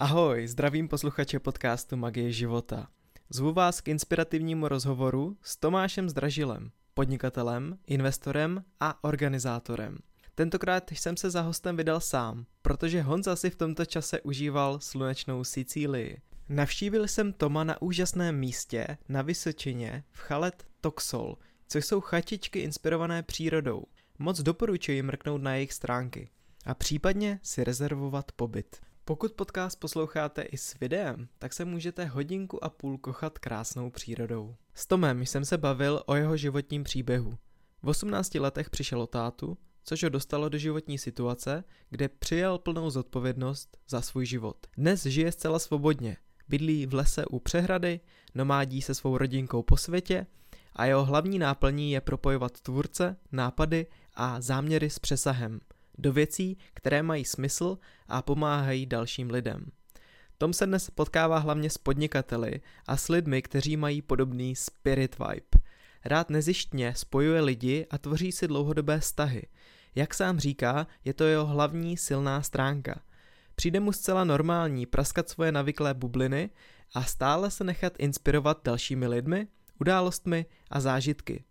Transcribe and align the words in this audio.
Ahoj, 0.00 0.46
zdravím 0.46 0.88
posluchače 0.88 1.38
podcastu 1.38 1.96
Magie 1.96 2.32
života. 2.32 2.88
Zvu 3.30 3.52
vás 3.52 3.80
k 3.80 3.88
inspirativnímu 3.88 4.68
rozhovoru 4.68 5.36
s 5.42 5.56
Tomášem 5.56 6.08
Zdražilem, 6.08 6.70
podnikatelem, 6.94 7.78
investorem 7.86 8.64
a 8.80 9.04
organizátorem. 9.04 9.98
Tentokrát 10.34 10.90
jsem 10.90 11.16
se 11.16 11.30
za 11.30 11.40
hostem 11.40 11.76
vydal 11.76 12.00
sám, 12.00 12.46
protože 12.62 13.02
Honza 13.02 13.36
si 13.36 13.50
v 13.50 13.56
tomto 13.56 13.84
čase 13.84 14.20
užíval 14.20 14.80
slunečnou 14.80 15.44
Sicílii. 15.44 16.20
Navštívil 16.48 17.08
jsem 17.08 17.32
Toma 17.32 17.64
na 17.64 17.82
úžasném 17.82 18.38
místě 18.38 18.98
na 19.08 19.22
Vysočině 19.22 20.04
v 20.12 20.18
Chalet 20.18 20.66
Toxol, 20.80 21.36
což 21.68 21.84
jsou 21.84 22.00
chatičky 22.00 22.58
inspirované 22.58 23.22
přírodou. 23.22 23.84
Moc 24.18 24.40
doporučuji 24.40 25.02
mrknout 25.02 25.42
na 25.42 25.54
jejich 25.54 25.72
stránky 25.72 26.30
a 26.64 26.74
případně 26.74 27.40
si 27.42 27.64
rezervovat 27.64 28.32
pobyt. 28.32 28.87
Pokud 29.08 29.32
podcast 29.32 29.80
posloucháte 29.80 30.42
i 30.42 30.56
s 30.56 30.78
videem, 30.78 31.28
tak 31.38 31.52
se 31.52 31.64
můžete 31.64 32.04
hodinku 32.04 32.64
a 32.64 32.68
půl 32.68 32.98
kochat 32.98 33.38
krásnou 33.38 33.90
přírodou. 33.90 34.56
S 34.74 34.86
Tomem 34.86 35.22
jsem 35.22 35.44
se 35.44 35.58
bavil 35.58 36.02
o 36.06 36.14
jeho 36.14 36.36
životním 36.36 36.84
příběhu. 36.84 37.38
V 37.82 37.88
18 37.88 38.34
letech 38.34 38.70
přišel 38.70 39.02
o 39.02 39.06
tátu, 39.06 39.58
což 39.84 40.02
ho 40.02 40.08
dostalo 40.08 40.48
do 40.48 40.58
životní 40.58 40.98
situace, 40.98 41.64
kde 41.90 42.08
přijal 42.08 42.58
plnou 42.58 42.90
zodpovědnost 42.90 43.78
za 43.88 44.00
svůj 44.00 44.26
život. 44.26 44.66
Dnes 44.76 45.06
žije 45.06 45.32
zcela 45.32 45.58
svobodně, 45.58 46.16
bydlí 46.48 46.86
v 46.86 46.94
lese 46.94 47.26
u 47.26 47.38
přehrady, 47.38 48.00
nomádí 48.34 48.82
se 48.82 48.94
svou 48.94 49.18
rodinkou 49.18 49.62
po 49.62 49.76
světě 49.76 50.26
a 50.72 50.84
jeho 50.84 51.04
hlavní 51.04 51.38
náplní 51.38 51.92
je 51.92 52.00
propojovat 52.00 52.60
tvůrce, 52.60 53.16
nápady 53.32 53.86
a 54.14 54.40
záměry 54.40 54.90
s 54.90 54.98
přesahem 54.98 55.60
do 55.98 56.12
věcí, 56.12 56.58
které 56.74 57.02
mají 57.02 57.24
smysl 57.24 57.78
a 58.08 58.22
pomáhají 58.22 58.86
dalším 58.86 59.30
lidem. 59.30 59.70
Tom 60.38 60.52
se 60.52 60.66
dnes 60.66 60.90
potkává 60.90 61.38
hlavně 61.38 61.70
s 61.70 61.78
podnikateli 61.78 62.60
a 62.86 62.96
s 62.96 63.08
lidmi, 63.08 63.42
kteří 63.42 63.76
mají 63.76 64.02
podobný 64.02 64.56
spirit 64.56 65.16
vibe. 65.18 65.64
Rád 66.04 66.30
nezištně 66.30 66.94
spojuje 66.94 67.40
lidi 67.40 67.86
a 67.90 67.98
tvoří 67.98 68.32
si 68.32 68.48
dlouhodobé 68.48 69.00
vztahy. 69.00 69.42
Jak 69.94 70.14
sám 70.14 70.38
říká, 70.38 70.86
je 71.04 71.14
to 71.14 71.24
jeho 71.24 71.46
hlavní 71.46 71.96
silná 71.96 72.42
stránka. 72.42 73.00
Přijde 73.54 73.80
mu 73.80 73.92
zcela 73.92 74.24
normální 74.24 74.86
praskat 74.86 75.28
svoje 75.28 75.52
navyklé 75.52 75.94
bubliny 75.94 76.50
a 76.94 77.02
stále 77.04 77.50
se 77.50 77.64
nechat 77.64 77.92
inspirovat 77.98 78.60
dalšími 78.64 79.06
lidmi, 79.06 79.48
událostmi 79.80 80.46
a 80.70 80.80
zážitky. 80.80 81.44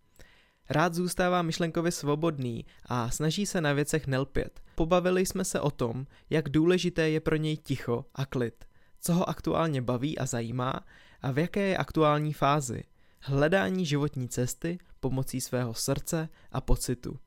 Rád 0.69 0.93
zůstává 0.93 1.41
myšlenkově 1.41 1.91
svobodný 1.91 2.65
a 2.85 3.09
snaží 3.09 3.45
se 3.45 3.61
na 3.61 3.73
věcech 3.73 4.07
nelpět. 4.07 4.61
Pobavili 4.75 5.25
jsme 5.25 5.45
se 5.45 5.59
o 5.59 5.71
tom, 5.71 6.07
jak 6.29 6.49
důležité 6.49 7.09
je 7.09 7.19
pro 7.19 7.35
něj 7.35 7.57
ticho 7.57 8.05
a 8.15 8.25
klid, 8.25 8.65
co 9.01 9.13
ho 9.13 9.29
aktuálně 9.29 9.81
baví 9.81 10.17
a 10.17 10.25
zajímá 10.25 10.73
a 11.21 11.31
v 11.31 11.37
jaké 11.37 11.67
je 11.67 11.77
aktuální 11.77 12.33
fázi. 12.33 12.83
Hledání 13.19 13.85
životní 13.85 14.29
cesty 14.29 14.77
pomocí 14.99 15.41
svého 15.41 15.73
srdce 15.73 16.29
a 16.51 16.61
pocitu. 16.61 17.19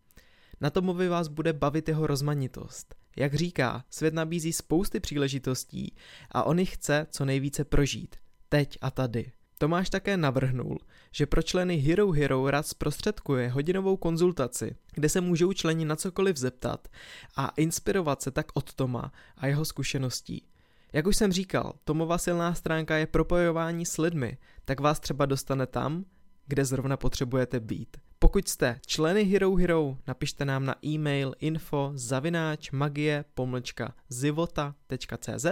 Na 0.60 0.70
Tomovi 0.70 1.08
vás 1.08 1.28
bude 1.28 1.52
bavit 1.52 1.88
jeho 1.88 2.06
rozmanitost. 2.06 2.94
Jak 3.16 3.34
říká, 3.34 3.84
svět 3.90 4.14
nabízí 4.14 4.52
spousty 4.52 5.00
příležitostí 5.00 5.94
a 6.30 6.42
on 6.42 6.58
jich 6.58 6.74
chce 6.74 7.06
co 7.10 7.24
nejvíce 7.24 7.64
prožít. 7.64 8.16
Teď 8.48 8.78
a 8.80 8.90
tady. 8.90 9.32
Tomáš 9.62 9.90
také 9.90 10.16
navrhnul, 10.16 10.78
že 11.10 11.26
pro 11.26 11.42
členy 11.42 11.76
Hero 11.76 12.10
Hero 12.10 12.50
rád 12.50 12.66
zprostředkuje 12.66 13.48
hodinovou 13.48 13.96
konzultaci, 13.96 14.76
kde 14.92 15.08
se 15.08 15.20
můžou 15.20 15.52
členi 15.52 15.84
na 15.84 15.96
cokoliv 15.96 16.36
zeptat 16.36 16.88
a 17.36 17.52
inspirovat 17.56 18.22
se 18.22 18.30
tak 18.30 18.46
od 18.54 18.74
Toma 18.74 19.12
a 19.36 19.46
jeho 19.46 19.64
zkušeností. 19.64 20.46
Jak 20.92 21.06
už 21.06 21.16
jsem 21.16 21.32
říkal, 21.32 21.72
Tomova 21.84 22.18
silná 22.18 22.54
stránka 22.54 22.96
je 22.96 23.06
propojování 23.06 23.86
s 23.86 23.98
lidmi, 23.98 24.38
tak 24.64 24.80
vás 24.80 25.00
třeba 25.00 25.26
dostane 25.26 25.66
tam, 25.66 26.04
kde 26.46 26.64
zrovna 26.64 26.96
potřebujete 26.96 27.60
být. 27.60 27.96
Pokud 28.18 28.48
jste 28.48 28.80
členy 28.86 29.24
Hero 29.24 29.54
Hero, 29.54 29.96
napište 30.06 30.44
nám 30.44 30.64
na 30.64 30.74
e-mail 30.84 31.34
info 31.38 31.92
zavináč 31.94 32.70
magie 32.70 33.24
pomlčka 33.34 33.94
zivota.cz, 34.08 35.46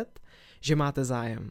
že 0.60 0.76
máte 0.76 1.04
zájem. 1.04 1.50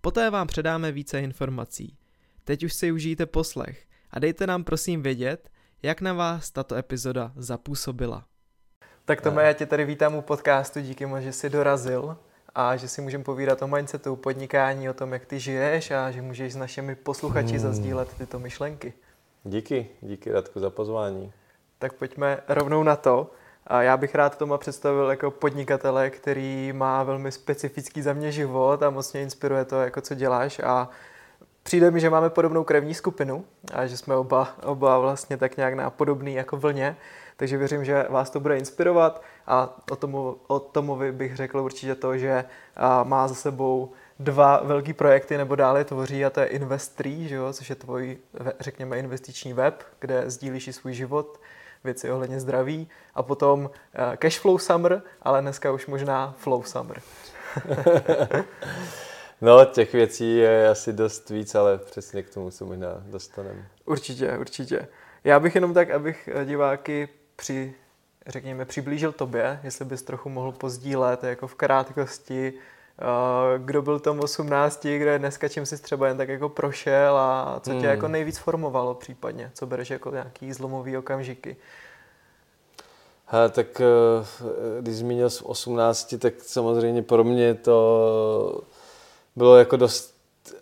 Poté 0.00 0.30
vám 0.30 0.46
předáme 0.46 0.92
více 0.92 1.20
informací. 1.20 1.96
Teď 2.44 2.64
už 2.64 2.72
si 2.72 2.92
užijte 2.92 3.26
poslech 3.26 3.84
a 4.10 4.18
dejte 4.18 4.46
nám 4.46 4.64
prosím 4.64 5.02
vědět, 5.02 5.50
jak 5.82 6.00
na 6.00 6.12
vás 6.12 6.50
tato 6.50 6.74
epizoda 6.74 7.32
zapůsobila. 7.36 8.24
Tak 9.04 9.20
Tome, 9.20 9.44
já 9.44 9.52
tě 9.52 9.66
tady 9.66 9.84
vítám 9.84 10.14
u 10.14 10.22
podcastu, 10.22 10.80
díky 10.80 11.06
moc, 11.06 11.22
že 11.22 11.32
jsi 11.32 11.50
dorazil 11.50 12.16
a 12.54 12.76
že 12.76 12.88
si 12.88 13.00
můžeme 13.00 13.24
povídat 13.24 13.62
o 13.62 13.66
mindsetu, 13.66 14.16
podnikání, 14.16 14.90
o 14.90 14.94
tom, 14.94 15.12
jak 15.12 15.26
ty 15.26 15.40
žiješ 15.40 15.90
a 15.90 16.10
že 16.10 16.22
můžeš 16.22 16.52
s 16.52 16.56
našimi 16.56 16.94
posluchači 16.94 17.50
hmm. 17.50 17.58
zazdílet 17.58 18.14
tyto 18.18 18.38
myšlenky. 18.38 18.92
Díky, 19.44 19.86
díky 20.02 20.32
Radku 20.32 20.60
za 20.60 20.70
pozvání. 20.70 21.32
Tak 21.78 21.92
pojďme 21.92 22.38
rovnou 22.48 22.82
na 22.82 22.96
to. 22.96 23.30
A 23.66 23.82
já 23.82 23.96
bych 23.96 24.14
rád 24.14 24.38
Toma 24.38 24.58
představil 24.58 25.10
jako 25.10 25.30
podnikatele, 25.30 26.10
který 26.10 26.72
má 26.72 27.02
velmi 27.02 27.32
specifický 27.32 28.02
za 28.02 28.12
mě 28.12 28.32
život 28.32 28.82
a 28.82 28.90
moc 28.90 29.12
mě 29.12 29.22
inspiruje 29.22 29.64
to, 29.64 29.80
jako 29.80 30.00
co 30.00 30.14
děláš. 30.14 30.58
A 30.58 30.88
přijde 31.62 31.90
mi, 31.90 32.00
že 32.00 32.10
máme 32.10 32.30
podobnou 32.30 32.64
krevní 32.64 32.94
skupinu 32.94 33.44
a 33.72 33.86
že 33.86 33.96
jsme 33.96 34.16
oba, 34.16 34.48
oba 34.62 34.98
vlastně 34.98 35.36
tak 35.36 35.56
nějak 35.56 35.74
na 35.74 35.90
podobný 35.90 36.34
jako 36.34 36.56
vlně, 36.56 36.96
takže 37.36 37.56
věřím, 37.56 37.84
že 37.84 38.06
vás 38.10 38.30
to 38.30 38.40
bude 38.40 38.58
inspirovat. 38.58 39.22
A 39.46 39.76
o, 39.90 39.96
tomu, 39.96 40.36
o 40.46 40.58
Tomovi 40.58 41.12
bych 41.12 41.36
řekl 41.36 41.60
určitě 41.60 41.94
to, 41.94 42.18
že 42.18 42.44
má 43.04 43.28
za 43.28 43.34
sebou 43.34 43.92
dva 44.18 44.60
velký 44.64 44.92
projekty 44.92 45.36
nebo 45.36 45.56
dále 45.56 45.84
tvoří 45.84 46.24
a 46.24 46.30
to 46.30 46.40
je 46.40 46.46
Investry, 46.46 47.28
že 47.28 47.34
jo, 47.34 47.52
což 47.52 47.70
je 47.70 47.76
tvůj, 47.76 48.18
řekněme, 48.60 48.98
investiční 48.98 49.52
web, 49.52 49.82
kde 49.98 50.30
sdílíš 50.30 50.68
i 50.68 50.72
svůj 50.72 50.94
život, 50.94 51.40
věci 51.86 52.10
ohledně 52.10 52.40
zdraví 52.40 52.88
a 53.14 53.22
potom 53.22 53.60
uh, 53.60 54.16
Cashflow 54.16 54.58
Summer, 54.58 55.02
ale 55.22 55.40
dneska 55.40 55.72
už 55.72 55.86
možná 55.86 56.34
Flow 56.38 56.62
Summer. 56.62 57.02
no, 59.40 59.64
těch 59.64 59.92
věcí 59.92 60.36
je 60.36 60.68
asi 60.68 60.92
dost 60.92 61.30
víc, 61.30 61.54
ale 61.54 61.78
přesně 61.78 62.22
k 62.22 62.30
tomu 62.30 62.50
se 62.50 62.64
možná 62.64 63.02
dostaneme. 63.06 63.68
Určitě, 63.84 64.38
určitě. 64.38 64.88
Já 65.24 65.40
bych 65.40 65.54
jenom 65.54 65.74
tak, 65.74 65.90
abych 65.90 66.28
eh, 66.32 66.44
diváky 66.44 67.08
při, 67.36 67.74
řekněme, 68.26 68.64
přiblížil 68.64 69.12
tobě, 69.12 69.60
jestli 69.62 69.84
bys 69.84 70.02
trochu 70.02 70.28
mohl 70.28 70.52
pozdílet 70.52 71.24
jako 71.24 71.46
v 71.46 71.54
krátkosti, 71.54 72.52
eh, 72.56 72.75
kdo 73.58 73.82
byl 73.82 74.00
tom 74.00 74.20
18, 74.20 74.86
kde 74.86 75.18
dneska 75.18 75.48
čím 75.48 75.66
jsi 75.66 75.82
třeba 75.82 76.08
jen 76.08 76.16
tak 76.16 76.28
jako 76.28 76.48
prošel 76.48 77.18
a 77.18 77.60
co 77.62 77.70
tě 77.70 77.76
hmm. 77.76 77.84
jako 77.84 78.08
nejvíc 78.08 78.38
formovalo 78.38 78.94
případně, 78.94 79.50
co 79.54 79.66
bereš 79.66 79.90
jako 79.90 80.10
nějaký 80.10 80.52
zlomový 80.52 80.96
okamžiky. 80.96 81.56
Ha, 83.26 83.48
tak 83.48 83.80
eh, 83.80 84.80
když 84.80 84.96
zmínil 84.96 85.30
v 85.30 85.42
18, 85.42 86.14
tak 86.18 86.34
samozřejmě 86.38 87.02
pro 87.02 87.24
mě 87.24 87.54
to 87.54 88.60
bylo 89.36 89.56
jako 89.56 89.76
dost 89.76 90.14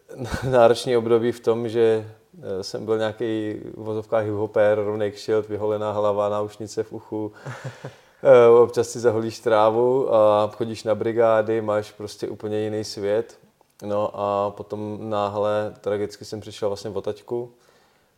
náročný 0.51 0.97
období 0.97 1.33
v 1.33 1.41
tom, 1.41 1.69
že 1.69 2.11
eh, 2.43 2.63
jsem 2.63 2.85
byl 2.85 2.99
nějaký 2.99 3.55
v 3.75 3.85
vozovkách 3.85 4.25
hip-hopper, 4.25 4.75
rovnej 4.75 5.11
kšilt, 5.11 5.49
vyholená 5.49 5.93
hlava, 5.93 6.29
náušnice 6.29 6.83
v 6.83 6.93
uchu. 6.93 7.33
Eh, 8.27 8.49
občas 8.49 8.89
si 8.89 9.01
zaholíš 9.01 9.39
trávu 9.39 10.15
a 10.15 10.51
chodíš 10.57 10.85
na 10.85 10.95
brigády, 10.95 11.61
máš 11.61 11.93
prostě 11.93 12.29
úplně 12.29 12.61
jiný 12.61 12.85
svět. 12.85 13.39
No 13.83 14.11
a 14.15 14.51
potom 14.51 15.11
náhle 15.11 15.75
tragicky 15.81 16.25
jsem 16.25 16.41
přišel 16.41 16.69
vlastně 16.69 16.91
v 16.91 16.97
otačku 16.97 17.53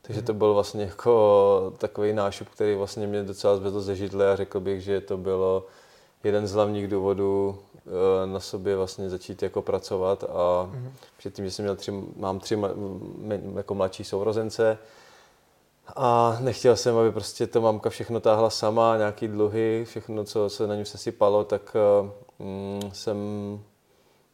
takže 0.07 0.23
to 0.23 0.35
byl 0.35 0.55
vlastně 0.55 0.85
jako 0.85 1.73
takový 1.79 2.13
nášup, 2.13 2.49
který 2.49 2.75
vlastně 2.75 3.07
mě 3.07 3.23
docela 3.23 3.57
zvedl 3.57 3.81
ze 3.81 3.97
židle 3.97 4.33
a 4.33 4.37
řekl 4.37 4.61
bych, 4.61 4.81
že 4.83 5.01
to 5.01 5.17
bylo 5.17 5.67
jeden 6.25 6.47
z 6.47 6.53
hlavních 6.53 6.89
důvodů 6.89 7.59
eh, 7.77 8.27
na 8.27 8.41
sobě 8.41 8.77
vlastně 8.77 9.11
začít 9.11 9.43
jako 9.43 9.63
pracovat 9.63 10.25
a 10.25 10.27
mm-hmm. 10.27 10.91
předtím, 11.19 11.45
že 11.45 11.51
jsem 11.51 11.65
měl 11.65 11.77
tři, 11.77 11.93
mám 12.17 12.41
tři 12.41 12.59
jako 13.57 13.75
mladší 13.75 14.05
sourozence 14.05 14.79
a 15.97 16.37
nechtěl 16.41 16.77
jsem, 16.77 16.97
aby 16.97 17.13
prostě 17.13 17.47
to 17.47 17.61
mamka 17.61 17.91
všechno 17.91 18.21
táhla 18.21 18.51
sama, 18.51 18.97
nějaký 18.97 19.29
dluhy, 19.29 19.85
všechno, 19.89 20.25
co 20.25 20.49
se 20.49 20.67
na 20.67 20.75
něm 20.75 20.85
sesypalo, 20.85 21.45
tak 21.45 21.77
mm, 22.39 22.91
jsem 22.93 23.19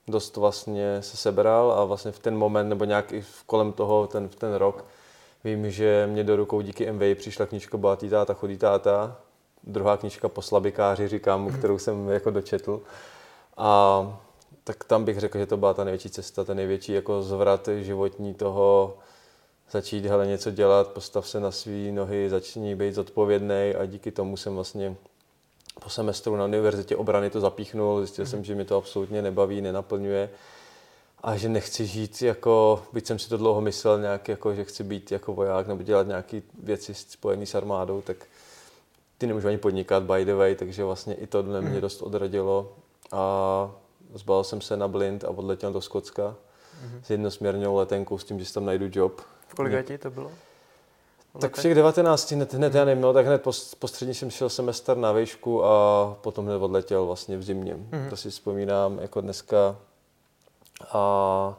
dost 0.08 0.36
vlastně 0.36 1.02
se 1.02 1.16
sebral 1.16 1.72
a 1.72 1.84
vlastně 1.84 2.12
v 2.12 2.18
ten 2.18 2.36
moment, 2.36 2.68
nebo 2.68 2.84
nějak 2.84 3.12
i 3.12 3.24
kolem 3.46 3.72
toho, 3.72 4.06
ten, 4.06 4.28
ten 4.28 4.54
rok, 4.54 4.84
Vím, 5.44 5.70
že 5.70 6.08
mě 6.10 6.24
do 6.24 6.36
rukou 6.36 6.60
díky 6.60 6.92
MV 6.92 7.18
přišla 7.18 7.46
knižka 7.46 7.76
Bohatý 7.76 8.08
táta, 8.08 8.34
chudý 8.34 8.56
táta, 8.56 9.16
druhá 9.64 9.96
knižka 9.96 10.28
po 10.28 10.42
slabikáři, 10.42 11.08
říkám, 11.08 11.44
mhm. 11.44 11.58
kterou 11.58 11.78
jsem 11.78 12.08
jako 12.08 12.30
dočetl. 12.30 12.80
A 13.56 14.18
tak 14.64 14.84
tam 14.84 15.04
bych 15.04 15.20
řekl, 15.20 15.38
že 15.38 15.46
to 15.46 15.56
byla 15.56 15.74
ta 15.74 15.84
největší 15.84 16.10
cesta, 16.10 16.44
ten 16.44 16.56
největší 16.56 16.92
jako 16.92 17.22
zvrat 17.22 17.68
životní 17.80 18.34
toho, 18.34 18.94
začít 19.72 20.06
hele, 20.06 20.26
něco 20.26 20.50
dělat, 20.50 20.88
postav 20.88 21.28
se 21.28 21.40
na 21.40 21.50
své 21.50 21.92
nohy, 21.92 22.30
začni 22.30 22.76
být 22.76 22.94
zodpovědný 22.94 23.74
a 23.78 23.86
díky 23.86 24.10
tomu 24.10 24.36
jsem 24.36 24.54
vlastně 24.54 24.96
po 25.82 25.90
semestru 25.90 26.36
na 26.36 26.44
univerzitě 26.44 26.96
obrany 26.96 27.30
to 27.30 27.40
zapíchnul, 27.40 27.98
zjistil 27.98 28.24
mm. 28.24 28.30
jsem, 28.30 28.44
že 28.44 28.54
mi 28.54 28.64
to 28.64 28.76
absolutně 28.76 29.22
nebaví, 29.22 29.60
nenaplňuje 29.60 30.30
a 31.22 31.36
že 31.36 31.48
nechci 31.48 31.86
žít 31.86 32.22
jako, 32.22 32.82
byť 32.92 33.06
jsem 33.06 33.18
si 33.18 33.28
to 33.28 33.36
dlouho 33.36 33.60
myslel 33.60 34.00
nějak 34.00 34.28
jako, 34.28 34.54
že 34.54 34.64
chci 34.64 34.84
být 34.84 35.12
jako 35.12 35.34
voják 35.34 35.66
nebo 35.66 35.82
dělat 35.82 36.06
nějaké 36.06 36.42
věci 36.62 36.94
spojené 36.94 37.46
s 37.46 37.54
armádou, 37.54 38.02
tak 38.02 38.16
ty 39.18 39.26
nemůžu 39.26 39.48
ani 39.48 39.58
podnikat 39.58 40.02
by 40.02 40.24
the 40.24 40.34
way, 40.34 40.54
takže 40.54 40.84
vlastně 40.84 41.14
i 41.14 41.26
to 41.26 41.42
mě 41.42 41.60
mm. 41.60 41.80
dost 41.80 42.02
odradilo 42.02 42.72
a 43.12 43.70
zbal 44.14 44.44
jsem 44.44 44.60
se 44.60 44.76
na 44.76 44.88
blind 44.88 45.24
a 45.24 45.30
odletěl 45.30 45.72
do 45.72 45.80
Skotska 45.80 46.34
mm. 46.82 47.00
s 47.04 47.10
jednosměrnou 47.10 47.76
letenkou 47.76 48.18
s 48.18 48.24
tím, 48.24 48.38
že 48.38 48.44
si 48.44 48.54
tam 48.54 48.64
najdu 48.64 48.86
job. 48.92 49.20
V 49.52 49.54
kolika 49.54 49.82
ti 49.82 49.98
to 49.98 50.10
bylo? 50.10 50.30
Tak 51.40 51.56
v 51.56 51.62
těch 51.62 51.74
19 51.74 52.32
hned, 52.32 52.54
hned 52.54 52.74
já 52.74 52.84
nevím, 52.84 53.02
no, 53.02 53.12
tak 53.12 53.26
hned 53.26 53.42
po, 53.42 53.52
po 53.78 53.88
střední 53.88 54.14
jsem 54.14 54.30
šel 54.30 54.48
semestr 54.48 54.96
na 54.96 55.12
výšku 55.12 55.64
a 55.64 56.16
potom 56.20 56.46
hned 56.46 56.56
odletěl 56.56 57.06
vlastně 57.06 57.38
v 57.38 57.42
zimě. 57.42 57.74
Mm-hmm. 57.74 58.10
To 58.10 58.16
si 58.16 58.30
vzpomínám 58.30 58.98
jako 58.98 59.20
dneska. 59.20 59.76
A 60.92 61.54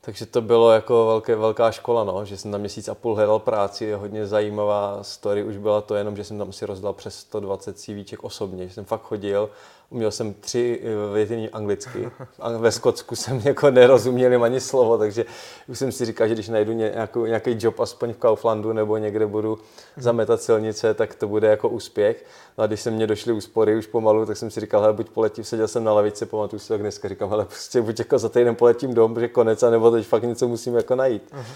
takže 0.00 0.26
to 0.26 0.42
bylo 0.42 0.70
jako 0.70 1.06
velké, 1.06 1.36
velká 1.36 1.70
škola, 1.70 2.04
no, 2.04 2.24
že 2.24 2.36
jsem 2.36 2.52
tam 2.52 2.60
měsíc 2.60 2.88
a 2.88 2.94
půl 2.94 3.14
hledal 3.14 3.38
práci, 3.38 3.92
hodně 3.92 4.26
zajímavá 4.26 4.98
story 5.02 5.44
už 5.44 5.56
byla 5.56 5.80
to 5.80 5.94
jenom, 5.94 6.16
že 6.16 6.24
jsem 6.24 6.38
tam 6.38 6.52
si 6.52 6.66
rozdal 6.66 6.92
přes 6.92 7.18
120 7.18 7.78
CVček 7.78 8.24
osobně, 8.24 8.68
že 8.68 8.74
jsem 8.74 8.84
fakt 8.84 9.02
chodil 9.02 9.50
uměl 9.94 10.10
jsem 10.10 10.34
tři 10.34 10.80
eh, 10.82 11.14
věty 11.14 11.50
anglicky. 11.52 12.10
A 12.38 12.48
ve 12.48 12.72
Skotsku 12.72 13.16
jsem 13.16 13.40
jako 13.44 13.70
nerozuměl 13.70 14.44
ani 14.44 14.60
slovo, 14.60 14.98
takže 14.98 15.24
už 15.68 15.78
jsem 15.78 15.92
si 15.92 16.04
říkal, 16.04 16.28
že 16.28 16.34
když 16.34 16.48
najdu 16.48 16.72
nějakou, 16.72 17.26
nějaký 17.26 17.56
job 17.60 17.80
aspoň 17.80 18.12
v 18.12 18.16
Kauflandu 18.16 18.72
nebo 18.72 18.96
někde 18.96 19.26
budu 19.26 19.58
zametat 19.96 20.42
silnice, 20.42 20.94
tak 20.94 21.14
to 21.14 21.28
bude 21.28 21.48
jako 21.48 21.68
úspěch. 21.68 22.24
No 22.58 22.64
a 22.64 22.66
když 22.66 22.80
se 22.80 22.90
mě 22.90 23.06
došly 23.06 23.32
úspory 23.32 23.76
už 23.76 23.86
pomalu, 23.86 24.26
tak 24.26 24.36
jsem 24.36 24.50
si 24.50 24.60
říkal, 24.60 24.80
hele, 24.80 24.92
buď 24.92 25.10
poletím, 25.10 25.44
seděl 25.44 25.68
jsem 25.68 25.84
na 25.84 25.92
lavici, 25.92 26.26
pamatuju 26.26 26.60
si 26.60 26.68
tak 26.68 26.80
dneska, 26.80 27.08
říkám, 27.08 27.30
hele, 27.30 27.44
prostě 27.44 27.82
buď 27.82 27.98
jako 27.98 28.18
za 28.18 28.28
týden 28.28 28.54
poletím 28.54 28.94
dom, 28.94 29.20
že 29.20 29.28
konec, 29.28 29.62
nebo 29.62 29.90
teď 29.90 30.06
fakt 30.06 30.22
něco 30.22 30.48
musím 30.48 30.74
jako 30.74 30.94
najít. 30.94 31.22
Uh-huh. 31.32 31.54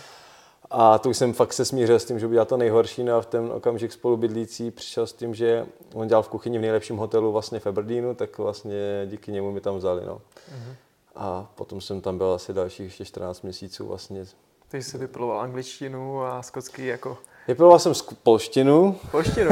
A 0.70 0.98
to 0.98 1.10
už 1.10 1.16
jsem 1.16 1.32
fakt 1.32 1.52
se 1.52 1.64
smířil 1.64 1.98
s 1.98 2.04
tím, 2.04 2.18
že 2.18 2.26
udělal 2.26 2.46
to 2.46 2.56
nejhorší, 2.56 3.04
no 3.04 3.16
a 3.16 3.20
v 3.20 3.26
ten 3.26 3.52
okamžik 3.52 3.92
spolubydlící 3.92 4.70
přišel 4.70 5.06
s 5.06 5.12
tím, 5.12 5.34
že 5.34 5.66
on 5.94 6.08
dělal 6.08 6.22
v 6.22 6.28
kuchyni 6.28 6.58
v 6.58 6.60
nejlepším 6.60 6.96
hotelu 6.96 7.32
vlastně 7.32 7.60
v 7.60 7.66
Aberdeenu, 7.66 8.14
tak 8.14 8.38
vlastně 8.38 9.02
díky 9.06 9.32
němu 9.32 9.52
mi 9.52 9.60
tam 9.60 9.76
vzali, 9.76 10.06
no. 10.06 10.14
Uh-huh. 10.14 10.74
A 11.16 11.50
potom 11.54 11.80
jsem 11.80 12.00
tam 12.00 12.18
byl 12.18 12.32
asi 12.32 12.52
dalších 12.52 12.86
ještě 12.86 13.04
14 13.04 13.42
měsíců 13.42 13.86
vlastně. 13.86 14.26
Takže 14.68 14.90
jsi 14.90 14.98
vypiloval 14.98 15.40
angličtinu 15.40 16.22
a 16.22 16.42
skotský 16.42 16.86
jako 16.86 17.18
Vypiloval 17.48 17.78
jsem 17.78 17.92
polštinu. 18.22 18.98
Polštinu? 19.10 19.50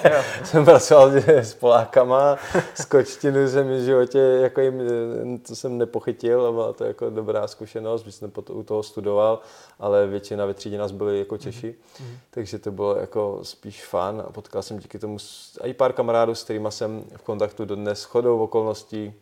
jsem 0.44 0.64
pracoval 0.64 1.10
s 1.26 1.54
Polákama. 1.54 2.36
Skočtinu 2.74 3.48
jsem 3.48 3.68
v 3.68 3.84
životě, 3.84 4.18
jako 4.18 4.60
jim, 4.60 4.80
to 5.46 5.56
jsem 5.56 5.78
nepochytil 5.78 6.46
a 6.46 6.52
byla 6.52 6.72
to 6.72 6.84
jako 6.84 7.10
dobrá 7.10 7.48
zkušenost, 7.48 8.02
když 8.02 8.14
jsem 8.14 8.32
u 8.50 8.62
toho 8.62 8.82
studoval, 8.82 9.40
ale 9.78 10.06
většina 10.06 10.46
ve 10.46 10.54
třídě 10.54 10.78
nás 10.78 10.92
byli 10.92 11.18
jako 11.18 11.38
Češi, 11.38 11.74
mm-hmm. 11.74 12.16
takže 12.30 12.58
to 12.58 12.70
bylo 12.70 12.96
jako 12.96 13.38
spíš 13.42 13.84
fan 13.84 14.22
a 14.28 14.32
potkal 14.32 14.62
jsem 14.62 14.78
díky 14.78 14.98
tomu 14.98 15.16
i 15.64 15.74
pár 15.74 15.92
kamarádů, 15.92 16.34
s 16.34 16.44
kterými 16.44 16.68
jsem 16.70 17.04
v 17.16 17.22
kontaktu 17.22 17.64
dodnes 17.64 18.04
chodou 18.04 18.38
okolností, 18.38 19.12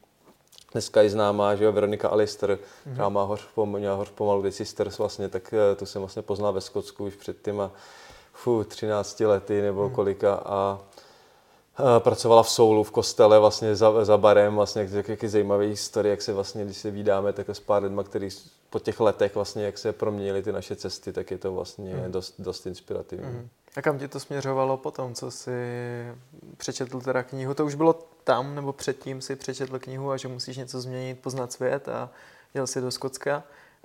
dneska 0.73 1.03
je 1.03 1.11
známá, 1.11 1.55
že 1.55 1.65
jo, 1.65 1.73
Veronika 1.73 2.09
Alister, 2.09 2.51
mm-hmm. 2.51 2.93
která 2.93 3.09
má 3.09 3.23
hoř, 3.23 3.49
měla 3.65 3.97
hoř 3.97 4.11
pomalu 4.11 4.43
The 4.43 4.51
Sisters 4.51 4.99
vlastně, 4.99 5.29
tak 5.29 5.55
eh, 5.55 5.77
tu 5.77 5.87
jsem 5.87 6.03
vlastně 6.03 6.23
poznal 6.23 6.53
ve 6.53 6.61
Skotsku 6.61 7.05
už 7.05 7.15
před 7.15 7.43
těma 7.43 7.71
fu, 8.41 8.65
13 8.65 9.21
lety 9.21 9.63
nebo 9.63 9.87
hmm. 9.87 9.95
kolika 9.95 10.35
a, 10.35 10.81
pracovala 11.99 12.43
v 12.43 12.51
soulu, 12.51 12.83
v 12.83 12.91
kostele 12.91 13.39
vlastně 13.39 13.77
za, 13.77 14.05
za 14.05 14.19
barem, 14.19 14.55
vlastně 14.55 14.89
jak, 14.93 15.09
jaký 15.09 15.29
zajímavý 15.29 15.67
historie, 15.67 16.11
jak 16.11 16.23
se 16.23 16.33
vlastně, 16.33 16.65
když 16.65 16.77
se 16.77 16.91
vydáme 16.91 17.33
tak 17.33 17.49
s 17.49 17.61
pár 17.61 17.83
lidma, 17.83 18.05
který 18.05 18.29
po 18.71 18.79
těch 18.79 19.01
letech 19.01 19.35
vlastně, 19.35 19.65
jak 19.65 19.79
se 19.79 19.93
proměnily 19.93 20.43
ty 20.43 20.53
naše 20.53 20.77
cesty, 20.77 21.13
tak 21.13 21.31
je 21.31 21.39
to 21.39 21.53
vlastně 21.53 21.95
hmm. 21.95 22.13
dost, 22.13 22.35
dost 22.39 22.67
inspirativní. 22.67 23.27
Hmm. 23.27 23.49
A 23.77 23.83
kam 23.83 23.99
tě 23.99 24.09
to 24.09 24.21
směřovalo 24.21 24.77
potom, 24.77 25.15
co 25.15 25.31
jsi 25.31 25.53
přečetl 26.57 27.01
teda 27.01 27.23
knihu? 27.23 27.55
To 27.55 27.67
už 27.67 27.75
bylo 27.75 27.93
tam, 28.25 28.55
nebo 28.55 28.73
předtím 28.73 29.21
si 29.21 29.37
přečetl 29.37 29.79
knihu 29.79 30.11
a 30.11 30.17
že 30.17 30.29
musíš 30.29 30.57
něco 30.57 30.81
změnit, 30.81 31.21
poznat 31.21 31.53
svět 31.53 31.89
a 31.89 32.11
jel 32.55 32.67
si 32.67 32.81
do 32.81 32.91
Skotska 32.91 33.43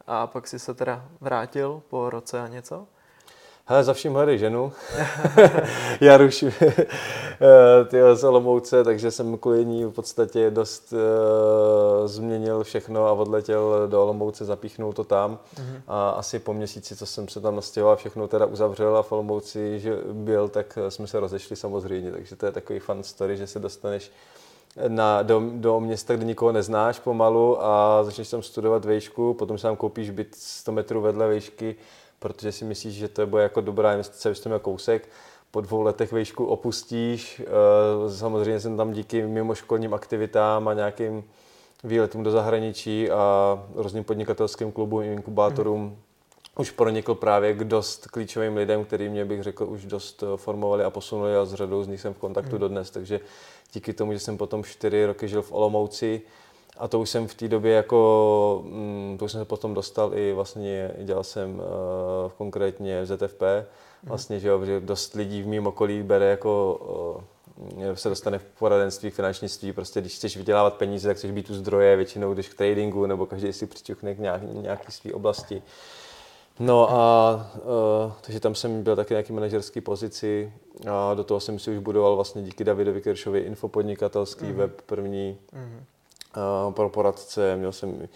a 0.08 0.28
pak 0.28 0.48
si 0.48 0.60
se 0.60 0.74
teda 0.74 1.06
vrátil 1.22 1.82
po 1.90 2.10
roce 2.10 2.42
a 2.42 2.48
něco? 2.48 2.88
Hele, 3.66 3.84
za 3.84 3.94
vším 3.94 4.14
hledej 4.14 4.38
ženu. 4.38 4.72
Jaruš 6.02 6.44
eh, 6.44 7.86
ty 7.86 7.98
z 8.14 8.24
Olomouce, 8.24 8.84
takže 8.84 9.12
jsem 9.12 9.38
kvůli 9.38 9.66
ní 9.66 9.86
v 9.86 9.92
podstatě 9.92 10.52
dost 10.52 10.94
uh, 10.94 12.08
změnil 12.08 12.64
všechno 12.64 13.08
a 13.08 13.12
odletěl 13.12 13.88
do 13.88 14.04
Olomouce, 14.04 14.46
zapíchnul 14.46 14.94
to 14.94 15.04
tam. 15.04 15.40
Mm-hmm. 15.56 15.82
A 15.88 16.10
asi 16.10 16.40
po 16.40 16.54
měsíci, 16.54 16.96
co 16.96 17.06
jsem 17.06 17.28
se 17.28 17.42
tam 17.42 17.56
nastěhoval, 17.56 17.96
všechno 17.96 18.28
teda 18.28 18.46
uzavřel 18.46 18.98
a 18.98 19.04
v 19.04 19.12
Olomouci 19.12 19.80
že 19.80 19.98
byl, 20.12 20.50
tak 20.50 20.78
jsme 20.90 21.08
se 21.08 21.20
rozešli 21.20 21.56
samozřejmě. 21.56 22.12
Takže 22.12 22.36
to 22.36 22.46
je 22.46 22.52
takový 22.52 22.80
fun 22.80 23.04
story, 23.04 23.38
že 23.38 23.48
se 23.48 23.60
dostaneš 23.60 24.12
na, 24.88 25.22
do, 25.22 25.44
do 25.54 25.80
města, 25.80 26.16
kde 26.16 26.26
nikoho 26.26 26.52
neznáš 26.52 27.00
pomalu 27.00 27.64
a 27.64 28.04
začneš 28.04 28.30
tam 28.30 28.44
studovat 28.44 28.86
vejšku, 28.86 29.34
potom 29.34 29.58
si 29.58 29.62
tam 29.62 29.76
koupíš 29.76 30.10
byt 30.10 30.36
100 30.36 30.72
metrů 30.72 31.02
vedle 31.02 31.28
vejšky, 31.28 31.76
protože 32.26 32.52
si 32.52 32.66
myslíš, 32.66 32.96
že 32.96 33.08
to 33.08 33.28
bude 33.28 33.44
jako 33.44 33.62
dobrá 33.62 33.94
investice, 33.94 34.42
to 34.42 34.50
měl 34.50 34.60
kousek. 34.60 35.10
Po 35.52 35.62
dvou 35.62 35.82
letech 35.82 36.12
výšku 36.12 36.46
opustíš, 36.46 37.42
eh, 37.46 38.10
samozřejmě 38.10 38.60
jsem 38.60 38.78
tam 38.78 38.92
díky 38.92 39.28
mimoškolním 39.28 39.94
aktivitám 39.94 40.68
a 40.68 40.74
nějakým 40.74 41.24
výletům 41.84 42.24
do 42.24 42.32
zahraničí 42.32 43.12
a 43.12 43.64
různým 43.76 44.04
podnikatelským 44.04 44.72
klubům, 44.72 45.04
inkubátorům, 45.04 45.82
mm. 45.82 45.98
už 46.58 46.72
pronikl 46.72 47.16
právě 47.16 47.54
k 47.54 47.64
dost 47.64 48.08
klíčovým 48.08 48.58
lidem, 48.58 48.86
který 48.86 49.10
mě 49.10 49.26
bych 49.26 49.44
řekl 49.44 49.64
už 49.64 49.86
dost 49.86 50.24
eh, 50.24 50.38
formovali 50.38 50.84
a 50.84 50.90
posunuli 50.90 51.38
a 51.38 51.46
s 51.46 51.54
řadou 51.54 51.84
z 51.84 51.88
nich 51.88 52.02
jsem 52.02 52.14
v 52.14 52.18
kontaktu 52.18 52.56
mm. 52.56 52.60
dodnes, 52.60 52.92
takže 52.92 53.20
díky 53.74 53.94
tomu, 53.94 54.14
že 54.14 54.20
jsem 54.20 54.38
potom 54.38 54.64
čtyři 54.64 55.06
roky 55.06 55.28
žil 55.28 55.42
v 55.42 55.52
Olomouci, 55.52 56.22
a 56.78 56.88
to 56.88 57.00
už 57.00 57.10
jsem 57.10 57.28
v 57.28 57.34
té 57.34 57.48
době 57.48 57.74
jako, 57.74 58.64
mm, 58.66 59.16
to 59.20 59.26
už 59.26 59.32
jsem 59.32 59.42
se 59.42 59.46
potom 59.46 59.74
dostal 59.74 60.18
i 60.18 60.34
vlastně, 60.34 60.92
dělal 60.98 61.24
jsem 61.24 61.56
uh, 61.56 61.64
konkrétně 62.38 63.02
v 63.02 63.06
ZFP, 63.06 63.42
mhm. 63.42 63.66
vlastně, 64.04 64.40
že, 64.40 64.48
jo, 64.48 64.66
že 64.66 64.80
dost 64.80 65.14
lidí 65.14 65.42
v 65.42 65.48
mém 65.48 65.68
okolí 65.68 66.04
bere 66.04 66.26
jako 66.26 66.80
uh, 67.18 67.94
se 67.94 68.10
dostane 68.10 68.40
v 68.40 68.44
poradenství, 68.44 69.10
finančnictví, 69.10 69.74
prostě 69.74 70.02
když 70.02 70.16
chceš 70.16 70.38
vydělávat 70.38 70.74
peníze, 70.74 71.08
tak 71.08 71.18
chceš 71.18 71.32
být 71.32 71.50
u 71.50 71.54
zdroje, 71.54 71.96
většinou 71.96 72.34
když 72.34 72.50
k 72.50 72.58
tradingu, 72.58 73.06
nebo 73.06 73.26
každý 73.26 73.54
si 73.54 73.68
přičuchne 73.68 74.16
k 74.16 74.20
nějaký, 74.20 74.46
nějaký 74.46 74.92
své 74.92 75.14
oblasti. 75.14 75.62
No 76.60 76.92
a 76.92 77.34
uh, 77.56 78.12
takže 78.22 78.40
tam 78.40 78.56
jsem 78.56 78.84
byl 78.84 78.96
taky 78.96 79.14
nějaký 79.14 79.34
manažerský 79.34 79.82
pozici 79.82 80.54
a 80.92 81.14
do 81.14 81.24
toho 81.24 81.40
jsem 81.40 81.60
si 81.60 81.72
už 81.72 81.78
budoval 81.78 82.16
vlastně 82.16 82.44
díky 82.44 82.64
Davidovi 82.64 83.02
Kiršovi 83.02 83.40
infopodnikatelský 83.40 84.46
mm-hmm. 84.46 84.54
web 84.54 84.82
první. 84.82 85.38
Mm-hmm 85.54 85.95
pro 86.70 86.90
poradce, 86.90 87.56
měl 87.56 87.72
jsem, 87.72 88.08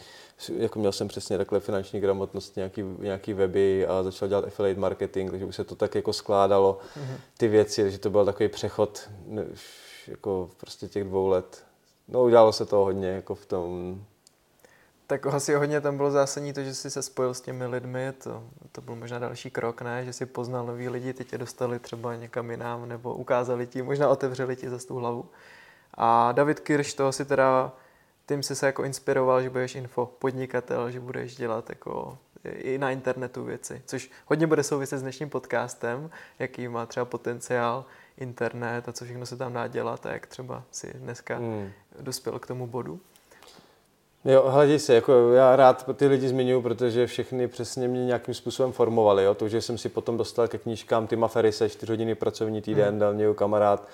jako 0.57 0.79
měl 0.79 0.91
jsem 0.91 1.07
přesně 1.07 1.37
takhle 1.37 1.59
finanční 1.59 1.99
gramotnost, 1.99 2.55
nějaký, 2.55 2.83
nějaký 2.99 3.33
weby 3.33 3.87
a 3.87 4.03
začal 4.03 4.27
dělat 4.27 4.45
affiliate 4.45 4.79
marketing, 4.79 5.31
takže 5.31 5.45
už 5.45 5.55
se 5.55 5.63
to 5.63 5.75
tak 5.75 5.95
jako 5.95 6.13
skládalo, 6.13 6.79
mm-hmm. 6.97 7.17
ty 7.37 7.47
věci, 7.47 7.91
že 7.91 7.97
to 7.97 8.09
byl 8.09 8.25
takový 8.25 8.49
přechod 8.49 9.09
jako 10.07 10.49
prostě 10.57 10.87
těch 10.87 11.03
dvou 11.03 11.27
let. 11.27 11.63
No 12.07 12.23
udělalo 12.23 12.53
se 12.53 12.65
to 12.65 12.75
hodně 12.75 13.07
jako 13.07 13.35
v 13.35 13.45
tom 13.45 13.99
tak 15.09 15.25
asi 15.25 15.53
hodně 15.53 15.81
tam 15.81 15.97
bylo 15.97 16.11
zásadní 16.11 16.53
to, 16.53 16.63
že 16.63 16.73
jsi 16.73 16.89
se 16.89 17.01
spojil 17.01 17.33
s 17.33 17.41
těmi 17.41 17.65
lidmi, 17.65 18.13
to, 18.23 18.43
to 18.71 18.81
byl 18.81 18.95
možná 18.95 19.19
další 19.19 19.49
krok, 19.49 19.81
ne? 19.81 20.05
Že 20.05 20.13
si 20.13 20.25
poznal 20.25 20.65
nový 20.65 20.89
lidi, 20.89 21.13
ty 21.13 21.25
tě 21.25 21.37
dostali 21.37 21.79
třeba 21.79 22.15
někam 22.15 22.51
jinam, 22.51 22.89
nebo 22.89 23.13
ukázali 23.13 23.67
ti, 23.67 23.81
možná 23.81 24.09
otevřeli 24.09 24.55
ti 24.55 24.69
za 24.69 24.77
tu 24.87 24.95
hlavu. 24.95 25.25
A 25.93 26.31
David 26.31 26.59
Kirš, 26.59 26.93
toho 26.93 27.11
si 27.11 27.25
teda 27.25 27.71
tím 28.29 28.43
jsi 28.43 28.55
se 28.55 28.65
jako 28.65 28.83
inspiroval, 28.83 29.41
že 29.41 29.49
budeš 29.49 29.75
info 29.75 30.05
podnikatel, 30.19 30.91
že 30.91 30.99
budeš 30.99 31.35
dělat 31.35 31.69
jako 31.69 32.17
i 32.43 32.77
na 32.77 32.91
internetu 32.91 33.43
věci, 33.43 33.81
což 33.85 34.11
hodně 34.25 34.47
bude 34.47 34.63
souviset 34.63 34.99
s 34.99 35.01
dnešním 35.01 35.29
podcastem, 35.29 36.09
jaký 36.39 36.67
má 36.67 36.85
třeba 36.85 37.05
potenciál 37.05 37.85
internet 38.17 38.89
a 38.89 38.91
co 38.91 39.05
všechno 39.05 39.25
se 39.25 39.37
tam 39.37 39.53
dá 39.53 39.67
dělat 39.67 40.05
a 40.05 40.11
jak 40.11 40.27
třeba 40.27 40.63
si 40.71 40.93
dneska 40.93 41.37
hmm. 41.37 41.71
dospěl 41.99 42.39
k 42.39 42.47
tomu 42.47 42.67
bodu. 42.67 42.99
Jo, 44.25 44.43
hledí 44.47 44.79
se, 44.79 44.93
jako 44.93 45.33
já 45.33 45.55
rád 45.55 45.95
ty 45.95 46.07
lidi 46.07 46.27
zmiňuji, 46.27 46.61
protože 46.61 47.07
všechny 47.07 47.47
přesně 47.47 47.87
mě 47.87 48.05
nějakým 48.05 48.33
způsobem 48.33 48.71
formovali. 48.71 49.23
Jo? 49.23 49.33
To, 49.33 49.49
že 49.49 49.61
jsem 49.61 49.77
si 49.77 49.89
potom 49.89 50.17
dostal 50.17 50.47
ke 50.47 50.57
knížkám 50.57 51.07
Tima 51.07 51.27
Ferise, 51.27 51.69
4 51.69 51.91
hodiny 51.91 52.15
pracovní 52.15 52.61
týden, 52.61 52.89
hmm. 52.89 52.99
dal 52.99 53.13
mě 53.13 53.33
kamarád, 53.33 53.87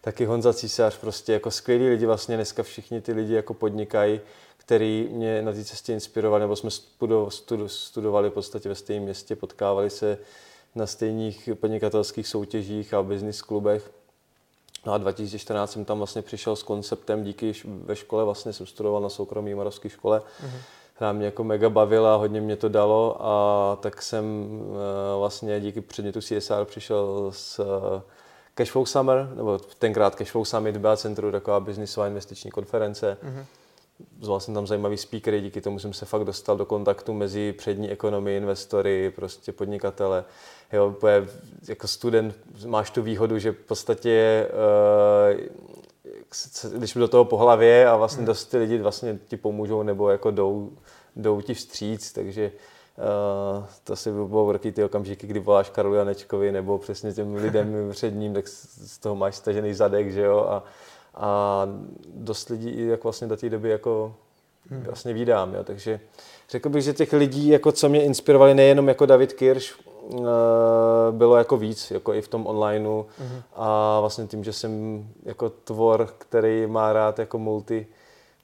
taky 0.00 0.24
Honza 0.24 0.52
Císař, 0.52 0.98
prostě 0.98 1.32
jako 1.32 1.50
skvělí 1.50 1.88
lidi, 1.88 2.06
vlastně 2.06 2.36
dneska 2.36 2.62
všichni 2.62 3.00
ty 3.00 3.12
lidi 3.12 3.34
jako 3.34 3.54
podnikají, 3.54 4.20
který 4.56 5.08
mě 5.12 5.42
na 5.42 5.52
té 5.52 5.64
cestě 5.64 5.92
inspirovali, 5.92 6.40
nebo 6.40 6.56
jsme 6.56 6.70
studo, 6.70 7.30
studo, 7.30 7.68
studovali 7.68 8.30
v 8.30 8.32
podstatě 8.32 8.68
ve 8.68 8.74
stejném 8.74 9.04
městě, 9.04 9.36
potkávali 9.36 9.90
se 9.90 10.18
na 10.74 10.86
stejných 10.86 11.48
podnikatelských 11.54 12.28
soutěžích 12.28 12.94
a 12.94 13.02
business 13.02 13.42
klubech. 13.42 13.90
No 14.86 14.92
a 14.92 14.98
2014 14.98 15.72
jsem 15.72 15.84
tam 15.84 15.98
vlastně 15.98 16.22
přišel 16.22 16.56
s 16.56 16.62
konceptem, 16.62 17.24
díky 17.24 17.52
ve 17.64 17.96
škole 17.96 18.24
vlastně 18.24 18.52
jsem 18.52 18.66
studoval 18.66 19.02
na 19.02 19.08
soukromé 19.08 19.54
moravské 19.54 19.88
škole, 19.88 20.18
mm-hmm. 20.18 20.60
která 20.94 21.12
mě 21.12 21.24
jako 21.24 21.44
mega 21.44 21.68
bavila, 21.68 22.16
hodně 22.16 22.40
mě 22.40 22.56
to 22.56 22.68
dalo 22.68 23.16
a 23.20 23.76
tak 23.80 24.02
jsem 24.02 24.24
eh, 24.60 25.18
vlastně 25.18 25.60
díky 25.60 25.80
předmětu 25.80 26.20
CSR 26.20 26.64
přišel 26.64 27.30
s 27.34 27.60
Cashflow 28.54 28.86
Summer, 28.86 29.28
nebo 29.36 29.58
tenkrát 29.58 30.14
Cashflow 30.14 30.44
Summit 30.44 30.76
byla 30.76 30.96
centru 30.96 31.32
taková 31.32 31.60
biznisová 31.60 32.06
investiční 32.06 32.50
konference. 32.50 33.16
Mm-hmm. 33.22 33.44
Zval 34.20 34.40
jsem 34.40 34.54
tam 34.54 34.66
zajímavý 34.66 34.96
speakery, 34.96 35.40
díky 35.40 35.60
tomu 35.60 35.78
jsem 35.78 35.92
se 35.92 36.06
fakt 36.06 36.24
dostal 36.24 36.56
do 36.56 36.66
kontaktu 36.66 37.12
mezi 37.12 37.52
přední 37.52 37.90
ekonomii, 37.90 38.36
investory, 38.36 39.12
prostě 39.16 39.52
podnikatele. 39.52 40.24
Jo, 40.72 40.96
jako 41.68 41.88
student 41.88 42.34
máš 42.66 42.90
tu 42.90 43.02
výhodu, 43.02 43.38
že 43.38 43.52
v 43.52 43.56
podstatě 43.56 44.46
uh, 45.32 45.40
když 46.76 46.94
do 46.94 47.08
toho 47.08 47.24
po 47.24 47.36
hlavě 47.36 47.88
a 47.88 47.96
vlastně 47.96 48.20
mhm. 48.20 48.26
dost 48.26 48.44
ty 48.44 48.58
lidi 48.58 48.78
vlastně 48.78 49.18
ti 49.28 49.36
pomůžou 49.36 49.82
nebo 49.82 50.10
jako 50.10 50.30
jdou, 50.30 50.72
jdou 51.16 51.40
ti 51.40 51.54
vstříc, 51.54 52.12
takže 52.12 52.52
Uh, 53.00 53.64
to 53.84 53.96
si 53.96 54.12
bylo 54.12 54.46
velký 54.46 54.72
ty 54.72 54.84
okamžiky, 54.84 55.26
kdy 55.26 55.40
voláš 55.40 55.70
Karlu 55.70 55.94
Janečkovi 55.94 56.52
nebo 56.52 56.78
přesně 56.78 57.12
těm 57.12 57.34
lidem 57.34 57.74
před 57.90 58.10
ním, 58.10 58.34
tak 58.34 58.48
z 58.48 58.98
toho 58.98 59.16
máš 59.16 59.36
stažený 59.36 59.74
zadek, 59.74 60.12
že 60.12 60.22
jo, 60.22 60.46
a, 60.48 60.64
a 61.14 61.62
dost 62.14 62.48
lidí 62.48 62.70
i 62.70 62.86
jak 62.86 63.04
vlastně 63.04 63.26
do 63.26 63.36
té 63.36 63.50
doby 63.50 63.70
jako 63.70 64.14
hmm. 64.70 64.82
vlastně 64.82 65.12
vídám, 65.12 65.54
jo, 65.54 65.64
takže 65.64 66.00
řekl 66.50 66.68
bych, 66.68 66.84
že 66.84 66.92
těch 66.92 67.12
lidí, 67.12 67.48
jako 67.48 67.72
co 67.72 67.88
mě 67.88 68.04
inspirovali, 68.04 68.54
nejenom 68.54 68.88
jako 68.88 69.06
David 69.06 69.32
Kirsch, 69.32 69.80
uh, 70.02 70.26
bylo 71.10 71.36
jako 71.36 71.56
víc, 71.56 71.90
jako 71.90 72.14
i 72.14 72.22
v 72.22 72.28
tom 72.28 72.46
onlineu 72.46 73.04
hmm. 73.18 73.42
a 73.56 74.00
vlastně 74.00 74.26
tím, 74.26 74.44
že 74.44 74.52
jsem 74.52 75.04
jako 75.22 75.50
tvor, 75.50 76.08
který 76.18 76.66
má 76.66 76.92
rád 76.92 77.18
jako 77.18 77.38
multi, 77.38 77.86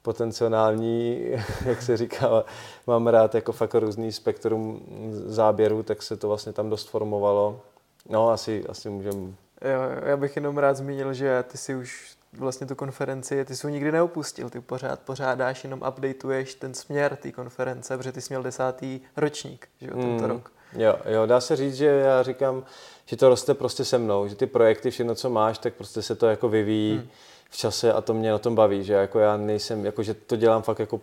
potenciální, 0.07 1.21
jak 1.65 1.81
se 1.81 1.97
říká, 1.97 2.43
mám 2.87 3.07
rád 3.07 3.35
jako 3.35 3.51
fakt 3.51 3.75
různý 3.75 4.11
spektrum 4.11 4.81
záběrů, 5.11 5.83
tak 5.83 6.03
se 6.03 6.17
to 6.17 6.27
vlastně 6.27 6.53
tam 6.53 6.69
dost 6.69 6.89
formovalo. 6.89 7.61
No, 8.09 8.29
asi, 8.29 8.63
asi 8.69 8.89
můžeme. 8.89 9.19
Jo, 9.61 9.81
já 10.05 10.17
bych 10.17 10.35
jenom 10.35 10.57
rád 10.57 10.77
zmínil, 10.77 11.13
že 11.13 11.43
ty 11.43 11.57
si 11.57 11.75
už 11.75 12.17
vlastně 12.33 12.67
tu 12.67 12.75
konferenci, 12.75 13.45
ty 13.45 13.55
jsi 13.55 13.67
ho 13.67 13.71
nikdy 13.71 13.91
neopustil, 13.91 14.49
ty 14.49 14.61
pořád 14.61 14.99
pořádáš, 14.99 15.63
jenom 15.63 15.83
updateuješ 15.89 16.55
ten 16.55 16.73
směr 16.73 17.15
té 17.15 17.31
konference, 17.31 17.97
protože 17.97 18.11
ty 18.11 18.21
jsi 18.21 18.33
měl 18.33 18.43
desátý 18.43 18.99
ročník, 19.17 19.67
že 19.81 19.87
jo, 19.87 19.93
tento 19.93 20.23
mm, 20.23 20.29
rok. 20.29 20.51
Jo, 20.73 20.95
jo, 21.05 21.25
dá 21.25 21.41
se 21.41 21.55
říct, 21.55 21.75
že 21.75 21.85
já 21.85 22.23
říkám, 22.23 22.63
že 23.05 23.17
to 23.17 23.29
roste 23.29 23.53
prostě 23.53 23.85
se 23.85 23.97
mnou, 23.97 24.27
že 24.27 24.35
ty 24.35 24.45
projekty, 24.45 24.91
všechno, 24.91 25.15
co 25.15 25.29
máš, 25.29 25.57
tak 25.57 25.73
prostě 25.73 26.01
se 26.01 26.15
to 26.15 26.27
jako 26.27 26.49
vyvíjí. 26.49 26.97
Hmm 26.97 27.07
v 27.49 27.57
čase 27.57 27.93
a 27.93 28.01
to 28.01 28.13
mě 28.13 28.31
na 28.31 28.37
tom 28.37 28.55
baví, 28.55 28.83
že 28.83 28.93
jako 28.93 29.19
já 29.19 29.37
nejsem, 29.37 29.85
jako 29.85 30.03
že 30.03 30.13
to 30.13 30.35
dělám 30.35 30.61
fakt 30.61 30.79
jako 30.79 31.01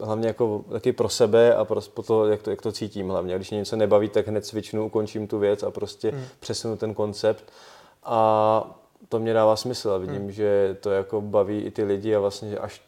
hlavně 0.00 0.26
jako 0.26 0.64
taky 0.72 0.92
pro 0.92 1.08
sebe 1.08 1.54
a 1.54 1.64
pro, 1.64 1.80
pro 1.80 2.02
to, 2.02 2.26
jak 2.26 2.42
to, 2.42 2.50
jak 2.50 2.62
to 2.62 2.72
cítím 2.72 3.08
hlavně. 3.08 3.36
Když 3.36 3.50
mě 3.50 3.58
něco 3.58 3.76
nebaví, 3.76 4.08
tak 4.08 4.28
hned 4.28 4.46
cvičnu, 4.46 4.86
ukončím 4.86 5.26
tu 5.26 5.38
věc 5.38 5.62
a 5.62 5.70
prostě 5.70 6.10
hmm. 6.10 6.24
přesunu 6.40 6.76
ten 6.76 6.94
koncept 6.94 7.44
a 8.04 8.78
to 9.08 9.18
mě 9.18 9.32
dává 9.32 9.56
smysl 9.56 9.90
a 9.90 9.98
vidím, 9.98 10.22
hmm. 10.22 10.32
že 10.32 10.76
to 10.80 10.90
jako 10.90 11.20
baví 11.20 11.60
i 11.60 11.70
ty 11.70 11.84
lidi 11.84 12.14
a 12.14 12.20
vlastně 12.20 12.58
až 12.58 12.82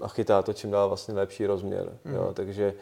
a 0.00 0.08
chytá 0.08 0.42
to 0.42 0.52
čím 0.52 0.70
dál 0.70 0.88
vlastně 0.88 1.14
lepší 1.14 1.46
rozměr. 1.46 1.92
Hmm. 2.04 2.14
Jo, 2.14 2.30
takže 2.34 2.74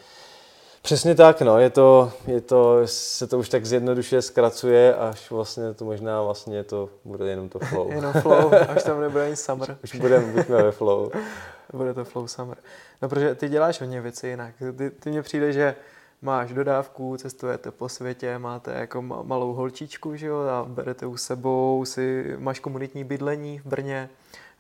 Přesně 0.82 1.14
tak, 1.14 1.42
no, 1.42 1.58
je 1.58 1.70
to, 1.70 2.12
je 2.26 2.40
to, 2.40 2.80
se 2.84 3.26
to 3.26 3.38
už 3.38 3.48
tak 3.48 3.66
zjednodušuje, 3.66 4.22
zkracuje, 4.22 4.94
až 4.94 5.30
vlastně 5.30 5.74
to 5.74 5.84
možná 5.84 6.22
vlastně 6.22 6.64
to 6.64 6.88
bude 7.04 7.30
jenom 7.30 7.48
to 7.48 7.58
flow. 7.58 7.90
jenom 7.92 8.12
flow, 8.12 8.54
až 8.68 8.82
tam 8.82 9.00
nebude 9.00 9.24
ani 9.24 9.36
summer. 9.36 9.78
Už, 9.84 9.94
už 9.94 10.00
budeme, 10.00 10.26
buďme 10.32 10.62
ve 10.62 10.72
flow. 10.72 11.10
bude 11.72 11.94
to 11.94 12.04
flow 12.04 12.28
summer. 12.28 12.56
No, 13.02 13.08
protože 13.08 13.34
ty 13.34 13.48
děláš 13.48 13.80
hodně 13.80 14.00
věci 14.00 14.28
jinak. 14.28 14.54
Ty, 14.76 14.90
ty 14.90 15.10
mně 15.10 15.22
přijde, 15.22 15.52
že 15.52 15.74
máš 16.22 16.52
dodávku, 16.52 17.16
cestujete 17.16 17.70
po 17.70 17.88
světě, 17.88 18.38
máte 18.38 18.72
jako 18.72 19.02
malou 19.02 19.52
holčičku, 19.52 20.16
že 20.16 20.26
jo, 20.26 20.38
a 20.38 20.64
berete 20.68 21.06
u 21.06 21.16
sebou, 21.16 21.84
si, 21.84 22.34
máš 22.38 22.60
komunitní 22.60 23.04
bydlení 23.04 23.58
v 23.58 23.66
Brně, 23.66 24.10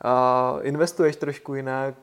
a 0.00 0.56
investuješ 0.62 1.16
trošku 1.16 1.54
jinak, 1.54 1.94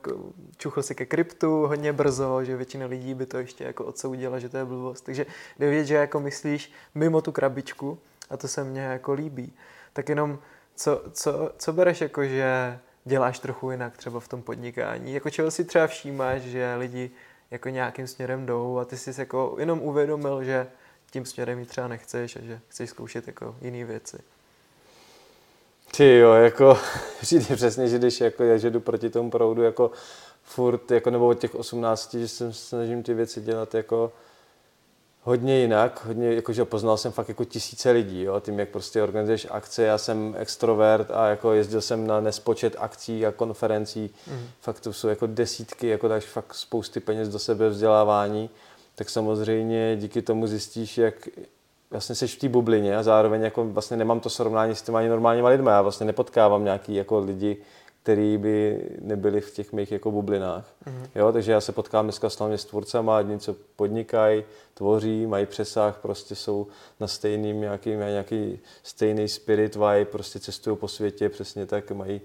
čuchl 0.56 0.82
si 0.82 0.94
ke 0.94 1.06
kryptu 1.06 1.66
hodně 1.66 1.92
brzo, 1.92 2.44
že 2.44 2.56
většina 2.56 2.86
lidí 2.86 3.14
by 3.14 3.26
to 3.26 3.38
ještě 3.38 3.64
jako 3.64 3.84
odsoudila, 3.84 4.38
že 4.38 4.48
to 4.48 4.56
je 4.56 4.64
blbost. 4.64 5.04
Takže 5.04 5.26
jde 5.58 5.84
že 5.84 5.94
jako 5.94 6.20
myslíš 6.20 6.72
mimo 6.94 7.20
tu 7.20 7.32
krabičku 7.32 7.98
a 8.30 8.36
to 8.36 8.48
se 8.48 8.64
mně 8.64 8.80
jako 8.80 9.12
líbí. 9.12 9.52
Tak 9.92 10.08
jenom 10.08 10.38
co, 10.74 11.02
co, 11.12 11.52
co 11.58 11.72
bereš 11.72 12.00
jako, 12.00 12.24
že 12.24 12.78
děláš 13.04 13.38
trochu 13.38 13.70
jinak 13.70 13.96
třeba 13.96 14.20
v 14.20 14.28
tom 14.28 14.42
podnikání? 14.42 15.14
Jako 15.14 15.30
čeho 15.30 15.50
si 15.50 15.64
třeba 15.64 15.86
všímáš, 15.86 16.42
že 16.42 16.74
lidi 16.78 17.10
jako 17.50 17.68
nějakým 17.68 18.06
směrem 18.06 18.46
jdou 18.46 18.78
a 18.78 18.84
ty 18.84 18.96
jsi 18.96 19.20
jako 19.20 19.56
jenom 19.58 19.80
uvědomil, 19.80 20.44
že 20.44 20.66
tím 21.10 21.24
směrem 21.24 21.58
jít 21.58 21.68
třeba 21.68 21.88
nechceš 21.88 22.36
a 22.36 22.40
že 22.40 22.60
chceš 22.68 22.90
zkoušet 22.90 23.26
jako 23.26 23.56
jiné 23.60 23.84
věci. 23.84 24.18
Ty 25.96 26.18
jo, 26.18 26.32
jako 26.32 26.78
přijde 27.20 27.56
přesně, 27.56 27.88
že 27.88 27.98
když 27.98 28.20
jako 28.20 28.44
já, 28.44 28.56
že 28.56 28.70
jdu 28.70 28.80
proti 28.80 29.10
tomu 29.10 29.30
proudu 29.30 29.62
jako 29.62 29.90
furt, 30.42 30.90
jako 30.90 31.10
nebo 31.10 31.28
od 31.28 31.38
těch 31.38 31.54
18, 31.54 32.14
že 32.14 32.28
se 32.28 32.52
snažím 32.52 33.02
ty 33.02 33.14
věci 33.14 33.40
dělat 33.40 33.74
jako 33.74 34.12
hodně 35.22 35.60
jinak, 35.60 36.04
hodně, 36.06 36.34
jakože 36.34 36.64
poznal 36.64 36.96
jsem 36.96 37.12
fakt 37.12 37.28
jako 37.28 37.44
tisíce 37.44 37.90
lidí, 37.90 38.22
jo, 38.22 38.40
tím, 38.40 38.58
jak 38.58 38.68
prostě 38.68 39.02
organizuješ 39.02 39.46
akce, 39.50 39.82
já 39.82 39.98
jsem 39.98 40.34
extrovert 40.38 41.10
a 41.10 41.28
jako 41.28 41.52
jezdil 41.52 41.80
jsem 41.80 42.06
na 42.06 42.20
nespočet 42.20 42.76
akcí 42.78 43.26
a 43.26 43.32
konferencí, 43.32 44.10
mm. 44.30 44.48
fakt 44.60 44.80
to 44.80 44.92
jsou 44.92 45.08
jako 45.08 45.26
desítky, 45.26 45.88
jako 45.88 46.08
dáš 46.08 46.24
fakt 46.24 46.54
spousty 46.54 47.00
peněz 47.00 47.28
do 47.28 47.38
sebe 47.38 47.68
vzdělávání, 47.68 48.50
tak 48.94 49.10
samozřejmě 49.10 49.96
díky 49.96 50.22
tomu 50.22 50.46
zjistíš, 50.46 50.98
jak 50.98 51.28
vlastně 51.90 52.14
seš 52.14 52.36
v 52.36 52.38
té 52.38 52.48
bublině 52.48 52.96
a 52.96 53.02
zároveň 53.02 53.42
jako 53.42 53.64
vlastně 53.64 53.96
nemám 53.96 54.20
to 54.20 54.30
srovnání 54.30 54.74
s 54.74 54.82
těma 54.82 55.02
normálníma 55.02 55.48
lidmi. 55.48 55.70
Já 55.70 55.82
vlastně 55.82 56.06
nepotkávám 56.06 56.64
nějaký 56.64 56.94
jako 56.94 57.18
lidi, 57.18 57.56
který 58.02 58.38
by 58.38 58.86
nebyli 59.00 59.40
v 59.40 59.54
těch 59.54 59.72
mých 59.72 59.92
jako 59.92 60.10
bublinách. 60.10 60.72
Mm-hmm. 60.86 61.08
Jo, 61.14 61.32
takže 61.32 61.52
já 61.52 61.60
se 61.60 61.72
potkám 61.72 62.06
dneska 62.06 62.30
slavně 62.30 62.58
s 62.58 62.64
tvůrcama, 62.64 63.18
jedni, 63.18 63.38
co 63.38 63.56
podnikají, 63.76 64.44
tvoří, 64.74 65.26
mají 65.26 65.46
přesah, 65.46 65.98
prostě 65.98 66.34
jsou 66.34 66.66
na 67.00 67.06
stejným 67.06 67.60
nějaký, 67.60 67.96
mají 67.96 68.10
nějaký 68.10 68.58
stejný 68.82 69.28
spirit 69.28 69.74
vibe, 69.74 70.04
prostě 70.04 70.38
cestují 70.38 70.76
po 70.76 70.88
světě, 70.88 71.28
přesně 71.28 71.66
tak 71.66 71.90
mají 71.90 72.20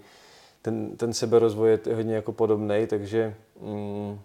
ten, 0.62 0.98
ten 0.98 1.14
seberozvoj 1.14 1.70
je 1.70 1.96
hodně 1.96 2.16
jako 2.16 2.32
podobný, 2.32 2.88
takže 2.88 3.36
mm, 3.62 4.20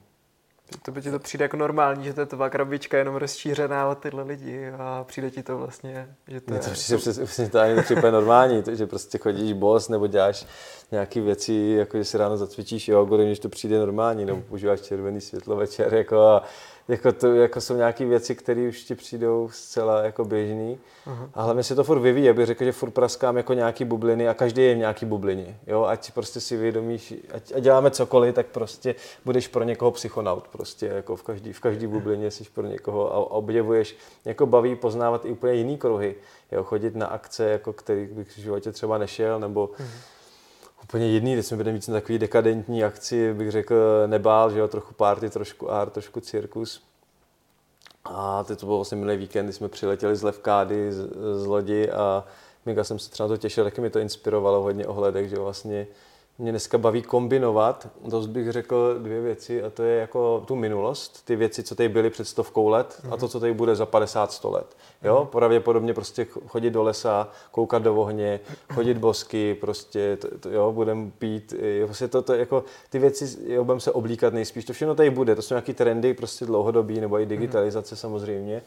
to 0.83 0.93
by 0.93 1.03
ti 1.03 1.11
to 1.11 1.19
přijde 1.19 1.45
jako 1.45 1.57
normální, 1.57 2.05
že 2.05 2.15
to 2.15 2.21
je 2.21 2.27
tvá 2.27 2.51
krabička 2.51 2.99
jenom 2.99 3.17
rozšířená 3.17 3.89
od 3.89 3.99
tyhle 3.99 4.23
lidi 4.23 4.71
a 4.79 5.05
přijde 5.05 5.31
ti 5.31 5.43
to 5.43 5.59
vlastně, 5.59 6.17
že 6.29 6.41
to 6.41 6.51
Mně 6.51 6.61
to 6.61 6.69
je... 6.69 6.73
přijde 6.73 6.99
přes, 6.99 7.51
to 7.51 7.61
ani 7.61 7.75
nepřijde 7.75 8.11
normální, 8.11 8.63
to, 8.63 8.75
že 8.75 8.87
prostě 8.87 9.19
chodíš 9.19 9.53
boss 9.53 9.89
nebo 9.89 10.07
děláš 10.07 10.47
nějaké 10.91 11.21
věci, 11.21 11.53
jako 11.79 11.99
že 11.99 12.05
si 12.05 12.19
ráno 12.19 12.37
zacvičíš 12.37 12.89
jogu, 12.89 13.17
když 13.17 13.39
to 13.39 13.49
přijde 13.49 13.79
normální, 13.79 14.25
nebo 14.25 14.41
používáš 14.41 14.81
červený 14.81 15.21
světlo 15.21 15.57
večer 15.57 15.95
jako 15.95 16.21
a 16.21 16.43
jako, 16.89 17.13
to, 17.13 17.35
jako 17.35 17.61
jsou 17.61 17.77
nějaké 17.77 18.05
věci, 18.05 18.35
které 18.35 18.69
už 18.69 18.83
ti 18.83 18.95
přijdou 18.95 19.49
zcela 19.53 20.03
jako 20.03 20.25
běžný. 20.25 20.79
Uh-huh. 21.07 21.31
A 21.35 21.43
hlavně 21.43 21.63
se 21.63 21.75
to 21.75 21.85
furt 21.85 22.01
vyvíjí, 22.01 22.31
abych 22.31 22.47
řekl, 22.47 22.65
že 22.65 22.73
furt 22.73 22.91
praskám 22.91 23.37
jako 23.37 23.55
nějaký 23.55 23.85
bubliny 23.85 24.29
a 24.29 24.35
každý 24.35 24.63
je 24.63 24.75
v 24.75 24.79
nějaký 24.79 25.07
bublině. 25.07 25.59
Jo? 25.67 25.85
Ať 25.85 26.13
prostě 26.13 26.41
si 26.41 26.57
vědomíš, 26.57 27.15
ať, 27.35 27.53
ať, 27.57 27.63
děláme 27.63 27.91
cokoliv, 27.91 28.35
tak 28.35 28.47
prostě 28.47 28.95
budeš 29.25 29.49
pro 29.49 29.65
někoho 29.65 29.91
psychonaut. 29.91 30.49
Prostě 30.49 30.87
jako 30.87 31.17
v 31.17 31.23
každý, 31.23 31.53
v 31.53 31.61
každý 31.61 31.87
bublině 31.87 32.31
jsi 32.31 32.45
pro 32.55 32.67
někoho 32.67 33.15
a 33.15 33.31
objevuješ, 33.31 33.97
jako 34.25 34.47
baví 34.47 34.77
poznávat 34.77 35.25
i 35.25 35.31
úplně 35.31 35.55
jiný 35.55 35.79
kruhy. 35.79 36.15
Jo? 36.53 36.65
Chodit 36.65 36.97
na 36.97 37.07
akce, 37.07 37.45
jako 37.45 37.73
který 37.73 38.07
bych 38.07 38.29
v 38.29 38.39
životě 38.39 38.73
třeba 38.73 38.99
nešel, 38.99 39.41
nebo 39.41 39.67
uh-huh 39.67 40.18
úplně 40.89 41.07
jiný, 41.07 41.37
teď 41.37 41.47
jsme 41.47 41.57
byli 41.57 41.73
víc 41.73 41.89
na 41.89 41.95
takový 41.95 42.19
dekadentní 42.19 42.85
akci, 42.85 43.35
bych 43.35 43.51
řekl, 43.51 43.75
nebál, 44.07 44.51
že 44.51 44.59
jo, 44.59 44.69
trochu 44.69 44.95
party, 44.95 45.31
trošku 45.31 45.71
art, 45.71 45.93
trošku 45.93 46.21
cirkus. 46.21 46.83
A 48.05 48.45
teď 48.45 48.61
to 48.61 48.67
bylo 48.67 48.79
vlastně 48.79 48.97
minulý 48.97 49.17
víkend, 49.17 49.47
kdy 49.47 49.53
jsme 49.53 49.69
přiletěli 49.69 50.17
z 50.17 50.23
Levkády, 50.23 50.93
z, 50.93 51.09
z 51.43 51.47
lodi 51.47 51.91
a 51.91 52.25
mega 52.67 52.85
jsem 52.85 52.99
se 52.99 53.11
třeba 53.11 53.29
to 53.29 53.37
těšil, 53.37 53.65
taky 53.65 53.81
mi 53.81 53.91
to 53.91 53.99
inspirovalo 53.99 54.63
hodně 54.63 54.87
ohledek, 54.87 55.29
že 55.29 55.37
vlastně 55.37 55.87
mě 56.39 56.53
dneska 56.53 56.79
baví 56.79 57.03
kombinovat, 57.03 57.89
dost 58.05 58.27
bych 58.27 58.53
řekl 58.53 58.95
dvě 58.99 59.21
věci 59.21 59.63
a 59.63 59.71
to 59.71 59.83
je 59.83 60.01
jako 60.01 60.45
tu 60.47 60.57
minulost, 60.57 61.25
ty 61.25 61.37
věci, 61.37 61.63
co 61.63 61.75
tady 61.75 61.89
byly 61.89 62.11
před 62.11 62.25
stovkou 62.25 62.69
let 62.69 63.01
mm-hmm. 63.03 63.13
a 63.13 63.17
to, 63.17 63.29
co 63.29 63.41
tady 63.41 63.55
bude 63.55 63.77
za 63.77 63.85
50-100 63.85 64.53
let. 64.53 64.77
Jo, 65.03 65.17
mm-hmm. 65.17 65.27
pravděpodobně 65.27 65.95
prostě 65.95 66.27
chodit 66.47 66.71
do 66.71 66.83
lesa, 66.83 67.29
koukat 67.51 67.83
do 67.83 67.95
ohně, 67.95 68.41
chodit 68.75 68.99
bosky, 68.99 69.55
prostě, 69.55 70.17
to, 70.17 70.39
to, 70.39 70.51
jo, 70.51 70.73
budeme 70.73 71.11
pít, 71.19 71.55
jo, 71.59 71.87
prostě 71.87 72.09
to, 72.09 72.23
to, 72.23 72.35
jako, 72.35 72.65
ty 72.91 72.99
věci, 72.99 73.39
jo, 73.47 73.65
budeme 73.65 73.81
se 73.81 73.93
oblíkat 73.93 74.35
nejspíš, 74.35 74.65
to 74.65 74.73
všechno 74.73 74.95
tady 74.95 75.11
bude, 75.11 75.35
to 75.35 75.43
jsou 75.43 75.55
nějaký 75.55 75.75
trendy 75.75 76.15
prostě 76.15 76.47
dlouhodobí, 76.47 77.01
nebo 77.01 77.21
i 77.21 77.27
digitalizace 77.27 77.95
mm-hmm. 77.95 77.99
samozřejmě. 77.99 78.63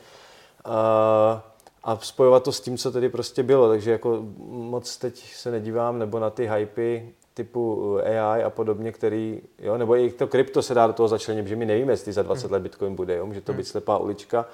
A, 0.65 1.51
a 1.83 1.97
spojovat 1.97 2.43
to 2.43 2.51
s 2.51 2.61
tím, 2.61 2.77
co 2.77 2.91
tedy 2.91 3.09
prostě 3.09 3.43
bylo. 3.43 3.69
Takže 3.69 3.91
jako 3.91 4.25
moc 4.47 4.97
teď 4.97 5.33
se 5.35 5.51
nedívám 5.51 5.99
nebo 5.99 6.19
na 6.19 6.29
ty 6.29 6.49
hypy 6.53 7.13
typu 7.43 7.97
AI 7.97 8.43
a 8.43 8.49
podobně, 8.49 8.91
který, 8.91 9.41
jo, 9.59 9.77
nebo 9.77 9.95
i 9.95 10.11
to 10.11 10.27
krypto 10.27 10.61
se 10.61 10.73
dá 10.73 10.87
do 10.87 10.93
toho 10.93 11.07
začlenit, 11.07 11.47
že 11.47 11.55
my 11.55 11.65
nevíme, 11.65 11.93
jestli 11.93 12.13
za 12.13 12.23
20 12.23 12.43
hmm. 12.45 12.53
let 12.53 12.63
Bitcoin 12.63 12.95
bude, 12.95 13.17
jo, 13.17 13.25
může 13.25 13.41
to 13.41 13.51
být 13.51 13.57
hmm. 13.57 13.65
slepá 13.65 13.97
ulička. 13.97 14.45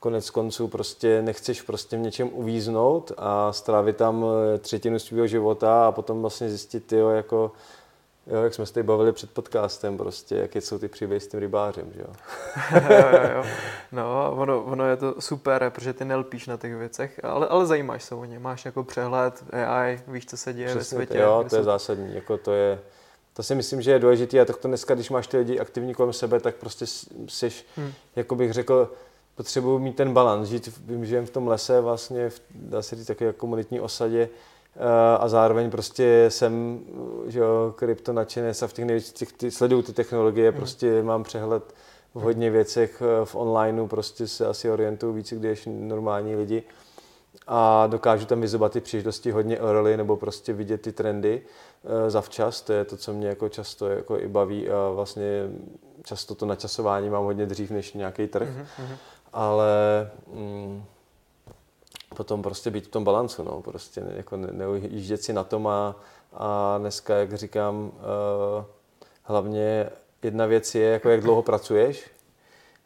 Konec 0.00 0.30
konců 0.30 0.68
prostě 0.68 1.22
nechceš 1.22 1.62
prostě 1.62 1.96
v 1.96 2.00
něčem 2.00 2.30
uvíznout 2.32 3.12
a 3.16 3.52
strávit 3.52 3.96
tam 3.96 4.24
eh, 4.24 4.58
třetinu 4.58 4.98
svého 4.98 5.26
života 5.26 5.86
a 5.86 5.92
potom 5.92 6.20
vlastně 6.20 6.48
zjistit, 6.48 6.92
jo, 6.92 7.08
jako 7.08 7.52
Jo, 8.26 8.42
jak 8.42 8.54
jsme 8.54 8.66
se 8.66 8.72
tady 8.72 8.84
bavili 8.84 9.12
před 9.12 9.30
podcastem, 9.30 9.96
prostě, 9.96 10.36
jaké 10.36 10.60
jsou 10.60 10.78
ty 10.78 10.88
příběhy 10.88 11.20
s 11.20 11.26
tím 11.26 11.40
rybářem, 11.40 11.92
že 11.94 12.00
jo? 12.00 12.14
jo, 12.74 12.82
jo, 13.12 13.30
jo. 13.36 13.44
No, 13.92 14.32
ono, 14.36 14.62
ono, 14.62 14.88
je 14.88 14.96
to 14.96 15.20
super, 15.20 15.70
protože 15.70 15.92
ty 15.92 16.04
nelpíš 16.04 16.46
na 16.46 16.56
těch 16.56 16.74
věcech, 16.74 17.20
ale, 17.24 17.48
ale 17.48 17.66
zajímáš 17.66 18.04
se 18.04 18.14
o 18.14 18.24
ně, 18.24 18.38
máš 18.38 18.64
jako 18.64 18.84
přehled 18.84 19.44
AI, 19.52 20.00
víš, 20.06 20.26
co 20.26 20.36
se 20.36 20.52
děje 20.52 20.68
Přesně, 20.68 20.98
ve 20.98 21.04
světě. 21.04 21.22
Jo, 21.22 21.44
to 21.48 21.56
je 21.56 21.60
jsou... 21.60 21.64
zásadní, 21.64 22.14
jako 22.14 22.36
to 22.36 22.52
je, 22.52 22.80
to 23.34 23.42
si 23.42 23.54
myslím, 23.54 23.82
že 23.82 23.90
je 23.90 23.98
důležité 23.98 24.40
a 24.40 24.44
tak 24.44 24.56
to 24.56 24.68
dneska, 24.68 24.94
když 24.94 25.10
máš 25.10 25.26
ty 25.26 25.38
lidi 25.38 25.60
aktivní 25.60 25.94
kolem 25.94 26.12
sebe, 26.12 26.40
tak 26.40 26.54
prostě 26.54 26.86
jsi, 27.28 27.50
hmm. 27.76 27.92
jako 28.16 28.34
bych 28.34 28.52
řekl, 28.52 28.92
potřebuji 29.34 29.78
mít 29.78 29.96
ten 29.96 30.12
balans, 30.12 30.48
žít, 30.48 30.80
žijem 31.02 31.26
v 31.26 31.30
tom 31.30 31.48
lese 31.48 31.80
vlastně, 31.80 32.30
v, 32.30 32.40
dá 32.54 32.82
se 32.82 32.96
říct, 32.96 33.06
také 33.06 33.32
komunitní 33.32 33.80
osadě, 33.80 34.28
a 35.20 35.28
zároveň 35.28 35.70
prostě 35.70 36.26
jsem, 36.28 36.80
že 37.26 37.38
jo, 37.38 37.74
krypto 37.76 38.12
nadšenec 38.12 38.62
a 38.62 38.66
v 38.66 38.72
těch 38.72 38.84
největších, 38.84 39.32
ty, 39.32 39.50
sleduju 39.50 39.82
ty 39.82 39.92
technologie, 39.92 40.50
mm. 40.50 40.56
prostě 40.56 41.02
mám 41.02 41.22
přehled 41.22 41.74
v 42.14 42.20
hodně 42.20 42.50
věcech 42.50 43.02
eh, 43.02 43.24
v 43.24 43.34
onlineu, 43.34 43.86
prostě 43.86 44.28
se 44.28 44.46
asi 44.46 44.70
orientuju 44.70 45.12
více, 45.12 45.36
když 45.36 45.68
normální 45.70 46.36
lidi 46.36 46.62
a 47.46 47.86
dokážu 47.86 48.26
tam 48.26 48.40
vyzobat 48.40 48.72
ty 48.72 48.80
příležitosti 48.80 49.30
hodně 49.30 49.58
early 49.58 49.96
nebo 49.96 50.16
prostě 50.16 50.52
vidět 50.52 50.82
ty 50.82 50.92
trendy 50.92 51.42
uh, 51.82 51.90
zavčas, 52.10 52.60
to 52.62 52.72
je 52.72 52.84
to, 52.84 52.96
co 52.96 53.12
mě 53.12 53.28
jako 53.28 53.48
často 53.48 53.88
jako 53.88 54.18
i 54.18 54.28
baví 54.28 54.70
a 54.70 54.90
vlastně 54.90 55.50
často 56.02 56.34
to 56.34 56.46
načasování 56.46 57.10
mám 57.10 57.24
hodně 57.24 57.46
dřív 57.46 57.70
než 57.70 57.92
nějaký 57.92 58.26
trh, 58.26 58.48
mm-hmm. 58.48 58.96
ale 59.32 59.70
mm, 60.34 60.84
potom 62.14 62.42
prostě 62.42 62.70
být 62.70 62.86
v 62.86 62.90
tom 62.90 63.04
balancu, 63.04 63.42
no, 63.42 63.62
prostě 63.62 64.04
jako 64.16 64.36
ne, 64.36 64.48
neujíždět 64.52 65.22
si 65.22 65.32
na 65.32 65.44
tom 65.44 65.66
a, 65.66 65.96
a 66.32 66.78
dneska, 66.78 67.16
jak 67.16 67.34
říkám, 67.34 67.84
uh, 67.84 68.64
hlavně 69.22 69.90
jedna 70.22 70.46
věc 70.46 70.74
je, 70.74 70.86
jako 70.86 71.08
jak 71.08 71.20
dlouho 71.20 71.42
pracuješ, 71.42 72.10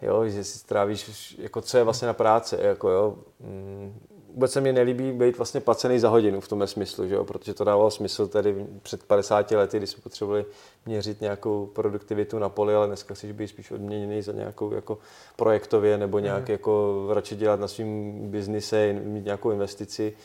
jo, 0.02 0.28
že 0.28 0.44
si 0.44 0.58
strávíš, 0.58 1.36
jako 1.38 1.60
co 1.60 1.78
je 1.78 1.84
vlastně 1.84 2.06
na 2.06 2.14
práci, 2.14 2.56
jako 2.60 2.88
jo, 2.90 3.16
mm, 3.40 4.00
vůbec 4.36 4.52
se 4.52 4.60
mi 4.60 4.72
nelíbí 4.72 5.12
být 5.12 5.36
vlastně 5.36 5.60
placený 5.60 5.98
za 5.98 6.08
hodinu 6.08 6.40
v 6.40 6.48
tom 6.48 6.66
smyslu, 6.66 7.08
že 7.08 7.14
jo? 7.14 7.24
protože 7.24 7.54
to 7.54 7.64
dávalo 7.64 7.90
smysl 7.90 8.26
tady 8.26 8.66
před 8.82 9.02
50 9.02 9.50
lety, 9.50 9.76
kdy 9.76 9.86
jsme 9.86 10.02
potřebovali 10.02 10.44
měřit 10.86 11.20
nějakou 11.20 11.66
produktivitu 11.66 12.38
na 12.38 12.48
poli, 12.48 12.74
ale 12.74 12.86
dneska 12.86 13.14
si 13.14 13.32
být 13.32 13.48
spíš 13.48 13.70
odměněný 13.70 14.22
za 14.22 14.32
nějakou 14.32 14.72
jako 14.72 14.98
projektově 15.36 15.98
nebo 15.98 16.18
nějak 16.18 16.48
mm. 16.48 16.52
jako 16.52 17.06
radši 17.14 17.36
dělat 17.36 17.60
na 17.60 17.68
svém 17.68 18.12
biznise, 18.30 18.92
mít 18.92 19.24
nějakou 19.24 19.50
investici 19.50 20.16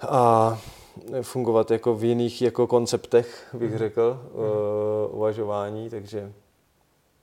a 0.00 0.58
fungovat 1.22 1.70
jako 1.70 1.94
v 1.94 2.04
jiných 2.04 2.42
jako 2.42 2.66
konceptech, 2.66 3.48
bych 3.58 3.70
mm. 3.70 3.78
řekl, 3.78 4.20
mm. 4.22 4.40
Uh, 4.40 5.16
uvažování, 5.16 5.90
takže 5.90 6.32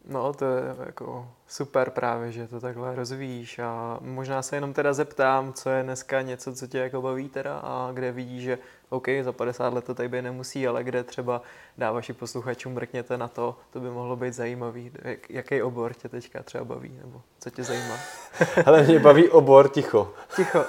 No, 0.08 0.34
to 0.34 0.46
je 0.46 0.76
jako 0.86 1.28
super 1.48 1.90
právě, 1.90 2.32
že 2.32 2.48
to 2.48 2.60
takhle 2.60 2.96
rozvíjíš 2.96 3.60
a 3.60 3.98
možná 4.02 4.42
se 4.42 4.56
jenom 4.56 4.74
teda 4.74 4.94
zeptám, 4.94 5.54
co 5.54 5.70
je 5.70 5.84
dneska 5.84 6.22
něco, 6.22 6.56
co 6.56 6.68
tě 6.68 6.78
jako 6.78 7.02
baví 7.02 7.30
teda 7.30 7.58
a 7.64 7.92
kde 7.94 8.12
vidíš, 8.12 8.44
že 8.44 8.58
OK, 8.90 9.08
za 9.22 9.32
50 9.32 9.74
let 9.74 9.86
to 9.86 9.94
tady 9.94 10.10
být 10.10 10.22
nemusí, 10.22 10.68
ale 10.68 10.84
kde 10.84 11.04
třeba 11.04 11.42
dá 11.78 11.92
vaši 11.92 12.14
posluchačům 12.14 12.74
mrkněte 12.74 13.18
na 13.18 13.28
to, 13.28 13.56
to 13.74 13.80
by 13.80 13.90
mohlo 13.90 14.16
být 14.16 14.34
zajímavý. 14.34 14.92
Jak, 15.02 15.30
jaký 15.30 15.62
obor 15.62 15.94
tě 15.94 16.10
teďka 16.10 16.44
třeba 16.44 16.64
baví, 16.64 17.00
nebo 17.04 17.22
co 17.40 17.50
tě 17.50 17.64
zajímá? 17.64 17.96
Ale 18.66 18.84
mě 18.84 19.00
baví 19.00 19.30
obor 19.30 19.70
ticho. 19.70 20.14
Ticho, 20.36 20.60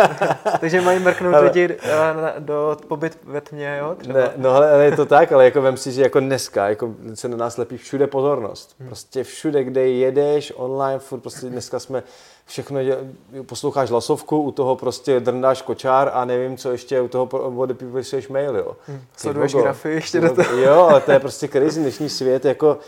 Takže 0.60 0.80
mají 0.80 0.98
mrknout 0.98 1.34
ale... 1.34 1.44
lidi 1.44 1.76
eh, 1.82 2.34
do 2.38 2.76
pobyt 2.88 3.18
ve 3.24 3.40
tmě, 3.40 3.76
jo? 3.80 3.94
Třeba. 3.94 4.18
Ne, 4.18 4.32
no 4.36 4.50
ale, 4.50 4.70
ale, 4.70 4.84
je 4.84 4.96
to 4.96 5.06
tak, 5.06 5.32
ale 5.32 5.44
jako 5.44 5.62
vem 5.62 5.76
si, 5.76 5.92
že 5.92 6.02
jako 6.02 6.20
dneska 6.20 6.68
jako 6.68 6.94
se 7.14 7.28
na 7.28 7.36
nás 7.36 7.56
lepí 7.56 7.76
všude 7.76 8.06
pozornost. 8.06 8.74
Hmm. 8.78 8.88
Prostě 8.88 9.24
všude, 9.24 9.64
kde 9.64 9.88
jedeš, 10.16 10.52
online, 10.56 10.98
furt 10.98 11.20
prostě 11.20 11.46
dneska 11.46 11.80
jsme 11.80 12.02
všechno 12.46 12.84
děl, 12.84 12.98
posloucháš 13.46 13.90
hlasovku, 13.90 14.42
u 14.42 14.50
toho 14.50 14.76
prostě 14.76 15.20
drndáš 15.20 15.62
kočár 15.62 16.10
a 16.12 16.24
nevím, 16.24 16.56
co 16.56 16.72
ještě 16.72 17.00
u 17.00 17.08
toho 17.08 17.24
odepisuješ 17.56 18.28
mail, 18.28 18.56
jo. 18.56 18.76
Hmm, 18.86 19.00
sleduješ 19.16 19.54
grafy 19.54 19.88
ještě 19.88 20.20
do 20.20 20.34
toho. 20.34 20.56
Jo, 20.56 20.86
ale 20.90 21.00
to 21.00 21.12
je 21.12 21.20
prostě 21.20 21.48
crazy 21.48 21.80
dnešní 21.80 22.08
svět, 22.08 22.44
jako 22.44 22.78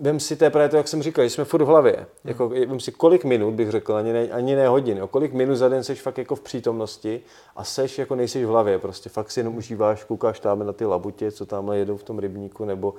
vem 0.00 0.20
si, 0.20 0.36
to 0.36 0.44
je 0.44 0.50
právě 0.50 0.68
to, 0.68 0.76
jak 0.76 0.88
jsem 0.88 1.02
říkal, 1.02 1.24
že 1.24 1.30
jsme 1.30 1.44
furt 1.44 1.62
v 1.62 1.66
hlavě. 1.66 1.96
Hmm. 1.96 2.06
Jako, 2.24 2.48
vem 2.48 2.80
si, 2.80 2.92
kolik 2.92 3.24
minut, 3.24 3.54
bych 3.54 3.70
řekl, 3.70 3.94
ani 3.94 4.12
ne, 4.12 4.28
ani 4.28 4.56
ne 4.56 4.68
hodin, 4.68 4.98
jo. 4.98 5.06
kolik 5.06 5.32
minut 5.32 5.56
za 5.56 5.68
den 5.68 5.84
seš 5.84 6.02
fakt 6.02 6.18
jako 6.18 6.36
v 6.36 6.40
přítomnosti 6.40 7.20
a 7.56 7.64
seš 7.64 7.98
jako 7.98 8.14
nejseš 8.14 8.44
v 8.44 8.48
hlavě, 8.48 8.78
prostě 8.78 9.10
fakt 9.10 9.30
si 9.30 9.40
jenom 9.40 9.56
užíváš, 9.56 10.04
koukáš 10.04 10.40
tam 10.40 10.66
na 10.66 10.72
ty 10.72 10.84
labutě, 10.86 11.32
co 11.32 11.46
tamhle 11.46 11.78
jedou 11.78 11.96
v 11.96 12.02
tom 12.02 12.18
rybníku, 12.18 12.64
nebo 12.64 12.94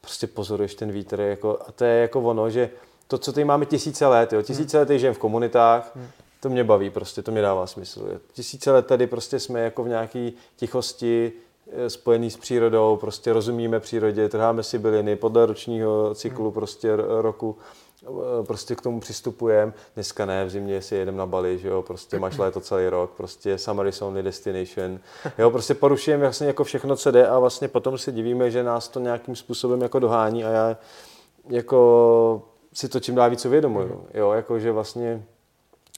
prostě 0.00 0.26
pozoruješ 0.26 0.74
ten 0.74 0.92
vítr, 0.92 1.20
jako, 1.20 1.58
a 1.68 1.72
to 1.72 1.84
je 1.84 2.00
jako 2.00 2.20
ono, 2.20 2.50
že 2.50 2.70
to, 3.08 3.18
co 3.18 3.32
tady 3.32 3.44
máme 3.44 3.66
tisíce 3.66 4.06
let, 4.06 4.32
jo. 4.32 4.42
tisíce 4.42 4.78
let 4.78 4.90
žijem 4.90 5.14
v 5.14 5.18
komunitách, 5.18 5.90
hmm. 5.96 6.06
to 6.40 6.48
mě 6.48 6.64
baví, 6.64 6.90
prostě 6.90 7.22
to 7.22 7.32
mě 7.32 7.42
dává 7.42 7.66
smysl. 7.66 8.08
Jo. 8.12 8.18
Tisíce 8.32 8.72
let 8.72 8.86
tady 8.86 9.06
prostě 9.06 9.40
jsme 9.40 9.60
jako 9.60 9.84
v 9.84 9.88
nějaké 9.88 10.30
tichosti, 10.56 11.32
eh, 11.72 11.90
spojený 11.90 12.30
s 12.30 12.36
přírodou, 12.36 12.96
prostě 12.96 13.32
rozumíme 13.32 13.80
přírodě, 13.80 14.28
trháme 14.28 14.62
si 14.62 14.78
byliny 14.78 15.16
podle 15.16 15.46
ročního 15.46 16.14
cyklu 16.14 16.44
hmm. 16.44 16.52
prostě 16.52 16.96
roku, 16.96 17.56
eh, 18.02 18.44
prostě 18.46 18.74
k 18.74 18.80
tomu 18.80 19.00
přistupujeme. 19.00 19.72
Dneska 19.94 20.26
ne, 20.26 20.44
v 20.44 20.50
zimě 20.50 20.82
si 20.82 20.94
jedeme 20.94 21.18
na 21.18 21.26
Bali, 21.26 21.58
že 21.58 21.68
jo, 21.68 21.82
prostě 21.82 22.18
máš 22.18 22.38
léto 22.38 22.60
celý 22.60 22.88
rok, 22.88 23.10
prostě 23.10 23.58
summer 23.58 23.86
is 23.86 24.02
only 24.02 24.22
destination. 24.22 24.98
Jo, 25.38 25.50
prostě 25.50 25.74
porušujeme 25.74 26.22
vlastně 26.22 26.46
jako 26.46 26.64
všechno, 26.64 26.96
co 26.96 27.10
jde 27.10 27.28
a 27.28 27.38
vlastně 27.38 27.68
potom 27.68 27.98
si 27.98 28.12
divíme, 28.12 28.50
že 28.50 28.62
nás 28.62 28.88
to 28.88 29.00
nějakým 29.00 29.36
způsobem 29.36 29.82
jako 29.82 29.98
dohání 29.98 30.44
a 30.44 30.50
já 30.50 30.76
jako 31.48 32.42
si 32.74 32.88
to 32.88 33.00
čím 33.00 33.14
dál 33.14 33.30
víc 33.30 33.46
uvědomuju. 33.46 33.94
Mm. 33.94 34.06
Jo, 34.14 34.32
jako 34.32 34.58
že 34.58 34.72
vlastně 34.72 35.22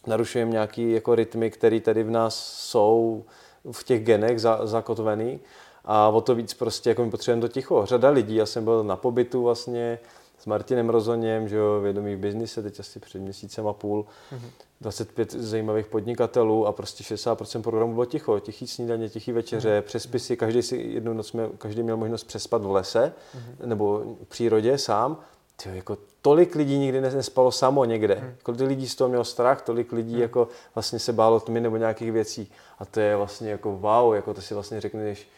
narušujeme 0.07 0.51
nějaký 0.51 0.93
jako 0.93 1.15
rytmy, 1.15 1.51
které 1.51 1.81
tady 1.81 2.03
v 2.03 2.11
nás 2.11 2.53
jsou 2.53 3.25
v 3.73 3.85
těch 3.85 4.05
genech 4.05 4.41
za, 4.41 4.67
zakotvený 4.67 5.41
a 5.85 6.09
o 6.09 6.21
to 6.21 6.35
víc 6.35 6.55
prostě 6.55 6.91
jako 6.91 7.05
my 7.05 7.11
potřebujeme 7.11 7.41
to 7.41 7.49
ticho. 7.49 7.87
Řada 7.87 8.11
lidí, 8.11 8.35
já 8.35 8.47
jsem 8.47 8.65
byl 8.65 8.85
na 8.85 8.97
pobytu 8.97 9.43
vlastně 9.43 9.99
s 10.39 10.47
Martinem 10.47 10.91
Rozoněm, 10.91 11.49
že 11.49 11.57
jo, 11.57 11.81
vědomý 11.81 12.15
v 12.15 12.19
biznise, 12.19 12.63
teď 12.63 12.81
asi 12.81 13.01
před 13.01 13.19
měsícem 13.19 13.67
a 13.67 13.73
půl, 13.73 14.07
mm-hmm. 14.33 14.51
25 14.81 15.33
zajímavých 15.33 15.87
podnikatelů 15.87 16.67
a 16.67 16.73
prostě 16.73 17.15
60% 17.15 17.63
programu 17.63 17.93
bylo 17.95 18.05
ticho, 18.05 18.41
tichý 18.41 18.67
snídaně, 18.67 19.09
tichý 19.09 19.33
večeře, 19.33 19.79
mm-hmm. 19.79 19.83
přespisy, 19.83 20.37
každý 20.37 20.63
si 20.63 20.77
jednu 20.77 21.13
noc 21.13 21.33
měl, 21.33 21.51
každý 21.59 21.83
měl 21.83 21.97
možnost 21.97 22.25
přespat 22.25 22.65
v 22.65 22.71
lese 22.71 23.13
mm-hmm. 23.37 23.67
nebo 23.67 24.03
v 24.25 24.29
přírodě 24.29 24.79
sám 24.79 25.19
tyjo, 25.63 25.75
jako 25.75 25.99
tolik 26.23 26.55
lidí 26.55 26.79
nikdy 26.79 27.01
nespalo 27.01 27.53
samo 27.53 27.85
někde. 27.85 28.15
Hmm. 28.15 28.35
Kolik 28.43 28.61
lidí 28.61 28.89
z 28.89 28.95
toho 28.95 29.09
mělo 29.09 29.25
strach, 29.25 29.63
tolik 29.63 29.93
lidí 29.93 30.13
hmm. 30.13 30.23
jako 30.23 30.49
vlastně 30.75 30.99
se 30.99 31.13
bálo 31.13 31.41
tmy 31.41 31.61
nebo 31.61 31.77
nějakých 31.77 32.13
věcí. 32.13 32.53
A 32.79 32.85
to 32.85 33.01
je 33.01 33.17
vlastně 33.17 33.51
jako 33.51 33.73
wow, 33.77 34.15
jako 34.15 34.35
to 34.35 34.41
si 34.41 34.55
vlastně 34.55 34.81
řekneš, 34.81 35.29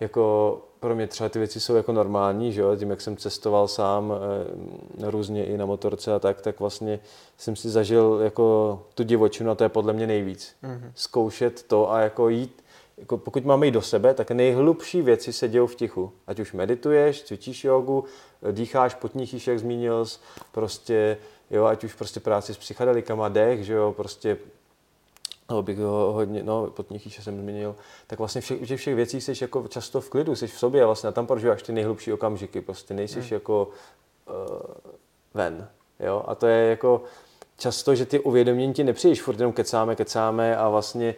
jako 0.00 0.58
pro 0.80 0.94
mě 0.94 1.06
třeba 1.06 1.28
ty 1.28 1.38
věci 1.38 1.60
jsou 1.60 1.74
jako 1.74 1.92
normální, 1.92 2.52
že 2.52 2.60
jo? 2.60 2.76
tím 2.76 2.90
jak 2.90 3.00
jsem 3.00 3.16
cestoval 3.16 3.68
sám 3.68 4.12
e, 4.12 5.10
různě 5.10 5.44
i 5.44 5.56
na 5.56 5.66
motorce 5.66 6.14
a 6.14 6.18
tak, 6.18 6.40
tak 6.40 6.60
vlastně 6.60 7.00
jsem 7.38 7.56
si 7.56 7.70
zažil 7.70 8.20
jako 8.24 8.82
tu 8.94 9.02
divočinu 9.02 9.50
a 9.50 9.54
to 9.54 9.64
je 9.64 9.68
podle 9.68 9.92
mě 9.92 10.06
nejvíc. 10.06 10.54
Mm-hmm. 10.64 10.90
Zkoušet 10.94 11.62
to 11.62 11.92
a 11.92 12.00
jako 12.00 12.28
jít 12.28 12.62
jako 12.98 13.18
pokud 13.18 13.44
máme 13.44 13.66
jít 13.66 13.72
do 13.72 13.82
sebe, 13.82 14.14
tak 14.14 14.30
nejhlubší 14.30 15.02
věci 15.02 15.32
se 15.32 15.48
dějou 15.48 15.66
v 15.66 15.74
tichu. 15.74 16.12
Ať 16.26 16.40
už 16.40 16.52
medituješ, 16.52 17.22
cvičíš 17.22 17.64
jogu, 17.64 18.04
dýcháš, 18.50 18.94
potníchyš, 18.94 19.46
jak 19.46 19.58
zmínil 19.58 20.06
jsi, 20.06 20.18
prostě, 20.52 21.18
jo, 21.50 21.64
ať 21.64 21.84
už 21.84 21.94
prostě 21.94 22.20
práci 22.20 22.54
s 22.54 22.58
psychedelikama, 22.58 23.28
dech, 23.28 23.64
že 23.64 23.72
jo, 23.72 23.94
prostě 23.96 24.38
nebo 25.48 25.62
bych 25.62 25.78
ho 25.78 26.12
hodně, 26.12 26.42
no, 26.42 26.66
potníchyš 26.66 27.24
jsem 27.24 27.40
zmínil, 27.40 27.76
tak 28.06 28.18
vlastně 28.18 28.40
všech, 28.40 28.68
těch 28.68 28.80
všech 28.80 28.94
věcí 28.94 29.20
jsi 29.20 29.32
jako 29.40 29.68
často 29.68 30.00
v 30.00 30.10
klidu, 30.10 30.36
jsi 30.36 30.46
v 30.46 30.58
sobě 30.58 30.82
a 30.82 30.86
vlastně 30.86 31.12
tam 31.12 31.26
prožíváš 31.26 31.62
ty 31.62 31.72
nejhlubší 31.72 32.12
okamžiky, 32.12 32.60
prostě 32.60 32.94
nejsi 32.94 33.20
hmm. 33.20 33.28
jako 33.30 33.68
uh, 34.28 34.58
ven, 35.34 35.68
jo, 36.00 36.24
a 36.26 36.34
to 36.34 36.46
je 36.46 36.70
jako 36.70 37.02
často, 37.58 37.94
že 37.94 38.06
ty 38.06 38.20
uvědomění 38.20 38.74
ti 38.74 38.84
nepřijdeš, 38.84 39.22
furt 39.22 39.38
jenom 39.38 39.52
kecáme, 39.52 39.96
kecáme 39.96 40.56
a 40.56 40.68
vlastně 40.68 41.14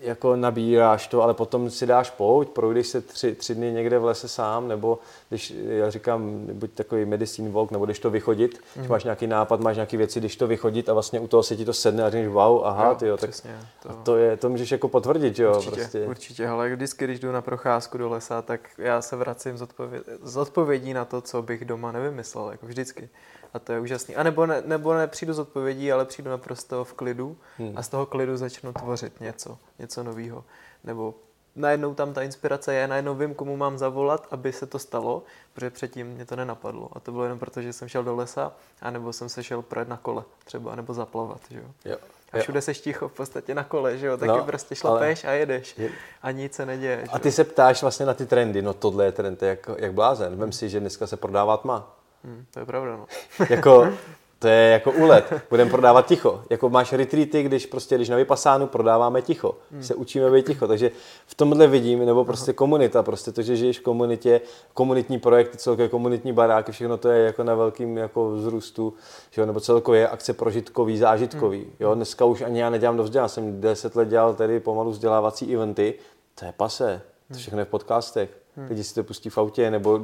jako 0.00 0.36
nabíráš 0.36 1.06
to, 1.06 1.22
ale 1.22 1.34
potom 1.34 1.70
si 1.70 1.86
dáš 1.86 2.10
pouť, 2.10 2.48
projdeš 2.48 2.86
se 2.86 3.00
tři, 3.00 3.34
tři 3.34 3.54
dny 3.54 3.72
někde 3.72 3.98
v 3.98 4.04
lese 4.04 4.28
sám, 4.28 4.68
nebo 4.68 4.98
když, 5.32 5.54
já 5.66 5.90
říkám, 5.90 6.46
buď 6.52 6.70
takový 6.70 7.04
medicine 7.04 7.50
walk, 7.50 7.70
nebo 7.70 7.84
když 7.84 7.98
to 7.98 8.10
vychodit, 8.10 8.54
mm. 8.54 8.60
když 8.74 8.88
máš 8.88 9.04
nějaký 9.04 9.26
nápad, 9.26 9.60
máš 9.60 9.76
nějaké 9.76 9.96
věci, 9.96 10.20
když 10.20 10.36
to 10.36 10.46
vychodit 10.46 10.88
a 10.88 10.92
vlastně 10.92 11.20
u 11.20 11.26
toho 11.26 11.42
se 11.42 11.56
ti 11.56 11.64
to 11.64 11.72
sedne 11.72 12.04
a 12.04 12.10
říkáš 12.10 12.26
wow, 12.26 12.60
aha, 12.64 12.88
jo, 12.88 12.94
tyjo, 12.94 13.16
tak 13.16 13.30
přesně, 13.30 13.58
to... 13.82 13.90
A 13.90 13.92
to, 13.92 14.16
je, 14.16 14.36
to 14.36 14.48
můžeš 14.48 14.72
jako 14.72 14.88
potvrdit, 14.88 15.38
jo, 15.38 15.56
určitě, 15.56 15.76
prostě. 15.76 16.06
Určitě, 16.06 16.48
ale 16.48 16.74
vždycky, 16.74 17.04
když 17.04 17.20
jdu 17.20 17.32
na 17.32 17.42
procházku 17.42 17.98
do 17.98 18.08
lesa, 18.08 18.42
tak 18.42 18.60
já 18.78 19.02
se 19.02 19.16
vracím 19.16 19.56
z, 19.56 19.62
odpověd, 19.62 20.02
z 20.22 20.36
odpovědí 20.36 20.94
na 20.94 21.04
to, 21.04 21.20
co 21.20 21.42
bych 21.42 21.64
doma 21.64 21.92
nevymyslel, 21.92 22.50
jako 22.50 22.66
vždycky. 22.66 23.08
A 23.54 23.58
to 23.58 23.72
je 23.72 23.80
úžasný. 23.80 24.16
A 24.16 24.22
nebo, 24.22 24.46
ne, 24.46 24.62
nebo 24.66 24.94
nepřijdu 24.94 25.34
z 25.34 25.38
odpovědí, 25.38 25.92
ale 25.92 26.04
přijdu 26.04 26.30
naprosto 26.30 26.84
v 26.84 26.92
klidu 26.92 27.36
hmm. 27.58 27.72
a 27.76 27.82
z 27.82 27.88
toho 27.88 28.06
klidu 28.06 28.36
začnu 28.36 28.72
tvořit 28.72 29.20
něco, 29.20 29.58
něco 29.78 30.02
nového. 30.02 30.44
Nebo 30.84 31.14
najednou 31.56 31.94
tam 31.94 32.12
ta 32.12 32.22
inspirace 32.22 32.74
je, 32.74 32.88
najednou 32.88 33.14
vím, 33.14 33.34
komu 33.34 33.56
mám 33.56 33.78
zavolat, 33.78 34.26
aby 34.30 34.52
se 34.52 34.66
to 34.66 34.78
stalo, 34.78 35.22
protože 35.52 35.70
předtím 35.70 36.06
mě 36.06 36.24
to 36.24 36.36
nenapadlo. 36.36 36.88
A 36.92 37.00
to 37.00 37.12
bylo 37.12 37.24
jenom 37.24 37.38
proto, 37.38 37.62
že 37.62 37.72
jsem 37.72 37.88
šel 37.88 38.04
do 38.04 38.16
lesa, 38.16 38.52
anebo 38.82 39.12
jsem 39.12 39.28
se 39.28 39.42
šel 39.42 39.62
projet 39.62 39.88
na 39.88 39.96
kole 39.96 40.24
třeba, 40.44 40.76
nebo 40.76 40.94
zaplavat, 40.94 41.40
že 41.50 41.58
jo. 41.58 41.66
jo. 41.84 41.96
A 42.32 42.38
všude 42.38 42.60
seš 42.60 42.80
ticho 42.80 43.08
v 43.08 43.12
podstatě 43.12 43.54
na 43.54 43.64
kole, 43.64 43.98
že 43.98 44.06
jo, 44.06 44.16
taky 44.16 44.28
no, 44.28 44.44
prostě 44.44 44.74
šlapeš 44.74 45.24
ale... 45.24 45.32
a 45.32 45.36
jedeš 45.36 45.78
je... 45.78 45.90
a 46.22 46.30
nic 46.30 46.54
se 46.54 46.66
neděje. 46.66 47.04
A 47.12 47.18
ty 47.18 47.32
se 47.32 47.44
ptáš 47.44 47.82
vlastně 47.82 48.06
na 48.06 48.14
ty 48.14 48.26
trendy, 48.26 48.62
no 48.62 48.74
tohle 48.74 49.04
je 49.04 49.12
trend, 49.12 49.42
jak, 49.42 49.70
jak 49.76 49.92
blázen. 49.92 50.36
Vem 50.36 50.52
si, 50.52 50.68
že 50.68 50.80
dneska 50.80 51.06
se 51.06 51.16
prodává 51.16 51.56
tma. 51.56 51.96
Hmm, 52.24 52.44
to 52.50 52.60
je 52.60 52.66
pravda, 52.66 52.96
no. 52.96 53.06
jako, 53.50 53.88
to 54.42 54.48
je 54.48 54.70
jako 54.70 54.92
úlet. 54.92 55.32
Budeme 55.50 55.70
prodávat 55.70 56.06
ticho. 56.06 56.42
Jako 56.50 56.70
máš 56.70 56.92
retreaty, 56.92 57.42
když 57.42 57.66
prostě, 57.66 57.94
když 57.94 58.08
na 58.08 58.16
Vypasánu 58.16 58.66
prodáváme 58.66 59.22
ticho. 59.22 59.54
Hmm. 59.72 59.82
Se 59.82 59.94
učíme 59.94 60.30
být 60.30 60.46
ticho. 60.46 60.66
Takže 60.66 60.90
v 61.26 61.34
tomhle 61.34 61.66
vidím, 61.66 62.06
nebo 62.06 62.24
prostě 62.24 62.50
Aha. 62.50 62.56
komunita, 62.56 63.02
prostě 63.02 63.32
to, 63.32 63.42
že 63.42 63.56
žiješ 63.56 63.78
v 63.78 63.82
komunitě, 63.82 64.40
komunitní 64.74 65.18
projekty, 65.18 65.58
celkově 65.58 65.88
komunitní 65.88 66.32
baráky, 66.32 66.72
všechno 66.72 66.96
to 66.96 67.08
je 67.08 67.24
jako 67.24 67.44
na 67.44 67.54
velkým 67.54 67.98
jako 67.98 68.30
vzrůstu, 68.30 68.94
že 69.30 69.40
jo? 69.40 69.46
nebo 69.46 69.60
celkově 69.60 70.08
akce 70.08 70.32
prožitkový, 70.32 70.98
zážitkový. 70.98 71.60
Hmm. 71.60 71.72
Jo? 71.80 71.94
Dneska 71.94 72.24
už 72.24 72.42
ani 72.42 72.60
já 72.60 72.70
nedělám 72.70 72.96
dost 72.96 73.10
dělám. 73.10 73.28
Jsem 73.28 73.60
deset 73.60 73.96
let 73.96 74.08
dělal 74.08 74.34
tedy 74.34 74.60
pomalu 74.60 74.90
vzdělávací 74.90 75.54
eventy. 75.54 75.94
To 76.34 76.44
je 76.44 76.52
pase. 76.56 77.02
To 77.28 77.38
všechno 77.38 77.58
je 77.58 77.64
v 77.64 77.68
podcastech. 77.68 78.41
Hmm. 78.56 78.68
Lidi 78.68 78.84
si 78.84 78.94
to 78.94 79.04
pustí 79.04 79.30
v 79.30 79.38
autě 79.38 79.70
nebo 79.70 80.00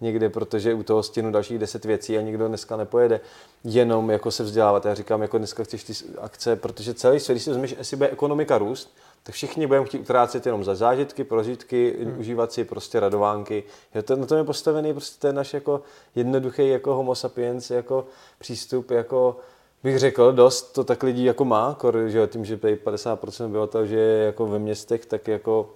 někde, 0.00 0.28
protože 0.28 0.74
u 0.74 0.82
toho 0.82 1.02
stěnu 1.02 1.32
dalších 1.32 1.58
deset 1.58 1.84
věcí 1.84 2.18
a 2.18 2.20
nikdo 2.20 2.48
dneska 2.48 2.76
nepojede 2.76 3.20
jenom 3.64 4.10
jako 4.10 4.30
se 4.30 4.42
vzdělávat. 4.42 4.84
Já 4.84 4.94
říkám, 4.94 5.22
jako 5.22 5.38
dneska 5.38 5.64
chceš 5.64 5.84
ty 5.84 5.92
akce, 6.20 6.56
protože 6.56 6.94
celý 6.94 7.20
svět, 7.20 7.34
když 7.34 7.44
si 7.44 7.50
vezmeš, 7.50 7.74
jestli 7.78 7.96
bude 7.96 8.10
ekonomika 8.10 8.58
růst, 8.58 8.96
tak 9.22 9.34
všichni 9.34 9.66
budeme 9.66 9.86
chtít 9.86 9.98
utrácet 9.98 10.46
jenom 10.46 10.64
za 10.64 10.74
zážitky, 10.74 11.24
prožitky, 11.24 11.96
hmm. 12.00 12.18
užívat 12.18 12.52
si 12.52 12.64
prostě 12.64 13.00
radovánky. 13.00 13.64
Je 13.94 14.02
to, 14.02 14.16
na 14.16 14.26
tom 14.26 14.38
je 14.38 14.44
postavený 14.44 14.92
prostě 14.92 15.20
ten 15.20 15.36
náš 15.36 15.54
jako 15.54 15.82
jednoduchý 16.14 16.68
jako 16.68 16.94
homo 16.94 17.14
sapiens 17.14 17.70
jako 17.70 18.06
přístup, 18.38 18.90
jako 18.90 19.36
bych 19.82 19.98
řekl, 19.98 20.32
dost 20.32 20.72
to 20.72 20.84
tak 20.84 21.02
lidí 21.02 21.24
jako 21.24 21.44
má, 21.44 21.76
kor, 21.80 21.98
že 22.06 22.26
tím, 22.26 22.44
že 22.44 22.56
50% 22.56 23.46
obyvatel 23.46 23.86
že 23.86 23.96
je 23.96 24.24
jako 24.24 24.46
ve 24.46 24.58
městech, 24.58 25.06
tak 25.06 25.28
jako 25.28 25.70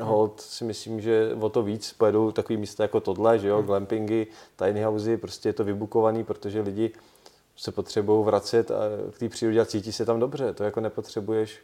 hold 0.00 0.40
si 0.40 0.64
myslím, 0.64 1.00
že 1.00 1.30
o 1.40 1.48
to 1.48 1.62
víc 1.62 1.92
pojedou 1.92 2.30
takový 2.30 2.56
místa 2.56 2.82
jako 2.84 3.00
tohle, 3.00 3.38
že 3.38 3.48
jo, 3.48 3.56
hmm. 3.56 3.66
glampingy, 3.66 4.26
tiny 4.56 4.82
housey, 4.82 5.16
prostě 5.16 5.48
je 5.48 5.52
to 5.52 5.64
vybukovaný, 5.64 6.24
protože 6.24 6.60
lidi 6.60 6.92
se 7.56 7.72
potřebují 7.72 8.24
vracet 8.24 8.70
a 8.70 8.74
k 9.12 9.18
té 9.18 9.28
přírodě 9.28 9.60
a 9.60 9.64
cítí 9.64 9.92
se 9.92 10.04
tam 10.04 10.20
dobře, 10.20 10.52
to 10.52 10.64
jako 10.64 10.80
nepotřebuješ. 10.80 11.58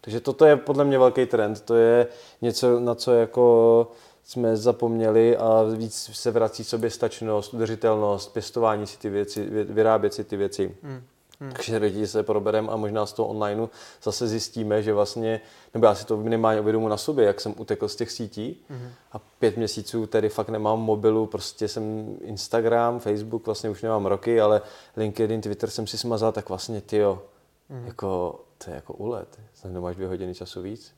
Takže 0.00 0.20
toto 0.20 0.44
je 0.44 0.56
podle 0.56 0.84
mě 0.84 0.98
velký 0.98 1.26
trend, 1.26 1.60
to 1.60 1.74
je 1.74 2.06
něco, 2.42 2.80
na 2.80 2.94
co 2.94 3.12
jako 3.12 3.90
jsme 4.24 4.56
zapomněli 4.56 5.36
a 5.36 5.62
víc 5.76 6.10
se 6.12 6.30
vrací 6.30 6.64
sobě 6.64 6.90
stačnost, 6.90 7.54
udržitelnost, 7.54 8.32
pěstování 8.32 8.86
si 8.86 8.98
ty 8.98 9.10
věci, 9.10 9.46
vyrábět 9.64 10.14
si 10.14 10.24
ty 10.24 10.36
věci. 10.36 10.76
Hmm. 10.82 11.02
Hmm. 11.42 11.52
Takže 11.52 11.76
lidi 11.76 12.06
se 12.06 12.22
probereme 12.22 12.68
a 12.68 12.76
možná 12.76 13.06
z 13.06 13.12
toho 13.12 13.28
onlineu 13.28 13.68
zase 14.02 14.28
zjistíme, 14.28 14.82
že 14.82 14.92
vlastně, 14.92 15.40
nebo 15.74 15.86
já 15.86 15.94
si 15.94 16.06
to 16.06 16.16
minimálně 16.16 16.60
uvědomu 16.60 16.88
na 16.88 16.96
sobě, 16.96 17.26
jak 17.26 17.40
jsem 17.40 17.54
utekl 17.58 17.88
z 17.88 17.96
těch 17.96 18.10
sítí 18.10 18.64
hmm. 18.68 18.88
a 19.12 19.18
pět 19.18 19.56
měsíců 19.56 20.06
tedy 20.06 20.28
fakt 20.28 20.48
nemám 20.48 20.80
mobilu, 20.80 21.26
prostě 21.26 21.68
jsem 21.68 22.16
Instagram, 22.20 23.00
Facebook 23.00 23.46
vlastně 23.46 23.70
už 23.70 23.82
nemám 23.82 24.06
roky, 24.06 24.40
ale 24.40 24.62
LinkedIn, 24.96 25.40
Twitter 25.40 25.70
jsem 25.70 25.86
si 25.86 25.98
smazal, 25.98 26.32
tak 26.32 26.48
vlastně 26.48 26.80
ty 26.80 26.96
jo, 26.96 27.22
hmm. 27.70 27.86
jako, 27.86 28.40
to 28.64 28.70
je 28.70 28.76
jako 28.76 28.92
ulet, 28.92 29.38
znamená, 29.60 29.80
máš 29.80 29.96
dvě 29.96 30.08
hodiny 30.08 30.34
času 30.34 30.62
víc. 30.62 30.94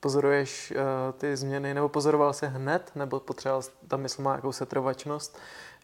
Pozoruješ 0.00 0.72
uh, 0.76 1.12
ty 1.18 1.36
změny, 1.36 1.74
nebo 1.74 1.88
pozoroval 1.88 2.32
se 2.32 2.46
hned, 2.46 2.92
nebo 2.94 3.20
potřeboval, 3.20 3.62
ta 3.88 3.96
mysl 3.96 4.22
má 4.22 4.34
jakou 4.34 4.52
setrvačnost, 4.52 5.38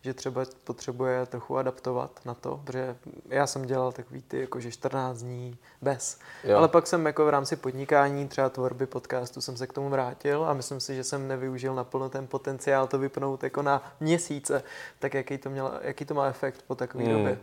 že 0.07 0.14
třeba 0.14 0.42
potřebuje 0.64 1.27
trochu 1.27 1.57
adaptovat 1.57 2.11
na 2.25 2.35
to, 2.35 2.61
protože 2.64 2.97
já 3.29 3.47
jsem 3.47 3.66
dělal 3.66 3.92
takový 3.92 4.23
ty 4.23 4.40
jakože 4.40 4.71
14 4.71 5.19
dní 5.19 5.57
bez. 5.83 6.19
Jo. 6.45 6.57
Ale 6.57 6.69
pak 6.69 6.87
jsem 6.87 7.07
jako 7.07 7.27
v 7.27 7.29
rámci 7.29 7.57
podnikání, 7.57 8.29
třeba 8.29 8.49
tvorby 8.49 8.87
podcastu, 8.87 9.40
jsem 9.40 9.57
se 9.57 9.66
k 9.66 9.73
tomu 9.73 9.88
vrátil 9.88 10.45
a 10.45 10.55
myslím 10.55 10.81
si, 10.81 10.95
že 10.95 11.05
jsem 11.05 11.29
nevyužil 11.29 11.75
naplno 11.75 12.09
ten 12.09 12.27
potenciál 12.27 12.87
to 12.87 12.99
vypnout 12.99 13.42
jako 13.42 13.62
na 13.62 13.83
měsíce. 14.01 14.62
Tak 14.99 15.14
jaký 15.14 15.38
to, 15.38 15.51
měl, 15.51 15.73
jaký 15.83 16.05
to 16.05 16.14
má 16.14 16.27
efekt 16.27 16.64
po 16.66 16.75
takové 16.75 17.05
hmm. 17.05 17.12
době? 17.12 17.38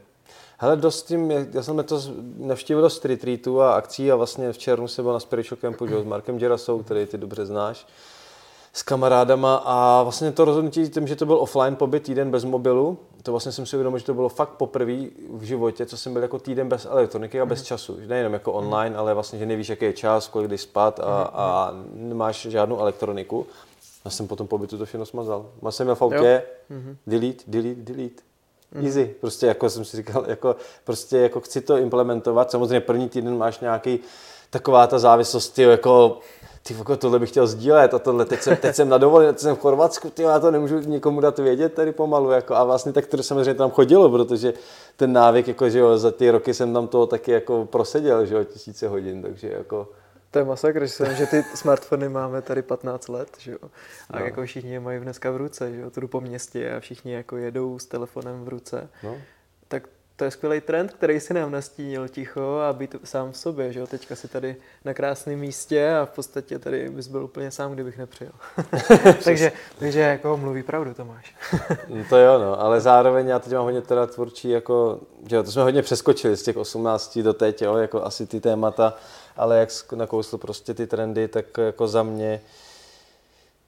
Hele, 0.57 0.75
dost 0.77 1.03
tím, 1.03 1.31
já 1.31 1.63
jsem 1.63 1.83
to 1.83 2.01
navštívil 2.37 2.81
dost 2.81 3.05
retreatů 3.05 3.61
a 3.61 3.75
akcí 3.75 4.11
a 4.11 4.15
vlastně 4.15 4.51
v 4.51 4.57
červnu 4.57 4.87
jsem 4.87 5.05
byl 5.05 5.13
na 5.13 5.19
Spiritual 5.19 5.57
Campu 5.61 5.87
s 5.87 6.03
Markem 6.03 6.37
Děrasou, 6.37 6.83
který 6.83 7.05
ty 7.05 7.17
dobře 7.17 7.45
znáš 7.45 7.87
s 8.73 8.83
kamarádama 8.83 9.55
a 9.65 10.03
vlastně 10.03 10.31
to 10.31 10.45
rozhodnutí 10.45 10.89
tím, 10.89 11.07
že 11.07 11.15
to 11.15 11.25
byl 11.25 11.37
offline 11.37 11.75
pobyt 11.75 12.03
týden 12.03 12.31
bez 12.31 12.43
mobilu, 12.43 12.97
to 13.23 13.31
vlastně 13.31 13.51
jsem 13.51 13.65
si 13.65 13.75
uvědomil, 13.75 13.99
že 13.99 14.05
to 14.05 14.13
bylo 14.13 14.29
fakt 14.29 14.49
poprvé 14.49 14.97
v 15.29 15.43
životě, 15.43 15.85
co 15.85 15.97
jsem 15.97 16.13
byl 16.13 16.21
jako 16.21 16.39
týden 16.39 16.69
bez 16.69 16.85
elektroniky 16.85 17.41
a 17.41 17.45
bez 17.45 17.59
mm. 17.59 17.65
času. 17.65 17.97
Nejenom 18.07 18.33
jako 18.33 18.51
mhm. 18.51 18.59
online, 18.59 18.95
ale 18.95 19.13
vlastně, 19.13 19.39
že 19.39 19.45
nevíš, 19.45 19.69
jaký 19.69 19.85
je 19.85 19.93
čas, 19.93 20.27
kolik 20.27 20.47
kdy 20.47 20.57
spát 20.57 20.99
a, 20.99 21.03
mm. 21.03 21.27
a 21.33 21.73
nemáš 21.93 22.41
žádnou 22.41 22.79
elektroniku. 22.79 23.45
Já 24.05 24.11
jsem 24.11 24.27
po 24.27 24.35
tom 24.35 24.47
pobytu 24.47 24.77
to 24.77 24.85
všechno 24.85 25.05
smazal. 25.05 25.45
Já 25.65 25.71
jsem 25.71 25.85
měl 25.85 25.95
v 25.95 26.01
autě, 26.01 26.43
mm-hmm. 26.71 26.95
delete, 27.07 27.43
delete, 27.47 27.81
delete. 27.81 28.23
Mm. 28.71 28.85
Easy. 28.85 29.15
Prostě 29.21 29.47
jako 29.47 29.69
jsem 29.69 29.85
si 29.85 29.97
říkal, 29.97 30.25
jako, 30.27 30.55
prostě 30.83 31.17
jako 31.17 31.41
chci 31.41 31.61
to 31.61 31.77
implementovat. 31.77 32.51
Samozřejmě 32.51 32.79
první 32.79 33.09
týden 33.09 33.37
máš 33.37 33.59
nějaký 33.59 33.99
taková 34.49 34.87
ta 34.87 34.99
závislost, 34.99 35.59
jako 35.59 36.19
ty 36.63 36.73
voko, 36.73 36.97
tohle 36.97 37.19
bych 37.19 37.29
chtěl 37.29 37.47
sdílet 37.47 37.93
a 37.93 37.99
tohle, 37.99 38.25
teď 38.25 38.41
jsem, 38.41 38.57
teď 38.57 38.75
jsem 38.75 38.89
na 38.89 38.97
dovolené, 38.97 39.33
teď 39.33 39.41
jsem 39.41 39.55
v 39.55 39.59
Chorvatsku, 39.59 40.09
ty 40.09 40.21
já 40.23 40.39
to 40.39 40.51
nemůžu 40.51 40.79
nikomu 40.79 41.21
dát 41.21 41.39
vědět 41.39 41.73
tady 41.73 41.91
pomalu, 41.91 42.31
jako, 42.31 42.55
a 42.55 42.63
vlastně 42.63 42.93
tak 42.93 43.07
to 43.07 43.23
samozřejmě 43.23 43.53
tam 43.53 43.71
chodilo, 43.71 44.09
protože 44.09 44.53
ten 44.95 45.13
návyk, 45.13 45.47
jako, 45.47 45.69
že 45.69 45.79
jo, 45.79 45.97
za 45.97 46.11
ty 46.11 46.31
roky 46.31 46.53
jsem 46.53 46.73
tam 46.73 46.87
toho 46.87 47.07
taky 47.07 47.31
jako 47.31 47.65
proseděl, 47.65 48.25
že 48.25 48.35
jo, 48.35 48.43
tisíce 48.43 48.87
hodin, 48.87 49.21
takže 49.21 49.49
jako... 49.49 49.89
To 50.31 50.39
je 50.39 50.45
masakr, 50.45 50.85
že, 50.85 50.91
jsem, 50.91 51.15
že 51.15 51.25
ty 51.25 51.43
smartfony 51.55 52.09
máme 52.09 52.41
tady 52.41 52.61
15 52.61 53.07
let, 53.07 53.29
že 53.37 53.51
jo. 53.51 53.57
A 54.09 54.19
no. 54.19 54.25
jako 54.25 54.45
všichni 54.45 54.71
je 54.71 54.79
mají 54.79 54.99
dneska 54.99 55.31
v 55.31 55.37
ruce, 55.37 55.73
že 55.73 55.81
jo. 55.81 55.89
Tu 55.89 56.07
po 56.07 56.21
městě 56.21 56.73
a 56.73 56.79
všichni 56.79 57.13
jako 57.13 57.37
jedou 57.37 57.79
s 57.79 57.85
telefonem 57.85 58.45
v 58.45 58.47
ruce. 58.47 58.89
No. 59.03 59.17
Tak 59.67 59.83
to 60.15 60.23
je 60.23 60.31
skvělý 60.31 60.61
trend, 60.61 60.93
který 60.93 61.19
si 61.19 61.33
nám 61.33 61.51
nastínil 61.51 62.07
ticho 62.07 62.59
a 62.69 62.73
být 62.73 62.95
sám 63.03 63.31
v 63.31 63.37
sobě, 63.37 63.73
že 63.73 63.79
jo? 63.79 63.87
Teďka 63.87 64.15
si 64.15 64.27
tady 64.27 64.55
na 64.85 64.93
krásném 64.93 65.39
místě 65.39 65.95
a 65.95 66.05
v 66.05 66.09
podstatě 66.09 66.59
tady 66.59 66.89
bys 66.89 67.07
byl 67.07 67.23
úplně 67.23 67.51
sám, 67.51 67.71
kdybych 67.73 67.97
nepřijel. 67.97 68.31
takže, 69.23 69.51
takže 69.79 69.99
jako 69.99 70.37
mluví 70.37 70.63
pravdu 70.63 70.93
Tomáš. 70.93 71.35
no 71.87 72.05
to 72.09 72.17
jo, 72.17 72.39
no, 72.39 72.61
ale 72.61 72.81
zároveň 72.81 73.27
já 73.27 73.39
teď 73.39 73.53
mám 73.53 73.63
hodně 73.63 73.81
teda 73.81 74.07
tvůrčí, 74.07 74.49
jako, 74.49 74.99
že 75.29 75.35
jo, 75.35 75.43
to 75.43 75.51
jsme 75.51 75.63
hodně 75.63 75.81
přeskočili 75.81 76.37
z 76.37 76.43
těch 76.43 76.57
18 76.57 77.17
do 77.17 77.33
teď, 77.33 77.61
jo, 77.61 77.75
jako 77.75 78.05
asi 78.05 78.25
ty 78.25 78.39
témata, 78.39 78.93
ale 79.37 79.59
jak 79.59 79.69
nakousl 79.95 80.37
prostě 80.37 80.73
ty 80.73 80.87
trendy, 80.87 81.27
tak 81.27 81.45
jako 81.57 81.87
za 81.87 82.03
mě, 82.03 82.41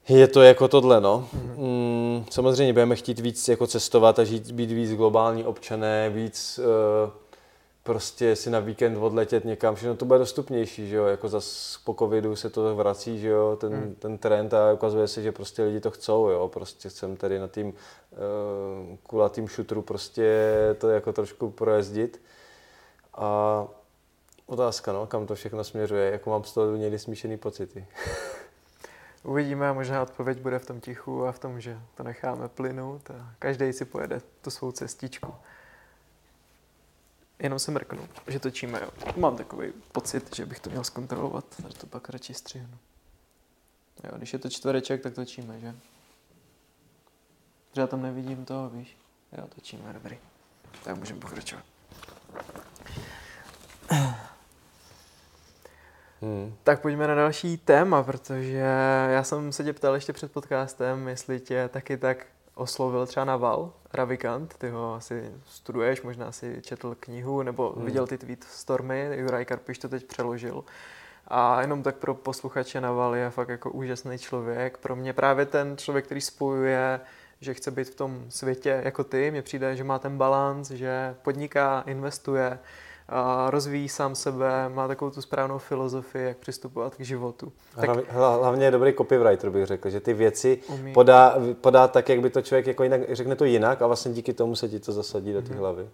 je 0.08 0.28
to 0.28 0.42
jako 0.42 0.68
tohle, 0.68 1.00
no. 1.00 1.28
Mm, 1.56 2.24
samozřejmě 2.30 2.72
budeme 2.72 2.96
chtít 2.96 3.18
víc 3.18 3.48
jako 3.48 3.66
cestovat 3.66 4.18
a 4.18 4.24
žít, 4.24 4.50
být 4.50 4.70
víc 4.70 4.94
globální 4.94 5.44
občané, 5.44 6.10
víc 6.10 6.60
uh, 6.62 7.10
prostě 7.82 8.36
si 8.36 8.50
na 8.50 8.60
víkend 8.60 8.96
odletět 8.96 9.44
někam, 9.44 9.74
všechno 9.74 9.96
to 9.96 10.04
bude 10.04 10.18
dostupnější, 10.18 10.88
že 10.88 10.96
jo, 10.96 11.04
jako 11.04 11.28
zas 11.28 11.78
po 11.84 11.94
covidu 11.94 12.36
se 12.36 12.50
to 12.50 12.76
vrací, 12.76 13.18
že 13.20 13.28
jo, 13.28 13.56
ten, 13.60 13.72
hmm. 13.72 13.94
ten 13.94 14.18
trend 14.18 14.54
a 14.54 14.72
ukazuje 14.72 15.08
se, 15.08 15.22
že 15.22 15.32
prostě 15.32 15.62
lidi 15.62 15.80
to 15.80 15.90
chcou, 15.90 16.28
jo, 16.28 16.48
prostě 16.48 16.88
chcem 16.88 17.16
tady 17.16 17.38
na 17.38 17.48
tým 17.48 17.66
uh, 17.66 18.96
kulatým 19.02 19.48
šutru 19.48 19.82
prostě 19.82 20.50
to 20.78 20.88
jako 20.88 21.12
trošku 21.12 21.50
projezdit 21.50 22.22
a 23.14 23.64
otázka, 24.46 24.92
no, 24.92 25.06
kam 25.06 25.26
to 25.26 25.34
všechno 25.34 25.64
směřuje, 25.64 26.10
jako 26.10 26.30
mám 26.30 26.44
z 26.44 26.54
toho 26.54 26.76
někdy 26.76 26.98
smíšený 26.98 27.36
pocity. 27.36 27.86
Uvidíme 29.26 29.68
a 29.68 29.72
možná 29.72 30.02
odpověď 30.02 30.38
bude 30.40 30.58
v 30.58 30.66
tom 30.66 30.80
tichu 30.80 31.26
a 31.26 31.32
v 31.32 31.38
tom, 31.38 31.60
že 31.60 31.80
to 31.94 32.02
necháme 32.02 32.48
plynout 32.48 33.10
a 33.10 33.34
každý 33.38 33.72
si 33.72 33.84
pojede 33.84 34.20
tu 34.40 34.50
svou 34.50 34.72
cestičku. 34.72 35.34
Jenom 37.38 37.58
se 37.58 37.70
mrknu, 37.70 38.08
že 38.26 38.40
točíme, 38.40 38.80
jo. 38.82 38.90
Mám 39.16 39.36
takový 39.36 39.72
pocit, 39.92 40.36
že 40.36 40.46
bych 40.46 40.60
to 40.60 40.70
měl 40.70 40.84
zkontrolovat, 40.84 41.44
takže 41.62 41.78
to 41.78 41.86
pak 41.86 42.08
radši 42.08 42.34
střihnu. 42.34 42.78
Jo, 44.04 44.10
když 44.16 44.32
je 44.32 44.38
to 44.38 44.50
čtvereček, 44.50 45.02
tak 45.02 45.14
točíme, 45.14 45.60
že? 45.60 45.74
Že 47.72 47.80
já 47.80 47.86
tam 47.86 48.02
nevidím 48.02 48.44
toho, 48.44 48.68
víš? 48.68 48.96
Jo, 49.38 49.46
točíme, 49.54 49.92
dobrý. 49.92 50.18
Tak 50.84 50.96
můžeme 50.96 51.20
pokračovat. 51.20 51.64
Hmm. 56.22 56.54
Tak 56.64 56.80
pojďme 56.80 57.06
na 57.06 57.14
další 57.14 57.56
téma, 57.56 58.02
protože 58.02 58.64
já 59.10 59.22
jsem 59.22 59.52
se 59.52 59.64
tě 59.64 59.72
ptal 59.72 59.94
ještě 59.94 60.12
před 60.12 60.32
podcastem, 60.32 61.08
jestli 61.08 61.40
tě 61.40 61.68
taky 61.68 61.96
tak 61.96 62.26
oslovil 62.54 63.06
třeba 63.06 63.24
Naval, 63.24 63.72
Ravikant, 63.92 64.54
ty 64.54 64.70
ho 64.70 64.94
asi 64.94 65.32
studuješ, 65.46 66.02
možná 66.02 66.32
si 66.32 66.62
četl 66.62 66.96
knihu, 67.00 67.42
nebo 67.42 67.72
hmm. 67.76 67.84
viděl 67.84 68.06
ty 68.06 68.18
tweet 68.18 68.44
Stormy, 68.44 69.10
Juraj 69.12 69.44
Karpiš 69.44 69.78
to 69.78 69.88
teď 69.88 70.04
přeložil. 70.04 70.64
A 71.28 71.60
jenom 71.60 71.82
tak 71.82 71.96
pro 71.96 72.14
posluchače 72.14 72.80
Naval 72.80 73.16
je 73.16 73.30
fakt 73.30 73.48
jako 73.48 73.70
úžasný 73.70 74.18
člověk. 74.18 74.78
Pro 74.78 74.96
mě 74.96 75.12
právě 75.12 75.46
ten 75.46 75.76
člověk, 75.76 76.04
který 76.04 76.20
spojuje, 76.20 77.00
že 77.40 77.54
chce 77.54 77.70
být 77.70 77.88
v 77.88 77.94
tom 77.94 78.24
světě 78.28 78.80
jako 78.84 79.04
ty, 79.04 79.30
mně 79.30 79.42
přijde, 79.42 79.76
že 79.76 79.84
má 79.84 79.98
ten 79.98 80.18
balans, 80.18 80.70
že 80.70 81.14
podniká, 81.22 81.84
investuje, 81.86 82.58
a 83.08 83.50
rozvíjí 83.50 83.88
sám 83.88 84.14
sebe, 84.14 84.68
má 84.68 84.88
takovou 84.88 85.10
tu 85.10 85.22
správnou 85.22 85.58
filozofii, 85.58 86.24
jak 86.24 86.36
přistupovat 86.36 86.94
k 86.94 87.00
životu. 87.00 87.52
Tak... 87.74 88.10
Hlavně 88.10 88.64
je 88.64 88.70
dobrý 88.70 88.94
copywriter, 88.94 89.50
bych 89.50 89.66
řekl, 89.66 89.90
že 89.90 90.00
ty 90.00 90.14
věci 90.14 90.58
podá, 90.94 91.36
podá 91.60 91.88
tak, 91.88 92.08
jak 92.08 92.20
by 92.20 92.30
to 92.30 92.42
člověk 92.42 92.66
jako 92.66 92.82
jinak, 92.82 93.00
řekne 93.12 93.36
to 93.36 93.44
jinak 93.44 93.82
a 93.82 93.86
vlastně 93.86 94.12
díky 94.12 94.32
tomu 94.32 94.56
se 94.56 94.68
ti 94.68 94.80
to 94.80 94.92
zasadí 94.92 95.32
do 95.32 95.42
té 95.42 95.48
mm-hmm. 95.48 95.58
hlavy. 95.58 95.88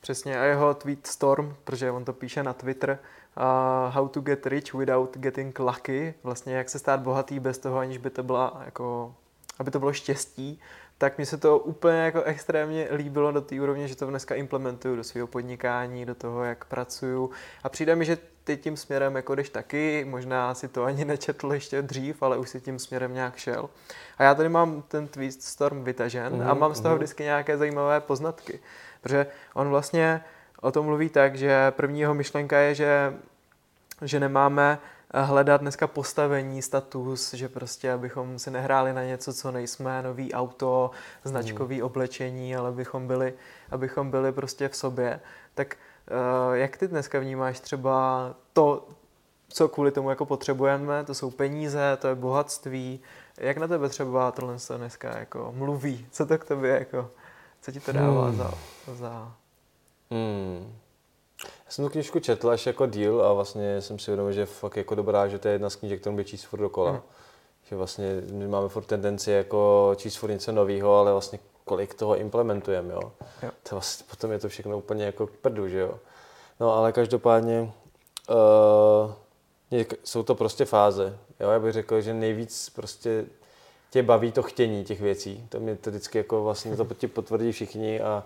Přesně, 0.00 0.40
a 0.40 0.44
jeho 0.44 0.74
tweet 0.74 1.06
Storm, 1.06 1.54
protože 1.64 1.90
on 1.90 2.04
to 2.04 2.12
píše 2.12 2.42
na 2.42 2.52
Twitter, 2.52 2.98
uh, 3.36 3.94
how 3.94 4.08
to 4.08 4.20
get 4.20 4.46
rich 4.46 4.74
without 4.74 5.18
getting 5.18 5.58
lucky, 5.58 6.14
vlastně 6.22 6.54
jak 6.54 6.68
se 6.68 6.78
stát 6.78 7.00
bohatý 7.00 7.40
bez 7.40 7.58
toho, 7.58 7.78
aniž 7.78 7.98
by 7.98 8.10
to 8.10 8.22
byla 8.22 8.62
jako, 8.64 9.14
aby 9.58 9.70
to 9.70 9.78
bylo 9.78 9.92
štěstí, 9.92 10.60
tak 10.98 11.18
mi 11.18 11.26
se 11.26 11.38
to 11.38 11.58
úplně 11.58 11.98
jako 11.98 12.22
extrémně 12.22 12.88
líbilo 12.92 13.32
do 13.32 13.40
té 13.40 13.60
úrovně, 13.60 13.88
že 13.88 13.96
to 13.96 14.06
dneska 14.06 14.34
implementuju 14.34 14.96
do 14.96 15.04
svého 15.04 15.26
podnikání, 15.26 16.06
do 16.06 16.14
toho, 16.14 16.44
jak 16.44 16.64
pracuju. 16.64 17.30
A 17.62 17.68
přijde 17.68 17.96
mi, 17.96 18.04
že 18.04 18.18
ty 18.44 18.56
tím 18.56 18.76
směrem 18.76 19.16
jako 19.16 19.34
jdeš 19.34 19.48
taky, 19.48 20.06
možná 20.08 20.54
si 20.54 20.68
to 20.68 20.84
ani 20.84 21.04
nečetl 21.04 21.52
ještě 21.52 21.82
dřív, 21.82 22.22
ale 22.22 22.38
už 22.38 22.50
si 22.50 22.60
tím 22.60 22.78
směrem 22.78 23.14
nějak 23.14 23.36
šel. 23.36 23.70
A 24.18 24.22
já 24.22 24.34
tady 24.34 24.48
mám 24.48 24.82
ten 24.82 25.08
Twist 25.08 25.42
Storm 25.42 25.84
vytažen 25.84 26.32
mm-hmm, 26.32 26.48
a 26.48 26.52
mhm, 26.52 26.60
mám 26.60 26.74
z 26.74 26.80
toho 26.80 26.94
mm-hmm. 26.94 26.98
vždycky 26.98 27.22
nějaké 27.22 27.58
zajímavé 27.58 28.00
poznatky. 28.00 28.60
Protože 29.00 29.26
on 29.54 29.68
vlastně 29.68 30.24
o 30.60 30.72
tom 30.72 30.86
mluví 30.86 31.08
tak, 31.08 31.34
že 31.34 31.70
první 31.70 32.00
jeho 32.00 32.14
myšlenka 32.14 32.58
je, 32.58 32.74
že, 32.74 33.14
že 34.02 34.20
nemáme 34.20 34.78
hledat 35.12 35.60
dneska 35.60 35.86
postavení, 35.86 36.62
status, 36.62 37.34
že 37.34 37.48
prostě 37.48 37.92
abychom 37.92 38.38
si 38.38 38.50
nehráli 38.50 38.92
na 38.92 39.04
něco, 39.04 39.32
co 39.34 39.50
nejsme, 39.50 40.02
nový 40.02 40.32
auto, 40.32 40.90
značkový 41.24 41.76
hmm. 41.76 41.86
oblečení, 41.86 42.56
ale 42.56 42.68
abychom 42.68 43.06
byli, 43.06 43.34
abychom 43.70 44.10
byli 44.10 44.32
prostě 44.32 44.68
v 44.68 44.76
sobě. 44.76 45.20
Tak 45.54 45.76
uh, 46.10 46.54
jak 46.54 46.76
ty 46.76 46.88
dneska 46.88 47.18
vnímáš 47.18 47.60
třeba 47.60 48.34
to, 48.52 48.88
co 49.48 49.68
kvůli 49.68 49.90
tomu 49.90 50.10
jako 50.10 50.26
potřebujeme, 50.26 51.04
to 51.04 51.14
jsou 51.14 51.30
peníze, 51.30 51.98
to 52.00 52.08
je 52.08 52.14
bohatství. 52.14 53.00
Jak 53.36 53.56
na 53.56 53.66
tebe 53.66 53.88
třeba 53.88 54.32
tohle 54.32 54.58
se 54.58 54.78
dneska 54.78 55.18
jako 55.18 55.52
mluví? 55.56 56.06
Co 56.10 56.26
to 56.26 56.38
k 56.38 56.44
tobě 56.44 56.70
jako, 56.70 57.10
co 57.60 57.72
ti 57.72 57.80
to 57.80 57.92
dává 57.92 58.28
hmm. 58.28 58.36
za, 58.36 58.54
za... 58.94 59.32
Hmm 60.10 60.81
jsem 61.72 61.84
tu 61.84 61.90
knižku 61.90 62.20
četl 62.20 62.50
až 62.50 62.66
jako 62.66 62.86
díl 62.86 63.22
a 63.22 63.32
vlastně 63.32 63.80
jsem 63.80 63.98
si 63.98 64.10
uvědomil, 64.10 64.32
že 64.32 64.40
je 64.40 64.46
fakt 64.46 64.76
jako 64.76 64.94
dobrá, 64.94 65.28
že 65.28 65.38
to 65.38 65.48
je 65.48 65.54
jedna 65.54 65.70
z 65.70 65.76
knížek, 65.76 66.00
kterou 66.00 66.16
by 66.16 66.24
číst 66.24 66.44
furt 66.44 66.60
dokola. 66.60 66.92
Mm. 66.92 67.00
Že 67.64 67.76
vlastně 67.76 68.22
my 68.32 68.48
máme 68.48 68.68
furt 68.68 68.84
tendenci 68.84 69.30
jako 69.30 69.92
číst 69.96 70.16
furt 70.16 70.30
něco 70.30 70.52
nového, 70.52 70.96
ale 70.96 71.12
vlastně 71.12 71.38
kolik 71.64 71.94
toho 71.94 72.16
implementujeme, 72.16 72.94
jo. 72.94 73.12
jo. 73.42 73.50
To 73.68 73.74
vlastně 73.74 74.06
potom 74.10 74.32
je 74.32 74.38
to 74.38 74.48
všechno 74.48 74.78
úplně 74.78 75.04
jako 75.04 75.26
prdu, 75.26 75.68
že 75.68 75.78
jo. 75.78 75.98
No 76.60 76.74
ale 76.74 76.92
každopádně 76.92 77.72
uh, 78.30 79.82
jsou 80.04 80.22
to 80.22 80.34
prostě 80.34 80.64
fáze. 80.64 81.18
Jo? 81.40 81.50
Já 81.50 81.58
bych 81.58 81.72
řekl, 81.72 82.00
že 82.00 82.14
nejvíc 82.14 82.70
prostě 82.70 83.24
tě 83.90 84.02
baví 84.02 84.32
to 84.32 84.42
chtění 84.42 84.84
těch 84.84 85.00
věcí. 85.00 85.46
To 85.48 85.60
mě 85.60 85.76
to 85.76 85.90
vždycky 85.90 86.18
jako 86.18 86.44
vlastně 86.44 86.76
to 86.76 86.84
ti 86.84 87.08
potvrdí 87.08 87.52
všichni 87.52 88.00
a 88.00 88.24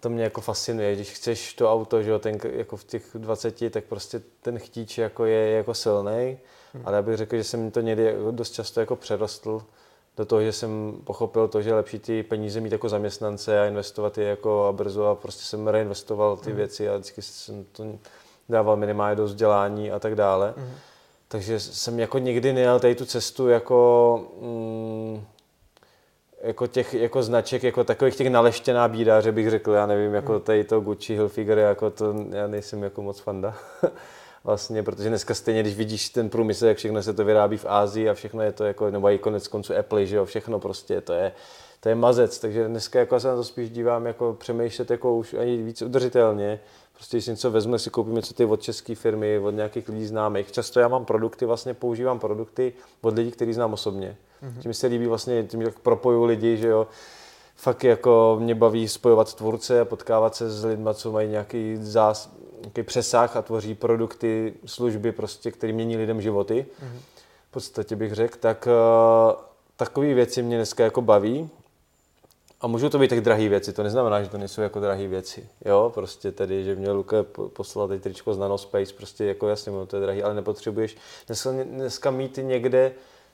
to 0.00 0.10
mě 0.10 0.24
jako 0.24 0.40
fascinuje, 0.40 0.94
když 0.94 1.10
chceš 1.10 1.54
to 1.54 1.72
auto, 1.72 2.02
že 2.02 2.10
jo, 2.10 2.18
ten, 2.18 2.38
jako 2.52 2.76
v 2.76 2.84
těch 2.84 3.04
20, 3.14 3.70
tak 3.70 3.84
prostě 3.84 4.22
ten 4.42 4.58
chtíč 4.58 4.98
jako 4.98 5.24
je, 5.24 5.38
je 5.38 5.56
jako 5.56 5.74
silný, 5.74 6.38
hmm. 6.74 6.82
ale 6.84 6.96
já 6.96 7.02
bych 7.02 7.16
řekl, 7.16 7.36
že 7.36 7.44
jsem 7.44 7.70
to 7.70 7.80
někdy 7.80 8.04
jako 8.04 8.30
dost 8.30 8.50
často 8.50 8.80
jako 8.80 8.96
přerostl 8.96 9.62
do 10.16 10.26
toho, 10.26 10.42
že 10.42 10.52
jsem 10.52 11.00
pochopil 11.04 11.48
to, 11.48 11.62
že 11.62 11.70
je 11.70 11.74
lepší 11.74 11.98
ty 11.98 12.22
peníze 12.22 12.60
mít 12.60 12.72
jako 12.72 12.88
zaměstnance 12.88 13.60
a 13.60 13.66
investovat 13.66 14.18
je 14.18 14.24
jako 14.24 14.66
a 14.66 14.72
brzo 14.72 15.06
a 15.06 15.14
prostě 15.14 15.44
jsem 15.44 15.68
reinvestoval 15.68 16.36
ty 16.36 16.50
hmm. 16.50 16.56
věci 16.56 16.88
a 16.88 16.96
vždycky 16.96 17.22
jsem 17.22 17.64
to 17.64 17.84
dával 18.48 18.76
minimálně 18.76 19.16
do 19.16 19.24
vzdělání 19.24 19.90
a 19.90 19.98
tak 19.98 20.14
dále. 20.14 20.54
Hmm. 20.56 20.74
Takže 21.28 21.60
jsem 21.60 21.98
jako 21.98 22.18
nikdy 22.18 22.52
nejel 22.52 22.80
tady 22.80 22.94
tu 22.94 23.04
cestu 23.04 23.48
jako 23.48 24.20
mm, 24.40 25.24
jako 26.40 26.66
těch 26.66 26.94
jako 26.94 27.22
značek, 27.22 27.62
jako 27.62 27.84
takových 27.84 28.16
těch 28.16 28.30
naleštěná 28.30 28.88
bída, 28.88 29.20
že 29.20 29.32
bych 29.32 29.50
řekl, 29.50 29.72
já 29.72 29.86
nevím, 29.86 30.14
jako 30.14 30.32
hmm. 30.32 30.40
tady 30.40 30.64
to 30.64 30.80
Gucci, 30.80 31.14
Hilfiger, 31.14 31.58
jako 31.58 31.90
to 31.90 32.14
já 32.30 32.46
nejsem 32.46 32.82
jako 32.82 33.02
moc 33.02 33.20
fanda. 33.20 33.54
vlastně, 34.44 34.82
protože 34.82 35.08
dneska 35.08 35.34
stejně, 35.34 35.62
když 35.62 35.76
vidíš 35.76 36.08
ten 36.08 36.30
průmysl, 36.30 36.66
jak 36.66 36.76
všechno 36.76 37.02
se 37.02 37.12
to 37.12 37.24
vyrábí 37.24 37.56
v 37.56 37.66
Ázii 37.68 38.08
a 38.08 38.14
všechno 38.14 38.42
je 38.42 38.52
to 38.52 38.64
jako, 38.64 38.90
nebo 38.90 39.10
i 39.10 39.18
konec 39.18 39.48
konců 39.48 39.76
Apple, 39.78 40.06
že 40.06 40.16
jo, 40.16 40.24
všechno 40.24 40.58
prostě, 40.58 41.00
to 41.00 41.12
je, 41.12 41.32
to 41.80 41.88
je 41.88 41.94
mazec, 41.94 42.38
takže 42.38 42.68
dneska 42.68 42.98
jako 42.98 43.20
se 43.20 43.28
na 43.28 43.36
to 43.36 43.44
spíš 43.44 43.70
dívám 43.70 44.06
jako 44.06 44.36
přemýšlet 44.38 44.90
jako 44.90 45.16
už 45.16 45.34
ani 45.34 45.62
víc 45.62 45.82
udržitelně, 45.82 46.60
prostě 46.94 47.16
když 47.16 47.24
si 47.24 47.30
něco 47.30 47.50
vezmu, 47.50 47.78
si 47.78 47.90
koupím 47.90 48.14
něco 48.14 48.34
ty 48.34 48.44
od 48.44 48.62
české 48.62 48.94
firmy, 48.94 49.38
od 49.38 49.50
nějakých 49.50 49.88
lidí 49.88 50.06
známých. 50.06 50.52
Často 50.52 50.80
já 50.80 50.88
mám 50.88 51.04
produkty, 51.04 51.46
vlastně 51.46 51.74
používám 51.74 52.18
produkty 52.18 52.72
od 53.00 53.14
lidí, 53.14 53.30
který 53.30 53.52
znám 53.52 53.72
osobně. 53.72 54.16
Mm-hmm. 54.42 54.62
Tím 54.62 54.74
se 54.74 54.86
líbí 54.86 55.06
vlastně, 55.06 55.42
tím 55.42 55.62
jak 55.62 55.78
propoju 55.78 56.24
lidi, 56.24 56.56
že 56.56 56.68
jo. 56.68 56.86
Fakt 57.56 57.84
jako 57.84 58.36
mě 58.40 58.54
baví 58.54 58.88
spojovat 58.88 59.34
tvůrce 59.34 59.80
a 59.80 59.84
potkávat 59.84 60.36
se 60.36 60.50
s 60.50 60.64
lidmi, 60.64 60.90
co 60.94 61.12
mají 61.12 61.28
nějaký, 61.28 61.76
zás, 61.76 62.30
nějaký 62.60 62.82
přesah 62.82 63.36
a 63.36 63.42
tvoří 63.42 63.74
produkty, 63.74 64.54
služby, 64.66 65.12
prostě, 65.12 65.50
které 65.50 65.72
mění 65.72 65.96
lidem 65.96 66.20
životy. 66.20 66.66
Mm-hmm. 66.82 67.00
V 67.48 67.52
podstatě 67.52 67.96
bych 67.96 68.12
řekl, 68.12 68.38
tak 68.40 68.68
uh, 68.70 69.40
takové 69.76 70.14
věci 70.14 70.42
mě 70.42 70.56
dneska 70.56 70.84
jako 70.84 71.02
baví. 71.02 71.50
A 72.60 72.66
můžou 72.66 72.88
to 72.88 72.98
být 72.98 73.08
tak 73.08 73.20
drahé 73.20 73.48
věci, 73.48 73.72
to 73.72 73.82
neznamená, 73.82 74.22
že 74.22 74.28
to 74.28 74.38
nejsou 74.38 74.60
jako 74.60 74.80
drahé 74.80 75.08
věci. 75.08 75.48
Jo, 75.64 75.90
prostě 75.94 76.32
tedy, 76.32 76.64
že 76.64 76.74
mě 76.74 76.90
Luke 76.90 77.22
poslal 77.52 77.88
teď 77.88 78.02
tričko 78.02 78.34
z 78.34 78.38
Nanospace, 78.38 78.94
prostě 78.96 79.24
jako 79.24 79.48
jasně, 79.48 79.72
to 79.86 79.96
je 79.96 80.02
drahý, 80.02 80.22
ale 80.22 80.34
nepotřebuješ 80.34 80.96
dneska, 81.26 81.50
dneska 81.64 82.10
mít 82.10 82.38
někde 82.42 82.92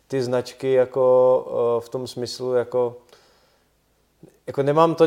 ty 0.09 0.23
značky 0.23 0.73
jako 0.73 1.81
v 1.85 1.89
tom 1.89 2.07
smyslu 2.07 2.55
jako 2.55 2.97
jako 4.47 4.63
nemám 4.63 4.95
to, 4.95 5.07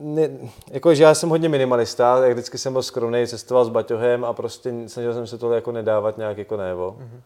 ne, 0.00 0.30
jako 0.70 0.94
že 0.94 1.02
já 1.02 1.14
jsem 1.14 1.28
hodně 1.28 1.48
minimalista, 1.48 2.24
jak 2.24 2.32
vždycky 2.32 2.58
jsem 2.58 2.72
byl 2.72 2.82
skromný, 2.82 3.26
cestoval 3.26 3.64
s 3.64 3.68
baťohem 3.68 4.24
a 4.24 4.32
prostě 4.32 4.74
snažil 4.86 5.14
jsem 5.14 5.26
se 5.26 5.38
tohle 5.38 5.56
jako 5.56 5.72
nedávat 5.72 6.18
nějak 6.18 6.38
jako 6.38 6.56
nevo. 6.56 6.96
Mm-hmm. 6.98 7.20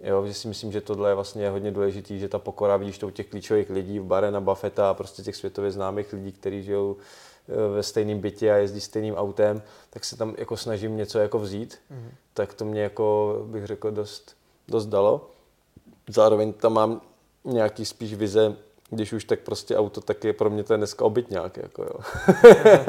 Jo, 0.00 0.26
že 0.26 0.34
si 0.34 0.48
myslím, 0.48 0.72
že 0.72 0.80
tohle 0.80 1.10
je 1.10 1.14
vlastně 1.14 1.50
hodně 1.50 1.70
důležitý, 1.70 2.18
že 2.18 2.28
ta 2.28 2.38
pokora, 2.38 2.76
vidíš 2.76 2.98
to 2.98 3.06
u 3.06 3.10
těch 3.10 3.26
klíčových 3.26 3.70
lidí, 3.70 3.98
v 3.98 4.04
bare 4.04 4.30
na 4.30 4.40
Buffetta 4.40 4.90
a 4.90 4.94
prostě 4.94 5.22
těch 5.22 5.36
světově 5.36 5.70
známých 5.70 6.12
lidí, 6.12 6.32
kteří 6.32 6.62
žijou 6.62 6.96
e, 7.48 7.68
ve 7.74 7.82
stejném 7.82 8.18
bytě 8.18 8.52
a 8.52 8.56
jezdí 8.56 8.80
stejným 8.80 9.14
autem, 9.14 9.62
tak 9.90 10.04
se 10.04 10.16
tam 10.16 10.34
jako 10.38 10.56
snažím 10.56 10.96
něco 10.96 11.18
jako 11.18 11.38
vzít, 11.38 11.78
mm-hmm. 11.92 12.10
tak 12.34 12.54
to 12.54 12.64
mě 12.64 12.82
jako 12.82 13.36
bych 13.46 13.66
řekl 13.66 13.90
dost, 13.90 14.36
dost 14.68 14.86
dalo. 14.86 15.30
Zároveň 16.08 16.52
tam 16.52 16.72
mám 16.72 17.00
nějaký 17.44 17.84
spíš 17.84 18.14
vize, 18.14 18.56
když 18.90 19.12
už 19.12 19.24
tak 19.24 19.40
prostě 19.40 19.76
auto, 19.76 20.00
tak 20.00 20.24
je 20.24 20.32
pro 20.32 20.50
mě 20.50 20.64
to 20.64 20.72
je 20.72 20.76
dneska 20.76 21.04
obytňák. 21.04 21.56
Jako 21.56 21.82
jo. 21.82 22.24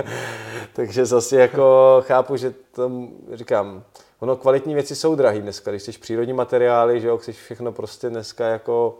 Takže 0.73 1.05
zase 1.05 1.35
jako 1.35 1.97
chápu, 2.05 2.37
že 2.37 2.53
tam 2.71 3.09
říkám, 3.33 3.83
ono 4.19 4.35
kvalitní 4.35 4.73
věci 4.73 4.95
jsou 4.95 5.15
drahé 5.15 5.39
dneska, 5.39 5.71
když 5.71 5.81
chceš 5.81 5.97
přírodní 5.97 6.33
materiály, 6.33 7.01
že 7.01 7.07
jo, 7.07 7.17
chceš 7.17 7.37
všechno 7.37 7.71
prostě 7.71 8.09
dneska 8.09 8.47
jako 8.47 8.99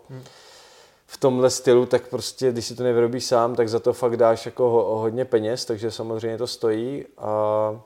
v 1.07 1.17
tomhle 1.17 1.49
stylu, 1.49 1.85
tak 1.85 2.07
prostě, 2.07 2.51
když 2.51 2.65
si 2.65 2.75
to 2.75 2.83
nevyrobíš 2.83 3.25
sám, 3.25 3.55
tak 3.55 3.69
za 3.69 3.79
to 3.79 3.93
fakt 3.93 4.17
dáš 4.17 4.45
jako 4.45 4.69
ho, 4.69 4.99
hodně 4.99 5.25
peněz, 5.25 5.65
takže 5.65 5.91
samozřejmě 5.91 6.37
to 6.37 6.47
stojí, 6.47 7.05
a, 7.17 7.81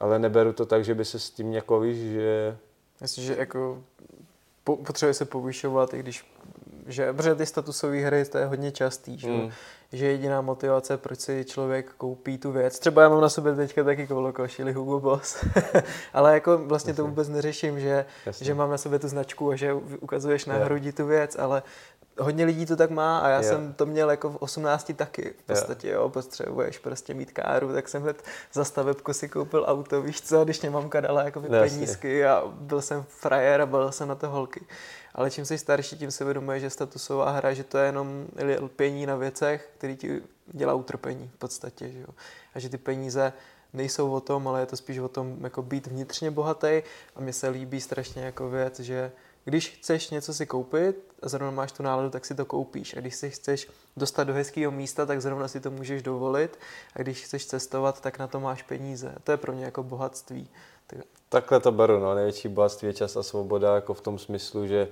ale 0.00 0.18
neberu 0.18 0.52
to 0.52 0.66
tak, 0.66 0.84
že 0.84 0.94
by 0.94 1.04
se 1.04 1.18
s 1.18 1.30
tím 1.30 1.52
jako 1.52 1.80
víš, 1.80 1.98
že... 1.98 2.56
Myslím, 3.00 3.24
že 3.24 3.36
jako 3.38 3.82
potřebuje 4.64 5.14
se 5.14 5.24
povyšovat, 5.24 5.94
i 5.94 5.98
když 5.98 6.24
že, 6.86 7.12
protože 7.12 7.34
ty 7.34 7.46
statusové 7.46 7.96
hry, 7.96 8.24
to 8.24 8.38
je 8.38 8.46
hodně 8.46 8.72
častý, 8.72 9.18
že? 9.18 9.30
Mm. 9.30 9.50
že 9.92 10.06
jediná 10.06 10.40
motivace, 10.40 10.96
proč 10.96 11.20
si 11.20 11.44
člověk 11.44 11.90
koupí 11.98 12.38
tu 12.38 12.52
věc, 12.52 12.78
třeba 12.78 13.02
já 13.02 13.08
mám 13.08 13.20
na 13.20 13.28
sobě 13.28 13.54
teďka 13.54 13.84
taky 13.84 14.06
kolokošili 14.06 14.72
Hugo 14.72 15.00
Boss, 15.00 15.44
ale 16.12 16.34
jako 16.34 16.58
vlastně 16.58 16.90
Jasně. 16.90 17.02
to 17.02 17.08
vůbec 17.08 17.28
neřeším, 17.28 17.80
že, 17.80 18.04
že 18.40 18.54
mám 18.54 18.70
na 18.70 18.78
sobě 18.78 18.98
tu 18.98 19.08
značku 19.08 19.50
a 19.50 19.56
že 19.56 19.72
ukazuješ 20.00 20.44
na 20.44 20.54
hrudi 20.54 20.92
tu 20.92 21.06
věc, 21.06 21.36
ale 21.38 21.62
hodně 22.18 22.44
lidí 22.44 22.66
to 22.66 22.76
tak 22.76 22.90
má 22.90 23.18
a 23.18 23.28
já 23.28 23.36
jo. 23.36 23.42
jsem 23.42 23.72
to 23.72 23.86
měl 23.86 24.10
jako 24.10 24.30
v 24.30 24.36
18 24.36 24.92
taky. 24.96 25.34
V 25.38 25.42
podstatě 25.42 25.88
jo, 25.88 26.08
potřebuješ 26.08 26.78
prostě 26.78 27.14
mít 27.14 27.32
káru, 27.32 27.72
tak 27.72 27.88
jsem 27.88 28.02
hned 28.02 28.22
za 28.52 28.64
stavebku 28.64 29.12
si 29.12 29.28
koupil 29.28 29.64
auto, 29.68 30.02
víš 30.02 30.20
co, 30.20 30.44
když 30.44 30.60
mě 30.60 30.70
mamka 30.70 31.00
dala 31.00 31.22
jako 31.22 31.40
penízky 31.40 32.26
a 32.26 32.42
byl 32.46 32.82
jsem 32.82 33.04
frajer 33.08 33.60
a 33.60 33.66
byl 33.66 33.92
jsem 33.92 34.08
na 34.08 34.14
to 34.14 34.28
holky. 34.28 34.66
Ale 35.14 35.30
čím 35.30 35.44
jsi 35.44 35.58
starší, 35.58 35.98
tím 35.98 36.10
se 36.10 36.24
uvědomuje, 36.24 36.60
že 36.60 36.70
statusová 36.70 37.30
hra, 37.30 37.52
že 37.52 37.64
to 37.64 37.78
je 37.78 37.86
jenom 37.86 38.26
lpění 38.60 39.06
na 39.06 39.16
věcech, 39.16 39.70
který 39.78 39.96
ti 39.96 40.22
dělá 40.46 40.74
utrpení 40.74 41.30
v 41.34 41.38
podstatě. 41.38 41.90
Že 41.90 42.00
jo? 42.00 42.08
A 42.54 42.58
že 42.58 42.68
ty 42.68 42.78
peníze 42.78 43.32
nejsou 43.72 44.10
o 44.10 44.20
tom, 44.20 44.48
ale 44.48 44.60
je 44.60 44.66
to 44.66 44.76
spíš 44.76 44.98
o 44.98 45.08
tom 45.08 45.36
jako 45.40 45.62
být 45.62 45.86
vnitřně 45.86 46.30
bohatý 46.30 46.82
a 47.16 47.20
mně 47.20 47.32
se 47.32 47.48
líbí 47.48 47.80
strašně 47.80 48.24
jako 48.24 48.50
věc, 48.50 48.80
že 48.80 49.12
když 49.44 49.68
chceš 49.68 50.10
něco 50.10 50.34
si 50.34 50.46
koupit 50.46 50.96
a 51.22 51.28
zrovna 51.28 51.50
máš 51.50 51.72
tu 51.72 51.82
náladu, 51.82 52.10
tak 52.10 52.24
si 52.24 52.34
to 52.34 52.44
koupíš. 52.44 52.96
A 52.96 53.00
když 53.00 53.14
si 53.14 53.30
chceš 53.30 53.68
dostat 53.96 54.24
do 54.24 54.34
hezkého 54.34 54.72
místa, 54.72 55.06
tak 55.06 55.22
zrovna 55.22 55.48
si 55.48 55.60
to 55.60 55.70
můžeš 55.70 56.02
dovolit. 56.02 56.58
A 56.96 57.02
když 57.02 57.24
chceš 57.24 57.46
cestovat, 57.46 58.00
tak 58.00 58.18
na 58.18 58.26
to 58.26 58.40
máš 58.40 58.62
peníze. 58.62 59.14
To 59.24 59.30
je 59.30 59.36
pro 59.36 59.52
mě 59.52 59.64
jako 59.64 59.82
bohatství. 59.82 60.48
Tak... 60.86 60.98
Takhle 61.28 61.60
to 61.60 61.72
beru, 61.72 61.98
no. 61.98 62.14
Největší 62.14 62.48
bohatství 62.48 62.88
je 62.88 62.94
čas 62.94 63.16
a 63.16 63.22
svoboda, 63.22 63.74
jako 63.74 63.94
v 63.94 64.00
tom 64.00 64.18
smyslu, 64.18 64.66
že 64.66 64.88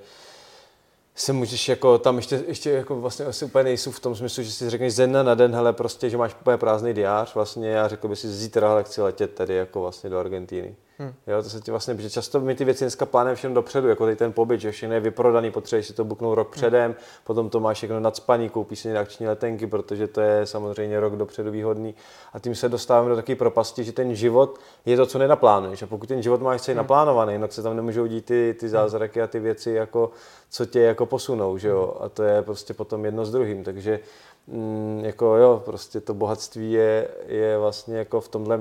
se 1.15 1.33
můžeš 1.33 1.69
jako 1.69 1.99
tam 1.99 2.17
ještě, 2.17 2.45
ještě 2.47 2.71
jako 2.71 3.01
vlastně 3.01 3.25
asi 3.25 3.45
úplně 3.45 3.65
nejsou 3.65 3.91
v 3.91 4.01
tom 4.01 4.17
smyslu, 4.17 4.43
že 4.43 4.53
si 4.53 4.71
řekneš 4.71 4.95
ze 4.95 5.07
dne 5.07 5.25
na 5.25 5.35
den, 5.35 5.55
hele 5.55 5.73
prostě, 5.73 6.11
že 6.11 6.17
máš 6.17 6.37
úplně 6.41 6.57
prázdný 6.57 6.95
diář 6.95 7.35
vlastně 7.35 7.81
a 7.81 7.89
řekl 7.89 8.09
by 8.09 8.17
si 8.17 8.29
zítra, 8.29 8.69
hele, 8.69 8.85
chci 8.85 9.03
letět 9.03 9.35
tady 9.35 9.55
jako 9.55 9.81
vlastně 9.81 10.11
do 10.11 10.19
Argentíny. 10.19 10.77
Hmm. 11.03 11.15
Jo, 11.27 11.43
to 11.43 11.49
se 11.49 11.61
ti 11.61 11.71
vlastně, 11.71 11.95
protože 11.95 12.11
často 12.11 12.41
my 12.41 12.55
ty 12.55 12.65
věci 12.65 12.85
dneska 12.85 13.07
plánujeme 13.07 13.37
všem 13.37 13.55
dopředu, 13.55 13.89
jako 13.89 14.05
tady 14.05 14.17
ten 14.17 14.33
pobyt, 14.33 14.61
že 14.61 14.71
všechno 14.71 14.95
je 14.95 15.01
vyprodaný, 15.01 15.51
potřebuješ 15.51 15.87
si 15.87 15.93
to 15.93 16.05
buknout 16.05 16.35
rok 16.35 16.47
hmm. 16.47 16.53
předem, 16.53 16.95
potom 17.25 17.51
to 17.51 17.61
máš 17.61 17.77
všechno 17.77 18.01
nadspaný, 18.01 18.49
koupíš 18.49 18.79
si 18.79 18.97
akční 18.97 19.27
letenky, 19.27 19.67
protože 19.67 20.07
to 20.07 20.21
je 20.21 20.47
samozřejmě 20.47 21.01
rok 21.01 21.17
dopředu 21.17 21.51
výhodný 21.51 21.95
a 22.33 22.39
tím 22.39 22.55
se 22.55 22.69
dostáváme 22.69 23.09
do 23.09 23.17
takové 23.17 23.37
propasti, 23.37 23.85
že 23.85 23.93
ten 23.93 24.15
život 24.15 24.59
je 24.87 24.97
to, 24.97 25.07
co 25.07 25.19
nenaplánuješ 25.19 25.83
a 25.83 25.87
pokud 25.87 26.09
ten 26.09 26.23
život 26.23 26.41
máš 26.41 26.63
celý 26.63 26.75
hmm. 26.75 26.79
naplánovaný, 26.85 27.41
tak 27.41 27.53
se 27.53 27.63
tam 27.63 27.77
nemůžou 27.77 28.07
dít 28.07 28.25
ty, 28.25 28.57
ty 28.61 28.67
hmm. 28.67 28.73
zázraky 28.73 29.23
a 29.23 29.27
ty 29.27 29.41
věci, 29.41 29.71
jako, 29.71 30.11
co 30.51 30.67
tě 30.67 30.81
jako 30.81 31.07
posunou, 31.07 31.59
že 31.59 31.69
jo, 31.69 31.95
hmm. 31.97 32.07
a 32.07 32.09
to 32.09 32.23
je 32.23 32.43
prostě 32.43 32.75
potom 32.75 33.05
jedno 33.05 33.25
s 33.25 33.31
druhým, 33.31 33.65
takže 33.65 34.01
mm, 34.47 35.01
jako 35.05 35.37
jo, 35.37 35.63
prostě 35.65 36.01
to 36.01 36.15
bohatství 36.15 36.73
je, 36.73 37.09
je 37.27 37.59
vlastně 37.59 37.97
jako 37.97 38.21
v 38.21 38.29
tomhle 38.29 38.61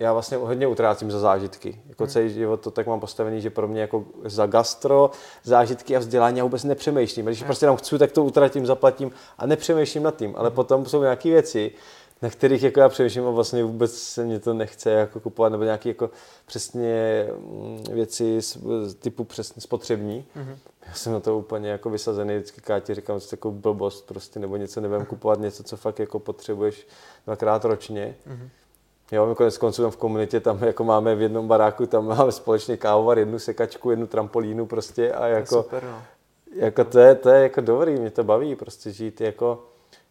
já 0.00 0.12
vlastně 0.12 0.36
hodně 0.36 0.66
utrácím 0.66 1.10
za 1.10 1.18
zážitky. 1.18 1.80
Jako 1.88 2.04
hmm. 2.04 2.10
celý 2.12 2.30
život 2.30 2.60
to 2.60 2.70
tak 2.70 2.86
mám 2.86 3.00
postavený, 3.00 3.40
že 3.40 3.50
pro 3.50 3.68
mě 3.68 3.80
jako 3.80 4.04
za 4.24 4.46
gastro, 4.46 5.10
zážitky 5.42 5.96
a 5.96 5.98
vzdělání 5.98 6.38
já 6.38 6.44
vůbec 6.44 6.64
nepřemýšlím. 6.64 7.26
Když 7.26 7.38
hmm. 7.38 7.46
prostě 7.46 7.66
tam 7.66 7.76
chci, 7.76 7.98
tak 7.98 8.12
to 8.12 8.24
utratím, 8.24 8.66
zaplatím 8.66 9.12
a 9.38 9.46
nepřemýšlím 9.46 10.02
nad 10.02 10.16
tím. 10.16 10.34
Ale 10.36 10.48
hmm. 10.48 10.56
potom 10.56 10.86
jsou 10.86 11.02
nějaké 11.02 11.28
věci, 11.28 11.72
na 12.22 12.30
kterých 12.30 12.62
jako 12.62 12.80
já 12.80 12.88
přemýšlím 12.88 13.26
a 13.26 13.30
vlastně 13.30 13.64
vůbec 13.64 13.98
se 13.98 14.24
mě 14.24 14.38
to 14.38 14.54
nechce 14.54 14.90
jako 14.90 15.20
kupovat, 15.20 15.52
nebo 15.52 15.64
nějaké 15.64 15.88
jako 15.88 16.10
přesně 16.46 17.26
mm, 17.36 17.84
věci 17.92 18.40
typu 18.98 19.24
přesně 19.24 19.62
spotřební. 19.62 20.26
Mm-hmm. 20.36 20.56
Já 20.86 20.94
jsem 20.94 21.12
na 21.12 21.20
to 21.20 21.38
úplně 21.38 21.68
jako 21.68 21.90
vysazený, 21.90 22.34
vždycky 22.34 22.60
Káti 22.60 22.94
říkám, 22.94 23.20
že 23.20 23.28
to 23.28 23.34
jako 23.34 23.50
blbost 23.50 24.06
prostě, 24.06 24.40
nebo 24.40 24.56
něco 24.56 24.80
nevím 24.80 25.06
kupovat, 25.06 25.40
něco, 25.40 25.62
co 25.62 25.76
fakt 25.76 26.00
jako 26.00 26.18
potřebuješ 26.18 26.86
dvakrát 27.26 27.64
ročně. 27.64 28.16
Mm-hmm. 28.28 28.48
Jo, 29.12 29.26
my 29.26 29.34
konec 29.34 29.58
konců 29.58 29.82
tam 29.82 29.90
v 29.90 29.96
komunitě, 29.96 30.40
tam 30.40 30.62
jako 30.64 30.84
máme 30.84 31.14
v 31.14 31.22
jednom 31.22 31.48
baráku, 31.48 31.86
tam 31.86 32.06
máme 32.06 32.32
společně 32.32 32.76
kávovar, 32.76 33.18
jednu 33.18 33.38
sekačku, 33.38 33.90
jednu 33.90 34.06
trampolínu 34.06 34.66
prostě 34.66 35.12
a 35.12 35.26
jako, 35.26 35.56
to 35.56 35.62
super, 35.62 35.84
no. 35.84 36.02
jako 36.54 36.84
to, 36.84 36.98
je, 36.98 37.14
to 37.14 37.28
je 37.28 37.42
jako 37.42 37.60
dobrý, 37.60 37.92
mě 37.92 38.10
to 38.10 38.24
baví 38.24 38.56
prostě 38.56 38.92
žít 38.92 39.20
jako 39.20 39.64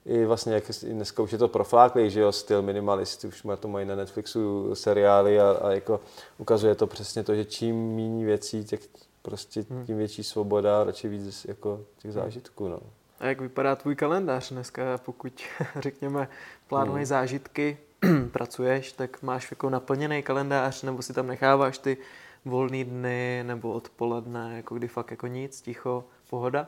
i 0.05 0.25
vlastně, 0.25 0.53
jak 0.53 0.63
dneska 0.83 1.23
už 1.23 1.31
je 1.31 1.37
to 1.37 1.47
profláklý, 1.47 2.09
že 2.09 2.19
jo, 2.19 2.31
styl 2.31 2.61
minimalisty, 2.61 3.27
už 3.27 3.43
má 3.43 3.55
to 3.55 3.67
mají 3.67 3.85
na 3.85 3.95
Netflixu 3.95 4.75
seriály 4.75 5.39
a, 5.39 5.51
a 5.51 5.71
jako 5.71 5.99
ukazuje 6.37 6.75
to 6.75 6.87
přesně 6.87 7.23
to, 7.23 7.35
že 7.35 7.45
čím 7.45 7.95
méně 7.95 8.25
věcí, 8.25 8.65
tak 8.65 8.79
prostě 9.21 9.65
hmm. 9.69 9.85
tím 9.85 9.97
větší 9.97 10.23
svoboda 10.23 10.81
a 10.81 10.83
radši 10.83 11.07
víc 11.07 11.45
jako 11.45 11.81
těch 11.97 12.11
hmm. 12.11 12.23
zážitků, 12.23 12.67
no. 12.67 12.79
A 13.19 13.25
jak 13.25 13.41
vypadá 13.41 13.75
tvůj 13.75 13.95
kalendář 13.95 14.51
dneska, 14.51 14.97
pokud, 15.05 15.33
řekněme, 15.79 16.27
plánuješ 16.67 16.99
hmm. 16.99 17.05
zážitky, 17.05 17.77
pracuješ, 18.31 18.91
tak 18.91 19.21
máš 19.21 19.51
jako 19.51 19.69
naplněný 19.69 20.23
kalendář, 20.23 20.83
nebo 20.83 21.01
si 21.01 21.13
tam 21.13 21.27
necháváš 21.27 21.77
ty 21.77 21.97
volné 22.45 22.83
dny, 22.83 23.43
nebo 23.47 23.73
odpoledne, 23.73 24.53
jako 24.55 24.75
kdy 24.75 24.87
fakt 24.87 25.11
jako 25.11 25.27
nic, 25.27 25.61
ticho, 25.61 26.03
pohoda? 26.29 26.67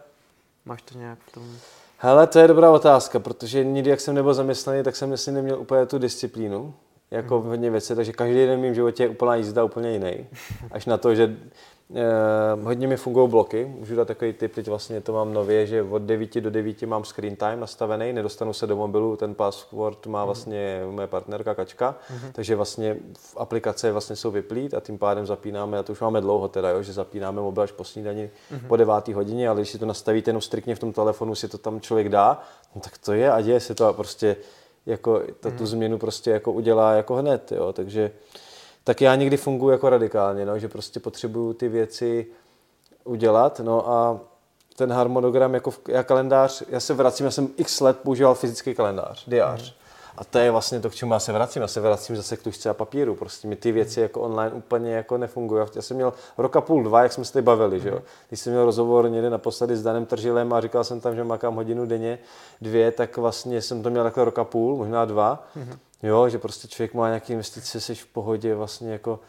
Máš 0.65 0.81
to 0.81 0.97
nějak 0.97 1.19
v 1.27 1.31
tom? 1.31 1.43
Hele, 1.97 2.27
to 2.27 2.39
je 2.39 2.47
dobrá 2.47 2.71
otázka, 2.71 3.19
protože 3.19 3.63
nikdy, 3.63 3.89
jak 3.89 3.99
jsem 3.99 4.15
nebyl 4.15 4.33
zaměstnaný, 4.33 4.83
tak 4.83 4.95
jsem 4.95 5.09
myslím 5.09 5.35
neměl 5.35 5.59
úplně 5.59 5.85
tu 5.85 5.97
disciplínu, 5.97 6.73
jako 7.11 7.39
hmm. 7.39 7.49
hodně 7.49 7.69
věcí, 7.69 7.95
takže 7.95 8.13
každý 8.13 8.35
den 8.35 8.59
v 8.59 8.61
mém 8.61 8.73
životě 8.73 9.03
je 9.03 9.09
úplná 9.09 9.35
jízda 9.35 9.63
úplně 9.63 9.91
jiný. 9.91 10.27
Až 10.71 10.85
na 10.85 10.97
to, 10.97 11.15
že 11.15 11.37
hodně 12.61 12.87
mi 12.87 12.97
fungují 12.97 13.29
bloky, 13.29 13.73
můžu 13.79 13.95
dát 13.95 14.07
takový 14.07 14.33
tip, 14.33 14.55
teď 14.55 14.67
vlastně 14.67 15.01
to 15.01 15.13
mám 15.13 15.33
nově, 15.33 15.67
že 15.67 15.83
od 15.83 16.01
9 16.01 16.41
do 16.41 16.49
9 16.49 16.81
mám 16.81 17.03
screen 17.03 17.35
time 17.35 17.59
nastavený, 17.59 18.13
nedostanu 18.13 18.53
se 18.53 18.67
do 18.67 18.75
mobilu, 18.75 19.15
ten 19.15 19.35
password 19.35 20.07
má 20.07 20.19
mhm. 20.19 20.25
vlastně 20.25 20.81
moje 20.91 21.07
partnerka 21.07 21.55
Kačka, 21.55 21.95
mm-hmm. 21.95 22.31
takže 22.31 22.55
vlastně 22.55 22.97
v 23.17 23.37
aplikace 23.37 23.91
vlastně 23.91 24.15
jsou 24.15 24.31
vyplít 24.31 24.73
a 24.73 24.79
tím 24.79 24.97
pádem 24.97 25.25
zapínáme, 25.25 25.79
a 25.79 25.83
to 25.83 25.91
už 25.91 26.01
máme 26.01 26.21
dlouho 26.21 26.47
teda, 26.47 26.69
jo, 26.69 26.83
že 26.83 26.93
zapínáme 26.93 27.41
mobil 27.41 27.63
až 27.63 27.71
po 27.71 27.83
snídani 27.83 28.29
mm-hmm. 28.51 28.67
po 28.67 28.75
9 28.75 29.07
hodině, 29.07 29.49
ale 29.49 29.59
když 29.59 29.69
si 29.69 29.79
to 29.79 29.85
nastavíte 29.85 30.29
jenom 30.29 30.41
striktně 30.41 30.75
v 30.75 30.79
tom 30.79 30.93
telefonu, 30.93 31.35
si 31.35 31.47
to 31.47 31.57
tam 31.57 31.81
člověk 31.81 32.09
dá, 32.09 32.41
no 32.75 32.81
tak 32.81 32.97
to 32.97 33.13
je 33.13 33.31
a 33.31 33.41
děje 33.41 33.59
se 33.59 33.75
to 33.75 33.85
a 33.85 33.93
prostě 33.93 34.35
jako 34.85 35.19
ta, 35.19 35.25
mm-hmm. 35.25 35.57
tu 35.57 35.63
mhm. 35.63 35.67
změnu 35.67 35.97
prostě 35.97 36.31
jako 36.31 36.51
udělá 36.51 36.93
jako 36.93 37.15
hned, 37.15 37.51
jo, 37.51 37.73
takže 37.73 38.11
tak 38.83 39.01
já 39.01 39.15
někdy 39.15 39.37
funguji 39.37 39.69
jako 39.69 39.89
radikálně, 39.89 40.45
no, 40.45 40.59
že 40.59 40.67
prostě 40.67 40.99
potřebuju 40.99 41.53
ty 41.53 41.69
věci 41.69 42.27
udělat, 43.03 43.59
no 43.59 43.89
a 43.89 44.19
ten 44.75 44.91
harmonogram, 44.91 45.53
jako 45.53 45.71
v, 45.71 45.79
já 45.87 46.03
kalendář, 46.03 46.63
já 46.69 46.79
se 46.79 46.93
vracím, 46.93 47.25
já 47.25 47.31
jsem 47.31 47.49
x 47.57 47.79
let 47.79 47.99
používal 48.03 48.35
fyzický 48.35 48.75
kalendář, 48.75 49.23
diář. 49.27 49.71
Mm. 49.71 49.81
A 50.17 50.23
to 50.23 50.39
je 50.39 50.51
vlastně 50.51 50.79
to, 50.79 50.89
k 50.89 50.95
čemu 50.95 51.13
já 51.13 51.19
se 51.19 51.33
vracím. 51.33 51.61
Já 51.61 51.67
se 51.67 51.81
vracím 51.81 52.15
zase 52.15 52.37
k 52.37 52.43
tušce 52.43 52.69
a 52.69 52.73
papíru. 52.73 53.15
Prostě 53.15 53.47
mi 53.47 53.55
ty 53.55 53.71
věci 53.71 54.01
jako 54.01 54.21
online 54.21 54.55
úplně 54.55 54.93
jako 54.93 55.17
nefungují. 55.17 55.65
Já 55.75 55.81
jsem 55.81 55.97
měl 55.97 56.13
roka 56.37 56.61
půl, 56.61 56.83
dva, 56.83 57.03
jak 57.03 57.13
jsme 57.13 57.25
se 57.25 57.33
tady 57.33 57.43
bavili, 57.43 57.77
mm. 57.77 57.83
že 57.83 57.89
jo. 57.89 57.95
Mhm. 57.95 58.03
Když 58.27 58.39
jsem 58.39 58.53
měl 58.53 58.65
rozhovor 58.65 59.09
někde 59.09 59.29
naposledy 59.29 59.77
s 59.77 59.83
Danem 59.83 60.05
Tržilem 60.05 60.53
a 60.53 60.61
říkal 60.61 60.83
jsem 60.83 61.01
tam, 61.01 61.15
že 61.15 61.23
makám 61.23 61.55
hodinu 61.55 61.85
denně, 61.85 62.19
dvě, 62.61 62.91
tak 62.91 63.17
vlastně 63.17 63.61
jsem 63.61 63.83
to 63.83 63.89
měl 63.89 64.03
takhle 64.03 64.25
roka 64.25 64.43
půl, 64.43 64.77
možná 64.77 65.05
dva. 65.05 65.47
Mm. 65.55 65.77
Jo, 66.03 66.29
že 66.29 66.39
prostě 66.39 66.67
člověk 66.67 66.93
má 66.93 67.07
nějaké 67.07 67.33
investice, 67.33 67.81
jsi 67.81 67.95
v 67.95 68.05
pohodě, 68.05 68.55
vlastně 68.55 68.91
jako, 68.91 69.19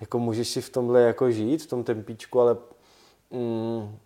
jako 0.00 0.18
můžeš 0.18 0.48
si 0.48 0.60
v 0.60 0.70
tomhle 0.70 1.00
jako 1.00 1.30
žít, 1.30 1.62
v 1.62 1.66
tom 1.66 1.84
tempíčku, 1.84 2.40
ale 2.40 2.56
mm, 3.30 3.98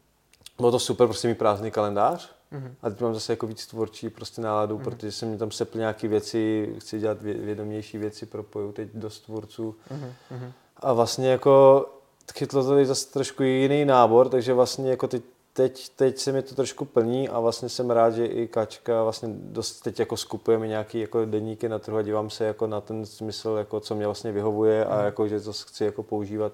bylo 0.56 0.70
to 0.70 0.78
super, 0.78 1.06
prostě 1.06 1.28
mít 1.28 1.38
prázdný 1.38 1.70
kalendář. 1.70 2.30
Mm-hmm. 2.52 2.74
A 2.82 2.90
teď 2.90 3.00
mám 3.00 3.14
zase 3.14 3.32
jako 3.32 3.46
víc 3.46 3.66
tvorčí 3.66 4.10
prostě 4.10 4.42
náladu, 4.42 4.78
mm-hmm. 4.78 4.84
protože 4.84 5.12
se 5.12 5.26
mi 5.26 5.38
tam 5.38 5.50
sepl 5.50 5.78
nějaké 5.78 6.08
věci, 6.08 6.74
chci 6.78 6.98
dělat 6.98 7.22
vědomější 7.22 7.98
věci, 7.98 8.26
propoju 8.26 8.72
teď 8.72 8.88
do 8.94 9.10
tvůrců. 9.10 9.76
Mm-hmm. 9.90 10.52
A 10.76 10.92
vlastně 10.92 11.30
jako 11.30 11.86
chytlo 12.34 12.64
to 12.64 12.84
zase 12.84 13.12
trošku 13.12 13.42
jiný 13.42 13.84
nábor, 13.84 14.28
takže 14.28 14.54
vlastně 14.54 14.90
jako 14.90 15.08
teď 15.08 15.22
teď, 15.52 15.88
teď 15.96 16.18
se 16.18 16.32
mi 16.32 16.42
to 16.42 16.54
trošku 16.54 16.84
plní 16.84 17.28
a 17.28 17.40
vlastně 17.40 17.68
jsem 17.68 17.90
rád, 17.90 18.10
že 18.10 18.26
i 18.26 18.48
Kačka 18.48 19.02
vlastně 19.02 19.28
dost 19.32 19.80
teď 19.80 19.98
jako 19.98 20.16
skupujeme 20.16 20.68
nějaký 20.68 21.00
jako 21.00 21.24
deníky 21.24 21.68
na 21.68 21.78
trhu 21.78 21.96
a 21.96 22.02
dívám 22.02 22.30
se 22.30 22.44
jako 22.44 22.66
na 22.66 22.80
ten 22.80 23.06
smysl, 23.06 23.54
jako 23.58 23.80
co 23.80 23.94
mě 23.94 24.06
vlastně 24.06 24.32
vyhovuje 24.32 24.84
a 24.84 24.98
mm. 24.98 25.04
jako, 25.04 25.28
že 25.28 25.40
to 25.40 25.52
chci 25.52 25.84
jako 25.84 26.02
používat 26.02 26.52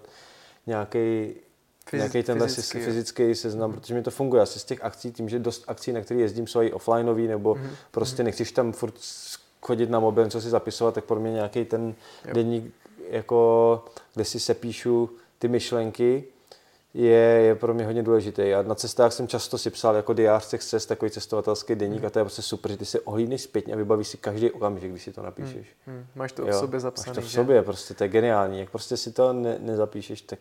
nějaký 0.66 1.34
Fyz, 1.90 1.98
nějaký 1.98 2.22
tenhle 2.22 2.46
fyzický, 2.46 2.80
fyzický 2.80 3.34
seznam, 3.34 3.70
mm. 3.70 3.76
protože 3.76 3.94
mi 3.94 4.02
to 4.02 4.10
funguje 4.10 4.42
asi 4.42 4.58
z 4.58 4.64
těch 4.64 4.84
akcí, 4.84 5.12
tím, 5.12 5.28
že 5.28 5.38
dost 5.38 5.64
akcí, 5.68 5.92
na 5.92 6.00
které 6.00 6.20
jezdím, 6.20 6.46
jsou 6.46 6.62
i 6.62 6.72
offlineový, 6.72 7.26
nebo 7.26 7.54
mm. 7.54 7.70
prostě 7.90 8.22
mm. 8.22 8.24
nechceš 8.24 8.52
tam 8.52 8.72
furt 8.72 8.94
chodit 9.62 9.90
na 9.90 10.00
mobil, 10.00 10.28
co 10.28 10.40
si 10.40 10.50
zapisovat, 10.50 10.94
tak 10.94 11.04
pro 11.04 11.20
mě 11.20 11.32
nějaký 11.32 11.64
ten 11.64 11.94
yep. 12.24 12.34
deník, 12.34 12.74
jako, 13.10 13.84
kde 14.14 14.24
si 14.24 14.40
sepíšu 14.40 15.10
ty 15.38 15.48
myšlenky, 15.48 16.24
je, 16.94 17.18
je 17.18 17.54
pro 17.54 17.74
mě 17.74 17.86
hodně 17.86 18.02
důležitý. 18.02 18.54
A 18.54 18.62
na 18.62 18.74
cestách 18.74 19.12
jsem 19.12 19.28
často 19.28 19.58
si 19.58 19.70
psal 19.70 19.96
jako 19.96 20.12
diář 20.12 20.48
těch 20.48 20.64
cest, 20.64 20.86
takový 20.86 21.10
cestovatelský 21.10 21.74
deník 21.74 22.00
mm. 22.00 22.06
a 22.06 22.10
to 22.10 22.18
je 22.18 22.24
prostě 22.24 22.42
super, 22.42 22.70
že 22.70 22.76
ty 22.76 22.84
se 22.84 23.00
ohlídneš 23.00 23.42
zpětně 23.42 23.74
a 23.74 23.76
vybavíš 23.76 24.08
si 24.08 24.16
každý 24.16 24.50
okamžik, 24.50 24.90
když 24.90 25.02
si 25.02 25.12
to 25.12 25.22
napíšeš. 25.22 25.66
Mm. 25.86 25.94
Mm. 25.94 26.06
Máš 26.14 26.32
to 26.32 26.46
v 26.46 26.54
sobě 26.54 26.80
zapsané. 26.80 27.08
Máš 27.08 27.16
to 27.16 27.28
v 27.28 27.32
sobě, 27.32 27.56
že? 27.56 27.62
prostě 27.62 27.94
to 27.94 28.04
je 28.04 28.08
geniální. 28.08 28.60
Jak 28.60 28.70
prostě 28.70 28.96
si 28.96 29.12
to 29.12 29.32
ne, 29.32 29.56
nezapíšeš, 29.60 30.20
tak 30.20 30.38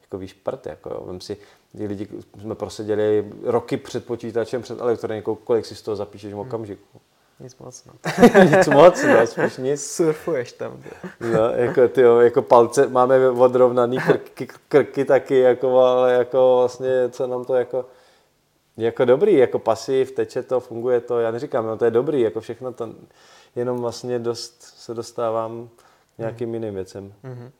jako 0.00 0.18
víš 0.18 0.32
prd, 0.32 0.66
jako 0.66 0.90
jo. 0.90 1.04
Vem 1.06 1.20
si, 1.20 1.36
ty 1.76 1.86
lidi 1.86 2.08
jsme 2.40 2.54
proseděli 2.54 3.32
roky 3.42 3.76
před 3.76 4.06
počítačem, 4.06 4.62
před 4.62 4.80
elektronikou, 4.80 5.34
kolik 5.34 5.66
si 5.66 5.74
z 5.74 5.82
toho 5.82 5.96
zapíšeš 5.96 6.32
v 6.32 6.36
mm. 6.36 6.70
Nic 7.40 7.58
moc, 7.58 7.84
no. 7.84 7.92
nic 8.56 8.68
moc, 8.68 9.02
no, 9.02 9.26
spíš 9.26 9.56
nic. 9.56 9.86
Surfuješ 9.86 10.52
tam. 10.52 10.82
No, 11.20 11.48
jako, 11.48 11.88
tyjo, 11.88 12.20
jako 12.20 12.42
palce, 12.42 12.88
máme 12.88 13.30
odrovnaný 13.30 13.98
krky, 13.98 14.48
krky 14.68 15.04
taky, 15.04 15.38
jako, 15.38 15.78
ale 15.78 16.12
jako 16.12 16.56
vlastně, 16.58 17.08
co 17.10 17.26
nám 17.26 17.44
to 17.44 17.54
jako, 17.54 17.86
jako 18.76 19.04
dobrý, 19.04 19.36
jako 19.36 19.58
pasiv, 19.58 20.12
teče 20.12 20.42
to, 20.42 20.60
funguje 20.60 21.00
to, 21.00 21.20
já 21.20 21.30
neříkám, 21.30 21.66
no 21.66 21.76
to 21.76 21.84
je 21.84 21.90
dobrý, 21.90 22.20
jako 22.20 22.40
všechno 22.40 22.72
to, 22.72 22.88
jenom 23.56 23.78
vlastně 23.80 24.18
dost 24.18 24.62
se 24.62 24.94
dostávám 24.94 25.68
nějakým 26.18 26.54
jiným 26.54 26.74
věcem. 26.74 27.12
Mm-hmm. 27.24 27.50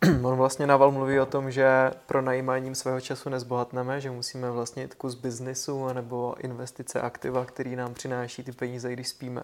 On 0.22 0.36
vlastně 0.36 0.66
Naval 0.66 0.90
mluví 0.90 1.20
o 1.20 1.26
tom, 1.26 1.50
že 1.50 1.90
pro 2.06 2.22
najímáním 2.22 2.74
svého 2.74 3.00
času 3.00 3.28
nezbohatneme, 3.28 4.00
že 4.00 4.10
musíme 4.10 4.50
vlastně 4.50 4.82
jít 4.82 4.94
kus 4.94 5.14
biznisu 5.14 5.92
nebo 5.92 6.34
investice 6.38 7.00
aktiva, 7.00 7.44
který 7.44 7.76
nám 7.76 7.94
přináší 7.94 8.42
ty 8.42 8.52
peníze, 8.52 8.92
když 8.92 9.08
spíme. 9.08 9.42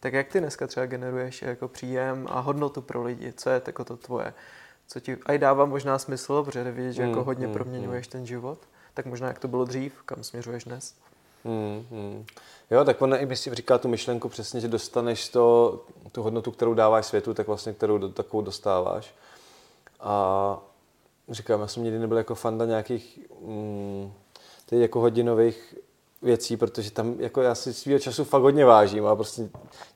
Tak 0.00 0.12
jak 0.12 0.28
ty 0.28 0.40
dneska 0.40 0.66
třeba 0.66 0.86
generuješ 0.86 1.42
jako 1.42 1.68
příjem 1.68 2.26
a 2.30 2.40
hodnotu 2.40 2.82
pro 2.82 3.02
lidi? 3.02 3.32
Co 3.36 3.50
je 3.50 3.62
jako 3.66 3.84
to 3.84 3.96
tvoje? 3.96 4.34
Co 4.86 5.00
ti 5.00 5.16
aj 5.26 5.38
dává 5.38 5.64
možná 5.64 5.98
smysl, 5.98 6.44
protože 6.44 6.70
vidět, 6.70 6.92
že 6.92 7.02
jako 7.02 7.18
mm, 7.18 7.26
hodně 7.26 7.46
mm, 7.46 7.52
proměňuješ 7.52 8.06
mm. 8.06 8.12
ten 8.12 8.26
život? 8.26 8.58
Tak 8.94 9.06
možná 9.06 9.28
jak 9.28 9.38
to 9.38 9.48
bylo 9.48 9.64
dřív, 9.64 10.02
kam 10.02 10.24
směřuješ 10.24 10.64
dnes? 10.64 10.94
Mm, 11.44 11.86
mm. 11.90 12.24
Jo, 12.70 12.84
tak 12.84 13.02
on 13.02 13.14
i 13.14 13.36
si 13.36 13.54
říká 13.54 13.78
tu 13.78 13.88
myšlenku 13.88 14.28
přesně, 14.28 14.60
že 14.60 14.68
dostaneš 14.68 15.28
to, 15.28 15.80
tu 16.12 16.22
hodnotu, 16.22 16.50
kterou 16.50 16.74
dáváš 16.74 17.06
světu, 17.06 17.34
tak 17.34 17.46
vlastně 17.46 17.72
kterou 17.72 17.98
do, 17.98 18.08
takovou 18.08 18.42
dostáváš. 18.42 19.14
A 20.00 20.60
říkám, 21.28 21.60
já 21.60 21.66
jsem 21.66 21.84
nikdy 21.84 21.98
nebyl 21.98 22.16
jako 22.16 22.34
fanda 22.34 22.66
nějakých 22.66 23.20
mm, 23.40 24.12
jako 24.70 25.00
hodinových 25.00 25.74
věcí, 26.22 26.56
protože 26.56 26.90
tam 26.90 27.14
jako 27.18 27.42
já 27.42 27.54
si 27.54 27.74
svýho 27.74 27.98
času 27.98 28.24
fakt 28.24 28.42
hodně 28.42 28.64
vážím 28.64 29.06
a 29.06 29.16
prostě 29.16 29.48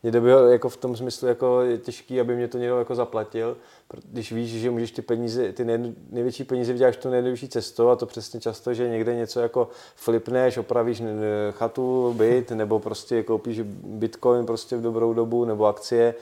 mě 0.03 0.21
by 0.21 0.31
jako 0.31 0.69
v 0.69 0.77
tom 0.77 0.97
smyslu 0.97 1.29
jako 1.29 1.61
je 1.61 1.79
těžký, 1.79 2.21
aby 2.21 2.37
mě 2.37 2.49
to 2.49 2.59
někdo 2.59 2.79
jako 2.79 2.95
zaplatil, 2.95 3.57
když 4.05 4.33
víš, 4.33 4.51
že 4.51 4.71
můžeš 4.71 4.91
ty 4.91 5.03
peníze, 5.03 5.53
ty 5.53 5.65
nej, 5.65 5.95
největší 6.11 6.45
peníze 6.45 6.73
vyděláš 6.73 6.97
tu 6.97 7.11
největší 7.11 7.49
cestou 7.49 7.89
a 7.89 7.97
to 7.97 8.07
přesně 8.07 8.41
často, 8.41 8.75
že 8.75 8.89
někde 8.89 9.15
něco 9.15 9.41
jako 9.41 9.69
flipneš, 9.97 10.59
opravíš 10.59 11.03
chatu, 11.51 12.15
byt, 12.17 12.51
nebo 12.51 12.79
prostě 12.81 13.23
koupíš 13.23 13.61
bitcoin 13.85 14.47
prostě 14.47 14.77
v 14.77 14.83
dobrou 14.83 15.15
dobu, 15.15 15.45
nebo 15.45 15.67
akcie, 15.67 16.15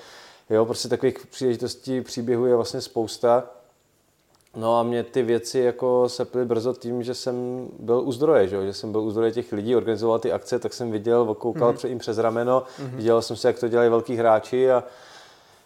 jo, 0.51 0.64
prostě 0.64 0.89
takových 0.89 1.26
příležitostí, 1.26 2.01
příběhů 2.01 2.47
je 2.47 2.57
vlastně 2.57 2.81
spousta 2.81 3.51
No 4.57 4.78
a 4.78 4.82
mě 4.82 5.03
ty 5.03 5.22
věci 5.22 5.59
jako 5.59 6.09
seply 6.09 6.44
brzo 6.44 6.74
tím, 6.74 7.03
že 7.03 7.14
jsem 7.14 7.68
byl 7.78 8.03
u 8.05 8.12
zdroje, 8.12 8.48
že, 8.48 8.66
že 8.66 8.72
jsem 8.72 8.92
byl 8.92 9.01
u 9.01 9.11
zdroje 9.11 9.32
těch 9.32 9.53
lidí, 9.53 9.76
organizoval 9.76 10.18
ty 10.18 10.32
akce, 10.32 10.59
tak 10.59 10.74
jsem 10.74 10.90
viděl, 10.90 11.34
koukal 11.34 11.72
mm-hmm. 11.72 11.88
jim 11.88 11.98
přes 11.98 12.18
rameno, 12.18 12.62
mm-hmm. 12.62 12.96
viděl 12.96 13.22
jsem 13.22 13.36
se, 13.36 13.48
jak 13.48 13.59
to 13.59 13.68
dělají 13.68 13.90
velký 13.90 14.16
hráči 14.16 14.70
a 14.70 14.84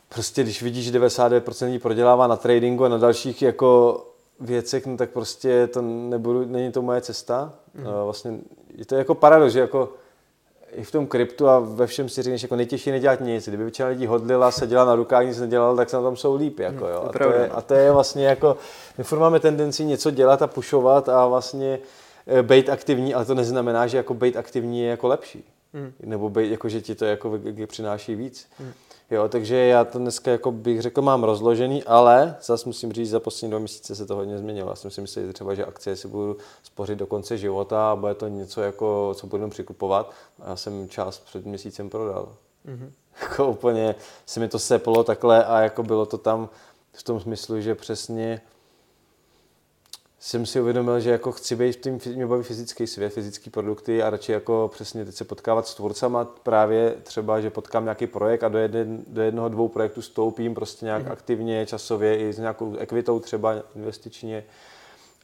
prostě 0.09 0.43
když 0.43 0.62
vidíš, 0.62 0.85
že 0.85 1.01
99% 1.01 1.66
lidí 1.66 1.78
prodělává 1.78 2.26
na 2.26 2.37
tradingu 2.37 2.85
a 2.85 2.89
na 2.89 2.99
dalších 2.99 3.43
jako 3.43 4.01
věcech, 4.41 4.87
no 4.87 4.97
tak 4.97 5.11
prostě 5.11 5.66
to 5.66 5.82
nebudu, 5.82 6.45
není 6.45 6.72
to 6.72 6.82
moje 6.82 7.01
cesta. 7.01 7.53
Mm-hmm. 7.76 8.05
Vlastně 8.05 8.39
je 8.74 8.85
to 8.85 8.95
jako 8.95 9.14
paradox, 9.14 9.53
že 9.53 9.61
jako 9.61 9.93
i 10.77 10.85
v 10.85 10.91
tom 10.91 11.07
kryptu 11.07 11.49
a 11.49 11.59
ve 11.59 11.87
všem 11.87 12.09
si 12.09 12.22
říkáš, 12.22 12.43
jako 12.43 12.57
nejtěžší 12.57 12.91
nedělat 12.91 13.20
nic. 13.20 13.49
Kdyby 13.49 13.62
většina 13.62 13.89
lidí 13.89 14.07
hodlila, 14.07 14.51
seděla 14.51 14.85
na 14.85 14.95
rukách, 14.95 15.27
nic 15.27 15.39
nedělala, 15.39 15.77
tak 15.77 15.91
se 15.91 15.97
na 15.97 16.03
tom 16.03 16.16
jsou 16.16 16.37
líp. 16.37 16.59
Jako, 16.59 16.89
jo. 16.89 17.05
A, 17.09 17.18
to 17.18 17.33
je, 17.33 17.49
a 17.49 17.61
to 17.61 17.75
je 17.75 17.93
vlastně 17.93 18.27
jako, 18.27 18.57
my 18.99 19.05
furt 19.05 19.18
máme 19.18 19.41
tendenci 19.41 19.85
něco 19.85 20.11
dělat 20.11 20.43
a 20.43 20.47
pušovat 20.47 21.09
a 21.09 21.27
vlastně 21.27 21.79
e, 22.27 22.43
být 22.43 22.68
aktivní, 22.68 23.14
ale 23.14 23.25
to 23.25 23.35
neznamená, 23.35 23.87
že 23.87 23.97
jako 23.97 24.14
být 24.14 24.37
aktivní 24.37 24.81
je 24.81 24.89
jako 24.91 25.09
lepší. 25.09 25.45
Hmm. 25.75 25.93
Nebo 26.01 26.31
být, 26.31 26.51
jako, 26.51 26.68
že 26.68 26.81
ti 26.81 26.95
to 26.95 27.05
jako 27.05 27.41
přináší 27.66 28.14
víc. 28.14 28.47
Hmm. 28.59 28.72
Jo, 29.11 29.28
takže 29.28 29.57
já 29.57 29.84
to 29.84 29.98
dneska, 29.98 30.30
jako 30.30 30.52
bych 30.52 30.82
řekl, 30.82 31.02
mám 31.02 31.24
rozložený, 31.24 31.84
ale 31.84 32.36
zase 32.42 32.68
musím 32.68 32.92
říct, 32.92 33.11
za 33.11 33.20
poslední 33.20 33.50
dva 33.50 33.59
měsíce 33.59 33.94
se 33.94 34.07
to 34.07 34.16
hodně 34.16 34.38
změnilo. 34.38 34.70
Já 34.70 34.76
jsem 34.76 34.90
si 34.90 35.00
myslel, 35.00 35.26
že 35.26 35.32
třeba, 35.32 35.55
že 35.55 35.64
akcie 35.64 35.96
si 35.96 36.09
budu 36.09 36.36
spořit 36.62 36.98
do 36.98 37.07
konce 37.07 37.38
života 37.38 37.90
a 37.90 37.96
bude 37.96 38.14
to 38.14 38.28
něco, 38.28 38.62
jako, 38.62 39.12
co 39.14 39.26
budu 39.26 39.48
přikupovat. 39.48 40.12
A 40.42 40.50
já 40.50 40.57
jsem 40.57 40.88
část 40.88 41.24
před 41.24 41.46
měsícem 41.46 41.90
prodal. 41.90 42.28
Mm-hmm. 42.66 42.90
Jako 43.22 43.48
úplně 43.48 43.94
se 44.26 44.40
mi 44.40 44.48
to 44.48 44.59
seplo 44.59 45.05
takhle 45.05 45.44
a 45.44 45.61
jako 45.61 45.82
bylo 45.82 46.07
to 46.07 46.18
tam 46.18 46.48
v 46.92 47.02
tom 47.02 47.20
smyslu, 47.20 47.61
že 47.61 47.74
přesně 47.74 48.40
jsem 50.25 50.47
si 50.47 50.61
uvědomil, 50.61 51.01
že 51.01 51.11
jako 51.11 51.33
chci 51.33 51.57
být 51.57 51.72
v 51.72 51.81
tím, 51.81 51.99
mě 52.14 52.27
baví 52.27 52.43
fyzický 52.43 52.87
svět, 52.87 53.12
fyzické 53.12 53.51
produkty 53.51 54.03
a 54.03 54.11
radši 54.11 54.33
jako 54.33 54.70
přesně 54.72 55.05
teď 55.05 55.14
se 55.14 55.25
potkávat 55.25 55.66
s 55.66 55.75
tvůrcama 55.75 56.25
právě 56.25 56.95
třeba, 57.03 57.41
že 57.41 57.51
potkám 57.51 57.85
nějaký 57.85 58.07
projekt 58.07 58.43
a 58.43 58.49
do, 58.49 58.59
jedne, 58.59 58.87
do 59.07 59.22
jednoho, 59.22 59.49
dvou 59.49 59.68
projektů 59.68 60.03
stoupím 60.03 60.55
prostě 60.55 60.85
nějak 60.85 61.03
mm. 61.05 61.12
aktivně, 61.12 61.66
časově 61.66 62.18
i 62.18 62.33
s 62.33 62.39
nějakou 62.39 62.77
ekvitou 62.77 63.20
třeba 63.20 63.55
investičně 63.77 64.45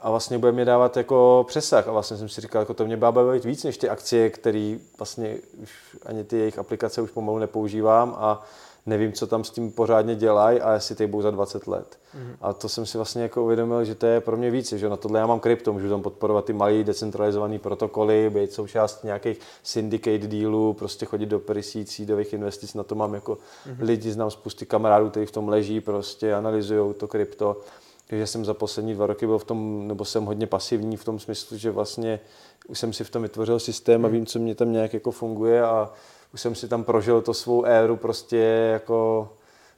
a 0.00 0.10
vlastně 0.10 0.38
bude 0.38 0.52
mě 0.52 0.64
dávat 0.64 0.96
jako 0.96 1.44
přesah 1.48 1.88
a 1.88 1.92
vlastně 1.92 2.16
jsem 2.16 2.28
si 2.28 2.40
říkal, 2.40 2.62
jako 2.62 2.74
to 2.74 2.84
mě 2.84 2.96
bude 2.96 3.12
bavit 3.12 3.44
víc 3.44 3.64
než 3.64 3.78
ty 3.78 3.88
akcie, 3.88 4.30
které 4.30 4.76
vlastně 4.98 5.36
už 5.62 5.70
ani 6.06 6.24
ty 6.24 6.38
jejich 6.38 6.58
aplikace 6.58 7.02
už 7.02 7.10
pomalu 7.10 7.38
nepoužívám 7.38 8.16
a 8.18 8.42
nevím, 8.86 9.12
co 9.12 9.26
tam 9.26 9.44
s 9.44 9.50
tím 9.50 9.72
pořádně 9.72 10.14
dělají 10.14 10.60
a 10.60 10.72
jestli 10.72 10.94
ty 10.94 11.06
budou 11.06 11.22
za 11.22 11.30
20 11.30 11.66
let. 11.66 11.98
Mm-hmm. 12.14 12.36
A 12.40 12.52
to 12.52 12.68
jsem 12.68 12.86
si 12.86 12.98
vlastně 12.98 13.22
jako 13.22 13.44
uvědomil, 13.44 13.84
že 13.84 13.94
to 13.94 14.06
je 14.06 14.20
pro 14.20 14.36
mě 14.36 14.50
víc, 14.50 14.72
že 14.72 14.88
na 14.88 14.96
tohle 14.96 15.20
já 15.20 15.26
mám 15.26 15.40
krypto, 15.40 15.72
můžu 15.72 15.88
tam 15.88 16.02
podporovat 16.02 16.44
ty 16.44 16.52
malé 16.52 16.84
decentralizované 16.84 17.58
protokoly, 17.58 18.30
být 18.30 18.52
součást 18.52 19.04
nějakých 19.04 19.38
syndicate 19.62 20.18
dealů, 20.18 20.72
prostě 20.72 21.06
chodit 21.06 21.26
do 21.26 21.40
perisí, 21.40 21.84
cídových 21.84 22.32
investic, 22.32 22.74
na 22.74 22.82
to 22.82 22.94
mám 22.94 23.14
jako 23.14 23.34
mm-hmm. 23.34 23.76
lidi, 23.80 24.12
znám 24.12 24.30
spusty 24.30 24.66
kamarádů, 24.66 25.10
kteří 25.10 25.26
v 25.26 25.30
tom 25.30 25.48
leží, 25.48 25.80
prostě 25.80 26.34
analyzují 26.34 26.94
to 26.94 27.08
krypto. 27.08 27.56
Takže 28.06 28.26
jsem 28.26 28.44
za 28.44 28.54
poslední 28.54 28.94
dva 28.94 29.06
roky 29.06 29.26
byl 29.26 29.38
v 29.38 29.44
tom, 29.44 29.88
nebo 29.88 30.04
jsem 30.04 30.24
hodně 30.24 30.46
pasivní 30.46 30.96
v 30.96 31.04
tom 31.04 31.18
smyslu, 31.18 31.56
že 31.56 31.70
vlastně 31.70 32.20
už 32.68 32.78
jsem 32.78 32.92
si 32.92 33.04
v 33.04 33.10
tom 33.10 33.22
vytvořil 33.22 33.58
systém 33.58 34.04
a 34.04 34.08
mhm. 34.08 34.16
vím, 34.16 34.26
co 34.26 34.38
mě 34.38 34.54
tam 34.54 34.72
nějak 34.72 34.94
jako 34.94 35.10
funguje 35.10 35.62
a 35.62 35.92
už 36.34 36.40
jsem 36.40 36.54
si 36.54 36.68
tam 36.68 36.84
prožil 36.84 37.22
to 37.22 37.34
svou 37.34 37.64
éru 37.64 37.96
prostě 37.96 38.38
jako 38.72 39.28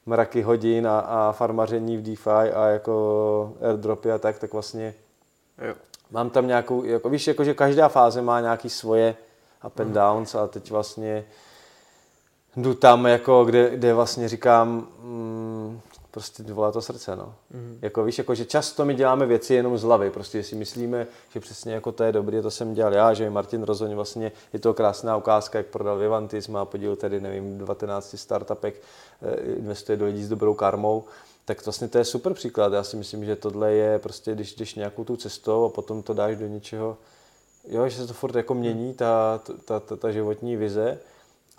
mraky 0.07 0.42
hodin 0.42 0.86
a, 0.86 0.98
a 0.98 1.32
farmaření 1.32 1.96
v 1.96 2.03
DeFi 2.03 2.53
a 2.55 2.66
jako 2.66 3.55
airdropy 3.61 4.12
a 4.12 4.18
tak, 4.18 4.38
tak 4.38 4.53
vlastně 4.53 4.94
jo. 5.68 5.74
mám 6.11 6.30
tam 6.30 6.46
nějakou, 6.46 6.84
jako 6.84 7.09
víš, 7.09 7.26
jako 7.26 7.44
že 7.44 7.55
každá 7.55 7.88
fáze 7.88 8.22
má 8.22 8.40
nějaký 8.40 8.70
svoje 8.70 9.16
up 9.66 9.80
and 9.80 9.86
mhm. 9.86 9.94
downs 9.94 10.34
a 10.34 10.46
teď 10.46 10.70
vlastně 10.70 11.24
jdu 12.57 12.74
tam, 12.74 13.07
jako 13.07 13.44
kde, 13.44 13.70
kde 13.70 13.94
vlastně 13.94 14.28
říkám, 14.28 14.86
mm, 15.03 15.80
prostě 16.13 16.43
volá 16.43 16.73
to 16.73 16.83
srdce, 16.83 17.17
no. 17.17 17.35
Mm. 17.51 17.79
Jako 17.83 18.05
víš, 18.05 18.19
jako, 18.19 18.35
že 18.35 18.45
často 18.45 18.85
my 18.85 18.95
děláme 18.95 19.27
věci 19.27 19.55
jenom 19.55 19.79
z 19.79 19.83
hlavy, 19.83 20.11
prostě 20.11 20.43
si 20.43 20.57
myslíme, 20.57 21.07
že 21.33 21.41
přesně 21.41 21.75
jako 21.75 21.93
to 21.93 22.05
je 22.05 22.13
dobré, 22.13 22.43
to 22.43 22.51
jsem 22.51 22.75
dělal 22.75 22.95
já, 22.95 23.15
že 23.15 23.31
Martin 23.31 23.63
Rozoň 23.63 23.95
vlastně 23.95 24.33
je 24.53 24.59
to 24.59 24.75
krásná 24.75 25.17
ukázka, 25.17 25.59
jak 25.59 25.67
prodal 25.67 25.99
Vivantis, 25.99 26.49
má 26.49 26.65
podíl 26.65 26.97
tedy, 26.97 27.21
nevím, 27.21 27.59
19 27.59 28.19
startupek, 28.19 28.75
eh, 29.23 29.37
investuje 29.41 29.99
do 29.99 30.05
lidí 30.05 30.25
s 30.25 30.29
dobrou 30.29 30.55
karmou, 30.55 31.05
tak 31.45 31.65
vlastně 31.65 31.89
to 31.89 31.99
je 31.99 32.05
super 32.05 32.35
příklad. 32.35 32.73
Já 32.73 32.83
si 32.83 32.97
myslím, 32.97 33.25
že 33.25 33.37
tohle 33.37 33.73
je 33.73 33.99
prostě, 33.99 34.35
když 34.35 34.55
jdeš 34.55 34.75
nějakou 34.75 35.05
tu 35.05 35.17
cestou 35.17 35.65
a 35.65 35.69
potom 35.69 36.03
to 36.03 36.15
dáš 36.15 36.37
do 36.37 36.47
něčeho, 36.47 36.97
jo, 37.69 37.89
že 37.89 37.97
se 37.97 38.07
to 38.07 38.13
furt 38.13 38.35
jako 38.35 38.55
mění, 38.55 38.95
ta, 38.95 39.41
ta, 39.65 39.81
ta, 39.81 39.97
ta 39.97 40.11
životní 40.11 40.57
vize, 40.57 40.99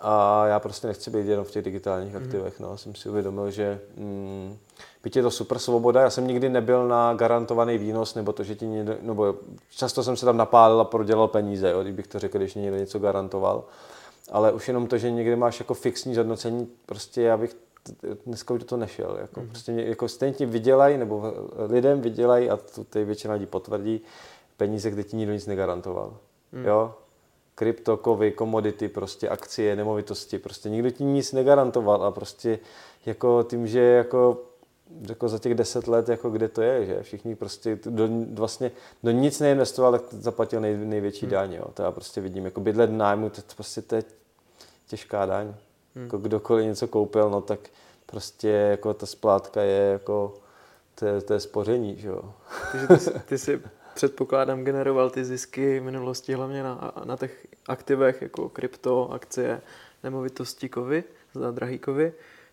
a 0.06 0.46
já 0.46 0.60
prostě 0.60 0.86
nechci 0.86 1.10
být 1.10 1.26
jenom 1.26 1.44
v 1.44 1.50
těch 1.50 1.64
digitálních 1.64 2.14
mm. 2.14 2.22
aktivech. 2.22 2.60
No. 2.60 2.78
Jsem 2.78 2.94
si 2.94 3.08
uvědomil, 3.08 3.50
že 3.50 3.80
mm, 3.96 4.56
byť 5.02 5.16
je 5.16 5.22
to 5.22 5.30
super 5.30 5.58
svoboda, 5.58 6.00
já 6.00 6.10
jsem 6.10 6.26
nikdy 6.26 6.48
nebyl 6.48 6.88
na 6.88 7.14
garantovaný 7.14 7.78
výnos, 7.78 8.14
nebo 8.14 8.32
to, 8.32 8.44
že 8.44 8.54
ti 8.54 8.66
někdo, 8.66 8.96
nebo 9.02 9.34
často 9.70 10.02
jsem 10.02 10.16
se 10.16 10.26
tam 10.26 10.36
napálil 10.36 10.80
a 10.80 10.84
prodělal 10.84 11.28
peníze, 11.28 11.70
jo, 11.70 11.82
kdybych 11.82 12.06
to 12.06 12.18
řekl, 12.18 12.38
když 12.38 12.54
někdo 12.54 12.76
něco 12.76 12.98
garantoval. 12.98 13.64
Ale 14.30 14.52
už 14.52 14.68
jenom 14.68 14.86
to, 14.86 14.98
že 14.98 15.10
někdy 15.10 15.36
máš 15.36 15.60
jako 15.60 15.74
fixní 15.74 16.14
zhodnocení, 16.14 16.68
prostě 16.86 17.22
já 17.22 17.36
bych 17.36 17.56
dneska 18.26 18.54
už 18.54 18.60
do 18.60 18.66
toho 18.66 18.80
nešel. 18.80 19.18
Jako, 19.20 19.40
mm. 19.40 19.48
prostě, 19.48 19.72
jako 19.72 20.08
stejně 20.08 20.34
ti 20.34 20.46
vydělají, 20.46 20.98
nebo 20.98 21.32
lidem 21.68 22.00
vydělají, 22.00 22.50
a 22.50 22.56
to 22.56 22.84
tady 22.84 23.04
většina 23.04 23.34
lidí 23.34 23.46
potvrdí, 23.46 24.00
peníze, 24.56 24.90
kde 24.90 25.02
ti 25.02 25.16
nikdo 25.16 25.32
nic 25.32 25.46
negarantoval. 25.46 26.16
Mm. 26.52 26.64
Jo? 26.64 26.94
Kryptokovy, 27.54 28.32
komodity, 28.32 28.88
prostě 28.88 29.28
akcie, 29.28 29.76
nemovitosti, 29.76 30.38
prostě 30.38 30.70
nikdo 30.70 30.90
ti 30.90 31.04
nic 31.04 31.32
negarantoval 31.32 32.04
a 32.04 32.10
prostě 32.10 32.58
jako 33.06 33.42
tím, 33.42 33.66
že 33.66 33.80
jako 33.80 34.40
jako 35.08 35.28
za 35.28 35.38
těch 35.38 35.54
deset 35.54 35.88
let, 35.88 36.08
jako 36.08 36.30
kde 36.30 36.48
to 36.48 36.62
je, 36.62 36.86
že 36.86 37.02
všichni 37.02 37.34
prostě 37.34 37.78
do, 37.86 38.08
vlastně 38.32 38.70
do 39.02 39.10
nic 39.10 39.40
neinvestoval, 39.40 39.92
tak 39.92 40.02
zaplatil 40.10 40.60
nej, 40.60 40.76
největší 40.76 41.26
hmm. 41.26 41.30
daň, 41.30 41.52
jo. 41.52 41.64
to 41.74 41.82
já 41.82 41.90
prostě 41.90 42.20
vidím, 42.20 42.44
jako 42.44 42.60
bydlet 42.60 42.90
nájmu, 42.90 43.30
to, 43.30 43.42
to 43.42 43.54
prostě 43.54 43.82
to 43.82 43.94
je 43.94 44.04
těžká 44.86 45.26
daň, 45.26 45.54
hmm. 45.94 46.04
jako 46.04 46.18
kdokoliv 46.18 46.66
něco 46.66 46.88
koupil, 46.88 47.30
no 47.30 47.40
tak 47.40 47.60
prostě 48.06 48.48
jako 48.48 48.94
ta 48.94 49.06
splátka 49.06 49.62
je 49.62 49.80
jako, 49.92 50.34
to 50.94 51.06
je, 51.06 51.20
to 51.20 51.32
je 51.32 51.40
spoření, 51.40 51.96
že 51.96 52.08
jo. 52.08 52.34
Takže 52.72 52.86
ty, 52.86 53.18
ty 53.26 53.38
jsi 53.38 53.62
předpokládám, 53.94 54.64
generoval 54.64 55.10
ty 55.10 55.24
zisky 55.24 55.80
v 55.80 55.82
minulosti 55.82 56.34
hlavně 56.34 56.62
na, 56.62 56.92
na 57.04 57.16
těch 57.16 57.46
aktivech 57.68 58.22
jako 58.22 58.48
krypto, 58.48 59.12
akcie, 59.12 59.60
nemovitosti 60.02 60.68
kovy, 60.68 61.04
za 61.34 61.50
drahý 61.50 61.78
kovy. 61.78 62.12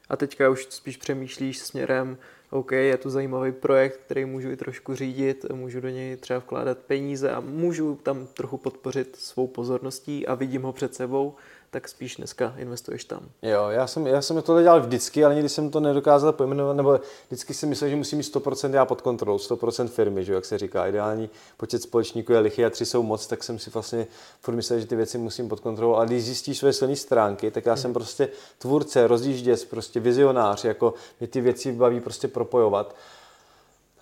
A 0.10 0.16
teďka 0.16 0.50
už 0.50 0.68
spíš 0.70 0.98
přemýšlíš 0.98 1.60
směrem, 1.60 2.18
OK, 2.50 2.72
je 2.72 2.98
tu 2.98 3.10
zajímavý 3.10 3.52
projekt, 3.52 3.98
který 4.06 4.26
můžu 4.26 4.52
i 4.52 4.58
trošku 4.58 4.96
řídit, 4.96 5.46
můžu 5.54 5.82
do 5.82 5.90
něj 5.90 6.18
třeba 6.18 6.40
vkládat 6.40 6.78
peníze 6.78 7.32
a 7.32 7.40
můžu 7.40 7.96
tam 7.96 8.28
trochu 8.28 8.58
podpořit 8.58 9.16
svou 9.16 9.48
pozorností 9.48 10.28
a 10.28 10.36
vidím 10.36 10.62
ho 10.62 10.74
před 10.74 10.96
sebou, 10.96 11.36
tak 11.72 11.88
spíš 11.88 12.16
dneska 12.16 12.54
investuješ 12.58 13.04
tam. 13.04 13.30
Jo, 13.42 13.68
já 13.70 13.88
jsem, 13.88 14.08
já 14.08 14.22
jsem 14.22 14.42
tohle 14.42 14.64
dělal 14.64 14.82
vždycky, 14.82 15.26
ale 15.26 15.34
nikdy 15.34 15.50
jsem 15.50 15.72
to 15.72 15.80
nedokázal 15.80 16.34
pojmenovat, 16.34 16.78
nebo 16.78 17.00
vždycky 17.28 17.54
si 17.54 17.66
myslel, 17.66 17.90
že 17.90 17.96
musím 17.96 18.18
mít 18.18 18.36
100% 18.36 18.74
já 18.74 18.86
pod 18.86 19.02
kontrolou, 19.02 19.38
100% 19.38 19.88
firmy, 19.88 20.26
že 20.26 20.34
jak 20.34 20.46
se 20.46 20.58
říká. 20.58 20.88
Ideální 20.88 21.30
počet 21.58 21.82
společníků 21.82 22.34
je 22.34 22.40
lichý 22.40 22.66
a 22.66 22.70
tři 22.70 22.86
jsou 22.86 23.04
moc, 23.04 23.28
tak 23.28 23.44
jsem 23.44 23.60
si 23.60 23.70
vlastně 23.70 24.08
furt 24.42 24.56
myslel, 24.56 24.80
že 24.80 24.86
ty 24.86 24.96
věci 24.96 25.18
musím 25.18 25.50
pod 25.50 25.60
kontrolou. 25.60 25.96
A 25.96 26.06
když 26.06 26.24
zjistíš 26.24 26.58
své 26.58 26.74
silné 26.74 26.96
stránky, 26.96 27.52
tak 27.52 27.66
já 27.66 27.76
jsem 27.76 27.90
hmm. 27.90 27.94
prostě 27.94 28.30
tvůrce, 28.58 29.08
rozjížděc, 29.08 29.66
prostě 29.66 30.00
vizionář, 30.00 30.64
jako 30.64 30.94
mě 31.20 31.28
ty 31.28 31.42
věci 31.42 31.72
baví 31.72 32.00
prostě 32.00 32.28
propojovat 32.28 32.96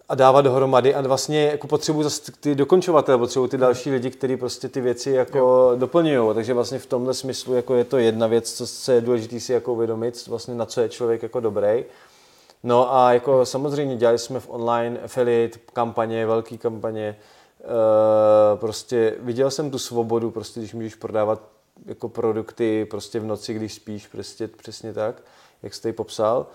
a 0.10 0.16
dávat 0.16 0.42
dohromady. 0.42 0.96
A 0.96 1.02
vlastně 1.02 1.46
jako 1.46 1.68
potřebuji 1.68 2.04
zase 2.04 2.32
ty 2.40 2.56
dokončovatele, 2.56 3.18
potřebuji 3.18 3.48
ty 3.48 3.58
další 3.58 3.92
lidi, 3.92 4.10
kteří 4.10 4.38
prostě 4.38 4.70
ty 4.70 4.82
věci 4.82 5.12
jako 5.12 5.72
doplňují. 5.76 6.36
Takže 6.36 6.54
vlastně 6.54 6.80
v 6.80 6.86
tomhle 6.86 7.14
smyslu 7.14 7.56
jako 7.56 7.76
je 7.76 7.84
to 7.84 7.98
jedna 7.98 8.28
věc, 8.28 8.62
co 8.84 8.92
je 8.92 9.02
důležité 9.02 9.40
si 9.40 9.54
jako 9.54 9.74
uvědomit, 9.74 10.28
vlastně 10.28 10.56
na 10.56 10.66
co 10.66 10.82
je 10.82 10.90
člověk 10.90 11.24
jako 11.24 11.40
dobrý. 11.40 11.86
No 12.64 12.96
a 12.96 13.14
jako 13.14 13.46
samozřejmě 13.46 13.96
dělali 13.96 14.20
jsme 14.20 14.40
v 14.40 14.50
online 14.50 15.00
affiliate 15.00 15.60
kampaně, 15.74 16.26
velké 16.26 16.58
kampaně, 16.58 17.08
e, 17.08 18.58
prostě 18.58 19.16
viděl 19.20 19.52
jsem 19.52 19.72
tu 19.72 19.80
svobodu, 19.80 20.32
prostě 20.32 20.60
když 20.60 20.74
můžeš 20.74 20.96
prodávat 20.96 21.42
jako 21.86 22.10
produkty 22.10 22.88
prostě 22.90 23.20
v 23.20 23.26
noci, 23.26 23.54
když 23.54 23.74
spíš, 23.74 24.08
prostě 24.08 24.48
přesně 24.48 24.94
tak, 24.94 25.16
jak 25.64 25.74
jste 25.74 25.90
ji 25.90 25.94
popsal 25.94 26.48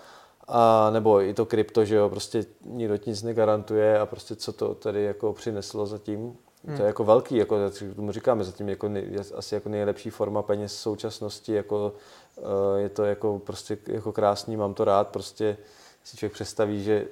a 0.47 0.89
nebo 0.89 1.21
i 1.21 1.33
to 1.33 1.45
krypto, 1.45 1.85
že 1.85 1.95
jo, 1.95 2.09
prostě 2.09 2.45
nikdo 2.65 2.97
nic 3.05 3.23
negarantuje 3.23 3.99
a 3.99 4.05
prostě 4.05 4.35
co 4.35 4.53
to 4.53 4.75
tady 4.75 5.03
jako 5.03 5.33
přineslo 5.33 5.85
zatím, 5.85 6.19
hmm. 6.19 6.35
to 6.63 6.71
je 6.71 6.77
hmm. 6.77 6.87
jako 6.87 7.03
velký, 7.03 7.35
jako 7.35 7.57
tomu 7.95 8.11
říkáme 8.11 8.43
zatím, 8.43 8.69
jako 8.69 8.89
nej, 8.89 9.17
asi 9.35 9.55
jako 9.55 9.69
nejlepší 9.69 10.09
forma 10.09 10.41
peněz 10.41 10.73
v 10.73 10.79
současnosti, 10.79 11.53
jako 11.53 11.93
uh, 12.35 12.45
je 12.77 12.89
to 12.89 13.03
jako 13.03 13.39
prostě 13.39 13.77
jako 13.87 14.11
krásný, 14.11 14.57
mám 14.57 14.73
to 14.73 14.85
rád, 14.85 15.07
prostě 15.07 15.57
si 16.03 16.17
člověk 16.17 16.33
představí, 16.33 16.83
že 16.83 17.07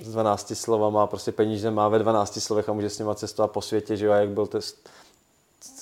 z 0.00 0.12
12 0.12 0.52
slova 0.56 0.90
má 0.90 1.06
prostě 1.06 1.32
peníze 1.32 1.70
má 1.70 1.88
ve 1.88 1.98
12 1.98 2.40
slovech 2.40 2.68
a 2.68 2.72
může 2.72 2.90
s 2.90 2.98
nima 2.98 3.14
cestovat 3.14 3.50
po 3.50 3.62
světě, 3.62 3.96
že 3.96 4.06
jo, 4.06 4.12
a 4.12 4.16
jak 4.16 4.28
byl 4.28 4.46
test, 4.46 4.88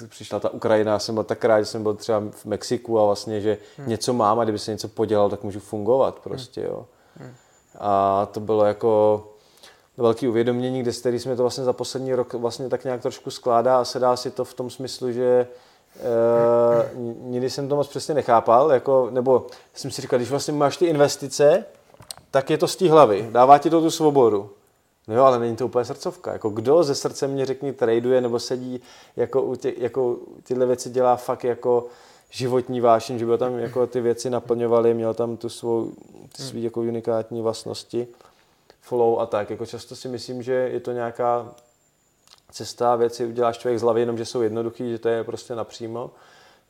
přišla 0.08 0.40
ta 0.40 0.50
Ukrajina, 0.50 0.92
já 0.92 0.98
jsem 0.98 1.14
byl 1.14 1.24
tak 1.24 1.44
rád, 1.44 1.60
že 1.60 1.66
jsem 1.66 1.82
byl 1.82 1.94
třeba 1.94 2.22
v 2.30 2.44
Mexiku 2.44 3.00
a 3.00 3.04
vlastně, 3.04 3.40
že 3.40 3.58
hmm. 3.76 3.88
něco 3.88 4.12
mám 4.12 4.40
a 4.40 4.44
kdyby 4.44 4.58
se 4.58 4.70
něco 4.70 4.88
podělal, 4.88 5.30
tak 5.30 5.42
můžu 5.42 5.60
fungovat 5.60 6.20
prostě, 6.20 6.62
jo. 6.62 6.86
Hmm. 7.16 7.34
A 7.78 8.26
to 8.32 8.40
bylo 8.40 8.64
jako 8.64 9.22
velký 9.96 10.28
uvědomění, 10.28 10.82
kde 10.82 10.92
který 10.92 11.18
jsme 11.18 11.36
to 11.36 11.42
vlastně 11.42 11.64
za 11.64 11.72
poslední 11.72 12.14
rok 12.14 12.34
vlastně 12.34 12.68
tak 12.68 12.84
nějak 12.84 13.02
trošku 13.02 13.30
skládá 13.30 13.80
a 13.80 13.84
sedá 13.84 14.16
si 14.16 14.30
to 14.30 14.44
v 14.44 14.54
tom 14.54 14.70
smyslu, 14.70 15.12
že 15.12 15.24
e, 15.24 15.46
nikdy 17.20 17.50
jsem 17.50 17.68
to 17.68 17.76
moc 17.76 17.88
přesně 17.88 18.14
nechápal, 18.14 18.72
jako, 18.72 19.08
nebo 19.10 19.46
jsem 19.74 19.90
si 19.90 20.02
říkal, 20.02 20.18
když 20.18 20.30
vlastně 20.30 20.54
máš 20.54 20.76
ty 20.76 20.86
investice, 20.86 21.64
tak 22.30 22.50
je 22.50 22.58
to 22.58 22.68
z 22.68 22.76
té 22.76 22.90
hlavy, 22.90 23.28
dává 23.32 23.58
ti 23.58 23.70
to 23.70 23.80
tu 23.80 23.90
svobodu. 23.90 24.50
No 25.08 25.14
jo, 25.14 25.24
ale 25.24 25.38
není 25.38 25.56
to 25.56 25.66
úplně 25.66 25.84
srdcovka. 25.84 26.32
Jako 26.32 26.50
kdo 26.50 26.82
ze 26.82 26.94
srdce 26.94 27.28
mě 27.28 27.46
řekni 27.46 27.72
traduje 27.72 28.20
nebo 28.20 28.40
sedí 28.40 28.80
jako, 29.16 29.42
u 29.42 29.56
tě, 29.56 29.74
jako 29.76 30.16
tyhle 30.42 30.66
věci 30.66 30.90
dělá 30.90 31.16
fakt 31.16 31.44
jako 31.44 31.86
životní 32.30 32.80
vášeň, 32.80 33.18
že 33.18 33.26
by 33.26 33.38
tam 33.38 33.58
jako 33.58 33.86
ty 33.86 34.00
věci 34.00 34.30
naplňovaly, 34.30 34.94
měl 34.94 35.14
tam 35.14 35.36
tu 35.36 35.48
svou, 35.48 35.92
ty 36.36 36.42
svý 36.42 36.62
jako 36.62 36.80
unikátní 36.80 37.42
vlastnosti, 37.42 38.08
flow 38.80 39.20
a 39.20 39.26
tak. 39.26 39.50
Jako 39.50 39.66
často 39.66 39.96
si 39.96 40.08
myslím, 40.08 40.42
že 40.42 40.52
je 40.52 40.80
to 40.80 40.92
nějaká 40.92 41.54
cesta, 42.50 42.96
věci 42.96 43.26
uděláš 43.26 43.58
člověk 43.58 43.78
z 43.78 43.82
hlavy, 43.82 44.00
jenom 44.00 44.18
že 44.18 44.24
jsou 44.24 44.42
jednoduchý, 44.42 44.90
že 44.90 44.98
to 44.98 45.08
je 45.08 45.24
prostě 45.24 45.54
napřímo. 45.54 46.10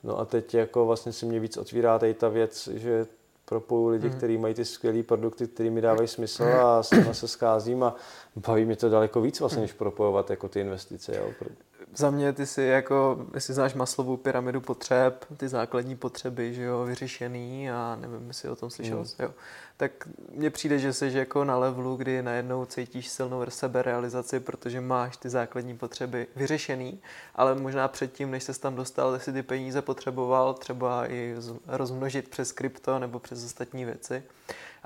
No 0.05 0.19
a 0.19 0.25
teď 0.25 0.55
jako 0.55 0.87
vlastně 0.87 1.13
si 1.13 1.27
mě 1.27 1.41
víc 1.41 1.57
otvírá 1.57 1.99
tady 1.99 2.15
ta 2.15 2.29
věc, 2.29 2.69
že 2.75 3.07
propoju 3.49 3.89
lidi, 3.89 4.09
hmm. 4.09 4.17
kteří 4.17 4.39
mají 4.39 4.55
ty 4.55 4.65
skvělé 4.65 5.03
produkty, 5.03 5.47
které 5.47 5.71
mi 5.71 5.81
dávají 5.81 6.09
smysl 6.09 6.45
a 6.45 6.83
s 6.83 6.91
nimi 6.91 7.15
se 7.15 7.29
scházím 7.29 7.83
a 7.83 7.95
baví 8.37 8.65
mi 8.65 8.77
to 8.77 8.89
daleko 8.89 9.21
víc 9.21 9.41
vlastně, 9.41 9.63
než 9.63 9.73
propojovat 9.73 10.31
jako 10.31 10.49
ty 10.49 10.61
investice. 10.61 11.17
Jo. 11.17 11.49
Za 11.97 12.11
mě 12.11 12.33
ty 12.33 12.47
si 12.47 12.63
jako, 12.63 13.27
jestli 13.35 13.55
znáš 13.55 13.75
maslovou 13.75 14.17
pyramidu 14.17 14.61
potřeb, 14.61 15.25
ty 15.37 15.49
základní 15.49 15.97
potřeby, 15.97 16.55
že 16.55 16.63
jo, 16.63 16.85
vyřešený 16.85 17.71
a 17.71 17.99
nevím, 18.01 18.29
jestli 18.29 18.49
o 18.49 18.57
tom 18.57 18.71
slyšel, 18.71 18.97
hmm. 18.97 19.07
jo 19.19 19.31
tak 19.77 20.09
mně 20.31 20.51
přijde, 20.51 20.79
že 20.79 20.93
jsi 20.93 21.11
jako 21.15 21.45
na 21.45 21.59
levelu, 21.59 21.97
kdy 21.97 22.23
najednou 22.23 22.65
cítíš 22.65 23.09
silnou 23.09 23.45
seberealizaci, 23.49 24.41
protože 24.41 24.81
máš 24.81 25.17
ty 25.17 25.29
základní 25.29 25.79
potřeby 25.79 26.27
vyřešený, 26.37 27.01
ale 27.35 27.55
možná 27.55 27.89
předtím, 27.89 28.31
než 28.31 28.43
se 28.43 28.61
tam 28.61 28.75
dostal, 28.75 29.19
si 29.19 29.33
ty 29.33 29.43
peníze 29.43 29.83
potřeboval 29.83 30.55
třeba 30.55 31.11
i 31.11 31.35
rozmnožit 31.67 32.29
přes 32.29 32.53
krypto 32.53 32.99
nebo 32.99 33.19
přes 33.19 33.45
ostatní 33.45 33.85
věci 33.85 34.23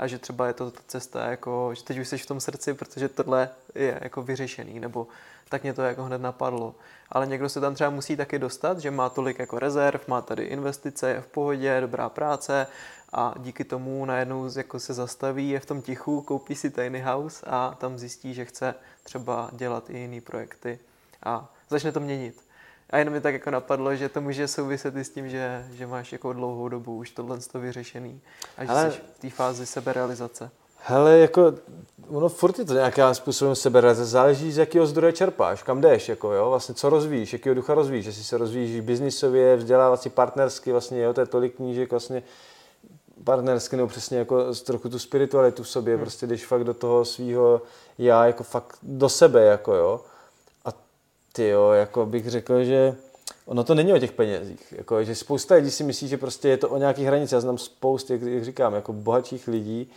a 0.00 0.06
že 0.06 0.18
třeba 0.18 0.46
je 0.46 0.52
to 0.52 0.70
ta 0.70 0.80
cesta, 0.86 1.30
jako, 1.30 1.70
že 1.74 1.84
teď 1.84 1.98
už 1.98 2.08
jsi 2.08 2.18
v 2.18 2.26
tom 2.26 2.40
srdci, 2.40 2.74
protože 2.74 3.08
tohle 3.08 3.50
je 3.74 3.98
jako 4.02 4.22
vyřešený, 4.22 4.80
nebo 4.80 5.06
tak 5.48 5.62
mě 5.62 5.72
to 5.72 5.82
jako 5.82 6.04
hned 6.04 6.20
napadlo. 6.20 6.74
Ale 7.12 7.26
někdo 7.26 7.48
se 7.48 7.60
tam 7.60 7.74
třeba 7.74 7.90
musí 7.90 8.16
taky 8.16 8.38
dostat, 8.38 8.78
že 8.78 8.90
má 8.90 9.08
tolik 9.08 9.38
jako 9.38 9.58
rezerv, 9.58 10.08
má 10.08 10.22
tady 10.22 10.44
investice, 10.44 11.10
je 11.10 11.20
v 11.20 11.26
pohodě, 11.26 11.80
dobrá 11.80 12.08
práce, 12.08 12.66
a 13.12 13.34
díky 13.38 13.64
tomu 13.64 14.04
najednou 14.04 14.50
jako 14.56 14.80
se 14.80 14.94
zastaví, 14.94 15.50
je 15.50 15.60
v 15.60 15.66
tom 15.66 15.82
tichu, 15.82 16.22
koupí 16.22 16.54
si 16.54 16.70
tiny 16.70 17.00
house 17.00 17.46
a 17.46 17.76
tam 17.78 17.98
zjistí, 17.98 18.34
že 18.34 18.44
chce 18.44 18.74
třeba 19.02 19.50
dělat 19.52 19.90
i 19.90 19.98
jiné 19.98 20.20
projekty 20.20 20.78
a 21.22 21.52
začne 21.70 21.92
to 21.92 22.00
měnit. 22.00 22.49
A 22.90 22.98
jenom 22.98 23.14
mi 23.14 23.20
tak 23.20 23.34
jako 23.34 23.50
napadlo, 23.50 23.96
že 23.96 24.08
to 24.08 24.20
může 24.20 24.48
souviset 24.48 24.96
i 24.96 25.04
s 25.04 25.10
tím, 25.10 25.28
že, 25.28 25.66
že 25.72 25.86
máš 25.86 26.12
jako 26.12 26.32
dlouhou 26.32 26.68
dobu 26.68 26.96
už 26.96 27.10
tohle 27.10 27.38
to 27.52 27.60
vyřešený 27.60 28.20
a 28.56 28.64
že 28.64 28.70
Ale... 28.70 28.92
jsi 28.92 28.98
v 28.98 29.18
té 29.20 29.30
fázi 29.30 29.66
seberealizace. 29.66 30.50
Hele, 30.82 31.18
jako, 31.18 31.54
ono 32.08 32.28
furt 32.28 32.58
je 32.58 32.64
to 32.64 32.74
nějakým 32.74 33.14
způsobem 33.14 33.54
seberealizace, 33.54 34.10
záleží 34.10 34.52
z 34.52 34.58
jakého 34.58 34.86
zdroje 34.86 35.12
čerpáš, 35.12 35.62
kam 35.62 35.80
jdeš, 35.80 36.08
jako 36.08 36.32
jo, 36.32 36.50
vlastně 36.50 36.74
co 36.74 36.90
rozvíjíš, 36.90 37.32
jakého 37.32 37.54
ducha 37.54 37.74
rozvíjíš, 37.74 38.06
jestli 38.06 38.24
se 38.24 38.38
rozvíjíš 38.38 38.80
biznisově, 38.80 39.56
vzdělávací, 39.56 40.10
partnersky, 40.10 40.72
vlastně 40.72 41.02
jo, 41.02 41.14
to 41.14 41.20
je 41.20 41.26
tolik 41.26 41.56
knížek, 41.56 41.90
vlastně 41.90 42.22
partnersky, 43.24 43.76
nebo 43.76 43.88
přesně 43.88 44.18
jako 44.18 44.54
trochu 44.54 44.88
tu 44.88 44.98
spiritualitu 44.98 45.62
v 45.62 45.68
sobě, 45.68 45.94
hmm. 45.94 46.04
prostě 46.04 46.26
jdeš 46.26 46.46
fakt 46.46 46.64
do 46.64 46.74
toho 46.74 47.04
svého 47.04 47.62
já, 47.98 48.26
jako 48.26 48.44
fakt 48.44 48.78
do 48.82 49.08
sebe, 49.08 49.44
jako 49.44 49.74
jo. 49.74 50.00
Ty 51.32 51.48
jo, 51.48 51.70
jako 51.70 52.06
bych 52.06 52.30
řekl, 52.30 52.64
že 52.64 52.96
ono 53.46 53.64
to 53.64 53.74
není 53.74 53.92
o 53.92 53.98
těch 53.98 54.12
penězích, 54.12 54.74
jako, 54.76 55.04
že 55.04 55.14
spousta 55.14 55.54
lidí 55.54 55.70
si 55.70 55.84
myslí, 55.84 56.08
že 56.08 56.16
prostě 56.16 56.48
je 56.48 56.56
to 56.56 56.68
o 56.68 56.78
nějakých 56.78 57.06
hranicích. 57.06 57.32
Já 57.32 57.40
znám 57.40 57.58
spoustu, 57.58 58.12
jak, 58.12 58.22
jak 58.22 58.44
říkám, 58.44 58.74
jako 58.74 58.92
bohatších 58.92 59.48
lidí, 59.48 59.90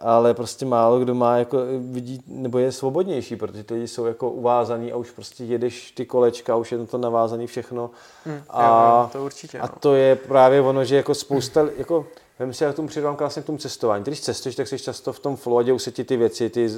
ale 0.00 0.34
prostě 0.34 0.66
málo 0.66 0.98
kdo 0.98 1.14
má 1.14 1.36
jako 1.36 1.58
vidí, 1.78 2.22
nebo 2.26 2.58
je 2.58 2.72
svobodnější, 2.72 3.36
protože 3.36 3.64
ty 3.64 3.74
lidi 3.74 3.88
jsou 3.88 4.04
jako 4.04 4.30
uvázaný 4.30 4.92
a 4.92 4.96
už 4.96 5.10
prostě 5.10 5.44
jedeš 5.44 5.90
ty 5.90 6.06
kolečka, 6.06 6.56
už 6.56 6.72
je 6.72 6.86
to 6.86 6.98
navázaný 6.98 7.46
všechno. 7.46 7.90
Hmm, 8.24 8.42
a, 8.50 9.00
jo, 9.02 9.10
to 9.12 9.24
určitě, 9.24 9.58
a 9.58 9.66
no. 9.66 9.72
to 9.80 9.94
je 9.94 10.16
právě 10.16 10.60
ono, 10.60 10.84
že 10.84 10.96
jako 10.96 11.14
spousta, 11.14 11.60
hmm. 11.60 11.70
jako 11.78 12.06
Vem 12.38 12.54
si, 12.54 12.64
já 12.64 12.72
tomu 12.72 12.88
přidám 12.88 13.16
krásně 13.16 13.42
k 13.42 13.46
tomu 13.46 13.58
cestování. 13.58 14.04
Když 14.04 14.20
cestuješ, 14.20 14.56
tak 14.56 14.68
jsi 14.68 14.78
často 14.78 15.12
v 15.12 15.20
tom 15.20 15.36
flow, 15.36 15.62
dějou 15.62 15.78
se 15.78 15.92
ti 15.92 16.04
ty 16.04 16.16
věci, 16.16 16.50
ty 16.50 16.70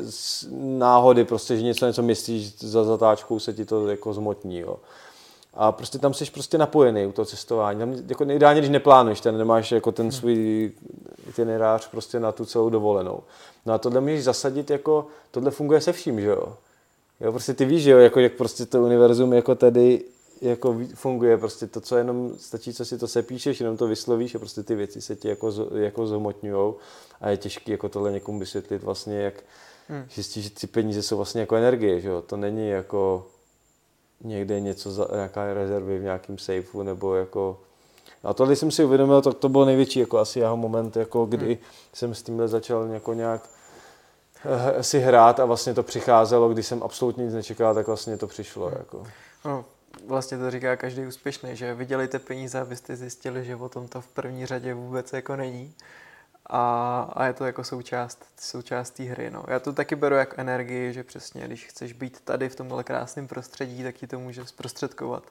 náhody, 0.52 1.24
prostě, 1.24 1.56
že 1.56 1.62
něco, 1.62 1.86
něco 1.86 2.02
myslíš, 2.02 2.58
za 2.58 2.84
zatáčkou 2.84 3.38
se 3.38 3.52
ti 3.52 3.64
to 3.64 3.88
jako 3.88 4.14
zmotní. 4.14 4.58
Jo. 4.58 4.76
A 5.54 5.72
prostě 5.72 5.98
tam 5.98 6.14
jsi 6.14 6.30
prostě 6.30 6.58
napojený 6.58 7.06
u 7.06 7.12
toho 7.12 7.26
cestování. 7.26 7.78
Tam 7.78 7.94
jako 8.08 8.24
ideálně, 8.24 8.60
když 8.60 8.70
neplánuješ, 8.70 9.20
ten 9.20 9.38
nemáš 9.38 9.72
jako 9.72 9.92
ten 9.92 10.12
svůj 10.12 10.72
itinerář 11.28 11.88
prostě 11.88 12.20
na 12.20 12.32
tu 12.32 12.44
celou 12.44 12.70
dovolenou. 12.70 13.20
No 13.66 13.72
a 13.72 13.78
tohle 13.78 14.00
můžeš 14.00 14.24
zasadit 14.24 14.70
jako, 14.70 15.06
tohle 15.30 15.50
funguje 15.50 15.80
se 15.80 15.92
vším, 15.92 16.20
že 16.20 16.26
jo. 16.26 16.56
Jo, 17.20 17.32
prostě 17.32 17.54
ty 17.54 17.64
víš, 17.64 17.82
že 17.82 17.90
jo, 17.90 17.98
jako, 17.98 18.20
jak 18.20 18.32
prostě 18.32 18.66
to 18.66 18.82
univerzum 18.82 19.32
jako 19.32 19.54
tady 19.54 20.04
jako 20.40 20.80
funguje 20.94 21.38
prostě 21.38 21.66
to, 21.66 21.80
co 21.80 21.96
jenom 21.96 22.32
stačí, 22.38 22.74
co 22.74 22.84
si 22.84 22.98
to 22.98 23.08
sepíšeš, 23.08 23.60
jenom 23.60 23.76
to 23.76 23.86
vyslovíš 23.86 24.34
a 24.34 24.38
prostě 24.38 24.62
ty 24.62 24.74
věci 24.74 25.00
se 25.00 25.16
ti 25.16 25.28
jako, 25.28 25.52
jako 25.74 26.06
zhmotňujou 26.06 26.76
a 27.20 27.30
je 27.30 27.36
těžké 27.36 27.72
jako 27.72 27.88
tohle 27.88 28.12
někomu 28.12 28.38
vysvětlit 28.38 28.82
vlastně, 28.82 29.20
jak 29.20 29.34
hmm. 29.88 30.06
zjistíš, 30.14 30.44
že 30.44 30.50
ty 30.50 30.66
peníze 30.66 31.02
jsou 31.02 31.16
vlastně 31.16 31.40
jako 31.40 31.56
energie, 31.56 32.00
že 32.00 32.08
jo? 32.08 32.22
to 32.22 32.36
není 32.36 32.68
jako 32.68 33.26
někde 34.20 34.60
něco, 34.60 34.90
za, 34.90 35.08
nějaká 35.12 35.54
rezervy 35.54 35.98
v 35.98 36.02
nějakém 36.02 36.38
safeu 36.38 36.82
nebo 36.82 37.14
jako 37.14 37.60
a 38.24 38.34
tohle 38.34 38.56
jsem 38.56 38.70
si 38.70 38.84
uvědomil, 38.84 39.22
tak 39.22 39.34
to 39.34 39.48
byl 39.48 39.64
největší 39.64 40.00
jako 40.00 40.18
asi 40.18 40.38
jeho 40.38 40.56
moment, 40.56 40.96
jako 40.96 41.26
kdy 41.26 41.46
hmm. 41.46 41.64
jsem 41.92 42.14
s 42.14 42.22
tímhle 42.22 42.48
začal 42.48 42.86
jako 42.86 43.14
nějak 43.14 43.48
eh, 44.44 44.82
si 44.82 45.00
hrát 45.00 45.40
a 45.40 45.44
vlastně 45.44 45.74
to 45.74 45.82
přicházelo, 45.82 46.48
když 46.48 46.66
jsem 46.66 46.82
absolutně 46.82 47.24
nic 47.24 47.34
nečekal, 47.34 47.74
tak 47.74 47.86
vlastně 47.86 48.16
to 48.16 48.26
přišlo. 48.26 48.66
Hmm. 48.66 48.76
Jako. 48.78 49.06
No, 49.44 49.64
vlastně 50.06 50.38
to 50.38 50.50
říká 50.50 50.76
každý 50.76 51.06
úspěšný, 51.06 51.56
že 51.56 51.74
vydělejte 51.74 52.18
peníze, 52.18 52.60
abyste 52.60 52.96
zjistili, 52.96 53.44
že 53.44 53.56
o 53.56 53.68
tom 53.68 53.88
to 53.88 54.00
v 54.00 54.08
první 54.08 54.46
řadě 54.46 54.74
vůbec 54.74 55.12
jako 55.12 55.36
není. 55.36 55.74
A, 56.50 57.00
a 57.12 57.24
je 57.24 57.32
to 57.32 57.44
jako 57.44 57.64
součást, 57.64 58.24
součást 58.40 58.90
té 58.90 59.02
hry. 59.02 59.30
No. 59.30 59.44
Já 59.48 59.60
to 59.60 59.72
taky 59.72 59.96
beru 59.96 60.14
jako 60.14 60.34
energii, 60.38 60.92
že 60.92 61.04
přesně, 61.04 61.46
když 61.46 61.66
chceš 61.66 61.92
být 61.92 62.20
tady 62.20 62.48
v 62.48 62.56
tomhle 62.56 62.84
krásném 62.84 63.28
prostředí, 63.28 63.82
tak 63.82 63.94
ti 63.94 64.06
to 64.06 64.18
může 64.18 64.46
zprostředkovat 64.46 65.22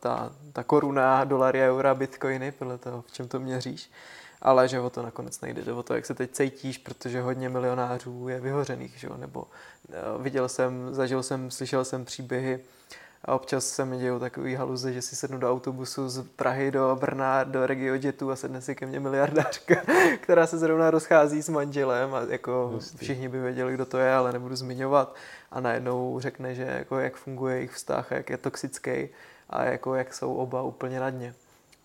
ta, 0.00 0.32
ta 0.52 0.64
koruna, 0.64 1.24
dolary, 1.24 1.60
eura, 1.62 1.94
bitcoiny, 1.94 2.52
podle 2.52 2.78
toho, 2.78 3.02
v 3.02 3.12
čem 3.12 3.28
to 3.28 3.40
měříš. 3.40 3.90
Ale 4.42 4.68
že 4.68 4.80
o 4.80 4.90
to 4.90 5.02
nakonec 5.02 5.40
nejde, 5.40 5.62
jde 5.62 5.72
o 5.72 5.82
to, 5.82 5.94
jak 5.94 6.06
se 6.06 6.14
teď 6.14 6.30
cítíš, 6.30 6.78
protože 6.78 7.20
hodně 7.20 7.48
milionářů 7.48 8.28
je 8.28 8.40
vyhořených, 8.40 8.98
že? 8.98 9.08
nebo 9.16 9.42
uh, 9.42 10.22
viděl 10.22 10.48
jsem, 10.48 10.94
zažil 10.94 11.22
jsem, 11.22 11.50
slyšel 11.50 11.84
jsem 11.84 12.04
příběhy, 12.04 12.60
a 13.26 13.34
občas 13.34 13.66
se 13.66 13.84
mi 13.84 13.98
dějou 13.98 14.18
takový 14.18 14.54
haluze, 14.54 14.92
že 14.92 15.02
si 15.02 15.16
sednu 15.16 15.38
do 15.38 15.50
autobusu 15.50 16.08
z 16.08 16.22
Prahy 16.22 16.70
do 16.70 16.96
Brna, 17.00 17.44
do 17.44 17.66
RegioJetu 17.66 18.30
a 18.30 18.36
sedne 18.36 18.60
si 18.60 18.74
ke 18.74 18.86
mně 18.86 19.00
miliardářka, 19.00 19.74
která 20.20 20.46
se 20.46 20.58
zrovna 20.58 20.90
rozchází 20.90 21.42
s 21.42 21.48
manželem 21.48 22.14
a 22.14 22.20
jako 22.28 22.78
všichni 22.96 23.28
by 23.28 23.40
věděli, 23.40 23.74
kdo 23.74 23.86
to 23.86 23.98
je, 23.98 24.14
ale 24.14 24.32
nebudu 24.32 24.56
zmiňovat. 24.56 25.14
A 25.50 25.60
najednou 25.60 26.20
řekne, 26.20 26.54
že 26.54 26.62
jako 26.62 26.98
jak 26.98 27.16
funguje 27.16 27.56
jejich 27.56 27.72
vztah 27.72 28.12
a 28.12 28.14
jak 28.14 28.30
je 28.30 28.36
toxický 28.36 29.08
a 29.50 29.64
jako 29.64 29.94
jak 29.94 30.14
jsou 30.14 30.34
oba 30.34 30.62
úplně 30.62 31.00
na 31.00 31.10
dně. 31.10 31.34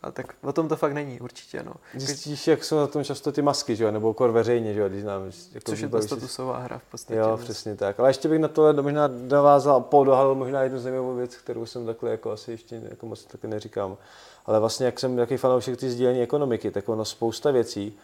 A 0.03 0.11
tak 0.11 0.35
o 0.41 0.53
tom 0.53 0.67
to 0.67 0.75
fakt 0.75 0.93
není, 0.93 1.19
určitě. 1.19 1.63
No. 1.63 1.73
Zjistíš, 1.95 2.47
jak 2.47 2.63
jsou 2.63 2.77
na 2.77 2.87
tom 2.87 3.03
často 3.03 3.31
ty 3.31 3.41
masky, 3.41 3.75
že 3.75 3.83
jo? 3.83 3.91
nebo 3.91 4.13
kor 4.13 4.31
veřejně, 4.31 4.73
že 4.73 4.79
jo? 4.79 4.89
Když 4.89 5.03
nám, 5.03 5.23
jako 5.53 5.71
Což 5.71 5.79
je 5.79 5.89
ta 5.89 6.01
statusová 6.01 6.57
hra 6.57 6.77
v 6.77 6.91
podstatě. 6.91 7.19
Jo, 7.19 7.37
přesně 7.41 7.75
tak. 7.75 7.99
Ale 7.99 8.09
ještě 8.09 8.27
bych 8.27 8.39
na 8.39 8.47
tohle 8.47 8.73
možná 8.73 9.07
navázal, 9.07 9.81
podohalil 9.81 10.35
možná 10.35 10.61
jednu 10.61 10.79
zajímavou 10.79 11.15
věc, 11.15 11.35
kterou 11.35 11.65
jsem 11.65 11.85
takhle 11.85 12.11
jako 12.11 12.31
asi 12.31 12.51
ještě 12.51 12.81
jako 12.89 13.05
moc 13.05 13.25
taky 13.25 13.47
neříkám. 13.47 13.97
Ale 14.45 14.59
vlastně, 14.59 14.85
jak 14.85 14.99
jsem 14.99 15.17
takový 15.17 15.37
fanoušek 15.37 15.77
ty 15.77 15.89
sdílení 15.89 16.21
ekonomiky, 16.21 16.71
tak 16.71 16.89
ono 16.89 17.05
spousta 17.05 17.51
věcí, 17.51 17.97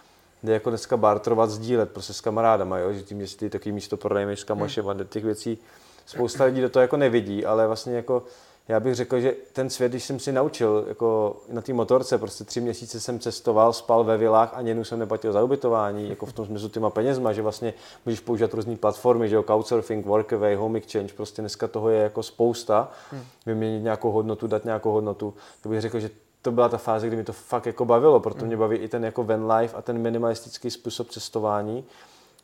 jde 0.43 0.53
jako 0.53 0.69
dneska 0.69 0.97
bartrovat, 0.97 1.49
sdílet 1.49 1.91
prostě 1.91 2.13
s 2.13 2.21
kamarádama, 2.21 2.77
jo? 2.77 2.93
že 2.93 3.03
tím, 3.03 3.25
že 3.25 3.37
ty 3.37 3.49
takový 3.49 3.71
místo 3.71 3.97
prodejmeš 3.97 4.39
s 4.39 4.43
kamašem 4.43 4.85
hmm. 4.85 5.01
a 5.01 5.03
těch 5.03 5.23
věcí 5.23 5.57
spousta 6.05 6.43
lidí 6.43 6.61
do 6.61 6.69
toho 6.69 6.81
jako 6.81 6.97
nevidí, 6.97 7.45
ale 7.45 7.67
vlastně 7.67 7.95
jako 7.95 8.23
já 8.67 8.79
bych 8.79 8.95
řekl, 8.95 9.19
že 9.19 9.35
ten 9.53 9.69
svět, 9.69 9.89
když 9.89 10.03
jsem 10.03 10.19
si 10.19 10.31
naučil 10.31 10.85
jako 10.87 11.37
na 11.49 11.61
té 11.61 11.73
motorce, 11.73 12.17
prostě 12.17 12.43
tři 12.43 12.61
měsíce 12.61 12.99
jsem 12.99 13.19
cestoval, 13.19 13.73
spal 13.73 14.03
ve 14.03 14.17
vilách 14.17 14.51
a 14.53 14.61
něnu 14.61 14.83
jsem 14.83 14.99
neplatil 14.99 15.33
za 15.33 15.43
ubytování, 15.43 16.09
jako 16.09 16.25
v 16.25 16.33
tom 16.33 16.45
smyslu 16.45 16.69
těma 16.69 16.89
penězma, 16.89 17.33
že 17.33 17.41
vlastně 17.41 17.73
můžeš 18.05 18.19
používat 18.19 18.53
různé 18.53 18.75
platformy, 18.75 19.29
že 19.29 19.35
jo, 19.35 19.43
Couchsurfing, 19.43 20.05
Workaway, 20.05 20.55
Home 20.55 20.75
Exchange, 20.75 21.13
prostě 21.13 21.41
dneska 21.41 21.67
toho 21.67 21.89
je 21.89 22.01
jako 22.03 22.23
spousta, 22.23 22.91
hmm. 23.11 23.21
vyměnit 23.45 23.83
nějakou 23.83 24.11
hodnotu, 24.11 24.47
dát 24.47 24.65
nějakou 24.65 24.91
hodnotu, 24.91 25.33
to 25.63 25.69
bych 25.69 25.81
řekl, 25.81 25.99
že 25.99 26.09
to 26.41 26.51
byla 26.51 26.69
ta 26.69 26.77
fáze, 26.77 27.07
kdy 27.07 27.15
mi 27.15 27.23
to 27.23 27.33
fakt 27.33 27.65
jako 27.65 27.85
bavilo, 27.85 28.19
proto 28.19 28.39
hmm. 28.39 28.47
mě 28.47 28.57
baví 28.57 28.77
i 28.77 28.87
ten 28.87 29.05
jako 29.05 29.23
van 29.23 29.51
life 29.51 29.77
a 29.77 29.81
ten 29.81 29.97
minimalistický 29.97 30.71
způsob 30.71 31.09
cestování, 31.09 31.85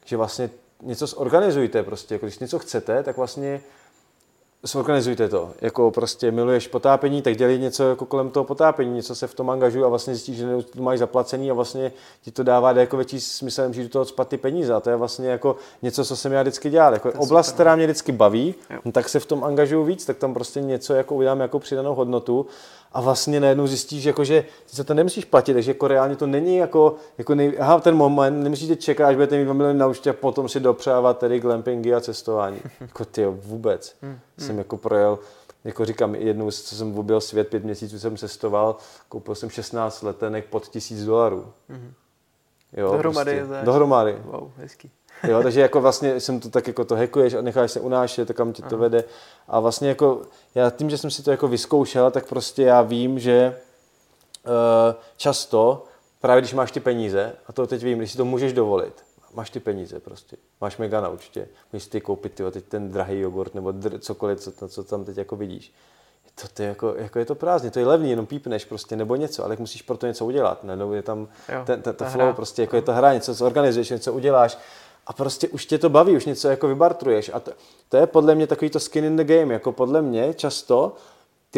že 0.05 0.17
vlastně 0.17 0.49
něco 0.81 1.07
zorganizujte 1.07 1.83
prostě, 1.83 2.15
jako 2.15 2.25
když 2.25 2.39
něco 2.39 2.59
chcete, 2.59 3.03
tak 3.03 3.17
vlastně 3.17 3.61
zorganizujte 4.63 5.29
to. 5.29 5.51
Jako 5.61 5.91
prostě 5.91 6.31
miluješ 6.31 6.67
potápění, 6.67 7.21
tak 7.21 7.37
dělej 7.37 7.59
něco 7.59 7.89
jako 7.89 8.05
kolem 8.05 8.29
toho 8.29 8.43
potápění, 8.43 8.93
něco 8.93 9.15
se 9.15 9.27
v 9.27 9.33
tom 9.33 9.49
angažuj 9.49 9.83
a 9.83 9.87
vlastně 9.87 10.15
zjistíš, 10.15 10.37
že 10.37 10.45
to 10.75 10.81
máš 10.81 10.99
zaplacený 10.99 11.51
a 11.51 11.53
vlastně 11.53 11.91
ti 12.21 12.31
to 12.31 12.43
dává 12.43 12.71
jako 12.71 12.97
větší 12.97 13.19
smysl, 13.19 13.73
že 13.73 13.83
do 13.83 13.89
toho 13.89 14.05
spat 14.05 14.27
ty 14.27 14.37
peníze. 14.37 14.73
A 14.73 14.79
to 14.79 14.89
je 14.89 14.95
vlastně 14.95 15.29
jako 15.29 15.55
něco, 15.81 16.05
co 16.05 16.15
jsem 16.15 16.31
já 16.31 16.41
vždycky 16.41 16.69
dělal. 16.69 16.93
Jako 16.93 17.11
oblast, 17.17 17.45
super. 17.45 17.55
která 17.55 17.75
mě 17.75 17.85
vždycky 17.85 18.11
baví, 18.11 18.55
no, 18.85 18.91
tak 18.91 19.09
se 19.09 19.19
v 19.19 19.25
tom 19.25 19.43
angažuju 19.43 19.83
víc, 19.83 20.05
tak 20.05 20.17
tam 20.17 20.33
prostě 20.33 20.61
něco 20.61 20.93
jako 20.93 21.15
udělám 21.15 21.39
jako 21.39 21.59
přidanou 21.59 21.95
hodnotu 21.95 22.45
a 22.93 23.01
vlastně 23.01 23.39
najednou 23.39 23.67
zjistíš, 23.67 24.03
jako, 24.03 24.23
že 24.23 24.45
ty 24.69 24.75
se 24.75 24.83
to 24.83 24.93
nemusíš 24.93 25.25
platit, 25.25 25.53
takže 25.53 25.71
jako 25.71 25.87
reálně 25.87 26.15
to 26.15 26.27
není 26.27 26.57
jako, 26.57 26.95
jako 27.17 27.35
nej, 27.35 27.53
aha, 27.59 27.79
ten 27.79 27.95
moment, 27.95 28.43
nemusíte 28.43 28.75
čekat, 28.75 29.07
až 29.07 29.15
budete 29.15 29.37
mít 29.37 29.43
2 29.43 29.53
miliony 29.53 29.79
na 29.79 29.87
účtě 29.87 30.09
a 30.09 30.13
potom 30.13 30.49
si 30.49 30.59
dopřávat 30.59 31.17
tedy 31.17 31.39
glampingy 31.39 31.93
a 31.93 32.01
cestování. 32.01 32.57
jako 32.81 33.05
ty 33.05 33.25
vůbec. 33.25 33.95
Hmm, 34.01 34.19
hmm. 34.37 34.47
Jsem 34.47 34.57
jako 34.57 34.77
projel, 34.77 35.19
jako 35.63 35.85
říkám, 35.85 36.15
jednou, 36.15 36.51
co 36.51 36.75
jsem 36.75 36.97
objel 36.97 37.21
svět, 37.21 37.47
pět 37.47 37.63
měsíců 37.63 37.99
jsem 37.99 38.17
cestoval, 38.17 38.75
koupil 39.09 39.35
jsem 39.35 39.49
16 39.49 40.01
letenek 40.01 40.45
pod 40.45 40.67
tisíc 40.67 41.05
dolarů. 41.05 41.53
Hmm. 41.69 41.93
Jo, 42.77 42.91
dohromady. 42.91 43.43
Prostě, 43.45 43.65
dohromady. 43.65 44.17
Wow, 44.25 44.51
hezký. 44.57 44.91
Jo, 45.27 45.43
takže 45.43 45.61
jako 45.61 45.81
vlastně 45.81 46.19
jsem 46.19 46.39
to 46.39 46.49
tak 46.49 46.67
jako 46.67 46.85
to 46.85 46.95
hackuješ 46.95 47.33
a 47.33 47.41
necháš 47.41 47.71
se 47.71 47.79
unášet, 47.79 48.27
tak 48.27 48.37
kam 48.37 48.53
tě 48.53 48.61
to 48.61 48.77
vede. 48.77 49.03
A 49.47 49.59
vlastně 49.59 49.89
jako 49.89 50.21
já 50.55 50.69
tím, 50.69 50.89
že 50.89 50.97
jsem 50.97 51.11
si 51.11 51.23
to 51.23 51.31
jako 51.31 51.47
vyzkoušel, 51.47 52.11
tak 52.11 52.25
prostě 52.25 52.63
já 52.63 52.81
vím, 52.81 53.19
že 53.19 53.57
uh, 54.45 54.51
často, 55.17 55.85
právě 56.21 56.41
když 56.41 56.53
máš 56.53 56.71
ty 56.71 56.79
peníze, 56.79 57.33
a 57.47 57.53
to 57.53 57.67
teď 57.67 57.83
vím, 57.83 57.97
když 57.97 58.11
si 58.11 58.17
to 58.17 58.25
můžeš 58.25 58.53
dovolit, 58.53 59.02
máš 59.33 59.49
ty 59.49 59.59
peníze 59.59 59.99
prostě, 59.99 60.37
máš 60.61 60.77
mega 60.77 61.01
na 61.01 61.09
účtě, 61.09 61.47
můžeš 61.73 61.87
ty 61.87 62.01
koupit 62.01 62.33
tyjo, 62.33 62.51
teď 62.51 62.65
ten 62.65 62.91
drahý 62.91 63.19
jogurt 63.19 63.55
nebo 63.55 63.69
dr- 63.69 63.99
cokoliv, 63.99 64.39
co, 64.39 64.67
co 64.67 64.83
tam 64.83 65.05
teď 65.05 65.17
jako 65.17 65.35
vidíš. 65.35 65.73
To, 66.41 66.47
to 66.53 66.61
je 66.61 66.67
jako, 66.67 66.95
jako, 66.97 67.19
je 67.19 67.25
to 67.25 67.35
prázdně, 67.35 67.71
to 67.71 67.79
je 67.79 67.85
levný, 67.85 68.09
jenom 68.09 68.25
pípneš 68.25 68.65
prostě 68.65 68.95
nebo 68.95 69.15
něco, 69.15 69.45
ale 69.45 69.55
musíš 69.59 69.81
pro 69.81 69.97
to 69.97 70.07
něco 70.07 70.25
udělat, 70.25 70.63
ne? 70.63 70.75
nebo 70.75 70.93
je 70.93 71.01
tam 71.01 71.27
jo, 71.49 71.63
ten, 71.65 71.81
ten, 71.81 71.95
to 71.95 72.05
flow, 72.05 72.25
hra. 72.25 72.33
prostě 72.33 72.61
jako 72.61 72.75
je 72.75 72.81
to 72.81 72.93
hra, 72.93 73.13
něco 73.13 73.33
zorganizuješ, 73.33 73.89
něco 73.89 74.13
uděláš 74.13 74.57
a 75.07 75.13
prostě 75.13 75.47
už 75.47 75.65
tě 75.65 75.77
to 75.77 75.89
baví, 75.89 76.15
už 76.15 76.25
něco 76.25 76.49
jako 76.49 76.67
vybartruješ. 76.67 77.31
A 77.33 77.39
to, 77.39 77.51
to 77.89 77.97
je 77.97 78.07
podle 78.07 78.35
mě 78.35 78.47
takový 78.47 78.69
to 78.69 78.79
skin 78.79 79.05
in 79.05 79.15
the 79.15 79.23
game, 79.23 79.53
jako 79.53 79.71
podle 79.71 80.01
mě 80.01 80.33
často, 80.33 80.95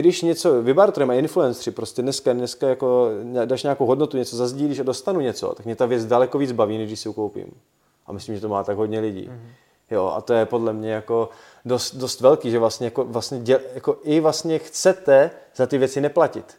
když 0.02 0.22
něco 0.22 0.62
vybartrujeme, 0.62 1.18
influenceri, 1.18 1.76
prostě 1.76 2.02
dneska, 2.02 2.34
dneska 2.34 2.70
jako 2.70 3.10
dáš 3.46 3.64
nějakou 3.64 3.86
hodnotu, 3.86 4.18
něco 4.18 4.36
zazdílíš 4.36 4.80
a 4.80 4.84
dostanu 4.84 5.20
něco, 5.20 5.54
tak 5.56 5.66
mě 5.66 5.76
ta 5.76 5.86
věc 5.86 6.06
daleko 6.06 6.38
víc 6.38 6.52
baví, 6.52 6.78
než 6.78 6.88
když 6.88 7.00
si 7.00 7.10
ji 7.10 7.14
koupím. 7.14 7.52
A 8.06 8.12
myslím, 8.12 8.36
že 8.36 8.42
to 8.42 8.50
má 8.50 8.64
tak 8.64 8.78
hodně 8.78 9.00
lidí. 9.00 9.30
Mm-hmm. 9.30 9.50
Jo, 9.92 10.14
a 10.16 10.22
to 10.22 10.34
je 10.34 10.46
podle 10.46 10.74
mě 10.74 10.92
jako 10.92 11.30
dost, 11.66 11.96
dost 11.96 12.22
velký, 12.22 12.52
že 12.52 12.60
vlastně, 12.60 12.88
jako, 12.88 13.04
vlastně 13.06 13.40
děl, 13.40 13.60
jako 13.74 13.98
i 14.04 14.20
vlastně 14.20 14.60
chcete 14.60 15.32
za 15.56 15.66
ty 15.66 15.78
věci 15.78 16.02
neplatit. 16.02 16.56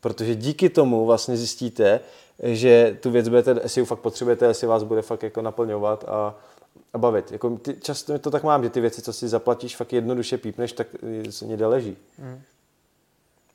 Protože 0.00 0.34
díky 0.34 0.68
tomu 0.68 1.06
vlastně 1.06 1.36
zjistíte, 1.36 2.00
že 2.42 2.98
tu 3.00 3.10
věc 3.10 3.28
budete, 3.28 3.60
jestli 3.62 3.80
ji 3.80 3.84
fakt 3.84 3.98
potřebujete, 3.98 4.46
jestli 4.46 4.66
vás 4.66 4.82
bude 4.82 5.02
fakt 5.02 5.22
jako 5.22 5.42
naplňovat 5.42 6.04
a 6.08 6.34
bavit. 6.98 7.32
Jako 7.32 7.50
ty, 7.50 7.76
často 7.82 8.18
to 8.18 8.30
tak 8.30 8.42
mám, 8.42 8.62
že 8.62 8.70
ty 8.70 8.80
věci, 8.80 9.02
co 9.02 9.12
si 9.12 9.28
zaplatíš, 9.28 9.76
fakt 9.76 9.92
jednoduše 9.92 10.38
pípneš, 10.38 10.72
tak 10.72 10.86
se 11.30 11.46
někde 11.46 11.66
leží. 11.66 11.96
Mm. 12.18 12.42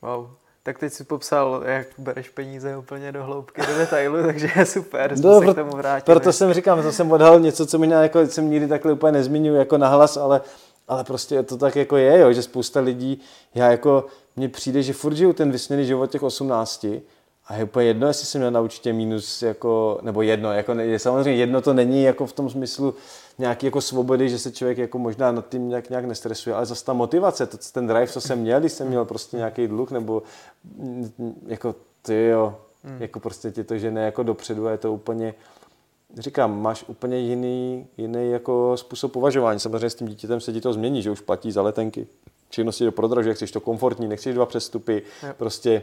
Wow. 0.02 0.30
Tak 0.64 0.80
teď 0.80 0.94
si 0.94 1.04
popsal, 1.04 1.64
jak 1.66 1.88
bereš 1.98 2.30
peníze 2.30 2.78
úplně 2.78 3.12
do 3.12 3.24
hloubky, 3.24 3.62
do 3.62 3.78
detailu, 3.78 4.24
takže 4.26 4.50
je 4.56 4.66
super, 4.66 5.20
no, 5.20 5.40
se 5.40 5.54
k 5.54 5.56
tomu 5.56 5.72
vrátili. 5.72 6.16
Proto 6.16 6.34
jsem 6.34 6.54
říkám, 6.54 6.84
to 6.84 6.92
jsem 6.92 7.12
odhalil 7.12 7.40
něco, 7.40 7.66
co 7.66 7.80
mi 7.80 7.88
jako, 7.90 8.28
jsem 8.28 8.50
nikdy 8.50 8.68
takhle 8.68 8.94
úplně 8.94 9.12
nezmiňuji 9.12 9.60
jako 9.60 9.78
nahlas, 9.78 10.18
ale, 10.18 10.42
ale 10.88 11.04
prostě 11.04 11.44
to 11.44 11.58
tak 11.58 11.76
jako 11.76 11.98
je, 11.98 12.20
jo, 12.20 12.34
že 12.34 12.42
spousta 12.42 12.80
lidí, 12.80 13.22
já 13.56 13.72
jako, 13.72 14.06
mně 14.36 14.50
přijde, 14.50 14.84
že 14.84 14.94
furt 14.94 15.16
žiju 15.16 15.34
ten 15.34 15.52
vysněný 15.52 15.86
život 15.86 16.12
těch 16.12 16.24
18 16.24 16.86
a 17.48 17.56
je 17.56 17.64
úplně 17.64 17.88
jedno, 17.88 18.08
jestli 18.08 18.26
jsem 18.26 18.42
měl 18.42 18.52
na 18.52 18.62
určitě 18.62 18.94
minus, 18.94 19.42
jako, 19.42 20.00
nebo 20.02 20.22
jedno, 20.22 20.54
jako, 20.54 20.72
je, 20.72 21.00
samozřejmě 21.00 21.40
jedno 21.40 21.62
to 21.62 21.74
není 21.74 22.04
jako 22.04 22.26
v 22.26 22.34
tom 22.34 22.50
smyslu 22.50 22.94
nějaký 23.38 23.66
jako 23.66 23.82
svobody, 23.82 24.30
že 24.30 24.40
se 24.40 24.52
člověk 24.52 24.78
jako 24.78 25.00
možná 25.00 25.32
nad 25.32 25.50
tím 25.50 25.70
nějak, 25.70 25.90
nějak 25.90 26.06
nestresuje, 26.06 26.56
ale 26.56 26.66
zase 26.66 26.86
ta 26.86 26.94
motivace, 26.94 27.46
to, 27.46 27.58
ten 27.72 27.88
drive, 27.88 28.08
co 28.08 28.22
jsem 28.22 28.40
měl, 28.40 28.60
když 28.60 28.72
jsem 28.72 28.88
měl 28.88 29.06
prostě 29.06 29.38
nějaký 29.38 29.68
dluh, 29.68 29.92
nebo 29.92 30.24
mm, 30.64 31.44
jako 31.48 31.76
ty 32.02 32.26
jo, 32.26 32.56
hmm. 32.84 33.02
jako 33.02 33.20
prostě 33.20 33.52
ti 33.52 33.64
to 33.64 33.78
žene 33.78 34.06
jako 34.06 34.24
dopředu 34.24 34.68
a 34.68 34.72
je 34.72 34.78
to 34.78 34.94
úplně, 34.94 35.34
říkám, 36.18 36.62
máš 36.62 36.84
úplně 36.88 37.18
jiný, 37.18 37.88
jiný 37.98 38.32
jako 38.32 38.78
způsob 38.78 39.12
považování. 39.12 39.60
Samozřejmě 39.60 39.90
s 39.90 39.96
tím 39.96 40.08
dítětem 40.08 40.40
se 40.40 40.54
ti 40.54 40.62
to 40.62 40.74
změní, 40.74 41.02
že 41.02 41.12
už 41.12 41.22
platí 41.22 41.52
za 41.52 41.62
letenky, 41.62 42.08
všechno 42.50 42.72
si 42.72 42.86
to 42.86 42.92
prodražuje, 42.92 43.36
chceš 43.36 43.52
to 43.52 43.60
komfortní, 43.60 44.08
nechceš 44.08 44.36
dva 44.36 44.46
přestupy, 44.46 45.02
yep. 45.24 45.38
prostě 45.38 45.82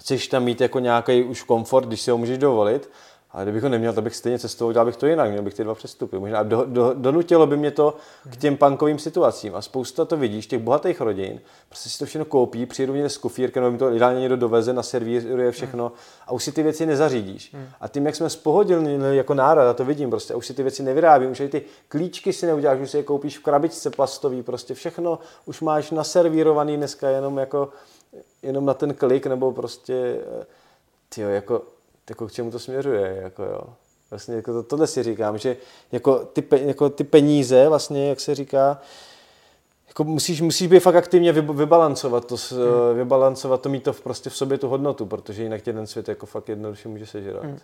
chceš 0.00 0.28
tam 0.28 0.44
mít 0.44 0.60
jako 0.60 0.78
nějaký 0.78 1.22
už 1.22 1.42
komfort, 1.42 1.86
když 1.86 2.00
si 2.00 2.10
ho 2.10 2.18
můžeš 2.18 2.38
dovolit, 2.38 2.90
ale 3.30 3.44
kdybych 3.44 3.62
ho 3.62 3.68
neměl, 3.68 3.92
tak 3.92 4.04
bych 4.04 4.16
stejně 4.16 4.38
cestoval, 4.38 4.72
dělal 4.72 4.86
bych 4.86 4.96
to 4.96 5.06
jinak, 5.06 5.30
měl 5.30 5.42
bych 5.42 5.54
ty 5.54 5.64
dva 5.64 5.74
přestupy. 5.74 6.18
Možná 6.18 6.42
do, 6.42 6.64
do, 6.64 6.94
donutilo 6.94 7.46
by 7.46 7.56
mě 7.56 7.70
to 7.70 7.94
k 8.30 8.36
těm 8.36 8.56
punkovým 8.56 8.98
situacím. 8.98 9.54
A 9.54 9.62
spousta 9.62 10.04
to 10.04 10.16
vidíš, 10.16 10.46
těch 10.46 10.60
bohatých 10.60 11.00
rodin, 11.00 11.40
prostě 11.68 11.88
si 11.88 11.98
to 11.98 12.04
všechno 12.04 12.24
koupí, 12.24 12.66
přijedou 12.66 12.92
někde 12.94 13.08
s 13.08 13.18
kufírkem, 13.18 13.62
nebo 13.62 13.72
mi 13.72 13.78
to 13.78 13.92
ideálně 13.92 14.20
někdo 14.20 14.36
doveze, 14.36 14.72
naservíruje 14.72 15.50
všechno 15.50 15.92
a 16.26 16.32
už 16.32 16.44
si 16.44 16.52
ty 16.52 16.62
věci 16.62 16.86
nezařídíš. 16.86 17.54
A 17.80 17.88
tím, 17.88 18.06
jak 18.06 18.16
jsme 18.16 18.30
spohodili 18.30 19.16
jako 19.16 19.34
národ, 19.34 19.60
a 19.60 19.74
to 19.74 19.84
vidím 19.84 20.10
prostě, 20.10 20.34
už 20.34 20.46
si 20.46 20.54
ty 20.54 20.62
věci 20.62 20.82
nevyrábím, 20.82 21.30
už 21.30 21.42
ty 21.48 21.62
klíčky 21.88 22.32
si 22.32 22.46
neuděláš, 22.46 22.80
už 22.80 22.90
si 22.90 22.96
je 22.96 23.02
koupíš 23.02 23.38
v 23.38 23.42
krabičce 23.42 23.90
plastový, 23.90 24.42
prostě 24.42 24.74
všechno 24.74 25.18
už 25.46 25.60
máš 25.60 25.90
naservírovaný 25.90 26.76
dneska 26.76 27.08
jenom 27.08 27.38
jako 27.38 27.68
jenom 28.42 28.66
na 28.66 28.74
ten 28.74 28.94
klik, 28.94 29.26
nebo 29.26 29.52
prostě, 29.52 30.20
eh, 30.40 30.46
tyjo, 31.08 31.28
jako, 31.28 31.62
jako 32.08 32.26
k 32.26 32.32
čemu 32.32 32.50
to 32.50 32.58
směřuje, 32.58 33.18
jako 33.22 33.44
jo. 33.44 33.62
Vlastně 34.10 34.34
jako 34.34 34.52
to, 34.52 34.62
tohle 34.62 34.86
si 34.86 35.02
říkám, 35.02 35.38
že 35.38 35.56
jako 35.92 36.18
ty, 36.18 36.44
jako 36.50 36.90
ty 36.90 37.04
peníze, 37.04 37.68
vlastně, 37.68 38.08
jak 38.08 38.20
se 38.20 38.34
říká, 38.34 38.80
jako 39.88 40.04
musíš, 40.04 40.40
musíš 40.40 40.66
být 40.66 40.80
fakt 40.80 40.94
aktivně 40.94 41.32
vybalancovat 41.32 42.24
to, 42.24 42.36
hmm. 42.50 42.96
vybalancovat 42.96 43.60
to, 43.60 43.68
mít 43.68 43.82
to 43.82 43.92
v, 43.92 44.00
prostě 44.00 44.30
v 44.30 44.36
sobě 44.36 44.58
tu 44.58 44.68
hodnotu, 44.68 45.06
protože 45.06 45.42
jinak 45.42 45.62
tě 45.62 45.72
ten 45.72 45.86
svět 45.86 46.08
jako 46.08 46.26
fakt 46.26 46.48
jednoduše 46.48 46.88
může 46.88 47.06
sežrat. 47.06 47.44
Hmm. 47.44 47.58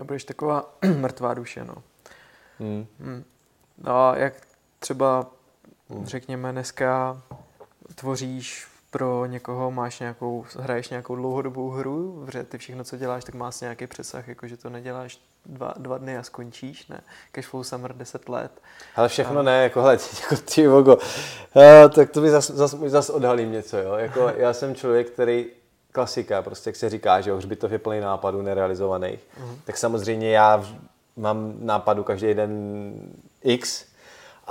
A 0.00 0.04
budeš 0.04 0.24
taková 0.24 0.74
mrtvá 0.96 1.34
duše, 1.34 1.64
no. 1.64 1.74
Hmm. 2.58 2.86
Hmm. 3.00 3.24
No 3.78 3.92
a 3.92 4.16
jak 4.16 4.34
třeba, 4.78 5.30
hmm. 5.90 6.06
řekněme, 6.06 6.52
dneska 6.52 7.22
tvoříš 7.94 8.66
pro 8.90 9.26
někoho, 9.26 9.70
máš 9.70 10.00
nějakou, 10.00 10.44
hraješ 10.58 10.88
nějakou 10.88 11.16
dlouhodobou 11.16 11.70
hru, 11.70 12.22
protože 12.26 12.44
ty 12.44 12.58
všechno, 12.58 12.84
co 12.84 12.96
děláš, 12.96 13.24
tak 13.24 13.34
máš 13.34 13.60
nějaký 13.60 13.86
přesah, 13.86 14.28
jakože 14.28 14.56
to 14.56 14.70
neděláš 14.70 15.20
dva, 15.46 15.74
dva 15.78 15.98
dny 15.98 16.18
a 16.18 16.22
skončíš, 16.22 16.86
ne? 16.86 17.00
Cashflow 17.32 17.62
Summer 17.62 17.96
10 17.96 18.28
let. 18.28 18.52
Ale 18.96 19.08
všechno 19.08 19.40
a... 19.40 19.42
ne, 19.42 19.62
jako 19.62 19.82
hled, 19.82 20.08
jako 20.22 20.42
ty 20.54 20.66
vogo. 20.66 20.96
Uh, 20.96 21.90
tak 21.94 22.10
to 22.10 22.20
by 22.20 22.30
zas, 22.30 22.50
zas, 22.50 22.74
zas 22.74 23.10
odhalím 23.10 23.52
něco, 23.52 23.78
jo. 23.78 23.94
Jako, 23.94 24.32
já 24.36 24.52
jsem 24.52 24.74
člověk, 24.74 25.10
který 25.10 25.46
klasika, 25.92 26.42
prostě 26.42 26.68
jak 26.68 26.76
se 26.76 26.90
říká, 26.90 27.20
že 27.20 27.34
hřbitov 27.34 27.72
je 27.72 27.78
plný 27.78 28.00
nápadů 28.00 28.42
nerealizovaných. 28.42 29.20
Uh-huh. 29.20 29.56
Tak 29.64 29.78
samozřejmě 29.78 30.30
já 30.30 30.64
mám 31.16 31.54
nápadu 31.60 32.04
každý 32.04 32.34
den 32.34 32.92
X, 33.42 33.84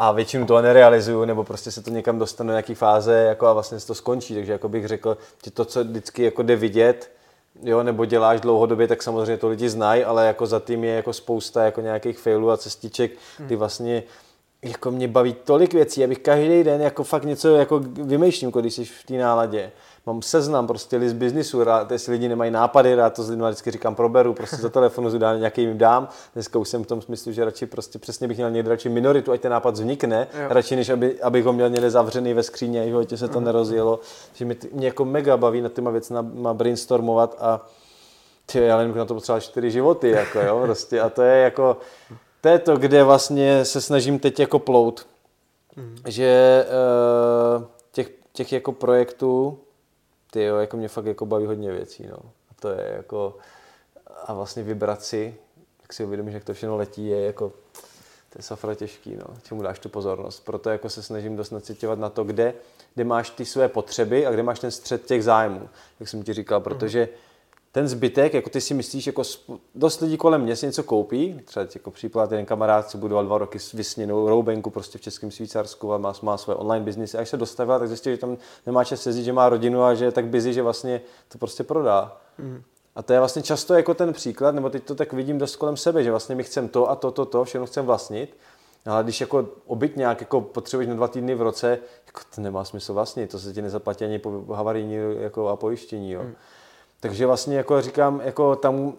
a 0.01 0.11
většinu 0.11 0.45
toho 0.45 0.61
nerealizuju, 0.61 1.25
nebo 1.25 1.43
prostě 1.43 1.71
se 1.71 1.81
to 1.81 1.89
někam 1.89 2.19
dostane 2.19 2.47
do 2.47 2.51
nějaký 2.51 2.75
fáze 2.75 3.13
jako 3.13 3.47
a 3.47 3.53
vlastně 3.53 3.79
se 3.79 3.87
to 3.87 3.95
skončí. 3.95 4.33
Takže 4.33 4.51
jako 4.51 4.69
bych 4.69 4.87
řekl, 4.87 5.17
že 5.45 5.51
to, 5.51 5.65
co 5.65 5.83
vždycky 5.83 6.23
jako 6.23 6.43
jde 6.43 6.55
vidět, 6.55 7.11
jo, 7.63 7.83
nebo 7.83 8.05
děláš 8.05 8.41
dlouhodobě, 8.41 8.87
tak 8.87 9.03
samozřejmě 9.03 9.37
to 9.37 9.49
lidi 9.49 9.69
znají, 9.69 10.03
ale 10.03 10.27
jako 10.27 10.45
za 10.45 10.59
tím 10.59 10.83
je 10.83 10.95
jako 10.95 11.13
spousta 11.13 11.63
jako 11.63 11.81
nějakých 11.81 12.19
failů 12.19 12.51
a 12.51 12.57
cestiček, 12.57 13.11
ty 13.11 13.43
hmm. 13.43 13.57
vlastně 13.57 14.03
jako 14.63 14.91
mě 14.91 15.07
baví 15.07 15.35
tolik 15.43 15.73
věcí, 15.73 16.03
abych 16.03 16.19
každý 16.19 16.63
den 16.63 16.81
jako 16.81 17.03
fakt 17.03 17.23
něco 17.23 17.55
jako 17.55 17.79
vymýšlím, 17.79 18.51
když 18.51 18.73
jsi 18.73 18.85
v 18.85 19.03
té 19.05 19.13
náladě 19.13 19.71
mám 20.13 20.21
seznam, 20.21 20.67
prostě 20.67 20.97
list 20.97 21.13
biznisu, 21.13 21.63
rád, 21.63 21.91
jestli 21.91 22.11
lidi 22.11 22.29
nemají 22.29 22.51
nápady, 22.51 22.95
rád 22.95 23.15
to 23.15 23.23
s 23.23 23.29
lidmi 23.29 23.45
vždycky 23.45 23.71
říkám, 23.71 23.95
proberu, 23.95 24.33
prostě 24.33 24.55
za 24.55 24.69
telefonu 24.69 25.17
dám, 25.17 25.39
nějaký 25.39 25.61
jim 25.61 25.77
dám. 25.77 26.07
Dneska 26.33 26.59
už 26.59 26.69
jsem 26.69 26.83
v 26.83 26.87
tom 26.87 27.01
smyslu, 27.01 27.31
že 27.31 27.45
radši 27.45 27.65
prostě 27.65 27.99
přesně 27.99 28.27
bych 28.27 28.37
měl 28.37 28.51
někde 28.51 28.69
radši 28.69 28.89
minoritu, 28.89 29.31
ať 29.31 29.41
ten 29.41 29.51
nápad 29.51 29.73
vznikne, 29.73 30.27
jo. 30.33 30.45
radši 30.49 30.75
než 30.75 30.89
aby, 30.89 31.21
abych 31.21 31.45
ho 31.45 31.53
měl 31.53 31.69
někde 31.69 31.89
zavřený 31.89 32.33
ve 32.33 32.43
skříně, 32.43 32.81
a 32.81 32.85
životě 32.85 33.17
se 33.17 33.27
to 33.27 33.39
mm. 33.39 33.45
nerozjelo. 33.45 33.99
Že 34.33 34.45
mě, 34.45 34.55
mě, 34.71 34.87
jako 34.87 35.05
mega 35.05 35.37
baví 35.37 35.61
nad 35.61 35.73
těma 35.73 35.91
věcmi 35.91 36.17
brainstormovat 36.53 37.35
a 37.39 37.65
ty, 38.45 38.59
já 38.59 38.77
nevím, 38.77 38.97
na 38.97 39.05
to 39.05 39.13
potřeba 39.13 39.39
čtyři 39.39 39.71
životy, 39.71 40.09
jako 40.09 40.39
jo, 40.39 40.61
prostě. 40.65 41.01
A 41.01 41.09
to 41.09 41.21
je 41.21 41.43
jako, 41.43 41.77
to 42.41 42.49
je 42.49 42.59
to, 42.59 42.77
kde 42.77 43.03
vlastně 43.03 43.65
se 43.65 43.81
snažím 43.81 44.19
teď 44.19 44.39
jako 44.39 44.59
plout. 44.59 45.05
Mm. 45.75 45.95
Že 46.07 46.65
uh, 47.57 47.63
těch, 47.91 48.11
těch 48.33 48.53
jako 48.53 48.71
projektů, 48.71 49.59
ty 50.31 50.43
jo, 50.43 50.57
jako 50.57 50.77
mě 50.77 50.87
fakt 50.87 51.05
jako 51.05 51.25
baví 51.25 51.45
hodně 51.45 51.71
věcí, 51.71 52.07
no. 52.07 52.17
A 52.17 52.53
to 52.59 52.69
je 52.69 52.93
jako, 52.95 53.37
a 54.25 54.33
vlastně 54.33 54.63
vybrat 54.63 55.03
si, 55.03 55.35
jak 55.81 55.93
si 55.93 56.03
uvědomíš, 56.03 56.33
jak 56.33 56.43
to 56.43 56.53
všechno 56.53 56.77
letí, 56.77 57.07
je 57.07 57.25
jako, 57.25 57.49
to 58.29 58.39
je 58.39 58.43
safra 58.43 58.75
těžký, 58.75 59.15
no, 59.15 59.25
čemu 59.43 59.61
dáš 59.61 59.79
tu 59.79 59.89
pozornost. 59.89 60.45
Proto 60.45 60.69
jako 60.69 60.89
se 60.89 61.03
snažím 61.03 61.35
dost 61.35 61.51
nacitovat 61.51 61.99
na 61.99 62.09
to, 62.09 62.23
kde, 62.23 62.53
kde 62.95 63.03
máš 63.03 63.29
ty 63.29 63.45
své 63.45 63.67
potřeby 63.67 64.25
a 64.25 64.31
kde 64.31 64.43
máš 64.43 64.59
ten 64.59 64.71
střed 64.71 65.05
těch 65.05 65.23
zájmů, 65.23 65.69
jak 65.99 66.09
jsem 66.09 66.23
ti 66.23 66.33
říkal, 66.33 66.59
protože 66.59 67.09
mm 67.11 67.28
ten 67.71 67.87
zbytek, 67.87 68.33
jako 68.33 68.49
ty 68.49 68.61
si 68.61 68.73
myslíš, 68.73 69.07
jako 69.07 69.21
dost 69.75 70.01
lidí 70.01 70.17
kolem 70.17 70.41
mě 70.41 70.55
si 70.55 70.65
něco 70.65 70.83
koupí, 70.83 71.41
třeba 71.45 71.65
jako 71.75 71.91
příklad, 71.91 72.31
jeden 72.31 72.45
kamarád, 72.45 72.89
co 72.89 72.97
budoval 72.97 73.25
dva 73.25 73.37
roky 73.37 73.59
s 73.59 73.73
vysněnou 73.73 74.29
roubenku 74.29 74.69
prostě 74.69 74.97
v 74.97 75.01
Českém 75.01 75.31
Švýcarsku 75.31 75.93
a 75.93 75.97
má, 75.97 76.13
má 76.21 76.37
své 76.37 76.55
online 76.55 76.85
biznis. 76.85 77.15
A 77.15 77.19
až 77.19 77.29
se 77.29 77.37
dostavil, 77.37 77.79
tak 77.79 77.87
zjistil, 77.87 78.13
že 78.13 78.17
tam 78.17 78.37
nemá 78.65 78.83
čas 78.83 79.01
sezdit, 79.01 79.23
že 79.23 79.33
má 79.33 79.49
rodinu 79.49 79.83
a 79.83 79.93
že 79.93 80.05
je 80.05 80.11
tak 80.11 80.25
busy, 80.25 80.53
že 80.53 80.61
vlastně 80.61 81.01
to 81.27 81.37
prostě 81.37 81.63
prodá. 81.63 82.17
Mm. 82.37 82.61
A 82.95 83.03
to 83.03 83.13
je 83.13 83.19
vlastně 83.19 83.41
často 83.41 83.73
jako 83.73 83.93
ten 83.93 84.13
příklad, 84.13 84.55
nebo 84.55 84.69
teď 84.69 84.83
to 84.83 84.95
tak 84.95 85.13
vidím 85.13 85.37
dost 85.37 85.55
kolem 85.55 85.77
sebe, 85.77 86.03
že 86.03 86.11
vlastně 86.11 86.35
my 86.35 86.43
chceme 86.43 86.67
to 86.67 86.89
a 86.89 86.95
to, 86.95 87.11
to, 87.11 87.25
to, 87.25 87.43
všechno 87.43 87.65
chceme 87.65 87.87
vlastnit, 87.87 88.37
ale 88.85 89.03
když 89.03 89.21
jako 89.21 89.47
obyt 89.65 89.97
nějak 89.97 90.21
jako 90.21 90.41
potřebuješ 90.41 90.87
na 90.87 90.95
dva 90.95 91.07
týdny 91.07 91.35
v 91.35 91.41
roce, 91.41 91.79
jako 92.07 92.21
to 92.35 92.41
nemá 92.41 92.63
smysl 92.63 92.93
vlastnit, 92.93 93.31
to 93.31 93.39
se 93.39 93.53
ti 93.53 93.61
nezaplatí 93.61 94.05
ani 94.05 94.19
po 94.19 94.45
havarijní 94.53 94.95
jako 95.19 95.47
a 95.47 95.55
pojištění. 95.55 96.11
Jo. 96.11 96.23
Mm. 96.23 96.35
Takže 96.99 97.25
vlastně 97.25 97.57
jako 97.57 97.81
říkám, 97.81 98.21
jako 98.23 98.55
tam 98.55 98.93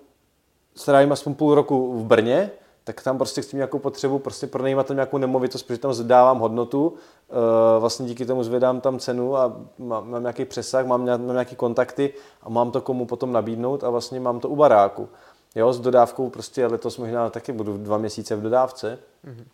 strávím 0.74 1.12
aspoň 1.12 1.34
půl 1.34 1.54
roku 1.54 1.98
v 1.98 2.04
Brně, 2.04 2.50
tak 2.84 3.02
tam 3.02 3.18
prostě 3.18 3.42
chci 3.42 3.56
nějakou 3.56 3.78
potřebu 3.78 4.18
prostě 4.18 4.46
pronajímat 4.46 4.86
tam 4.86 4.96
nějakou 4.96 5.18
nemovitost, 5.18 5.62
protože 5.62 5.78
tam 5.78 5.94
dávám 6.02 6.38
hodnotu, 6.38 6.94
eh, 6.94 7.34
vlastně 7.80 8.06
díky 8.06 8.26
tomu 8.26 8.42
zvedám 8.42 8.80
tam 8.80 8.98
cenu 8.98 9.36
a 9.36 9.56
mám, 9.78 10.10
mám 10.10 10.22
nějaký 10.22 10.44
přesah, 10.44 10.86
mám, 10.86 11.06
mám 11.06 11.32
nějaký 11.32 11.56
kontakty 11.56 12.14
a 12.42 12.48
mám 12.48 12.70
to 12.70 12.80
komu 12.80 13.06
potom 13.06 13.32
nabídnout 13.32 13.84
a 13.84 13.90
vlastně 13.90 14.20
mám 14.20 14.40
to 14.40 14.48
u 14.48 14.56
baráku. 14.56 15.08
Jo, 15.54 15.72
s 15.72 15.80
dodávkou 15.80 16.30
prostě 16.30 16.66
letos 16.66 16.98
možná 16.98 17.30
taky 17.30 17.52
budu 17.52 17.76
dva 17.76 17.98
měsíce 17.98 18.36
v 18.36 18.42
dodávce. 18.42 18.98
Mm-hmm. 19.24 19.44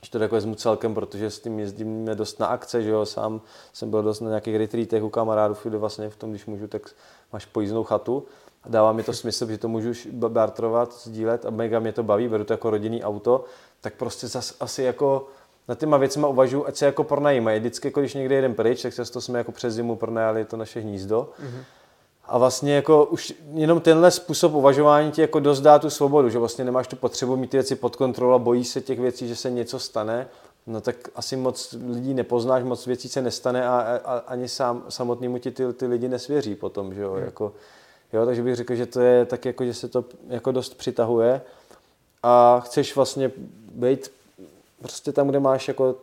Když 0.00 0.10
to 0.10 0.18
jako 0.18 0.34
vezmu 0.34 0.54
celkem, 0.54 0.94
protože 0.94 1.30
s 1.30 1.40
tím 1.40 1.58
jezdíme 1.58 2.14
dost 2.14 2.40
na 2.40 2.46
akce, 2.46 2.82
že 2.82 2.90
jo, 2.90 3.06
sám 3.06 3.40
jsem 3.72 3.90
byl 3.90 4.02
dost 4.02 4.20
na 4.20 4.28
nějakých 4.28 4.56
retreatech 4.56 5.02
u 5.02 5.08
kamarádů, 5.08 5.56
kde 5.62 5.78
vlastně 5.78 6.10
v 6.10 6.16
tom, 6.16 6.30
když 6.30 6.46
můžu, 6.46 6.68
tak 6.68 6.90
máš 7.32 7.44
pojízdnou 7.44 7.84
chatu 7.84 8.24
a 8.64 8.68
dává 8.68 8.92
mi 8.92 9.02
to 9.02 9.12
smysl, 9.22 9.46
že 9.46 9.58
to 9.58 9.68
můžu 9.68 9.92
bartrovat, 10.28 10.92
sdílet 10.92 11.46
a 11.46 11.50
mega 11.50 11.80
mě 11.80 11.92
to 11.92 12.02
baví, 12.02 12.28
beru 12.28 12.44
to 12.44 12.52
jako 12.52 12.70
rodinný 12.70 13.04
auto, 13.04 13.44
tak 13.80 13.94
prostě 13.94 14.28
zas 14.28 14.54
asi 14.60 14.82
jako 14.82 15.28
na 15.68 15.74
těma 15.74 15.96
věcma 15.96 16.28
uvažuji, 16.28 16.66
ať 16.66 16.76
se 16.76 16.86
jako 16.86 17.04
pronajímají. 17.04 17.60
Vždycky, 17.60 17.88
jako 17.88 18.00
když 18.00 18.14
někde 18.14 18.34
jeden 18.34 18.54
pryč, 18.54 18.82
tak 18.82 18.94
často 18.94 19.20
jsme 19.20 19.38
jako 19.38 19.52
přes 19.52 19.74
zimu 19.74 19.96
pronajali 19.96 20.44
to 20.44 20.56
naše 20.56 20.80
hnízdo. 20.80 21.28
Mm-hmm. 21.40 21.62
A 22.24 22.38
vlastně 22.38 22.74
jako 22.74 23.04
už 23.04 23.34
jenom 23.52 23.80
tenhle 23.80 24.10
způsob 24.10 24.54
uvažování 24.54 25.10
ti 25.10 25.20
jako 25.20 25.40
dost 25.40 25.60
dá 25.60 25.78
tu 25.78 25.90
svobodu, 25.90 26.28
že 26.28 26.38
vlastně 26.38 26.64
nemáš 26.64 26.86
tu 26.86 26.96
potřebu 26.96 27.36
mít 27.36 27.50
ty 27.50 27.56
věci 27.56 27.76
pod 27.76 27.96
kontrolou 27.96 28.32
a 28.32 28.38
bojíš 28.38 28.68
se 28.68 28.80
těch 28.80 29.00
věcí, 29.00 29.28
že 29.28 29.36
se 29.36 29.50
něco 29.50 29.78
stane 29.78 30.28
no 30.66 30.80
tak 30.80 30.96
asi 31.14 31.36
moc 31.36 31.74
lidí 31.88 32.14
nepoznáš, 32.14 32.62
moc 32.62 32.86
věcí 32.86 33.08
se 33.08 33.22
nestane 33.22 33.66
a, 33.68 34.00
a 34.04 34.18
ani 34.18 34.48
sám, 34.48 34.84
samotnému 34.88 35.38
ti 35.38 35.50
ty, 35.50 35.72
ty 35.72 35.86
lidi 35.86 36.08
nesvěří 36.08 36.54
potom, 36.54 36.94
že 36.94 37.00
jo, 37.00 37.12
hmm. 37.12 37.24
jako, 37.24 37.52
jo, 38.12 38.26
takže 38.26 38.42
bych 38.42 38.56
řekl, 38.56 38.74
že 38.74 38.86
to 38.86 39.00
je 39.00 39.24
tak 39.24 39.44
jako, 39.44 39.64
že 39.64 39.74
se 39.74 39.88
to 39.88 40.04
jako 40.28 40.52
dost 40.52 40.74
přitahuje 40.74 41.40
a 42.22 42.60
chceš 42.60 42.96
vlastně 42.96 43.30
být 43.72 44.12
prostě 44.82 45.12
tam, 45.12 45.28
kde 45.28 45.40
máš 45.40 45.68
jako 45.68 45.96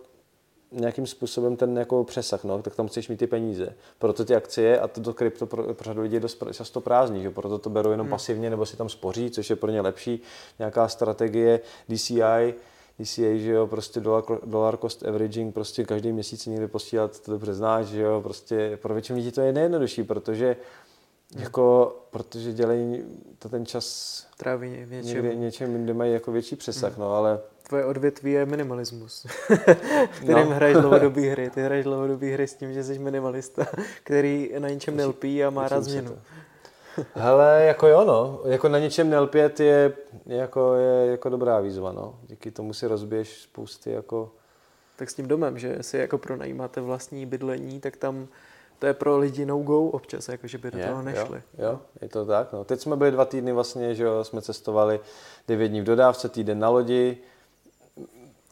nějakým 0.72 1.07
způsobem 1.07 1.55
ten 1.55 1.78
jako 1.78 2.03
přesah, 2.03 2.43
no, 2.43 2.61
tak 2.61 2.76
tam 2.76 2.88
chceš 2.88 3.09
mít 3.09 3.18
ty 3.18 3.28
peníze. 3.28 3.74
Proto 3.99 4.26
ty 4.26 4.36
akcie 4.36 4.80
a 4.80 4.88
to 4.88 5.14
krypto 5.14 5.45
pro, 5.45 5.74
pro 5.74 5.86
řadu 5.86 6.01
lidí 6.01 6.14
je 6.14 6.20
dost 6.20 6.43
často 6.51 6.82
prázdný, 6.82 7.22
že 7.22 7.30
proto 7.30 7.57
to 7.57 7.70
berou 7.70 7.91
jenom 7.91 8.05
hmm. 8.05 8.11
pasivně 8.11 8.49
nebo 8.49 8.66
si 8.66 8.78
tam 8.78 8.89
spoří, 8.89 9.32
což 9.32 9.49
je 9.49 9.55
pro 9.55 9.72
ně 9.72 9.82
lepší. 9.82 10.22
Nějaká 10.59 10.88
strategie 10.88 11.59
DCI, 11.89 12.53
DCA, 13.00 13.38
že 13.38 13.52
jo, 13.52 13.68
prostě 13.68 14.00
dollar, 14.00 14.24
dollar 14.46 14.78
cost 14.78 15.04
averaging, 15.06 15.54
prostě 15.54 15.84
každý 15.84 16.12
měsíc 16.12 16.46
někde 16.46 16.68
posílat, 16.68 17.20
to 17.20 17.32
dobře 17.32 17.54
znáš, 17.54 17.86
že 17.86 18.02
jo, 18.02 18.22
prostě 18.22 18.80
pro 18.82 18.94
většinu 18.94 19.18
lidí 19.18 19.32
to 19.32 19.41
je 19.41 19.54
nejjednodušší, 19.54 20.04
protože 20.04 20.56
jako, 21.36 21.96
protože 22.10 22.54
dělají 22.54 23.04
to 23.39 23.50
ten 23.50 23.66
čas 23.66 24.28
Tráví 24.38 24.70
něčem. 24.70 25.02
Někde, 25.02 25.36
něčem, 25.36 25.84
kde 25.84 25.94
mají 25.94 26.14
jako 26.14 26.32
větší 26.32 26.56
přesah, 26.56 26.94
hmm. 26.94 27.02
no, 27.02 27.14
ale... 27.14 27.39
Tvoje 27.68 27.86
odvětví 27.86 28.32
je 28.32 28.46
minimalismus, 28.46 29.28
kterým 30.18 30.50
no. 30.50 30.56
hraješ 30.56 30.78
dlouhodobý 30.82 31.28
hry. 31.28 31.50
Ty 31.50 31.62
hraješ 31.62 31.84
dlouhodobý 31.84 32.32
hry 32.32 32.48
s 32.48 32.56
tím, 32.56 32.74
že 32.74 32.84
jsi 32.84 33.00
minimalista, 33.00 33.66
který 34.04 34.52
na 34.60 34.70
ničem 34.70 34.98
nelpí 34.98 35.44
a 35.44 35.50
má 35.50 35.68
rád 35.68 35.84
změnu. 35.84 36.18
Hele, 37.14 37.64
jako 37.64 37.88
jo, 37.88 38.04
no. 38.06 38.41
Jako 38.46 38.70
na 38.70 38.80
něčem 38.80 39.10
nelpět 39.10 39.60
je, 39.60 39.94
jako, 40.26 40.74
je 40.74 41.12
jako 41.12 41.30
dobrá 41.30 41.60
výzva, 41.60 41.91
no. 41.91 42.20
Díky 42.28 42.52
tomu 42.52 42.74
si 42.74 42.88
rozbiješ 42.88 43.41
spousty 43.41 43.91
jako... 43.91 44.32
Tak 44.96 45.10
s 45.10 45.14
tím 45.14 45.28
domem, 45.28 45.60
že 45.60 45.84
si 45.84 45.98
jako 45.98 46.18
pronajímáte 46.18 46.82
vlastní 46.82 47.26
bydlení, 47.26 47.80
tak 47.80 47.98
tam 47.98 48.28
to 48.80 48.88
je 48.88 48.94
pro 48.94 49.18
lidi 49.18 49.46
no-go 49.46 49.86
občas, 49.86 50.30
jako 50.30 50.48
že 50.48 50.58
by 50.58 50.72
do 50.72 50.78
je, 50.78 50.86
toho 50.88 51.02
nešli. 51.02 51.41
Jo, 51.58 51.66
jo, 51.66 51.80
je 52.02 52.10
to 52.10 52.26
tak. 52.26 52.54
No. 52.54 52.64
Teď 52.64 52.80
jsme 52.80 52.96
byli 52.96 53.12
dva 53.12 53.26
týdny 53.26 53.52
vlastně, 53.52 53.96
že 53.96 54.04
jo, 54.04 54.24
jsme 54.24 54.41
cestovali 54.41 55.00
devět 55.48 55.68
dní 55.68 55.82
v 55.82 55.84
dodávce, 55.84 56.30
týden 56.30 56.60
na 56.60 56.70
lodi, 56.70 57.18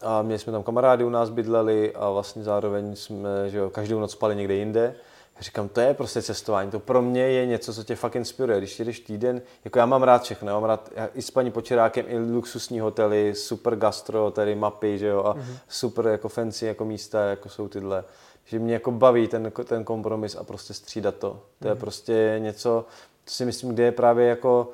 a 0.02 0.22
měli 0.22 0.40
jsme 0.40 0.52
tam 0.52 0.64
kamarády 0.64 1.04
u 1.04 1.10
nás 1.10 1.30
bydleli 1.30 1.94
a 1.96 2.10
vlastně 2.10 2.44
zároveň 2.44 2.96
jsme 2.96 3.50
že 3.50 3.58
jo, 3.58 3.70
každou 3.70 4.00
noc 4.00 4.12
spali 4.12 4.36
někde 4.36 4.54
jinde. 4.54 4.96
Říkám, 5.42 5.70
to 5.70 5.82
je 5.82 5.94
prostě 5.94 6.22
cestování, 6.22 6.72
to 6.72 6.80
pro 6.80 7.02
mě 7.02 7.22
je 7.22 7.46
něco, 7.46 7.74
co 7.74 7.84
tě 7.84 7.96
fakt 7.96 8.16
inspiruje. 8.16 8.58
Když 8.58 8.80
jdeš 8.80 9.00
týden, 9.00 9.42
jako 9.66 9.80
já 9.80 9.86
mám 9.86 10.04
rád 10.04 10.24
všechno, 10.24 10.48
já 10.48 10.54
mám 10.54 10.64
rád 10.64 10.90
i 11.14 11.22
s 11.22 11.32
paní 11.32 11.52
Počerákem, 11.52 12.06
i 12.08 12.20
luxusní 12.20 12.80
hotely, 12.80 13.36
super 13.36 13.76
gastro, 13.76 14.32
tady 14.32 14.56
mapy, 14.56 14.98
že 14.98 15.08
jo, 15.08 15.24
a 15.24 15.36
mm-hmm. 15.36 15.58
super 15.68 16.08
jako 16.08 16.30
fancy 16.30 16.66
jako 16.66 16.86
místa, 16.86 17.24
jako 17.24 17.50
jsou 17.50 17.68
tyhle. 17.68 18.04
Že 18.46 18.60
mě 18.60 18.74
jako 18.74 18.92
baví 18.92 19.28
ten, 19.28 19.52
ten 19.66 19.84
kompromis 19.84 20.36
a 20.36 20.44
prostě 20.44 20.74
střídat 20.74 21.16
to. 21.16 21.30
To 21.30 21.36
mm-hmm. 21.36 21.68
je 21.68 21.74
mhm. 21.74 21.80
prostě 21.80 22.36
něco, 22.40 22.86
co 23.26 23.36
si 23.36 23.46
myslím, 23.46 23.74
kde 23.74 23.84
je 23.84 23.92
právě 23.92 24.28
jako 24.28 24.70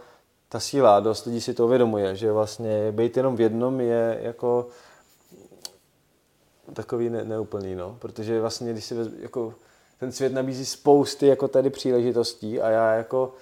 ta 0.50 0.60
síla, 0.60 1.00
dost 1.00 1.26
lidí 1.26 1.42
si 1.42 1.54
to 1.54 1.66
uvědomuje, 1.66 2.16
že 2.16 2.32
vlastně 2.32 2.92
být 2.92 3.18
jenom 3.18 3.36
v 3.36 3.42
jednom 3.42 3.82
je 3.82 4.20
jako 4.22 4.68
takový 6.74 7.10
ne, 7.10 7.24
neúplný, 7.24 7.76
no, 7.76 7.98
protože 8.00 8.42
vlastně, 8.42 8.72
když 8.72 8.86
si 8.86 8.96
vezm, 8.96 9.16
jako 9.20 9.54
ten 10.00 10.12
svět 10.12 10.34
nabízí 10.34 10.66
spousty 10.66 11.28
jako 11.28 11.48
tady 11.48 11.70
příležitostí 11.70 12.62
a 12.62 12.70
já 12.70 12.94
jako 12.94 13.34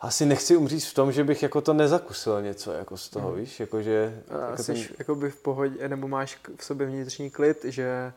asi 0.00 0.26
nechci 0.26 0.56
umřít 0.56 0.84
v 0.84 0.94
tom, 0.94 1.12
že 1.12 1.24
bych 1.24 1.42
jako 1.42 1.60
to 1.60 1.72
nezakusil 1.72 2.42
něco 2.42 2.72
jako 2.72 2.96
z 2.96 3.08
toho, 3.08 3.30
mm. 3.30 3.36
víš, 3.36 3.60
jakože... 3.60 4.22
A 4.28 4.50
jako 4.50 4.62
jsi 4.62 4.72
ten... 4.74 4.96
jako 4.98 5.14
by 5.14 5.30
v 5.30 5.36
pohodě, 5.36 5.88
nebo 5.88 6.08
máš 6.08 6.38
v 6.56 6.64
sobě 6.64 6.86
vnitřní 6.86 7.30
klid, 7.30 7.64
že 7.64 8.12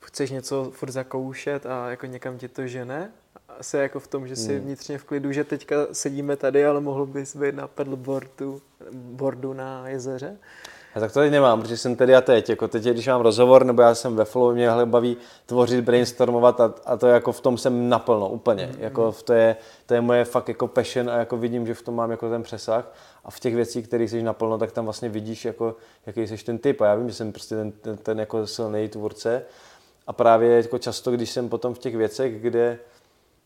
chceš 0.00 0.30
něco 0.30 0.70
furt 0.74 0.90
zakoušet 0.90 1.66
a 1.66 1.90
jako 1.90 2.06
někam 2.06 2.38
ti 2.38 2.48
to 2.48 2.66
žene? 2.66 3.12
Asi 3.48 3.76
jako 3.76 4.00
v 4.00 4.06
tom, 4.06 4.28
že 4.28 4.36
jsi 4.36 4.54
mm. 4.54 4.60
vnitřně 4.60 4.98
v 4.98 5.04
klidu, 5.04 5.32
že 5.32 5.44
teďka 5.44 5.76
sedíme 5.92 6.36
tady, 6.36 6.66
ale 6.66 6.80
mohl 6.80 7.06
bys 7.06 7.36
být 7.36 7.54
na 7.54 7.68
paddleboardu 7.68 8.62
boardu 8.92 9.52
na 9.52 9.88
jezeře? 9.88 10.38
Já 10.96 11.00
tak 11.00 11.12
to 11.12 11.20
teď 11.20 11.30
nemám, 11.30 11.62
protože 11.62 11.76
jsem 11.76 11.96
tady 11.96 12.14
a 12.14 12.20
teď. 12.20 12.50
Jako 12.50 12.68
teď, 12.68 12.84
když 12.84 13.06
mám 13.06 13.20
rozhovor, 13.20 13.64
nebo 13.64 13.82
já 13.82 13.94
jsem 13.94 14.16
ve 14.16 14.24
flow, 14.24 14.54
mě 14.54 14.70
baví 14.84 15.16
tvořit, 15.46 15.84
brainstormovat 15.84 16.60
a, 16.60 16.74
a 16.86 16.96
to 16.96 17.06
jako 17.06 17.32
v 17.32 17.40
tom 17.40 17.58
jsem 17.58 17.88
naplno 17.88 18.28
úplně. 18.28 18.66
Mm-hmm. 18.66 18.80
Jako 18.80 19.12
v 19.12 19.22
to, 19.22 19.32
je, 19.32 19.56
to 19.86 19.94
je 19.94 20.00
moje 20.00 20.24
fakt 20.24 20.48
jako 20.48 20.68
passion 20.68 21.10
a 21.10 21.16
jako 21.16 21.36
vidím, 21.36 21.66
že 21.66 21.74
v 21.74 21.82
tom 21.82 21.94
mám 21.94 22.10
jako 22.10 22.30
ten 22.30 22.42
přesah. 22.42 22.92
A 23.24 23.30
v 23.30 23.40
těch 23.40 23.54
věcích, 23.54 23.88
které 23.88 24.04
jsi 24.04 24.22
naplno, 24.22 24.58
tak 24.58 24.72
tam 24.72 24.84
vlastně 24.84 25.08
vidíš, 25.08 25.44
jako, 25.44 25.76
jaký 26.06 26.26
jsi 26.26 26.44
ten 26.44 26.58
typ. 26.58 26.80
A 26.80 26.86
já 26.86 26.94
vím, 26.94 27.08
že 27.08 27.14
jsem 27.14 27.32
prostě 27.32 27.54
ten, 27.54 27.72
ten, 27.72 27.96
ten 27.96 28.20
jako 28.20 28.46
silný 28.46 28.88
tvůrce. 28.88 29.42
A 30.06 30.12
právě 30.12 30.56
jako 30.56 30.78
často, 30.78 31.10
když 31.10 31.30
jsem 31.30 31.48
potom 31.48 31.74
v 31.74 31.78
těch 31.78 31.96
věcech, 31.96 32.42
kde 32.42 32.78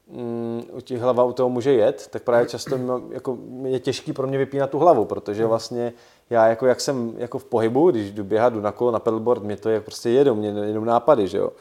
mm, 0.08 0.62
těch 0.82 1.00
hlava 1.00 1.24
u 1.24 1.32
toho 1.32 1.48
může 1.48 1.72
jet, 1.72 2.08
tak 2.10 2.22
právě 2.22 2.48
často 2.48 2.78
jako, 3.10 3.38
je 3.64 3.80
těžký 3.80 4.12
pro 4.12 4.26
mě 4.26 4.38
vypínat 4.38 4.70
tu 4.70 4.78
hlavu, 4.78 5.04
protože 5.04 5.46
vlastně 5.46 5.92
já 6.30 6.46
jako 6.46 6.66
jak 6.66 6.80
jsem 6.80 7.14
jako 7.16 7.38
v 7.38 7.44
pohybu, 7.44 7.90
když 7.90 8.12
jdu 8.12 8.24
běhat, 8.24 8.52
jdu 8.52 8.60
na 8.60 8.72
kolo, 8.72 8.90
na 8.90 8.98
pedalboard, 8.98 9.42
mě 9.42 9.56
to 9.56 9.68
je 9.68 9.80
prostě 9.80 10.10
jedou, 10.10 10.34
mě 10.34 10.48
jenom 10.48 10.84
nápady, 10.84 11.28
že 11.28 11.38
jo. 11.38 11.52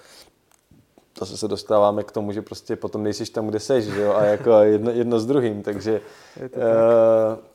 To 1.14 1.26
se 1.26 1.48
dostáváme 1.48 2.04
k 2.04 2.12
tomu, 2.12 2.32
že 2.32 2.42
prostě 2.42 2.76
potom 2.76 3.04
nejsiš 3.04 3.30
tam, 3.30 3.48
kde 3.48 3.60
seš, 3.60 3.86
že 3.86 4.02
jo, 4.02 4.14
a 4.14 4.24
jako 4.24 4.52
jedno, 4.52 4.92
jedno 4.92 5.20
s 5.20 5.26
druhým, 5.26 5.64
takže... 5.64 6.02
Je 6.42 6.50
to 6.50 6.60
tak. 6.60 6.68
Uh, 6.68 7.46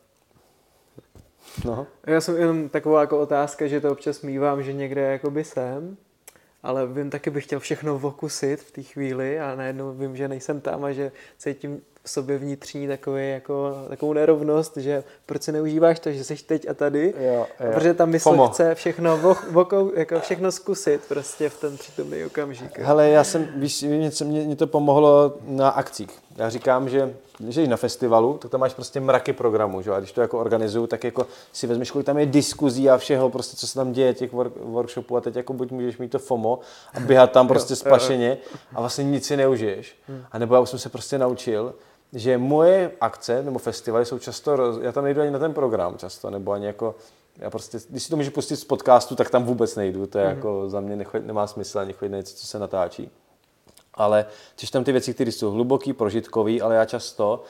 no. 1.65 1.87
Já 2.07 2.21
jsem 2.21 2.37
jenom 2.37 2.69
taková 2.69 3.01
jako 3.01 3.21
otázka, 3.21 3.67
že 3.67 3.81
to 3.81 3.93
občas 3.93 4.23
mývám, 4.23 4.63
že 4.63 4.73
někde 4.73 5.01
jakoby 5.01 5.45
jsem, 5.45 5.97
ale 6.65 6.87
vím, 6.87 7.11
taky 7.11 7.31
bych 7.31 7.45
chtěl 7.45 7.61
všechno 7.61 8.01
okusit 8.03 8.61
v 8.61 8.71
té 8.71 8.83
chvíli 8.83 9.41
a 9.41 9.55
najednou 9.55 9.93
vím, 9.93 10.17
že 10.17 10.29
nejsem 10.29 10.61
tam 10.61 10.85
a 10.85 10.93
že 10.93 11.13
cítím 11.39 11.81
v 12.05 12.11
sobě 12.11 12.39
vnitřní 12.39 12.89
takový, 12.89 13.31
jako, 13.31 13.85
takovou 13.89 14.13
nerovnost, 14.13 14.77
že 14.77 15.05
proč 15.27 15.43
si 15.43 15.53
neužíváš 15.53 16.01
to, 16.01 16.13
že 16.13 16.25
jsi 16.25 16.37
teď 16.37 16.69
a 16.69 16.75
tady, 16.75 17.15
jo, 17.21 17.47
jo. 17.61 17.73
protože 17.75 17.95
ta 17.95 18.07
mysl 18.07 18.31
Fomo. 18.31 18.49
chce 18.49 18.75
všechno, 18.75 19.37
vokou, 19.51 19.93
jako 19.95 20.21
všechno 20.21 20.53
zkusit 20.53 21.01
prostě 21.09 21.49
v 21.49 21.61
ten 21.61 21.77
přítomný 21.77 22.25
okamžik. 22.25 22.79
Hele, 22.79 23.09
já 23.09 23.25
jsem, 23.25 23.49
víš, 23.57 23.83
mě, 23.83 24.11
mě 24.25 24.57
to 24.57 24.67
pomohlo 24.67 25.37
na 25.47 25.69
akcích. 25.69 26.11
Já 26.37 26.51
říkám, 26.51 26.89
že 26.89 27.15
když 27.39 27.55
jsi 27.55 27.67
na 27.67 27.77
festivalu, 27.77 28.39
tak 28.39 28.51
tam 28.51 28.61
máš 28.61 28.75
prostě 28.75 29.01
mraky 29.01 29.33
programů, 29.33 29.83
že? 29.83 29.91
a 29.91 29.99
když 29.99 30.13
to 30.13 30.21
jako 30.21 30.39
organizuju, 30.39 30.87
tak 30.87 31.05
jako 31.05 31.27
si 31.53 31.67
vezmeš, 31.67 31.91
kolik 31.91 32.07
tam 32.07 32.19
je 32.19 32.27
diskuzí 32.27 32.91
a 32.91 32.97
všeho, 32.97 33.31
prostě 33.31 33.57
co 33.57 33.67
se 33.67 33.75
tam 33.75 33.93
děje, 33.93 34.15
těch 34.15 34.33
work, 34.33 34.53
workshopů 34.57 35.17
a 35.17 35.21
teď 35.21 35.37
jako 35.37 35.53
buď 35.53 35.71
můžeš 35.71 35.99
mít 35.99 36.09
to 36.09 36.19
FOMO 36.19 36.59
a 36.95 37.01
běhat 37.01 37.33
tam 37.33 37.49
prostě 37.49 37.77
spašeně 37.77 38.39
a 38.75 38.81
vlastně 38.81 39.05
nic 39.05 39.27
si 39.27 39.37
neužiješ. 39.37 39.97
A 40.33 40.39
nebo 40.39 40.55
já 40.55 40.61
už 40.61 40.71
jsem 40.71 40.79
se 40.79 40.89
prostě 40.89 41.19
naučil, 41.19 41.75
že 42.13 42.39
moje 42.39 42.93
akce 43.01 43.43
nebo 43.43 43.59
festivaly 43.59 44.05
jsou 44.05 44.19
často, 44.19 44.81
já 44.83 44.93
tam 44.93 45.05
nejdu 45.05 45.21
ani 45.21 45.31
na 45.31 45.39
ten 45.39 45.55
program 45.55 45.99
často, 45.99 46.31
nebo 46.31 46.53
ani 46.53 46.67
jako, 46.67 46.95
já 47.39 47.51
prostě, 47.51 47.79
když 47.89 48.03
si 48.03 48.11
to 48.11 48.17
můžu 48.17 48.31
pustit 48.31 48.57
z 48.57 48.65
podcastu, 48.65 49.17
tak 49.17 49.31
tam 49.31 49.45
vůbec 49.45 49.77
nejdu, 49.77 50.07
to 50.07 50.19
je 50.19 50.25
mm-hmm. 50.25 50.29
jako 50.29 50.69
za 50.69 50.81
mě 50.81 50.97
nechod, 50.97 51.27
nemá 51.27 51.47
smysl 51.47 51.79
ani 51.79 51.93
chodit 51.93 52.11
na 52.11 52.17
něco, 52.17 52.37
co 52.37 52.47
se 52.47 52.59
natáčí. 52.59 53.11
Ale 53.95 54.27
což 54.57 54.71
tam 54.71 54.85
ty 54.85 54.93
věci, 54.93 55.15
které 55.15 55.33
jsou 55.33 55.51
hluboký, 55.51 55.93
prožitkový, 55.93 56.63
ale 56.63 56.75
já 56.75 56.85
často, 56.85 57.43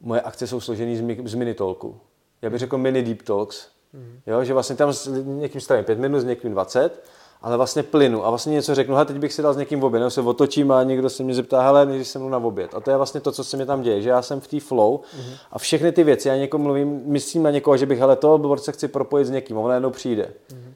moje 0.00 0.20
akce 0.20 0.46
jsou 0.46 0.60
složené 0.60 0.96
z, 0.96 1.28
z 1.30 1.34
mini 1.34 1.54
talku. 1.54 2.00
Já 2.42 2.50
bych 2.50 2.58
řekl 2.58 2.78
mini 2.78 3.02
deep 3.02 3.22
talks. 3.22 3.66
Mm-hmm. 3.94 4.20
Jo, 4.26 4.44
že 4.44 4.54
vlastně 4.54 4.76
tam 4.76 4.92
s 4.92 5.22
někým 5.24 5.60
strávím 5.60 5.84
pět 5.84 5.98
minut, 5.98 6.20
s 6.20 6.24
někým 6.24 6.52
20 6.52 7.02
ale 7.42 7.56
vlastně 7.56 7.82
plynu 7.82 8.26
a 8.26 8.30
vlastně 8.30 8.52
něco 8.52 8.74
řeknu, 8.74 8.94
hele, 8.94 9.06
teď 9.06 9.16
bych 9.16 9.32
si 9.32 9.42
dal 9.42 9.54
s 9.54 9.56
někým 9.56 9.80
v 9.80 9.84
oběd, 9.84 10.00
nebo 10.00 10.10
se 10.10 10.20
otočím 10.20 10.72
a 10.72 10.82
někdo 10.82 11.10
se 11.10 11.22
mě 11.22 11.34
zeptá, 11.34 11.62
hele, 11.62 11.86
než 11.86 12.08
jsem 12.08 12.22
mnou 12.22 12.30
na 12.30 12.38
oběd. 12.38 12.74
A 12.74 12.80
to 12.80 12.90
je 12.90 12.96
vlastně 12.96 13.20
to, 13.20 13.32
co 13.32 13.44
se 13.44 13.56
mi 13.56 13.66
tam 13.66 13.82
děje, 13.82 14.02
že 14.02 14.08
já 14.08 14.22
jsem 14.22 14.40
v 14.40 14.48
té 14.48 14.60
flow 14.60 14.96
mm-hmm. 14.96 15.36
a 15.50 15.58
všechny 15.58 15.92
ty 15.92 16.04
věci, 16.04 16.28
já 16.28 16.36
někomu 16.36 16.64
mluvím, 16.64 17.02
myslím 17.04 17.42
na 17.42 17.50
někoho, 17.50 17.76
že 17.76 17.86
bych, 17.86 17.98
hele, 17.98 18.16
to 18.16 18.56
se 18.56 18.72
chci 18.72 18.88
propojit 18.88 19.26
s 19.26 19.30
někým, 19.30 19.56
a 19.56 19.60
on 19.60 19.68
najednou 19.68 19.90
přijde. 19.90 20.30
Mm-hmm. 20.48 20.69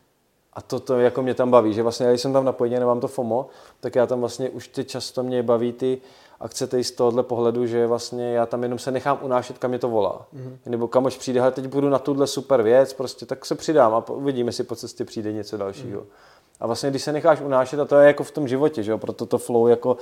A 0.54 0.62
to, 0.62 0.80
to 0.80 1.00
jako 1.00 1.22
mě 1.22 1.34
tam 1.34 1.50
baví, 1.50 1.74
že 1.74 1.82
vlastně, 1.82 2.06
když 2.08 2.20
jsem 2.20 2.32
tam 2.32 2.44
napojený, 2.44 2.76
nemám 2.76 3.00
to 3.00 3.08
FOMO, 3.08 3.46
tak 3.80 3.94
já 3.94 4.06
tam 4.06 4.20
vlastně 4.20 4.50
už 4.50 4.68
ty 4.68 4.84
často 4.84 5.22
mě 5.22 5.42
baví 5.42 5.72
ty 5.72 6.00
akce 6.40 6.84
z 6.84 6.90
tohohle 6.90 7.22
pohledu, 7.22 7.66
že 7.66 7.86
vlastně 7.86 8.32
já 8.32 8.46
tam 8.46 8.62
jenom 8.62 8.78
se 8.78 8.90
nechám 8.90 9.18
unášet, 9.22 9.58
kam 9.58 9.70
mě 9.70 9.78
to 9.78 9.88
volá. 9.88 10.26
Mm-hmm. 10.36 10.56
Nebo 10.66 10.88
kamož 10.88 11.16
přijde, 11.16 11.40
hele, 11.40 11.52
teď 11.52 11.66
budu 11.66 11.88
na 11.88 11.98
tuhle 11.98 12.26
super 12.26 12.62
věc, 12.62 12.92
prostě 12.92 13.26
tak 13.26 13.44
se 13.44 13.54
přidám 13.54 13.94
a 13.94 14.08
uvidíme, 14.08 14.48
jestli 14.48 14.64
po 14.64 14.76
cestě 14.76 15.04
přijde 15.04 15.32
něco 15.32 15.56
dalšího. 15.56 16.00
Mm-hmm. 16.00 16.60
A 16.60 16.66
vlastně, 16.66 16.90
když 16.90 17.02
se 17.02 17.12
necháš 17.12 17.40
unášet, 17.40 17.80
a 17.80 17.84
to 17.84 17.96
je 17.96 18.06
jako 18.06 18.24
v 18.24 18.30
tom 18.30 18.48
životě, 18.48 18.82
že 18.82 18.90
jo, 18.90 18.98
proto 18.98 19.26
to 19.26 19.38
flow 19.38 19.68
jako 19.68 19.96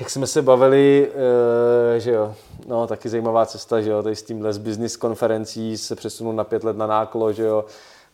jak 0.00 0.10
jsme 0.10 0.26
se 0.26 0.42
bavili, 0.42 1.10
uh, 1.10 1.98
že 1.98 2.10
jo, 2.10 2.34
no 2.66 2.86
taky 2.86 3.08
zajímavá 3.08 3.46
cesta, 3.46 3.80
že 3.80 3.90
jo, 3.90 4.02
tady 4.02 4.16
s 4.16 4.22
tímhle 4.22 4.52
z 4.52 4.58
business 4.58 4.96
konferencí 4.96 5.78
se 5.78 5.96
přesunul 5.96 6.32
na 6.32 6.44
pět 6.44 6.64
let 6.64 6.76
na 6.76 6.86
náklo, 6.86 7.32
že 7.32 7.42
jo, 7.42 7.64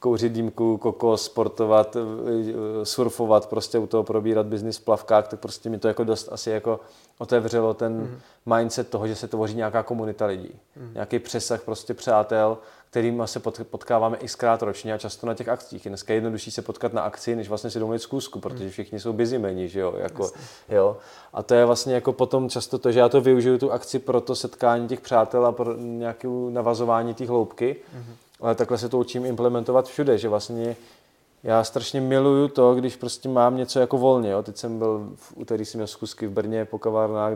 kouřit 0.01 0.33
dýmku, 0.33 0.77
kokos, 0.77 1.25
sportovat, 1.25 1.97
eh, 1.97 2.85
surfovat, 2.85 3.47
prostě 3.47 3.79
u 3.79 3.87
toho 3.87 4.03
probírat 4.03 4.47
biznis 4.47 4.79
v 4.79 4.85
plavkách, 4.85 5.29
tak 5.29 5.41
prostě 5.41 5.71
mi 5.71 5.79
to 5.79 5.89
jako 5.89 6.05
dost 6.05 6.29
asi 6.33 6.51
jako 6.51 6.81
otevřelo 7.19 7.75
ten 7.75 7.93
mm. 7.93 8.19
mindset 8.57 8.89
toho, 8.89 9.09
že 9.09 9.17
se 9.17 9.29
tvoří 9.29 9.55
nějaká 9.55 9.83
komunita 9.83 10.27
lidí. 10.27 10.61
Mm. 10.77 10.91
Nějaký 10.95 11.19
přesah 11.19 11.63
prostě 11.63 11.95
přátel, 11.95 12.59
kterým 12.91 13.23
se 13.25 13.41
potkáváme 13.65 14.17
xkrát 14.17 14.63
ročně 14.63 14.95
a 14.95 14.99
často 14.99 15.27
na 15.27 15.35
těch 15.35 15.49
akcích. 15.49 15.85
Je 15.85 15.89
dneska 15.89 16.15
jednodušší 16.15 16.51
se 16.51 16.63
potkat 16.63 16.93
na 16.93 17.03
akci, 17.03 17.37
než 17.37 17.49
vlastně 17.49 17.71
si 17.71 17.79
domluvit 17.79 18.03
zkusku, 18.03 18.41
protože 18.41 18.65
hmm. 18.65 18.71
všichni 18.71 19.01
jsou 19.01 19.13
bizimeni, 19.13 19.69
že 19.69 19.81
jo, 19.81 19.95
jako, 19.97 20.31
jo. 20.69 20.97
A 21.33 21.43
to 21.43 21.55
je 21.55 21.65
vlastně 21.65 21.95
jako 21.95 22.13
potom 22.13 22.49
často 22.49 22.79
to, 22.79 22.93
že 22.93 22.99
já 22.99 23.09
to 23.09 23.21
využiju 23.21 23.59
tu 23.59 23.73
akci 23.73 23.99
pro 23.99 24.21
to 24.21 24.35
setkání 24.35 24.89
těch 24.89 25.01
přátel 25.01 25.47
a 25.47 25.53
pro 25.53 25.77
nějaké 25.77 26.29
navazování 26.29 27.15
té 27.15 27.27
hloubky, 27.27 27.77
mm-hmm. 27.97 28.15
Ale 28.41 28.55
takhle 28.55 28.79
se 28.79 28.89
to 28.89 28.99
učím 28.99 29.27
implementovat 29.27 29.89
všude, 29.89 30.19
že 30.19 30.29
vlastně 30.29 30.77
já 31.43 31.65
strašně 31.65 32.01
miluju 32.01 32.49
to, 32.49 32.75
když 32.75 32.97
prostě 32.97 33.29
mám 33.29 33.57
něco 33.57 33.81
jako 33.81 33.99
volně. 33.99 34.31
Jo. 34.31 34.43
Teď 34.43 34.57
jsem 34.57 34.79
byl 34.79 35.09
v 35.15 35.33
úterý 35.37 35.65
jsem 35.65 35.79
měl 35.79 35.87
zkusky 35.87 36.27
v 36.27 36.31
Brně 36.31 36.65
po 36.65 36.79
kavárnách, 36.79 37.33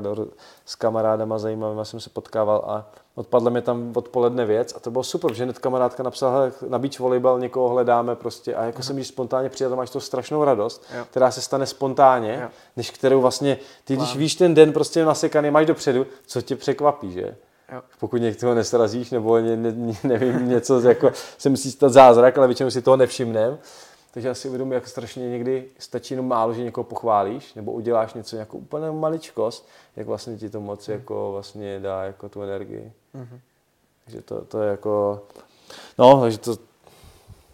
s 0.67 0.75
kamarádama 0.75 1.39
zajímavými 1.39 1.85
jsem 1.85 2.01
se 2.01 2.11
potkával 2.11 2.65
a 2.67 2.91
odpadla 3.15 3.51
mi 3.51 3.63
tam 3.63 3.93
odpoledne 3.95 4.45
věc 4.45 4.75
a 4.77 4.81
to 4.81 4.91
bylo 4.91 5.05
super, 5.05 5.35
že 5.35 5.45
hned 5.45 5.59
kamarádka 5.59 6.03
napsala, 6.03 6.51
na 6.69 6.79
beach 6.79 7.01
volejbal 7.01 7.41
někoho 7.41 7.69
hledáme 7.69 8.17
prostě 8.17 8.55
a 8.55 8.65
jako 8.65 8.83
jsem 8.83 8.99
jí 8.99 9.05
spontánně 9.05 9.49
přijel, 9.49 9.71
to 9.71 9.77
máš 9.77 9.91
to 9.91 10.01
strašnou 10.01 10.45
radost, 10.45 10.85
jo. 10.97 11.05
která 11.11 11.31
se 11.31 11.41
stane 11.41 11.67
spontánně, 11.67 12.39
jo. 12.43 12.49
než 12.77 12.91
kterou 12.91 13.21
vlastně, 13.21 13.59
ty 13.85 13.97
když 13.97 14.17
víš 14.17 14.35
ten 14.35 14.55
den 14.55 14.73
prostě 14.73 15.05
nasekaný, 15.05 15.51
máš 15.51 15.67
dopředu, 15.67 16.07
co 16.27 16.43
tě 16.43 16.57
překvapí, 16.57 17.13
že? 17.13 17.37
Jo. 17.73 17.83
Pokud 18.01 18.17
někoho 18.17 18.55
nesrazíš 18.55 19.11
nebo 19.11 19.39
ne, 19.39 19.57
ne, 19.57 19.95
nevím, 20.05 20.49
něco, 20.49 20.81
jako 20.81 21.13
se 21.39 21.49
musí 21.49 21.71
stát 21.71 21.93
zázrak, 21.93 22.39
ale 22.39 22.47
většinou 22.47 22.71
si 22.71 22.83
toho 22.83 22.97
nevšimnem, 22.97 23.59
takže 24.15 24.31
asi 24.31 24.49
uvědomuji, 24.49 24.75
jak 24.75 24.89
strašně 24.89 25.31
někdy 25.31 25.69
stačí 25.79 26.15
jenom 26.15 26.29
málo, 26.29 26.55
že 26.55 26.63
někoho 26.63 26.85
pochválíš, 26.85 27.55
nebo 27.55 27.73
uděláš 27.73 28.15
něco 28.15 28.37
jako 28.37 28.57
úplně 28.57 28.91
maličkost, 28.91 29.69
jak 29.97 30.07
vlastně 30.07 30.37
ti 30.37 30.51
to 30.51 30.61
moc 30.61 30.89
mm. 30.89 30.95
jako 30.95 31.33
vlastně 31.33 31.81
dá 31.81 32.05
jako 32.05 32.29
tu 32.29 32.43
energii. 32.43 32.93
Mm-hmm. 33.15 33.41
Takže 34.05 34.23
to, 34.23 34.45
to 34.45 34.63
je 34.63 34.71
jako, 34.71 35.23
no, 35.99 36.21
takže 36.21 36.39
to 36.39 36.57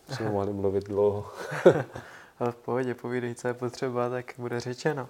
jsme 0.09 0.31
mohli 0.31 0.53
mluvit 0.53 0.85
dlouho. 0.85 1.27
Ale 2.39 2.53
v 2.53 2.57
pohodě, 2.57 2.95
povídej, 2.95 3.35
co 3.35 3.49
je 3.49 3.55
potřeba, 3.55 4.09
tak 4.09 4.35
bude 4.39 4.61
řečeno. 4.61 5.09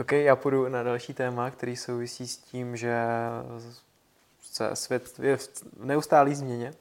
OK, 0.00 0.12
já 0.12 0.36
půjdu 0.36 0.68
na 0.68 0.82
další 0.82 1.14
téma, 1.14 1.50
který 1.50 1.76
souvisí 1.76 2.28
s 2.28 2.36
tím, 2.36 2.76
že 2.76 3.04
svět 4.74 5.18
je 5.18 5.36
v 5.36 5.48
neustálý 5.84 6.34
změně. 6.34 6.74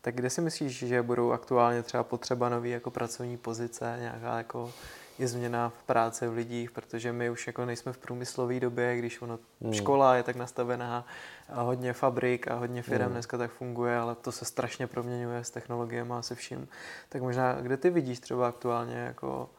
Tak 0.00 0.14
kde 0.14 0.30
si 0.30 0.40
myslíš, 0.40 0.78
že 0.78 1.02
budou 1.02 1.32
aktuálně 1.32 1.82
třeba 1.82 2.02
potřeba 2.02 2.48
nový 2.48 2.70
jako 2.70 2.90
pracovní 2.90 3.36
pozice, 3.36 3.96
nějaká 4.00 4.38
jako 4.38 4.72
je 5.18 5.28
změna 5.28 5.68
v 5.68 5.82
práci 5.82 6.28
v 6.28 6.34
lidích, 6.34 6.70
protože 6.70 7.12
my 7.12 7.30
už 7.30 7.46
jako 7.46 7.64
nejsme 7.64 7.92
v 7.92 7.98
průmyslové 7.98 8.60
době, 8.60 8.96
když 8.96 9.22
ono, 9.22 9.38
hmm. 9.62 9.74
škola 9.74 10.16
je 10.16 10.22
tak 10.22 10.36
nastavená, 10.36 11.06
a 11.48 11.62
hodně 11.62 11.92
fabrik 11.92 12.48
a 12.48 12.54
hodně 12.54 12.82
firm 12.82 13.04
hmm. 13.04 13.12
dneska 13.12 13.38
tak 13.38 13.50
funguje, 13.50 13.98
ale 13.98 14.14
to 14.14 14.32
se 14.32 14.44
strašně 14.44 14.86
proměňuje 14.86 15.44
s 15.44 15.50
technologiemi 15.50 16.12
a 16.12 16.22
se 16.22 16.34
vším. 16.34 16.68
Tak 17.08 17.22
možná, 17.22 17.52
kde 17.60 17.76
ty 17.76 17.90
vidíš 17.90 18.20
třeba 18.20 18.48
aktuálně 18.48 18.96
jako 18.96 19.50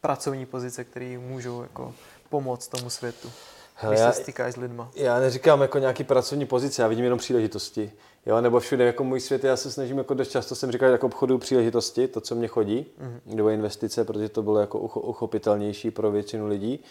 pracovní 0.00 0.46
pozice, 0.46 0.84
které 0.84 1.18
můžou 1.18 1.62
jako 1.62 1.94
pomoct 2.28 2.68
tomu 2.68 2.90
světu? 2.90 3.32
Hele, 3.74 3.94
když 3.94 4.14
se 4.14 4.22
stýkáš 4.22 4.54
s 4.54 4.56
lidma? 4.56 4.90
Já 4.94 5.18
neříkám 5.18 5.62
jako 5.62 5.78
nějaký 5.78 6.04
pracovní 6.04 6.46
pozice, 6.46 6.82
já 6.82 6.88
vidím 6.88 7.04
jenom 7.04 7.18
příležitosti. 7.18 7.92
Jo, 8.26 8.40
nebo 8.40 8.60
všude 8.60 8.84
jako 8.84 9.04
můj 9.04 9.20
svět, 9.20 9.44
já 9.44 9.56
se 9.56 9.72
snažím 9.72 9.98
jako 9.98 10.14
dost 10.14 10.30
často 10.30 10.54
jsem 10.54 10.72
říkal 10.72 10.90
jako 10.90 11.06
obchodu 11.06 11.38
příležitosti, 11.38 12.08
to, 12.08 12.20
co 12.20 12.34
mě 12.34 12.48
chodí, 12.48 12.86
mm-hmm. 13.00 13.34
nebo 13.36 13.48
investice, 13.48 14.04
protože 14.04 14.28
to 14.28 14.42
bylo 14.42 14.58
jako 14.58 14.78
uchopitelnější 14.78 15.90
pro 15.90 16.10
většinu 16.10 16.46
lidí. 16.46 16.84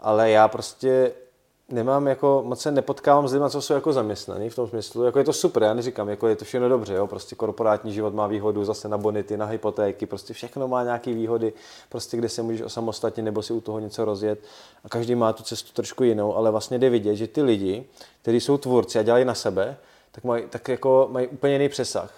Ale 0.00 0.30
já 0.30 0.48
prostě 0.48 1.12
nemám 1.68 2.06
jako, 2.06 2.42
moc 2.46 2.60
se 2.60 2.70
nepotkávám 2.70 3.28
s 3.28 3.32
lidmi, 3.32 3.50
co 3.50 3.62
jsou 3.62 3.74
jako 3.74 3.92
zaměstnaní 3.92 4.50
v 4.50 4.54
tom 4.54 4.68
smyslu, 4.68 5.04
jako 5.04 5.18
je 5.18 5.24
to 5.24 5.32
super, 5.32 5.62
já 5.62 5.74
neříkám, 5.74 6.08
jako 6.08 6.28
je 6.28 6.36
to 6.36 6.44
všechno 6.44 6.68
dobře, 6.68 6.94
jo, 6.94 7.06
prostě 7.06 7.34
korporátní 7.34 7.92
život 7.92 8.14
má 8.14 8.26
výhodu 8.26 8.64
zase 8.64 8.88
na 8.88 8.98
bonity, 8.98 9.36
na 9.36 9.46
hypotéky, 9.46 10.06
prostě 10.06 10.34
všechno 10.34 10.68
má 10.68 10.84
nějaké 10.84 11.12
výhody, 11.14 11.52
prostě 11.88 12.16
kde 12.16 12.28
se 12.28 12.42
můžeš 12.42 12.62
osamostatnit 12.62 13.24
nebo 13.24 13.42
si 13.42 13.52
u 13.52 13.60
toho 13.60 13.78
něco 13.78 14.04
rozjet 14.04 14.38
a 14.84 14.88
každý 14.88 15.14
má 15.14 15.32
tu 15.32 15.42
cestu 15.42 15.72
trošku 15.72 16.04
jinou, 16.04 16.36
ale 16.36 16.50
vlastně 16.50 16.78
jde 16.78 16.90
vidět, 16.90 17.16
že 17.16 17.26
ty 17.26 17.42
lidi, 17.42 17.84
kteří 18.22 18.40
jsou 18.40 18.58
tvůrci 18.58 18.98
a 18.98 19.02
dělají 19.02 19.24
na 19.24 19.34
sebe, 19.34 19.76
tak 20.12 20.24
mají, 20.24 20.44
tak 20.50 20.68
jako 20.68 21.08
mají 21.10 21.26
úplně 21.26 21.52
jiný 21.52 21.68
přesah. 21.68 22.14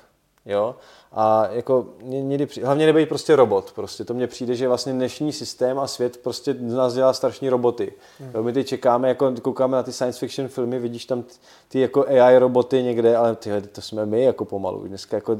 Jo? 0.47 0.77
A 1.17 1.49
jako 1.51 1.87
někdy, 2.03 2.49
hlavně 2.63 2.87
nebejt 2.87 3.09
prostě 3.09 3.37
robot. 3.37 3.73
Prostě 3.75 4.05
to 4.05 4.15
mně 4.15 4.27
přijde, 4.27 4.55
že 4.55 4.69
vlastně 4.69 4.93
dnešní 4.93 5.33
systém 5.33 5.79
a 5.79 5.87
svět 5.87 6.17
prostě 6.17 6.55
z 6.55 6.75
nás 6.75 6.95
dělá 6.95 7.13
strašní 7.13 7.49
roboty. 7.49 7.93
Hmm. 8.21 8.45
My 8.45 8.53
teď 8.53 8.67
čekáme, 8.67 9.09
jako 9.09 9.33
koukáme 9.43 9.77
na 9.77 9.83
ty 9.83 9.93
science 9.93 10.19
fiction 10.19 10.49
filmy, 10.49 10.79
vidíš 10.79 11.05
tam 11.05 11.25
ty 11.69 11.81
jako 11.81 12.07
AI 12.09 12.39
roboty 12.39 12.83
někde, 12.83 13.17
ale 13.17 13.37
ty, 13.37 13.51
to 13.73 13.81
jsme 13.81 14.07
my 14.07 14.23
jako 14.23 14.45
pomalu. 14.45 14.85
Dneska 14.87 15.17
jako 15.17 15.39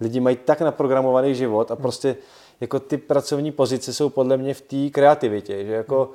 lidi 0.00 0.20
mají 0.20 0.36
tak 0.36 0.60
naprogramovaný 0.60 1.34
život 1.34 1.70
a 1.70 1.74
hmm. 1.74 1.82
prostě 1.82 2.16
jako 2.60 2.80
ty 2.80 2.96
pracovní 2.96 3.52
pozice 3.52 3.94
jsou 3.94 4.08
podle 4.08 4.36
mě 4.36 4.54
v 4.54 4.60
té 4.60 4.90
kreativitě, 4.90 5.64
že 5.64 5.72
jako 5.72 6.04
hmm 6.04 6.14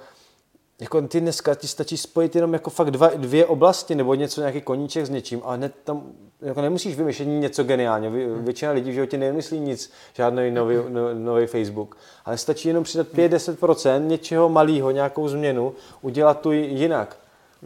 jako 0.81 1.01
ty 1.01 1.21
dneska 1.21 1.55
ti 1.55 1.67
stačí 1.67 1.97
spojit 1.97 2.35
jenom 2.35 2.53
jako 2.53 2.69
fakt 2.69 2.91
dva, 2.91 3.07
dvě 3.07 3.45
oblasti 3.45 3.95
nebo 3.95 4.13
něco, 4.13 4.41
nějaký 4.41 4.61
koníček 4.61 5.05
s 5.05 5.09
něčím 5.09 5.41
a 5.45 5.53
hned 5.53 5.75
tam 5.83 6.03
jako 6.41 6.61
nemusíš 6.61 6.95
vymýšlet 6.95 7.25
něco 7.25 7.63
geniálně. 7.63 8.09
Hmm. 8.09 8.45
Většina 8.45 8.71
lidí 8.71 8.91
v 8.91 8.93
životě 8.93 9.17
nevymyslí 9.17 9.59
nic, 9.59 9.91
žádný 10.13 10.51
nový, 10.51 10.75
no, 10.89 11.13
nový 11.13 11.47
Facebook. 11.47 11.97
Ale 12.25 12.37
stačí 12.37 12.67
jenom 12.67 12.83
přidat 12.83 13.07
5-10% 13.07 14.07
něčeho 14.07 14.49
malého, 14.49 14.91
nějakou 14.91 15.27
změnu, 15.27 15.73
udělat 16.01 16.41
tu 16.41 16.51
jinak. 16.51 17.17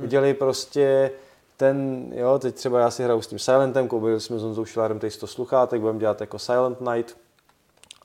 Udělej 0.03 0.33
prostě 0.33 1.11
ten, 1.57 2.05
jo, 2.15 2.39
teď 2.39 2.55
třeba 2.55 2.79
já 2.79 2.91
si 2.91 3.03
hraju 3.03 3.21
s 3.21 3.27
tím 3.27 3.39
Silentem, 3.39 3.87
koupili 3.87 4.21
jsme 4.21 4.39
s 4.39 4.43
Honzou 4.43 4.65
Šilarem 4.65 4.99
teď 4.99 5.13
100 5.13 5.27
sluchátek, 5.27 5.81
budeme 5.81 5.99
dělat 5.99 6.21
jako 6.21 6.39
Silent 6.39 6.81
Night, 6.81 7.17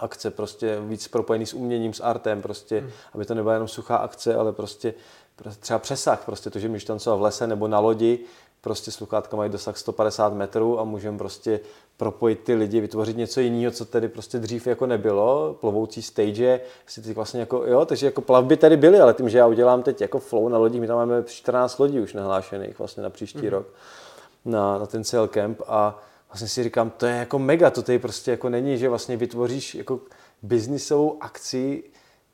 akce, 0.03 0.30
prostě 0.30 0.78
víc 0.80 1.09
propojený 1.09 1.46
s 1.46 1.55
uměním, 1.55 1.94
s 1.94 2.01
artem, 2.01 2.42
prostě, 2.42 2.80
hmm. 2.80 2.90
aby 3.14 3.24
to 3.24 3.34
nebyla 3.34 3.55
jenom 3.55 3.68
suchá 3.68 3.96
akce, 3.96 4.34
ale 4.34 4.53
prostě, 4.53 4.94
prostě 5.36 5.61
třeba 5.61 5.78
přesah, 5.78 6.24
prostě 6.24 6.51
to, 6.51 6.59
že 6.59 6.68
můžeš 6.68 6.84
tancovat 6.84 7.18
v 7.18 7.22
lese 7.22 7.46
nebo 7.46 7.68
na 7.68 7.78
lodi, 7.78 8.18
prostě 8.61 8.90
sluchátka 8.90 9.36
mají 9.36 9.51
dosah 9.51 9.76
150 9.76 10.34
metrů 10.34 10.80
a 10.80 10.84
můžeme 10.84 11.18
prostě 11.18 11.61
propojit 11.96 12.40
ty 12.40 12.55
lidi, 12.55 12.80
vytvořit 12.80 13.16
něco 13.16 13.40
jiného, 13.40 13.72
co 13.72 13.84
tady 13.84 14.09
prostě 14.09 14.38
dřív 14.38 14.66
jako 14.66 14.86
nebylo, 14.86 15.57
plovoucí 15.61 16.03
stage, 16.03 16.61
si 16.86 17.03
ty 17.03 17.14
vlastně 17.14 17.40
jako, 17.40 17.64
jo, 17.66 17.84
takže 17.84 18.07
jako 18.07 18.20
plavby 18.20 18.57
tady 18.57 18.76
byly, 18.76 19.01
ale 19.01 19.14
tím, 19.14 19.28
že 19.28 19.38
já 19.38 19.46
udělám 19.46 19.82
teď 19.82 20.01
jako 20.01 20.18
flow 20.18 20.48
na 20.48 20.59
lodích, 20.59 20.80
my 20.80 20.86
tam 20.86 20.96
máme 20.96 21.22
14 21.26 21.78
lodí 21.78 22.01
už 22.01 22.14
nahlášených 22.14 22.78
vlastně 22.78 23.03
na 23.03 23.11
příští 23.11 23.38
mm-hmm. 23.38 23.51
rok 23.51 23.66
na, 24.44 24.78
na 24.78 24.86
ten 24.86 25.05
cel 25.05 25.28
camp 25.28 25.62
a 25.66 26.03
vlastně 26.31 26.49
si 26.49 26.62
říkám, 26.62 26.91
to 26.91 27.07
je 27.07 27.16
jako 27.16 27.39
mega, 27.39 27.70
to 27.70 27.83
tady 27.83 27.99
prostě 27.99 28.31
jako 28.31 28.49
není, 28.49 28.78
že 28.78 28.89
vlastně 28.89 29.16
vytvoříš 29.16 29.74
jako 29.74 30.01
biznisovou 30.43 31.22
akci 31.22 31.83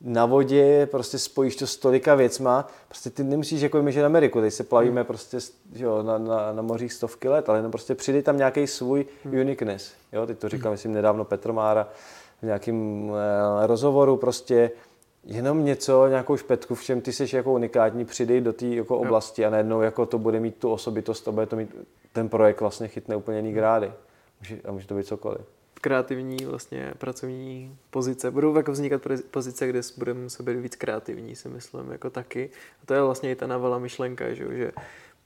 na 0.00 0.26
vodě, 0.26 0.88
prostě 0.90 1.18
spojíš 1.18 1.56
to 1.56 1.66
s 1.66 1.76
tolika 1.76 2.14
věcma, 2.14 2.68
prostě 2.88 3.10
ty 3.10 3.24
nemusíš 3.24 3.60
jako 3.60 3.78
vymýšlet 3.78 4.04
Ameriku, 4.04 4.40
teď 4.40 4.52
se 4.52 4.64
plavíme 4.64 5.00
hmm. 5.00 5.06
prostě 5.06 5.38
jo, 5.72 6.02
na, 6.02 6.18
na, 6.18 6.52
na 6.52 6.62
mořích 6.62 6.92
stovky 6.92 7.28
let, 7.28 7.48
ale 7.48 7.58
jenom 7.58 7.72
prostě 7.72 7.94
přijde 7.94 8.22
tam 8.22 8.36
nějaký 8.36 8.66
svůj 8.66 9.06
hmm. 9.24 9.40
uniqueness, 9.40 9.92
jo, 10.12 10.26
teď 10.26 10.38
to 10.38 10.48
říkal, 10.48 10.70
hmm. 10.70 10.74
myslím, 10.74 10.92
nedávno 10.92 11.24
Petr 11.24 11.52
Mára 11.52 11.88
v 12.42 12.46
nějakém 12.46 13.10
eh, 13.62 13.66
rozhovoru, 13.66 14.16
prostě 14.16 14.70
jenom 15.26 15.64
něco, 15.64 16.06
nějakou 16.06 16.36
špetku, 16.36 16.74
v 16.74 16.84
čem 16.84 17.00
ty 17.00 17.12
jsi 17.12 17.36
jako 17.36 17.52
unikátní, 17.52 18.04
přidej 18.04 18.40
do 18.40 18.52
té 18.52 18.66
jako 18.66 18.98
oblasti 18.98 19.44
a 19.44 19.50
najednou 19.50 19.80
jako 19.80 20.06
to 20.06 20.18
bude 20.18 20.40
mít 20.40 20.56
tu 20.56 20.72
osobitost 20.72 21.28
a 21.28 21.32
bude 21.32 21.46
to 21.46 21.56
mít 21.56 21.74
ten 22.12 22.28
projekt 22.28 22.60
vlastně 22.60 22.88
chytne 22.88 23.16
úplně 23.16 23.38
jiný 23.38 23.52
grády. 23.52 23.92
Může, 24.40 24.58
a 24.64 24.72
může 24.72 24.86
to 24.86 24.94
být 24.94 25.06
cokoliv. 25.06 25.40
Kreativní 25.80 26.36
vlastně 26.44 26.92
pracovní 26.98 27.76
pozice. 27.90 28.30
Budou 28.30 28.56
jako 28.56 28.72
vznikat 28.72 29.02
pozice, 29.30 29.68
kde 29.68 29.80
budeme 29.98 30.20
muset 30.20 30.42
být 30.42 30.56
víc 30.56 30.76
kreativní, 30.76 31.36
si 31.36 31.48
myslím, 31.48 31.92
jako 31.92 32.10
taky. 32.10 32.50
A 32.82 32.86
to 32.86 32.94
je 32.94 33.02
vlastně 33.02 33.30
i 33.30 33.34
ta 33.34 33.46
novela 33.46 33.78
myšlenka, 33.78 34.34
že, 34.34 34.56
že 34.56 34.72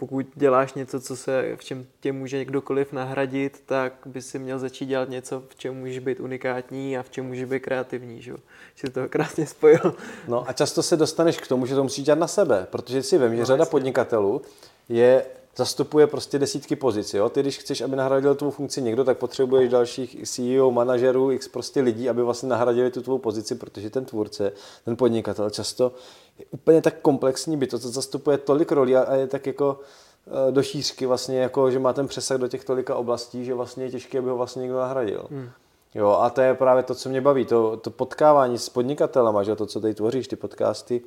pokud 0.01 0.27
děláš 0.35 0.75
něco, 0.75 1.01
co 1.01 1.17
se, 1.17 1.57
v 1.57 1.65
čem 1.65 1.87
tě 2.01 2.13
může 2.13 2.45
kdokoliv 2.45 2.93
nahradit, 2.93 3.63
tak 3.67 3.93
by 4.07 4.23
si 4.23 4.39
měl 4.39 4.59
začít 4.59 4.87
dělat 4.87 5.09
něco, 5.09 5.43
v 5.49 5.55
čem 5.55 5.77
můžeš 5.77 5.99
být 5.99 6.21
unikátní 6.21 6.99
a 6.99 7.03
v 7.03 7.11
čem 7.11 7.27
můžeš 7.27 7.45
být 7.45 7.61
kreativní, 7.61 8.23
že, 8.23 8.33
že 8.75 8.91
to 8.91 9.09
krásně 9.09 9.47
spojil. 9.47 9.95
No 10.29 10.49
a 10.49 10.53
často 10.53 10.83
se 10.83 10.97
dostaneš 10.97 11.39
k 11.39 11.49
tomu, 11.49 11.67
že 11.67 11.75
to 11.75 11.83
musíš 11.83 12.05
dělat 12.05 12.19
na 12.19 12.27
sebe, 12.27 12.67
protože 12.71 13.03
si 13.03 13.19
vím, 13.19 13.31
že 13.31 13.41
no, 13.41 13.45
řada 13.45 13.63
jasně. 13.63 13.71
podnikatelů 13.71 14.43
je 14.89 15.25
zastupuje 15.57 16.07
prostě 16.07 16.39
desítky 16.39 16.77
pozic. 16.77 17.15
Jo? 17.15 17.29
Ty, 17.29 17.41
když 17.41 17.59
chceš, 17.59 17.81
aby 17.81 17.97
nahradil 17.97 18.35
tvou 18.35 18.51
funkci 18.51 18.83
někdo, 18.83 19.05
tak 19.05 19.19
potřebuješ 19.19 19.71
dalších 19.71 20.29
CEO, 20.29 20.71
manažerů, 20.71 21.33
x 21.33 21.49
prostě 21.49 21.81
lidí, 21.81 22.09
aby 22.09 22.23
vlastně 22.23 22.49
nahradili 22.49 22.91
tu 22.91 23.03
tvou 23.03 23.19
pozici, 23.19 23.55
protože 23.55 23.91
ten 23.91 24.05
tvůrce, 24.05 24.53
ten 24.85 24.97
podnikatel 24.97 25.51
často 25.51 25.93
je 26.39 26.45
úplně 26.51 26.83
tak 26.83 27.01
komplexní 27.01 27.57
by 27.57 27.67
to 27.67 27.79
zastupuje 27.79 28.39
tolik 28.39 28.73
rolí 28.73 28.97
a 28.97 29.15
je 29.15 29.27
tak 29.27 29.47
jako 29.47 29.81
eh, 30.27 30.53
do 30.53 30.63
šířky 30.63 31.07
vlastně, 31.07 31.39
jako, 31.39 31.71
že 31.71 31.79
má 31.79 31.93
ten 31.93 32.09
přesah 32.09 32.39
do 32.39 32.49
těch 32.49 32.65
tolika 32.65 32.97
oblastí, 32.97 33.45
že 33.45 33.55
vlastně 33.55 33.85
je 33.85 33.91
těžké, 33.91 34.19
aby 34.19 34.29
ho 34.29 34.37
vlastně 34.37 34.63
někdo 34.63 34.79
nahradil. 34.79 35.27
Hmm. 35.31 35.51
Jo, 35.95 36.11
a 36.11 36.31
to 36.31 36.41
je 36.41 36.55
právě 36.55 36.83
to, 36.83 36.95
co 36.95 37.09
mě 37.09 37.21
baví, 37.21 37.45
to, 37.45 37.77
to 37.77 37.91
potkávání 37.91 38.59
s 38.59 38.69
podnikatelama, 38.69 39.43
že 39.43 39.57
to, 39.57 39.67
co 39.67 39.81
tady 39.81 39.95
tvoříš, 39.95 40.29
ty 40.29 40.37
podcasty 40.37 41.01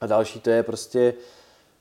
a 0.00 0.06
další, 0.06 0.40
to 0.40 0.50
je 0.50 0.62
prostě, 0.62 1.14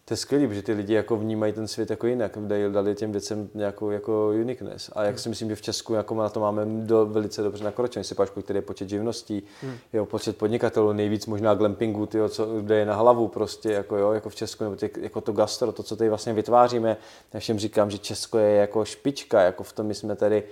to 0.09 0.13
je 0.13 0.17
skvělé, 0.17 0.47
protože 0.47 0.61
ty 0.61 0.73
lidi 0.73 0.93
jako 0.93 1.17
vnímají 1.17 1.53
ten 1.53 1.67
svět 1.67 1.89
jako 1.89 2.07
jinak, 2.07 2.37
dali, 2.37 2.71
dali 2.71 2.95
těm 2.95 3.11
věcem 3.11 3.49
nějakou 3.53 3.89
jako 3.89 4.31
uniqueness. 4.41 4.89
A 4.93 5.03
jak 5.03 5.11
hmm. 5.11 5.17
si 5.17 5.29
myslím, 5.29 5.49
že 5.49 5.55
v 5.55 5.61
Česku 5.61 5.93
jako 5.93 6.15
na 6.15 6.29
to 6.29 6.39
máme 6.39 6.65
do, 6.65 7.05
velice 7.05 7.43
dobře 7.43 7.63
nakročené. 7.63 8.03
Si 8.03 8.15
páčku, 8.15 8.41
který 8.41 8.57
je 8.57 8.61
počet 8.61 8.89
živností, 8.89 9.43
hmm. 9.61 9.77
jo, 9.93 10.05
počet 10.05 10.37
podnikatelů, 10.37 10.93
nejvíc 10.93 11.25
možná 11.25 11.53
glampingu, 11.53 12.05
tyjo, 12.05 12.29
co, 12.29 12.45
kde 12.45 12.75
je 12.75 12.85
na 12.85 12.95
hlavu 12.95 13.27
prostě, 13.27 13.71
jako, 13.71 13.97
jo, 13.97 14.11
jako 14.11 14.29
v 14.29 14.35
Česku, 14.35 14.63
nebo 14.63 14.75
tě, 14.75 14.89
jako 15.01 15.21
to 15.21 15.31
gastro, 15.31 15.71
to, 15.71 15.83
co 15.83 15.95
tady 15.95 16.09
vlastně 16.09 16.33
vytváříme. 16.33 16.97
Já 17.33 17.39
všem 17.39 17.59
říkám, 17.59 17.91
že 17.91 17.97
Česko 17.97 18.37
je 18.37 18.55
jako 18.55 18.85
špička, 18.85 19.41
jako 19.41 19.63
v 19.63 19.73
tom 19.73 19.85
my 19.85 19.93
jsme 19.93 20.15
tady 20.15 20.43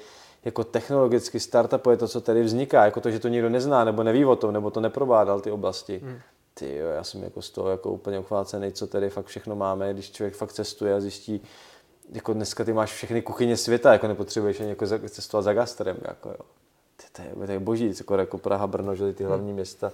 jako 0.46 0.64
technologicky 0.64 1.40
startup 1.40 1.88
je 1.88 1.98
to, 1.98 2.08
co 2.08 2.22
tady 2.22 2.44
vzniká, 2.44 2.86
jako 2.86 3.02
to, 3.02 3.12
že 3.12 3.20
to 3.20 3.28
nikdo 3.28 3.50
nezná, 3.50 3.84
nebo 3.84 4.04
neví 4.04 4.26
o 4.26 4.36
tom, 4.36 4.54
nebo 4.54 4.70
to 4.72 4.80
neprobádal 4.80 5.40
ty 5.40 5.52
oblasti. 5.52 6.02
Hmm 6.04 6.20
ty 6.60 6.78
jo, 6.78 6.88
já 6.88 7.04
jsem 7.04 7.24
jako 7.24 7.42
z 7.42 7.50
toho 7.50 7.70
jako 7.70 7.92
úplně 7.92 8.20
uchvácený, 8.20 8.72
co 8.72 8.88
tady 8.88 9.10
fakt 9.10 9.26
všechno 9.26 9.56
máme, 9.56 9.94
když 9.94 10.12
člověk 10.12 10.36
fakt 10.36 10.54
cestuje 10.54 10.94
a 10.94 11.00
zjistí, 11.00 11.42
jako 12.14 12.34
dneska 12.34 12.64
ty 12.64 12.74
máš 12.74 12.94
všechny 12.94 13.22
kuchyně 13.22 13.58
světa, 13.58 13.94
jako 13.94 14.08
nepotřebuješ 14.08 14.60
ani 14.60 14.70
jako 14.70 14.86
cestovat 15.10 15.44
za 15.44 15.54
gastrem, 15.54 15.98
jako 16.08 16.30
jo. 16.30 16.46
Ty, 16.98 17.04
to, 17.12 17.22
je, 17.22 17.46
to 17.48 17.52
je 17.52 17.60
boží, 17.60 17.94
jako, 18.00 18.16
jako 18.16 18.38
Praha, 18.38 18.68
Brno, 18.68 18.96
že 18.96 19.14
ty 19.14 19.24
hlavní 19.24 19.54
města. 19.54 19.92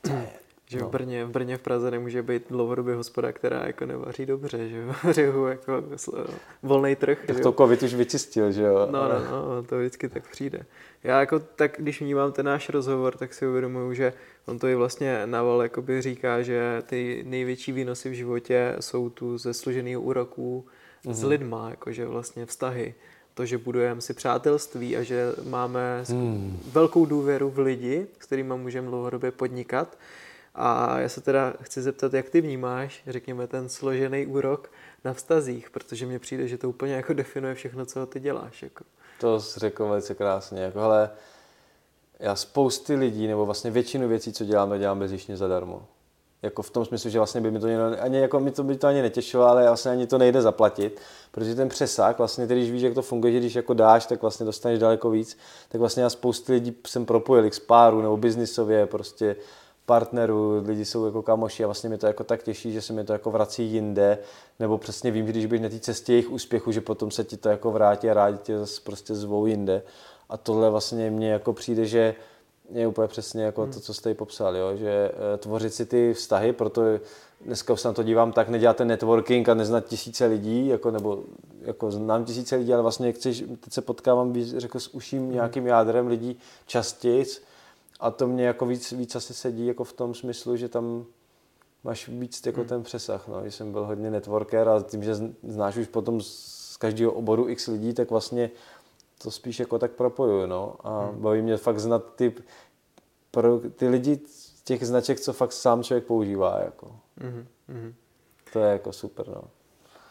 To 0.00 0.10
je, 0.12 0.28
že 0.66 0.78
no. 0.78 0.88
v 0.88 0.90
Brně, 0.90 1.24
v 1.24 1.30
Brně 1.30 1.56
v 1.56 1.60
Praze 1.60 1.90
nemůže 1.90 2.22
být 2.22 2.42
dlouhodobě 2.48 2.94
hospoda, 2.94 3.32
která 3.32 3.66
jako 3.66 3.86
nevaří 3.86 4.26
dobře, 4.26 4.68
že 4.68 4.76
jo, 4.76 4.92
Řehu 5.10 5.46
jako 5.46 5.82
volný 6.62 6.96
trh. 6.96 7.18
Tak 7.26 7.40
to 7.40 7.52
covid 7.52 7.82
už 7.82 7.94
vyčistil, 7.94 8.52
že 8.52 8.62
jo. 8.62 8.88
No, 8.90 9.08
no, 9.08 9.18
no, 9.30 9.62
to 9.62 9.78
vždycky 9.78 10.08
tak 10.08 10.28
přijde. 10.30 10.64
Já 11.04 11.20
jako 11.20 11.38
tak, 11.38 11.76
když 11.78 12.00
vnímám 12.00 12.32
ten 12.32 12.46
náš 12.46 12.68
rozhovor, 12.68 13.16
tak 13.16 13.34
si 13.34 13.46
uvědomuji, 13.46 13.94
že 13.94 14.12
on 14.46 14.58
to 14.58 14.66
i 14.66 14.74
vlastně 14.74 15.26
Naval 15.26 15.62
jakoby 15.62 16.02
říká, 16.02 16.42
že 16.42 16.82
ty 16.86 17.24
největší 17.26 17.72
výnosy 17.72 18.10
v 18.10 18.12
životě 18.12 18.76
jsou 18.80 19.10
tu 19.10 19.38
ze 19.38 19.54
složených 19.54 19.98
úroků 19.98 20.66
mm-hmm. 21.04 21.12
s 21.12 21.20
mhm. 21.20 21.28
lidma, 21.28 21.70
jakože 21.70 22.06
vlastně 22.06 22.46
vztahy. 22.46 22.94
To, 23.34 23.46
že 23.46 23.58
budujeme 23.58 24.00
si 24.00 24.14
přátelství 24.14 24.96
a 24.96 25.02
že 25.02 25.32
máme 25.44 26.04
mm. 26.08 26.60
velkou 26.72 27.06
důvěru 27.06 27.50
v 27.50 27.58
lidi, 27.58 28.06
s 28.20 28.24
kterými 28.26 28.54
můžeme 28.56 28.88
dlouhodobě 28.88 29.30
podnikat. 29.30 29.98
A 30.54 30.98
já 30.98 31.08
se 31.08 31.20
teda 31.20 31.54
chci 31.62 31.82
zeptat, 31.82 32.14
jak 32.14 32.30
ty 32.30 32.40
vnímáš, 32.40 33.02
řekněme, 33.06 33.46
ten 33.46 33.68
složený 33.68 34.26
úrok 34.26 34.70
na 35.04 35.12
vztazích, 35.12 35.70
protože 35.70 36.06
mně 36.06 36.18
přijde, 36.18 36.48
že 36.48 36.58
to 36.58 36.68
úplně 36.68 36.94
jako 36.94 37.12
definuje 37.12 37.54
všechno, 37.54 37.86
co 37.86 38.06
ty 38.06 38.20
děláš. 38.20 38.62
Jako. 38.62 38.84
To 39.20 39.40
jsi 39.40 39.60
řekl 39.60 39.88
velice 39.88 40.14
krásně. 40.14 40.62
Jako, 40.62 40.80
hele, 40.80 41.10
já 42.22 42.36
spousty 42.36 42.94
lidí, 42.94 43.26
nebo 43.26 43.46
vlastně 43.46 43.70
většinu 43.70 44.08
věcí, 44.08 44.32
co 44.32 44.44
dělám, 44.44 44.78
dělám 44.78 44.98
bezjištně 44.98 45.36
zadarmo. 45.36 45.82
Jako 46.42 46.62
v 46.62 46.70
tom 46.70 46.84
smyslu, 46.84 47.10
že 47.10 47.18
vlastně 47.18 47.40
by 47.40 47.50
mi 47.50 47.60
to 47.60 47.66
ani, 48.00 48.18
jako 48.18 48.40
mi 48.40 48.50
to 48.50 48.64
by 48.64 48.76
to 48.76 48.86
ani 48.86 49.02
netěšilo, 49.02 49.44
ale 49.44 49.66
vlastně 49.66 49.90
ani 49.90 50.06
to 50.06 50.18
nejde 50.18 50.42
zaplatit, 50.42 51.00
protože 51.30 51.54
ten 51.54 51.68
přesah, 51.68 52.18
vlastně, 52.18 52.46
když 52.46 52.70
víš, 52.70 52.82
jak 52.82 52.94
to 52.94 53.02
funguje, 53.02 53.32
že 53.32 53.38
když 53.38 53.54
jako 53.54 53.74
dáš, 53.74 54.06
tak 54.06 54.22
vlastně 54.22 54.46
dostaneš 54.46 54.78
daleko 54.78 55.10
víc, 55.10 55.38
tak 55.68 55.80
vlastně 55.80 56.02
já 56.02 56.10
spousty 56.10 56.52
lidí 56.52 56.76
jsem 56.86 57.06
propojil, 57.06 57.50
z 57.50 57.58
páru 57.58 58.02
nebo 58.02 58.16
biznisově, 58.16 58.86
prostě 58.86 59.36
partnerů, 59.86 60.62
lidi 60.66 60.84
jsou 60.84 61.06
jako 61.06 61.22
kamoši 61.22 61.64
a 61.64 61.66
vlastně 61.66 61.88
mě 61.88 61.98
to 61.98 62.06
jako 62.06 62.24
tak 62.24 62.42
těší, 62.42 62.72
že 62.72 62.82
se 62.82 62.92
mi 62.92 63.04
to 63.04 63.12
jako 63.12 63.30
vrací 63.30 63.64
jinde, 63.64 64.18
nebo 64.58 64.78
přesně 64.78 65.10
vím, 65.10 65.26
že 65.26 65.32
když 65.32 65.46
bych 65.46 65.62
na 65.62 65.68
té 65.68 65.78
cestě 65.78 66.12
jejich 66.12 66.30
úspěchu, 66.30 66.72
že 66.72 66.80
potom 66.80 67.10
se 67.10 67.24
ti 67.24 67.36
to 67.36 67.48
jako 67.48 67.70
vrátí 67.70 68.10
a 68.10 68.14
rádi 68.14 68.38
tě 68.38 68.58
zase 68.58 68.80
prostě 68.84 69.14
zvou 69.14 69.46
jinde. 69.46 69.82
A 70.32 70.36
tohle 70.36 70.70
vlastně 70.70 71.10
mně 71.10 71.30
jako 71.30 71.52
přijde, 71.52 71.86
že 71.86 72.14
je 72.70 72.86
úplně 72.86 73.08
přesně 73.08 73.44
jako 73.44 73.62
hmm. 73.62 73.72
to, 73.72 73.80
co 73.80 73.94
jste 73.94 74.08
ji 74.08 74.14
popsal, 74.14 74.56
jo? 74.56 74.76
že 74.76 75.12
e, 75.34 75.36
tvořit 75.38 75.74
si 75.74 75.86
ty 75.86 76.14
vztahy, 76.14 76.52
proto 76.52 76.82
dneska 77.40 77.76
se 77.76 77.88
na 77.88 77.94
to 77.94 78.02
dívám 78.02 78.32
tak, 78.32 78.48
neděláte 78.48 78.84
networking 78.84 79.48
a 79.48 79.54
neznat 79.54 79.86
tisíce 79.86 80.26
lidí, 80.26 80.66
jako, 80.66 80.90
nebo 80.90 81.22
jako 81.60 81.90
znám 81.90 82.24
tisíce 82.24 82.56
lidí, 82.56 82.72
ale 82.72 82.82
vlastně 82.82 83.12
chceš, 83.12 83.44
teď 83.60 83.72
se 83.72 83.80
potkávám 83.80 84.32
víc, 84.32 84.56
řekl, 84.56 84.80
s 84.80 84.94
uším 84.94 85.22
hmm. 85.22 85.32
nějakým 85.32 85.66
jádrem 85.66 86.06
lidí 86.06 86.38
častěji 86.66 87.24
a 88.00 88.10
to 88.10 88.26
mě 88.26 88.46
jako 88.46 88.66
víc, 88.66 88.92
víc 88.92 89.16
asi 89.16 89.34
sedí 89.34 89.66
jako 89.66 89.84
v 89.84 89.92
tom 89.92 90.14
smyslu, 90.14 90.56
že 90.56 90.68
tam 90.68 91.04
máš 91.84 92.08
víc 92.08 92.46
jako 92.46 92.60
hmm. 92.60 92.68
ten 92.68 92.82
přesah, 92.82 93.28
no, 93.28 93.44
jsem 93.44 93.72
byl 93.72 93.84
hodně 93.84 94.10
networker 94.10 94.68
a 94.68 94.82
tím, 94.82 95.02
že 95.02 95.14
znáš 95.42 95.76
už 95.76 95.86
potom 95.86 96.20
z 96.20 96.76
každého 96.76 97.12
oboru 97.12 97.48
x 97.48 97.66
lidí, 97.66 97.94
tak 97.94 98.10
vlastně 98.10 98.50
to 99.22 99.30
spíš 99.30 99.60
jako 99.60 99.78
tak 99.78 99.90
propojuju, 99.90 100.46
no. 100.46 100.74
A 100.80 101.04
hmm. 101.04 101.22
baví 101.22 101.42
mě 101.42 101.56
fakt 101.56 101.80
znat 101.80 102.14
ty, 102.16 102.34
pro, 103.30 103.58
ty 103.58 103.88
lidi 103.88 104.20
těch 104.64 104.86
značek, 104.86 105.20
co 105.20 105.32
fakt 105.32 105.52
sám 105.52 105.82
člověk 105.82 106.04
používá, 106.04 106.60
jako. 106.64 106.96
Hmm. 107.68 107.94
To 108.52 108.58
je 108.58 108.72
jako 108.72 108.92
super, 108.92 109.28
no. 109.28 109.42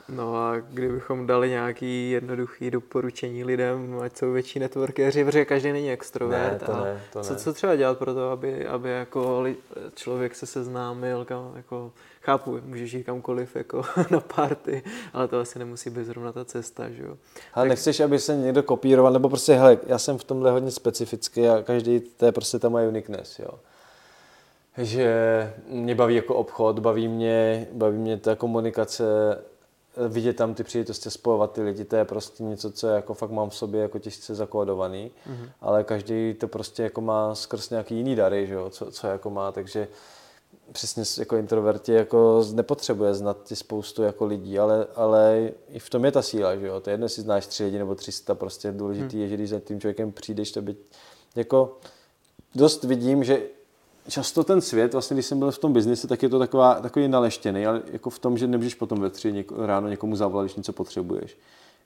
No 0.09 0.35
a 0.35 0.59
kdybychom 0.59 1.27
dali 1.27 1.49
nějaký 1.49 2.11
jednoduchý 2.11 2.71
doporučení 2.71 3.43
lidem, 3.43 3.99
ať 4.01 4.17
jsou 4.17 4.31
větší 4.31 4.59
networkéři, 4.59 5.25
protože 5.25 5.45
každý 5.45 5.71
není 5.71 5.91
extrovert. 5.91 6.61
Ne, 6.61 6.67
to 6.67 6.73
a 6.73 6.83
ne, 6.83 7.01
to 7.13 7.21
co, 7.21 7.33
ne. 7.33 7.39
co 7.39 7.53
třeba 7.53 7.75
dělat 7.75 7.97
pro 7.97 8.13
to, 8.13 8.29
aby, 8.29 8.67
aby 8.67 8.89
jako 8.89 9.45
člověk 9.95 10.35
se 10.35 10.45
seznámil, 10.45 11.25
kam, 11.25 11.53
jako, 11.55 11.91
chápu, 12.21 12.59
můžeš 12.65 12.93
jít 12.93 13.03
kamkoliv 13.03 13.55
jako 13.55 13.81
na 14.11 14.19
party, 14.19 14.83
ale 15.13 15.27
to 15.27 15.39
asi 15.39 15.59
nemusí 15.59 15.89
být 15.89 16.05
zrovna 16.05 16.31
ta 16.31 16.45
cesta, 16.45 16.89
že 16.89 17.03
jo. 17.03 17.17
Ale 17.53 17.65
tak... 17.65 17.69
nechceš, 17.69 17.99
aby 17.99 18.19
se 18.19 18.35
někdo 18.35 18.63
kopíroval, 18.63 19.13
nebo 19.13 19.29
prostě, 19.29 19.53
hele, 19.53 19.77
já 19.87 19.97
jsem 19.97 20.17
v 20.17 20.23
tomhle 20.23 20.51
hodně 20.51 20.71
specifický 20.71 21.47
a 21.47 21.63
každý, 21.63 21.99
to 21.99 22.25
je 22.25 22.31
prostě 22.31 22.59
ta 22.59 22.69
moje 22.69 22.87
uniqueness, 22.87 23.39
jo 23.39 23.59
že 24.77 25.53
mě 25.67 25.95
baví 25.95 26.15
jako 26.15 26.35
obchod, 26.35 26.79
baví 26.79 27.07
mě, 27.07 27.67
baví 27.73 27.97
mě 27.97 28.17
ta 28.17 28.35
komunikace, 28.35 29.03
vidět 30.07 30.35
tam 30.35 30.53
ty 30.53 30.63
příležitosti, 30.63 31.09
spojovat 31.09 31.51
ty 31.51 31.61
lidi, 31.61 31.85
to 31.85 31.95
je 31.95 32.05
prostě 32.05 32.43
něco, 32.43 32.71
co 32.71 32.87
jako 32.87 33.13
fakt 33.13 33.31
mám 33.31 33.49
v 33.49 33.55
sobě 33.55 33.81
jako 33.81 33.99
těžce 33.99 34.35
zakódovaný, 34.35 35.11
mm-hmm. 35.29 35.49
ale 35.61 35.83
každý 35.83 36.33
to 36.33 36.47
prostě 36.47 36.83
jako 36.83 37.01
má 37.01 37.35
skrz 37.35 37.69
nějaký 37.69 37.95
jiný 37.95 38.15
dary, 38.15 38.47
že 38.47 38.53
jo, 38.53 38.69
co, 38.69 38.91
co 38.91 39.07
jako 39.07 39.29
má, 39.29 39.51
takže 39.51 39.87
přesně 40.71 41.03
jako 41.19 41.37
introverti 41.37 41.93
jako 41.93 42.45
nepotřebuje 42.53 43.13
znat 43.13 43.43
ty 43.43 43.55
spoustu 43.55 44.03
jako 44.03 44.25
lidí, 44.25 44.59
ale, 44.59 44.87
ale 44.95 45.51
i 45.69 45.79
v 45.79 45.89
tom 45.89 46.05
je 46.05 46.11
ta 46.11 46.21
síla, 46.21 46.55
že 46.55 46.67
jo, 46.67 46.79
to 46.79 46.89
je 46.89 46.93
jedno, 46.93 47.05
jestli 47.05 47.21
znáš 47.21 47.47
tři 47.47 47.63
lidi 47.63 47.77
nebo 47.77 47.95
300, 47.95 48.35
prostě 48.35 48.71
důležitý 48.71 49.15
mm. 49.15 49.21
je, 49.21 49.27
že 49.29 49.35
když 49.35 49.49
za 49.49 49.59
tím 49.59 49.79
člověkem 49.81 50.11
přijdeš, 50.11 50.51
to 50.51 50.61
by 50.61 50.75
jako 51.35 51.77
dost 52.55 52.83
vidím, 52.83 53.23
že 53.23 53.41
často 54.07 54.43
ten 54.43 54.61
svět, 54.61 54.93
vlastně 54.93 55.15
když 55.15 55.25
jsem 55.25 55.39
byl 55.39 55.51
v 55.51 55.59
tom 55.59 55.73
biznise, 55.73 56.07
tak 56.07 56.23
je 56.23 56.29
to 56.29 56.39
taková, 56.39 56.75
takový 56.75 57.07
naleštěný, 57.07 57.65
ale 57.65 57.81
jako 57.91 58.09
v 58.09 58.19
tom, 58.19 58.37
že 58.37 58.47
nemůžeš 58.47 58.75
potom 58.75 58.99
ve 58.99 59.09
tři 59.09 59.33
něko, 59.33 59.65
ráno 59.65 59.87
někomu 59.87 60.15
zavolat, 60.15 60.45
když 60.45 60.55
něco 60.55 60.73
potřebuješ. 60.73 61.37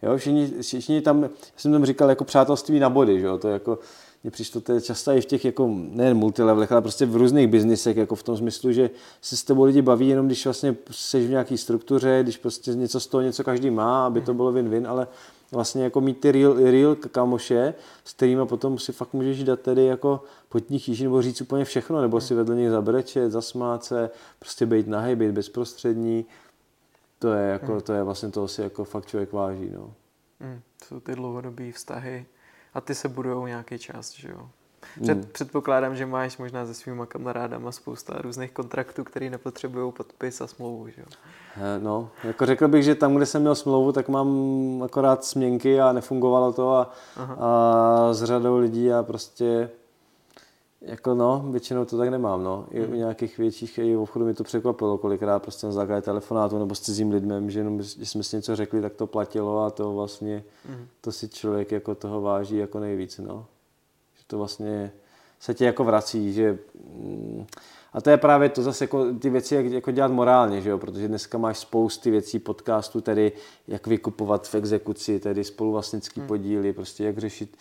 Jo, 0.06 0.18
všichni, 0.18 0.54
všichni 0.62 1.02
tam, 1.02 1.24
já 1.24 1.30
jsem 1.58 1.72
tam 1.72 1.86
říkal 1.86 2.10
jako 2.10 2.24
přátelství 2.24 2.80
na 2.80 2.90
body, 2.90 3.20
že 3.20 3.26
jo, 3.26 3.38
to 3.38 3.48
jako, 3.48 3.80
mně 4.24 4.32
přišlo 4.32 4.62
to 4.62 4.74
je 4.74 4.82
často 4.82 5.12
i 5.12 5.22
v 5.22 5.26
těch 5.26 5.46
jako, 5.46 5.70
nejen 5.74 6.18
multilevelech, 6.18 6.72
ale 6.72 6.82
prostě 6.82 7.06
v 7.06 7.16
různých 7.16 7.48
biznisech, 7.48 7.98
jako 7.98 8.16
v 8.16 8.24
tom 8.24 8.38
smyslu, 8.38 8.72
že 8.72 8.90
se 9.22 9.38
s 9.38 9.44
tebou 9.44 9.64
lidi 9.64 9.82
baví 9.82 10.08
jenom, 10.08 10.26
když 10.26 10.46
vlastně 10.46 10.76
seš 10.92 11.26
v 11.26 11.30
nějaké 11.30 11.58
struktuře, 11.58 12.20
když 12.24 12.38
prostě 12.38 12.72
něco 12.72 13.00
z 13.00 13.08
toho 13.08 13.22
něco 13.22 13.44
každý 13.44 13.70
má, 13.70 14.06
aby 14.06 14.22
to 14.22 14.34
bylo 14.34 14.54
win-win, 14.54 14.90
ale 14.90 15.08
vlastně 15.52 15.84
jako 15.84 16.02
mít 16.02 16.20
ty 16.20 16.32
real, 16.32 16.54
real 16.54 16.96
kamoše, 16.96 17.74
s 18.06 18.14
kterými 18.14 18.46
potom 18.46 18.80
si 18.80 18.92
fakt 18.92 19.14
můžeš 19.14 19.44
dát 19.44 19.60
tedy 19.60 19.86
jako 19.86 20.24
potních 20.50 20.90
jíží 20.90 21.04
nebo 21.04 21.22
říct 21.22 21.42
úplně 21.42 21.66
všechno, 21.66 22.02
nebo 22.02 22.22
si 22.22 22.34
vedle 22.34 22.56
nich 22.56 22.70
zabrečet, 22.70 23.32
zasmát 23.32 23.84
se, 23.84 24.10
prostě 24.40 24.66
být 24.66 24.88
nahej, 24.88 25.16
být 25.16 25.32
bezprostřední. 25.32 26.26
To 27.26 27.34
je, 27.34 27.48
jako, 27.48 27.72
hmm. 27.72 27.82
to 27.82 27.94
je 27.94 28.04
vlastně 28.04 28.30
toho 28.30 28.48
si 28.48 28.62
jako 28.62 28.84
fakt 28.84 29.06
člověk 29.06 29.34
váží. 29.34 29.72
No. 29.74 29.94
Hmm, 30.40 30.62
jsou 30.84 31.00
ty 31.00 31.16
dlouhodobé 31.16 31.72
vztahy 31.72 32.26
a 32.74 32.82
ty 32.82 32.96
se 32.96 33.10
budou 33.10 33.48
nějaký 33.48 33.80
čas, 33.80 34.14
že 34.14 34.30
jo? 34.30 34.50
Před, 35.02 35.18
hmm. 35.18 35.28
Předpokládám, 35.32 35.96
že 35.96 36.06
máš 36.06 36.38
možná 36.38 36.66
se 36.66 36.74
svýma 36.74 37.06
kamarádama 37.06 37.72
spousta 37.72 38.22
různých 38.22 38.52
kontraktů, 38.52 39.04
které 39.04 39.30
nepotřebují 39.30 39.92
podpis 39.92 40.42
a 40.42 40.48
smlouvu, 40.48 40.88
že 40.88 41.02
jo? 41.02 41.08
No, 41.80 42.10
jako 42.24 42.46
řekl 42.46 42.68
bych, 42.68 42.84
že 42.84 42.96
tam, 42.96 43.16
kde 43.16 43.26
jsem 43.26 43.42
měl 43.42 43.56
smlouvu, 43.56 43.92
tak 43.92 44.10
mám 44.10 44.30
akorát 44.84 45.26
směnky 45.26 45.82
a 45.82 45.92
nefungovalo 45.94 46.54
to 46.54 46.74
a, 46.74 46.92
a 47.38 48.14
s 48.14 48.24
řadou 48.24 48.58
lidí 48.58 48.92
a 48.94 49.04
prostě 49.04 49.70
jako 50.86 51.16
no, 51.16 51.46
většinou 51.50 51.86
to 51.86 51.98
tak 51.98 52.10
nemám, 52.10 52.44
no. 52.44 52.66
I 52.72 52.82
hmm. 52.82 52.92
u 52.92 52.96
nějakých 52.96 53.38
větších 53.38 53.78
i 53.78 53.96
obchodů 53.96 54.26
mi 54.26 54.34
to 54.34 54.44
překvapilo, 54.44 54.98
kolikrát 54.98 55.40
prostě 55.40 55.68
na 55.68 55.74
základě 55.74 56.02
telefonátu 56.02 56.60
nebo 56.60 56.76
s 56.76 56.80
cizím 56.80 57.12
lidem, 57.12 57.50
že 57.50 57.60
jenom, 57.60 57.78
když 57.78 58.10
jsme 58.10 58.24
si 58.24 58.36
něco 58.36 58.56
řekli, 58.56 58.82
tak 58.82 58.94
to 58.94 59.08
platilo 59.08 59.64
a 59.64 59.70
to 59.70 59.94
vlastně, 59.94 60.44
hmm. 60.70 60.88
to 61.02 61.12
si 61.12 61.30
člověk 61.30 61.72
jako 61.72 61.96
toho 61.96 62.22
váží 62.22 62.58
jako 62.58 62.80
nejvíc, 62.80 63.18
no 63.18 63.46
to 64.28 64.38
vlastně 64.38 64.92
se 65.40 65.54
ti 65.54 65.64
jako 65.64 65.84
vrací, 65.84 66.34
že 66.34 66.58
mm, 66.98 67.46
a 67.94 68.02
to 68.02 68.10
je 68.10 68.18
právě 68.18 68.50
to 68.50 68.62
zase 68.62 68.84
jako 68.84 69.14
ty 69.14 69.30
věci, 69.30 69.56
jak 69.56 69.66
jako 69.66 69.92
dělat 69.92 70.12
morálně, 70.12 70.62
že 70.62 70.70
jo? 70.70 70.78
protože 70.78 71.08
dneska 71.08 71.38
máš 71.38 71.60
spousty 71.60 72.12
věcí, 72.12 72.40
podcastů, 72.40 73.02
tedy 73.02 73.32
jak 73.68 73.88
vykupovat 73.88 74.48
v 74.48 74.56
exekuci, 74.56 75.20
tedy 75.20 75.44
spoluvlastnický 75.44 76.20
hmm. 76.20 76.28
podíly, 76.28 76.74
prostě 76.74 77.04
jak 77.04 77.18
řešit. 77.18 77.58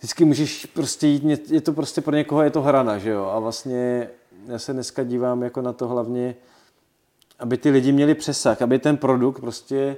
Vždycky 0.00 0.24
můžeš 0.24 0.66
prostě 0.66 1.06
jít, 1.06 1.50
je 1.50 1.60
to 1.60 1.72
prostě 1.72 2.00
pro 2.00 2.16
někoho 2.16 2.42
je 2.42 2.50
to 2.50 2.62
hrana, 2.62 2.98
že 2.98 3.10
jo? 3.10 3.24
A 3.24 3.38
vlastně 3.38 4.10
já 4.46 4.58
se 4.58 4.72
dneska 4.72 5.04
dívám 5.04 5.42
jako 5.42 5.62
na 5.62 5.72
to 5.72 5.88
hlavně, 5.88 6.36
aby 7.38 7.56
ty 7.56 7.70
lidi 7.70 7.92
měli 7.92 8.14
přesah, 8.14 8.62
aby 8.62 8.78
ten 8.78 8.96
produkt 8.96 9.40
prostě 9.40 9.96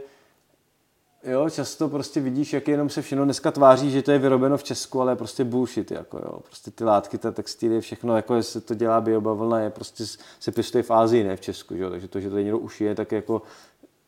Jo, 1.25 1.51
často 1.51 1.89
prostě 1.89 2.21
vidíš, 2.21 2.53
jak 2.53 2.69
jenom 2.69 2.91
se 2.91 3.03
všechno 3.03 3.25
dneska 3.25 3.51
tváří, 3.51 3.91
že 3.91 4.03
to 4.03 4.11
je 4.13 4.19
vyrobeno 4.19 4.57
v 4.57 4.65
Česku, 4.65 5.01
ale 5.01 5.17
prostě 5.17 5.45
bullshit, 5.45 5.91
jako 5.91 6.19
jo. 6.19 6.41
Prostě 6.47 6.71
ty 6.71 6.85
látky, 6.85 7.19
ta 7.19 7.33
textilie, 7.33 7.81
všechno, 7.81 8.17
jako 8.17 8.43
se 8.43 8.61
to 8.61 8.75
dělá 8.75 9.01
biobavlna, 9.01 9.61
je 9.61 9.71
prostě 9.71 10.05
se 10.41 10.53
pěstuje 10.53 10.83
v 10.83 10.91
Ázii, 10.91 11.25
ne 11.25 11.37
v 11.37 11.41
Česku, 11.41 11.75
jo. 11.75 11.91
Takže 11.91 12.09
to, 12.09 12.21
že 12.21 12.31
to 12.31 12.39
někdo 12.39 12.59
ušije, 12.59 12.95
tak 12.95 13.13
jako 13.13 13.43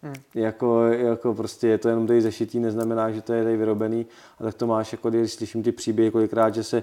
Hmm. 0.04 0.14
Jako, 0.34 0.82
jako 0.86 1.34
prostě 1.34 1.68
je 1.68 1.78
to 1.78 1.88
jenom 1.88 2.06
tady 2.06 2.22
zešitý, 2.22 2.60
neznamená, 2.60 3.10
že 3.10 3.22
to 3.22 3.32
je 3.32 3.44
tady 3.44 3.56
vyrobený. 3.56 4.06
A 4.38 4.44
tak 4.44 4.54
to 4.54 4.66
máš, 4.66 4.92
jako 4.92 5.10
když 5.10 5.32
slyším 5.32 5.62
ty 5.62 5.72
příběhy 5.72 6.10
kolikrát, 6.10 6.54
že 6.54 6.64
se 6.64 6.82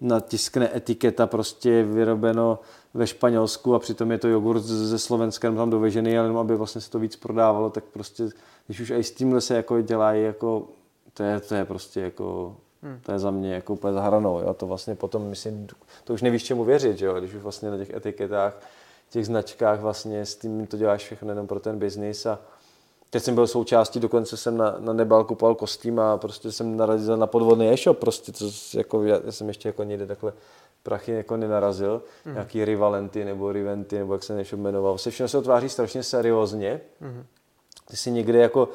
natiskne 0.00 0.76
etiketa 0.76 1.26
prostě 1.26 1.82
vyrobeno 1.82 2.58
ve 2.94 3.06
Španělsku 3.06 3.74
a 3.74 3.78
přitom 3.78 4.10
je 4.10 4.18
to 4.18 4.28
jogurt 4.28 4.60
ze 4.60 4.98
Slovenska 4.98 5.52
tam 5.52 5.70
dovežený, 5.70 6.18
ale 6.18 6.26
jenom 6.26 6.38
aby 6.38 6.56
vlastně 6.56 6.80
se 6.80 6.90
to 6.90 6.98
víc 6.98 7.16
prodávalo, 7.16 7.70
tak 7.70 7.84
prostě, 7.84 8.28
když 8.66 8.80
už 8.80 8.90
i 8.90 9.04
s 9.04 9.10
tímhle 9.10 9.40
se 9.40 9.56
jako 9.56 9.80
dělají, 9.80 10.22
jako, 10.22 10.68
to 11.14 11.22
je, 11.22 11.40
to 11.40 11.54
je 11.54 11.64
prostě 11.64 12.00
jako, 12.00 12.56
hmm. 12.82 13.00
to 13.02 13.12
je 13.12 13.18
za 13.18 13.30
mě 13.30 13.54
jako 13.54 13.72
úplně 13.72 13.92
zahranou, 13.92 14.40
jo, 14.40 14.54
to 14.54 14.66
vlastně 14.66 14.94
potom 14.94 15.22
myslím, 15.22 15.66
to 16.04 16.14
už 16.14 16.22
nevíš 16.22 16.44
čemu 16.44 16.64
věřit, 16.64 17.00
jo, 17.00 17.14
když 17.14 17.34
už 17.34 17.42
vlastně 17.42 17.70
na 17.70 17.76
těch 17.76 17.94
etiketách, 17.94 18.60
těch 19.10 19.26
značkách 19.26 19.80
vlastně 19.80 20.26
s 20.26 20.36
tím 20.36 20.66
to 20.66 20.76
děláš 20.76 21.04
všechno 21.04 21.30
jenom 21.30 21.46
pro 21.46 21.60
ten 21.60 21.78
biznis 21.78 22.26
a 22.26 22.38
Teď 23.10 23.22
jsem 23.22 23.34
byl 23.34 23.46
součástí, 23.46 24.00
dokonce 24.00 24.36
jsem 24.36 24.56
na, 24.56 24.76
na 24.78 24.92
Nebal 24.92 25.24
kupoval 25.24 25.54
kostým 25.54 26.00
a 26.00 26.16
prostě 26.16 26.52
jsem 26.52 26.76
narazil 26.76 27.16
na 27.16 27.26
podvodný 27.26 27.68
e-shop, 27.68 27.98
prostě 27.98 28.32
to 28.32 28.50
jako, 28.74 29.04
já, 29.04 29.18
jsem 29.30 29.48
ještě 29.48 29.68
jako 29.68 29.82
někde 29.82 30.06
takhle 30.06 30.32
prachy 30.82 31.12
jako 31.12 31.36
nenarazil, 31.36 32.02
mm. 32.24 32.32
nějaký 32.32 32.64
rivalenty 32.64 33.24
nebo 33.24 33.52
riventy, 33.52 33.98
nebo 33.98 34.12
jak 34.12 34.22
se 34.22 34.40
e-shop 34.40 34.60
jmenoval. 34.60 34.98
Se 34.98 35.10
všechno 35.10 35.28
se 35.28 35.42
tváří 35.42 35.68
strašně 35.68 36.02
seriózně. 36.02 36.80
Mm. 37.00 37.24
Ty 37.90 37.96
si 37.96 38.10
někde 38.10 38.38
jako 38.38 38.68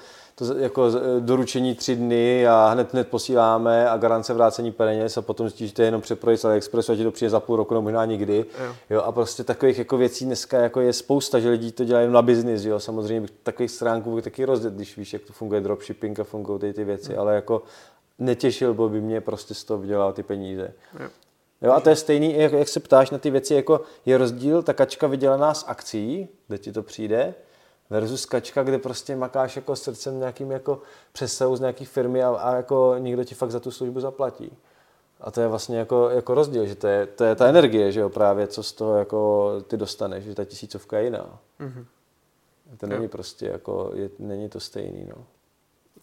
to 0.48 0.58
jako 0.58 0.90
doručení 1.20 1.76
tři 1.76 1.96
dny 1.96 2.48
a 2.48 2.70
hned 2.70 2.94
hned 2.94 3.08
posíláme 3.08 3.90
a 3.90 3.98
garance 3.98 4.34
vrácení 4.34 4.72
peněz 4.72 5.18
a 5.18 5.22
potom 5.22 5.50
zjistíš, 5.50 5.70
že 5.70 5.76
to 5.76 5.82
je 5.82 5.88
jenom 5.88 6.02
přeprojet 6.02 6.40
z 6.40 6.46
AliExpressu 6.46 6.92
a 6.92 6.96
ti 6.96 7.04
to 7.04 7.12
přijde 7.12 7.30
za 7.30 7.40
půl 7.40 7.56
roku 7.56 7.74
nebo 7.74 7.82
možná 7.82 8.06
nikdy. 8.06 8.46
Jo. 8.60 8.76
jo. 8.90 9.02
a 9.02 9.12
prostě 9.12 9.44
takových 9.44 9.78
jako 9.78 9.98
věcí 9.98 10.26
dneska 10.26 10.60
jako 10.60 10.82
je 10.82 10.94
spousta, 10.94 11.40
že 11.40 11.50
lidi 11.50 11.72
to 11.72 11.84
dělají 11.84 12.12
na 12.12 12.22
biznis, 12.22 12.66
jo. 12.66 12.80
Samozřejmě 12.80 13.28
takových 13.44 13.72
stránků 13.72 14.16
bych 14.16 14.24
taky 14.24 14.46
rozdělit, 14.46 14.76
když 14.76 14.98
víš, 14.98 15.14
jak 15.14 15.22
to 15.22 15.34
funguje 15.34 15.62
dropshipping 15.62 16.20
a 16.20 16.24
fungují 16.24 16.60
ty, 16.60 16.74
ty 16.74 16.84
věci, 16.84 17.14
jo. 17.14 17.20
ale 17.20 17.36
jako 17.36 17.64
netěšil 18.20 18.74
by 18.74 19.02
mě 19.02 19.22
prostě 19.22 19.54
z 19.54 19.64
toho 19.64 19.78
vydělat 19.80 20.16
ty 20.16 20.24
peníze. 20.24 20.74
Jo. 21.00 21.10
Jo, 21.62 21.72
a 21.72 21.80
to 21.80 21.90
je 21.90 21.96
stejný, 21.96 22.36
jak, 22.38 22.52
jak 22.52 22.68
se 22.68 22.80
ptáš 22.80 23.10
na 23.10 23.18
ty 23.18 23.30
věci, 23.30 23.54
jako 23.54 23.82
je 24.06 24.18
rozdíl, 24.18 24.64
ta 24.64 24.74
kačka 24.74 25.08
vydělaná 25.08 25.54
z 25.54 25.66
akcí, 25.68 26.28
kde 26.48 26.58
ti 26.58 26.72
to 26.72 26.84
přijde, 26.84 27.34
versus 27.92 28.26
kačka, 28.26 28.64
kde 28.64 28.78
prostě 28.78 29.16
makáš 29.16 29.56
jako 29.56 29.76
srdcem 29.76 30.20
nějakým 30.20 30.52
jako 30.52 30.82
přesahu 31.12 31.56
z 31.56 31.60
nějaký 31.60 31.86
firmy 31.86 32.24
a, 32.24 32.30
a 32.30 32.56
jako 32.56 32.96
někdo 32.98 33.24
ti 33.24 33.36
fakt 33.36 33.52
za 33.52 33.60
tu 33.60 33.72
službu 33.72 34.00
zaplatí. 34.00 34.58
A 35.22 35.32
to 35.32 35.42
je 35.42 35.48
vlastně 35.48 35.78
jako, 35.78 36.10
jako 36.10 36.34
rozdíl, 36.34 36.66
že 36.66 36.76
to 36.76 36.88
je, 36.88 37.06
to 37.06 37.24
je 37.24 37.36
ta 37.36 37.48
energie, 37.48 37.92
že 37.92 38.00
jo, 38.00 38.10
právě 38.10 38.48
co 38.48 38.64
z 38.64 38.72
toho 38.74 38.98
jako 38.98 39.52
ty 39.68 39.78
dostaneš, 39.78 40.24
že 40.24 40.36
ta 40.36 40.46
tisícovka 40.46 40.98
je 40.98 41.04
jiná. 41.04 41.40
Mm-hmm. 41.60 41.86
To 42.78 42.88
není 42.88 43.04
jo. 43.04 43.10
prostě 43.10 43.46
jako, 43.46 43.92
je, 43.94 44.10
není 44.20 44.50
to 44.50 44.60
stejný, 44.60 45.06
no. 45.10 45.26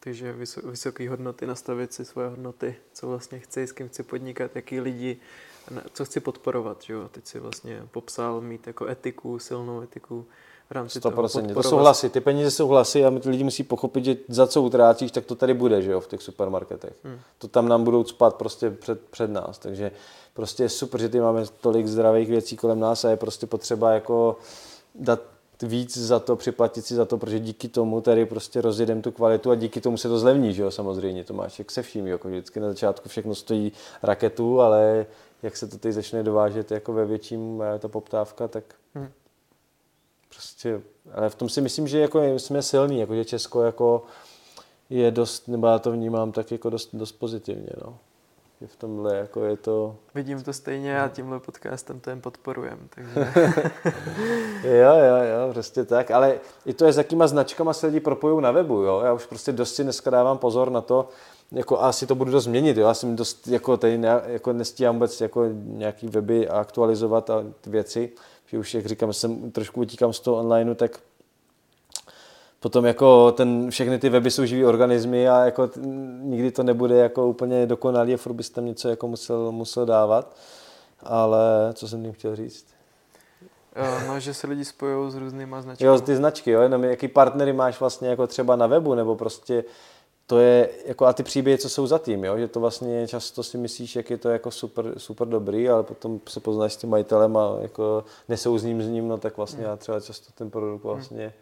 Takže 0.01 0.35
vysoké 0.65 1.10
hodnoty, 1.10 1.47
nastavit 1.47 1.93
si 1.93 2.05
svoje 2.05 2.28
hodnoty, 2.28 2.77
co 2.93 3.06
vlastně 3.06 3.39
chci, 3.39 3.66
s 3.66 3.73
kým 3.73 3.89
chci 3.89 4.02
podnikat, 4.02 4.56
jaký 4.56 4.81
lidi, 4.81 5.20
co 5.93 6.05
chci 6.05 6.20
podporovat, 6.20 6.82
že 6.82 6.93
jo. 6.93 7.09
Teď 7.09 7.27
si 7.27 7.39
vlastně 7.39 7.82
popsal 7.90 8.40
mít 8.40 8.66
jako 8.66 8.86
etiku, 8.86 9.39
silnou 9.39 9.82
etiku, 9.82 10.27
v 10.68 10.72
rámci 10.72 11.00
100%. 11.00 11.54
To 11.54 11.62
souhlasí, 11.62 12.08
ty 12.08 12.20
peníze 12.20 12.50
souhlasí 12.50 13.04
a 13.04 13.18
ty 13.20 13.30
lidi 13.30 13.44
musí 13.44 13.62
pochopit, 13.62 14.04
že 14.04 14.16
za 14.28 14.46
co 14.46 14.62
utrácíš, 14.62 15.10
tak 15.10 15.24
to 15.24 15.34
tady 15.34 15.54
bude, 15.54 15.82
že 15.82 15.92
jo, 15.92 16.00
v 16.00 16.08
těch 16.08 16.22
supermarketech. 16.22 16.92
Hmm. 17.04 17.18
To 17.38 17.48
tam 17.48 17.68
nám 17.68 17.84
budou 17.84 18.04
spát 18.04 18.34
prostě 18.34 18.70
před, 18.70 19.00
před 19.00 19.30
nás, 19.30 19.58
takže 19.58 19.90
prostě 20.34 20.62
je 20.62 20.68
super, 20.68 21.00
že 21.00 21.08
ty 21.08 21.20
máme 21.20 21.44
tolik 21.60 21.86
zdravých 21.86 22.28
věcí 22.28 22.56
kolem 22.56 22.80
nás 22.80 23.04
a 23.04 23.10
je 23.10 23.16
prostě 23.16 23.46
potřeba 23.46 23.92
jako 23.92 24.36
dát 24.94 25.20
víc 25.62 25.98
za 25.98 26.18
to, 26.18 26.36
připlatit 26.36 26.86
si 26.86 26.94
za 26.94 27.04
to, 27.04 27.18
protože 27.18 27.40
díky 27.40 27.68
tomu 27.68 28.00
tady 28.00 28.26
prostě 28.26 28.60
rozjedem 28.60 29.02
tu 29.02 29.12
kvalitu 29.12 29.50
a 29.50 29.54
díky 29.54 29.80
tomu 29.80 29.96
se 29.96 30.08
to 30.08 30.18
zlevní, 30.18 30.54
že 30.54 30.62
jo, 30.62 30.70
samozřejmě, 30.70 31.24
to 31.24 31.34
máš 31.34 31.58
jak 31.58 31.70
se 31.70 31.82
vším, 31.82 32.06
jako 32.06 32.28
vždycky 32.28 32.60
na 32.60 32.68
začátku 32.68 33.08
všechno 33.08 33.34
stojí 33.34 33.72
raketu, 34.02 34.60
ale 34.60 35.06
jak 35.42 35.56
se 35.56 35.66
to 35.66 35.78
teď 35.78 35.92
začne 35.92 36.22
dovážet 36.22 36.70
jako 36.70 36.92
ve 36.92 37.06
větším 37.06 37.62
ta 37.78 37.88
poptávka, 37.88 38.48
tak 38.48 38.64
hmm 38.94 39.08
prostě, 40.39 40.81
ale 41.15 41.31
v 41.31 41.35
tom 41.35 41.48
si 41.48 41.60
myslím, 41.60 41.89
že 41.89 41.98
jako 41.98 42.24
jsme 42.24 42.62
silní, 42.62 43.01
jako 43.01 43.15
že 43.15 43.24
Česko 43.24 43.62
jako 43.62 44.02
je 44.90 45.10
dost, 45.10 45.48
nebo 45.48 45.66
já 45.66 45.78
to 45.78 45.93
vnímám 45.93 46.32
tak 46.32 46.52
jako 46.52 46.70
dost, 46.70 46.90
dost 46.93 47.12
pozitivně, 47.12 47.70
no. 47.85 47.98
Že 48.60 48.66
v 48.66 48.77
tomhle 48.77 49.16
jako 49.16 49.44
je 49.44 49.56
to... 49.56 49.97
Vidím 50.15 50.43
to 50.43 50.52
stejně 50.52 51.01
a 51.01 51.09
tímhle 51.09 51.40
podcastem 51.40 52.01
to 52.01 52.10
jen 52.10 52.20
podporujem, 52.20 52.78
takže... 52.94 53.32
jo, 54.65 54.94
jo, 54.94 55.16
jo, 55.16 55.52
prostě 55.52 55.85
tak, 55.85 56.10
ale 56.10 56.40
i 56.66 56.73
to 56.73 56.85
je 56.85 56.93
s 56.93 56.98
jakýma 56.98 57.27
značkama 57.27 57.73
se 57.73 57.86
lidi 57.86 58.01
propojují 58.01 58.43
na 58.43 58.51
webu, 58.51 58.74
jo. 58.74 59.01
Já 59.05 59.12
už 59.12 59.27
prostě 59.27 59.52
dost 59.52 59.74
si 59.74 59.82
dneska 59.85 60.10
dávám 60.10 60.39
pozor 60.39 60.70
na 60.70 60.81
to, 60.81 61.09
jako 61.52 61.81
asi 61.81 62.06
to 62.06 62.15
budu 62.15 62.31
dost 62.31 62.44
změnit, 62.44 62.77
jo. 62.77 62.86
Já 62.86 62.94
jsem 62.94 63.16
dost, 63.16 63.48
jako 63.48 63.77
tady 63.77 63.98
ne, 63.98 64.20
jako 64.27 64.52
nestíhám 64.52 64.94
vůbec 64.94 65.20
jako 65.20 65.44
nějaký 65.65 66.09
weby 66.09 66.48
aktualizovat 66.48 67.31
a 67.31 67.44
ty 67.60 67.70
věci, 67.70 68.12
že 68.48 68.58
už, 68.58 68.74
jak 68.74 68.86
říkám, 68.86 69.12
jsem 69.12 69.50
trošku 69.50 69.80
utíkám 69.80 70.12
z 70.12 70.20
toho 70.20 70.36
onlineu, 70.36 70.74
tak 70.74 71.00
potom 72.60 72.84
jako 72.84 73.32
ten, 73.32 73.70
všechny 73.70 73.98
ty 73.98 74.08
weby 74.08 74.30
jsou 74.30 74.44
živý 74.44 74.64
organismy 74.64 75.28
a 75.28 75.44
jako 75.44 75.66
t, 75.66 75.80
nikdy 76.22 76.50
to 76.50 76.62
nebude 76.62 76.96
jako 76.96 77.26
úplně 77.26 77.66
dokonalý 77.66 78.14
a 78.14 78.16
furt 78.16 78.32
bys 78.32 78.50
tam 78.50 78.66
něco 78.66 78.88
jako 78.88 79.08
musel, 79.08 79.52
musel 79.52 79.86
dávat. 79.86 80.36
Ale 81.00 81.40
co 81.74 81.88
jsem 81.88 82.02
tím 82.02 82.12
chtěl 82.12 82.36
říct? 82.36 82.66
No, 84.06 84.20
že 84.20 84.34
se 84.34 84.46
lidi 84.46 84.64
spojují 84.64 85.12
s 85.12 85.14
různýma 85.14 85.62
značkami. 85.62 85.86
Jo, 85.86 86.00
ty 86.00 86.16
značky, 86.16 86.50
jo, 86.50 86.60
jenom 86.60 86.84
jaký 86.84 87.08
partnery 87.08 87.52
máš 87.52 87.80
vlastně 87.80 88.08
jako 88.08 88.26
třeba 88.26 88.56
na 88.56 88.66
webu, 88.66 88.94
nebo 88.94 89.16
prostě 89.16 89.64
to 90.28 90.38
je, 90.38 90.70
jako 90.86 91.06
a 91.06 91.12
ty 91.12 91.22
příběhy, 91.22 91.59
co 91.59 91.68
jsou 91.68 91.86
za 91.86 91.98
tím, 91.98 92.24
jo? 92.24 92.38
že 92.38 92.48
to 92.48 92.60
vlastně 92.60 93.09
často 93.09 93.42
si 93.42 93.59
myslíš, 93.59 93.96
jak 93.96 94.10
je 94.10 94.18
to 94.18 94.28
jako 94.28 94.50
super, 94.50 94.92
super 94.96 95.28
dobrý, 95.28 95.68
ale 95.68 95.82
potom 95.82 96.20
se 96.28 96.40
poznáš 96.40 96.72
s 96.72 96.76
tím 96.76 96.90
majitelem 96.90 97.36
a 97.36 97.56
jako 97.60 98.05
nesouzním 98.28 98.82
s 98.82 98.86
ním, 98.88 99.09
no 99.09 99.18
tak 99.18 99.36
vlastně 99.36 99.64
já 99.64 99.76
třeba 99.76 100.00
často 100.00 100.32
ten 100.34 100.50
produkt 100.50 100.84
vlastně, 100.84 101.34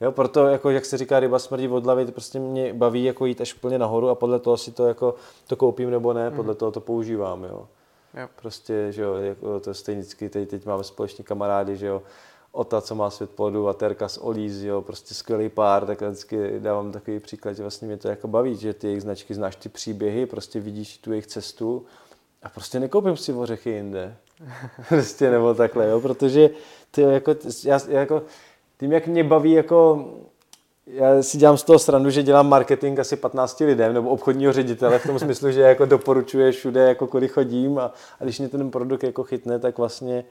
jo, 0.00 0.12
proto 0.12 0.46
jako, 0.46 0.70
jak 0.70 0.84
se 0.84 0.98
říká, 0.98 1.20
ryba 1.20 1.38
smrdí 1.38 1.68
od 1.68 1.84
hlavy, 1.84 2.06
to 2.06 2.12
prostě 2.12 2.38
mě 2.38 2.74
baví 2.74 3.04
jako 3.04 3.26
jít 3.26 3.40
až 3.40 3.54
úplně 3.54 3.78
nahoru 3.78 4.08
a 4.08 4.14
podle 4.14 4.38
toho 4.38 4.56
si 4.56 4.72
to 4.72 4.86
jako, 4.86 5.14
to 5.46 5.56
koupím 5.56 5.90
nebo 5.90 6.12
ne, 6.12 6.30
podle 6.30 6.54
toho 6.54 6.70
to 6.70 6.80
používám, 6.80 7.44
jo. 7.44 7.68
Jo. 8.14 8.28
Prostě, 8.40 8.92
že 8.92 9.02
jo, 9.02 9.14
jako 9.14 9.60
to 9.60 9.70
je 9.70 9.74
stejně 9.74 10.00
vždycky, 10.00 10.28
teď, 10.28 10.48
teď 10.48 10.66
máme 10.66 10.84
společně 10.84 11.24
kamarády, 11.24 11.76
že 11.76 11.86
jo, 11.86 12.02
Ota, 12.52 12.80
co 12.80 12.94
má 12.94 13.10
svět 13.10 13.30
plodu 13.30 13.68
a 13.68 13.72
Terka 13.72 14.08
s 14.08 14.24
Olíz, 14.24 14.62
jo, 14.62 14.82
prostě 14.82 15.14
skvělý 15.14 15.48
pár, 15.48 15.86
tak 15.86 16.02
vždycky 16.02 16.60
dávám 16.60 16.92
takový 16.92 17.20
příklad, 17.20 17.52
že 17.52 17.62
vlastně 17.62 17.88
mě 17.88 17.96
to 17.96 18.08
jako 18.08 18.28
baví, 18.28 18.56
že 18.56 18.74
ty 18.74 18.86
jejich 18.86 19.02
značky 19.02 19.34
znáš 19.34 19.56
ty 19.56 19.68
příběhy, 19.68 20.26
prostě 20.26 20.60
vidíš 20.60 20.98
tu 20.98 21.10
jejich 21.10 21.26
cestu 21.26 21.86
a 22.42 22.48
prostě 22.48 22.80
nekoupím 22.80 23.16
si 23.16 23.32
ořechy 23.32 23.70
jinde. 23.70 24.16
prostě 24.88 25.30
nebo 25.30 25.54
takhle, 25.54 25.88
jo, 25.88 26.00
protože 26.00 26.50
ty 26.90 27.00
jako, 27.00 27.34
já, 27.64 27.80
jako, 27.88 28.22
tím, 28.78 28.92
jak 28.92 29.06
mě 29.06 29.24
baví 29.24 29.52
jako 29.52 30.08
já 30.86 31.22
si 31.22 31.38
dělám 31.38 31.56
z 31.56 31.62
toho 31.62 31.78
srandu, 31.78 32.10
že 32.10 32.22
dělám 32.22 32.48
marketing 32.48 33.00
asi 33.00 33.16
15 33.16 33.60
lidem 33.60 33.94
nebo 33.94 34.10
obchodního 34.10 34.52
ředitele 34.52 34.98
v 34.98 35.06
tom 35.06 35.18
smyslu, 35.18 35.50
že 35.50 35.60
jako 35.60 35.86
doporučuje 35.86 36.52
všude, 36.52 36.80
jako 36.80 37.06
kudy 37.06 37.28
chodím 37.28 37.78
a, 37.78 37.92
a 38.20 38.24
když 38.24 38.38
mě 38.38 38.48
ten 38.48 38.70
produkt 38.70 39.02
jako 39.02 39.24
chytne, 39.24 39.58
tak 39.58 39.78
vlastně 39.78 40.24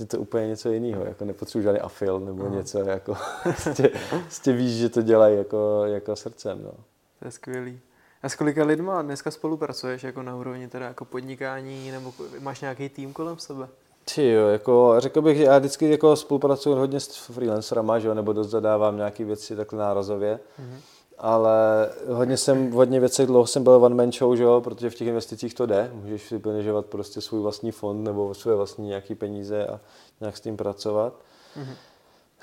je 0.00 0.06
to 0.06 0.18
úplně 0.18 0.46
něco 0.46 0.70
jiného, 0.70 1.04
jako 1.04 1.24
nepotřebuji 1.24 1.62
žádný 1.62 1.80
afil 1.80 2.20
nebo 2.20 2.46
Aha. 2.46 2.54
něco, 2.54 2.78
jako 2.78 3.16
prostě, 3.42 3.90
prostě 4.08 4.52
víš, 4.52 4.72
že 4.72 4.88
to 4.88 5.02
dělají 5.02 5.36
jako, 5.36 5.82
jako 5.84 6.16
srdcem, 6.16 6.62
no. 6.62 6.72
To 7.18 7.24
je 7.24 7.30
skvělý. 7.30 7.80
A 8.22 8.28
s 8.28 8.34
kolika 8.34 8.64
lidma 8.64 9.02
dneska 9.02 9.30
spolupracuješ 9.30 10.02
jako 10.02 10.22
na 10.22 10.36
úrovni 10.36 10.68
teda 10.68 10.86
jako 10.86 11.04
podnikání 11.04 11.90
nebo 11.90 12.14
máš 12.40 12.60
nějaký 12.60 12.88
tým 12.88 13.12
kolem 13.12 13.38
sebe? 13.38 13.68
Ty 14.14 14.30
jo, 14.30 14.48
jako 14.48 14.94
řekl 14.98 15.22
bych, 15.22 15.36
že 15.36 15.44
já 15.44 15.58
vždycky 15.58 15.90
jako 15.90 16.16
spolupracuji 16.16 16.76
hodně 16.76 17.00
s 17.00 17.16
freelancerama, 17.16 17.98
že 17.98 18.08
jo, 18.08 18.14
nebo 18.14 18.32
dost 18.32 18.48
zadávám 18.48 18.96
nějaké 18.96 19.24
věci 19.24 19.56
takhle 19.56 19.78
nárazově. 19.78 20.40
Mm-hmm 20.60 20.93
ale 21.18 21.88
hodně 22.08 22.36
jsem, 22.36 22.70
v 22.70 22.72
hodně 22.72 23.00
věcech 23.00 23.26
dlouho 23.26 23.46
jsem 23.46 23.64
byl 23.64 23.72
one 23.72 23.94
man 23.94 24.12
show, 24.12 24.36
že 24.36 24.42
jo, 24.42 24.60
protože 24.60 24.90
v 24.90 24.94
těch 24.94 25.08
investicích 25.08 25.54
to 25.54 25.66
jde, 25.66 25.90
můžeš 25.94 26.28
si 26.28 26.38
peněžovat 26.38 26.86
prostě 26.86 27.20
svůj 27.20 27.40
vlastní 27.40 27.70
fond 27.70 28.04
nebo 28.04 28.34
své 28.34 28.54
vlastní 28.54 28.88
nějaký 28.88 29.14
peníze 29.14 29.66
a 29.66 29.80
nějak 30.20 30.36
s 30.36 30.40
tím 30.40 30.56
pracovat. 30.56 31.12
Mm-hmm. 31.56 31.74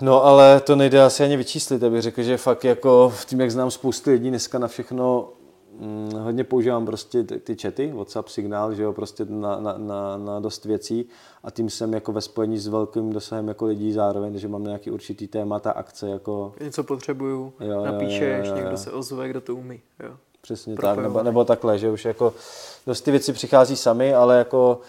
No 0.01 0.25
ale 0.25 0.59
to 0.59 0.75
nejde 0.75 1.03
asi 1.03 1.23
ani 1.23 1.37
vyčíslit, 1.37 1.83
abych 1.83 2.01
řekl, 2.01 2.23
že 2.23 2.37
fakt 2.37 2.63
jako 2.65 3.13
v 3.15 3.25
tím, 3.25 3.41
jak 3.41 3.51
znám 3.51 3.71
spoustu 3.71 4.09
lidí 4.09 4.29
dneska 4.29 4.59
na 4.59 4.67
všechno 4.67 5.29
hm, 5.79 6.11
hodně 6.19 6.43
používám 6.43 6.85
prostě 6.85 7.23
ty, 7.23 7.39
ty 7.39 7.55
chaty, 7.55 7.91
WhatsApp, 7.91 8.27
signál, 8.27 8.73
že 8.73 8.83
jo, 8.83 8.93
prostě 8.93 9.25
na, 9.25 9.59
na, 9.59 9.77
na, 9.77 10.17
na 10.17 10.39
dost 10.39 10.65
věcí 10.65 11.05
a 11.43 11.51
tím 11.51 11.69
jsem 11.69 11.93
jako 11.93 12.11
ve 12.11 12.21
spojení 12.21 12.57
s 12.57 12.67
velkým 12.67 13.13
dosahem 13.13 13.47
jako 13.47 13.65
lidí 13.65 13.93
zároveň, 13.93 14.37
že 14.37 14.47
mám 14.47 14.63
nějaký 14.63 14.91
určitý 14.91 15.27
témata, 15.27 15.71
akce 15.71 16.09
jako... 16.09 16.53
Něco 16.59 16.83
potřebuju, 16.83 17.53
jo, 17.59 17.85
napíšeš, 17.85 18.21
jo, 18.21 18.45
jo, 18.45 18.51
jo. 18.51 18.55
někdo 18.55 18.77
se 18.77 18.91
ozve, 18.91 19.29
kdo 19.29 19.41
to 19.41 19.55
umí, 19.55 19.79
jo. 20.03 20.11
Přesně 20.41 20.75
tak, 20.75 20.99
nebo, 20.99 21.23
nebo 21.23 21.45
takhle, 21.45 21.77
že 21.77 21.89
už 21.89 22.05
jako 22.05 22.33
dost 22.87 23.01
ty 23.01 23.11
věci 23.11 23.33
přichází 23.33 23.75
sami, 23.75 24.13
ale 24.13 24.37
jako 24.37 24.81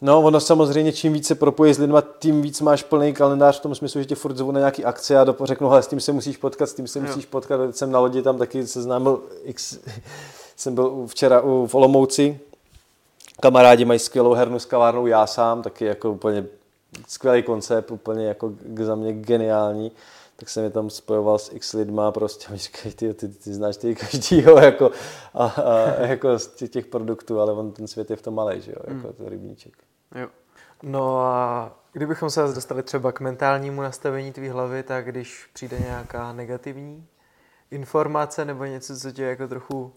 No, 0.00 0.22
ono 0.22 0.40
samozřejmě, 0.40 0.92
čím 0.92 1.12
více 1.12 1.34
propojí 1.34 1.74
s 1.74 1.78
lidma, 1.78 2.02
tím 2.18 2.42
víc 2.42 2.60
máš 2.60 2.82
plný 2.82 3.12
kalendář 3.12 3.58
v 3.58 3.62
tom 3.62 3.74
smyslu, 3.74 4.00
že 4.00 4.06
tě 4.06 4.14
furt 4.14 4.36
zvu 4.36 4.50
na 4.50 4.58
nějaký 4.58 4.84
akce 4.84 5.18
a 5.18 5.24
dopo 5.24 5.46
řeknu, 5.46 5.68
hele, 5.68 5.82
s 5.82 5.86
tím 5.86 6.00
se 6.00 6.12
musíš 6.12 6.36
potkat, 6.36 6.66
s 6.66 6.74
tím 6.74 6.88
se 6.88 6.98
jo. 6.98 7.04
musíš 7.06 7.26
potkat. 7.26 7.66
Teď 7.66 7.76
jsem 7.76 7.92
na 7.92 7.98
lodi 7.98 8.22
tam 8.22 8.38
taky 8.38 8.66
seznámil, 8.66 9.20
x, 9.42 9.78
jsem 10.56 10.74
byl 10.74 11.04
včera 11.06 11.40
u 11.40 11.66
v 11.66 11.74
Olomouci, 11.74 12.40
kamarádi 13.40 13.84
mají 13.84 13.98
skvělou 13.98 14.32
hernu 14.32 14.58
s 14.58 14.64
kavárnou 14.64 15.06
Já 15.06 15.26
sám, 15.26 15.62
taky 15.62 15.84
jako 15.84 16.10
úplně 16.10 16.46
skvělý 17.08 17.42
koncept, 17.42 17.90
úplně 17.90 18.26
jako 18.26 18.52
za 18.80 18.94
mě 18.94 19.12
geniální 19.12 19.92
tak 20.40 20.48
jsem 20.48 20.64
je 20.64 20.70
tam 20.70 20.90
spojoval 20.90 21.38
s 21.38 21.52
x 21.52 21.72
lidma, 21.72 22.12
prostě 22.12 22.52
mi 22.52 22.58
říkají, 22.58 22.94
ty, 22.94 23.14
ty, 23.14 23.28
ty 23.28 23.54
znáš 23.54 23.76
ty 23.76 23.94
každýho, 23.94 24.58
jako, 24.62 24.90
a, 25.34 25.46
a, 25.46 26.00
jako 26.02 26.38
z 26.38 26.46
těch, 26.68 26.86
produktů, 26.86 27.40
ale 27.40 27.52
on 27.52 27.72
ten 27.72 27.86
svět 27.86 28.10
je 28.10 28.16
v 28.16 28.22
tom 28.22 28.34
malý, 28.34 28.60
že 28.60 28.72
jo, 28.72 28.78
jako 28.86 29.06
hmm. 29.06 29.16
to 29.16 29.28
rybníček. 29.28 29.87
Jo. 30.14 30.28
No 30.82 31.20
a 31.20 31.72
kdybychom 31.92 32.30
se 32.30 32.42
dostali 32.42 32.82
třeba 32.82 33.12
k 33.12 33.20
mentálnímu 33.20 33.82
nastavení 33.82 34.32
tvý 34.32 34.48
hlavy, 34.48 34.82
tak 34.82 35.04
když 35.04 35.50
přijde 35.52 35.78
nějaká 35.78 36.32
negativní 36.32 37.06
informace 37.70 38.44
nebo 38.44 38.64
něco, 38.64 38.96
co 38.96 39.12
tě 39.12 39.22
jako 39.22 39.48
trochu 39.48 39.94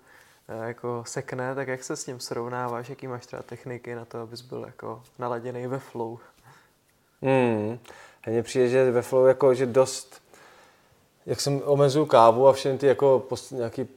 eh, 0.47 0.67
jako 0.67 1.03
sekne, 1.07 1.55
tak 1.55 1.67
jak 1.67 1.83
se 1.83 1.95
s 1.95 2.05
tím 2.05 2.19
srovnáváš, 2.19 2.89
jaký 2.89 3.07
máš 3.07 3.25
třeba 3.25 3.41
techniky 3.41 3.95
na 3.95 4.05
to, 4.05 4.21
abys 4.21 4.41
byl 4.41 4.63
jako 4.65 5.03
naladěný 5.19 5.67
ve 5.67 5.79
flow? 5.79 6.19
Hmm. 7.21 7.79
Mně 8.27 8.43
přijde, 8.43 8.67
že 8.67 8.91
ve 8.91 9.01
flow 9.01 9.27
jako, 9.27 9.53
že 9.53 9.65
dost 9.65 10.20
jak 11.25 11.41
jsem 11.41 11.61
omezuju 11.65 12.05
kávu 12.05 12.47
a 12.47 12.53
všechny 12.53 12.77
ty 12.77 12.87
jako 12.87 13.23
post, 13.29 13.51
nějaký 13.51 13.87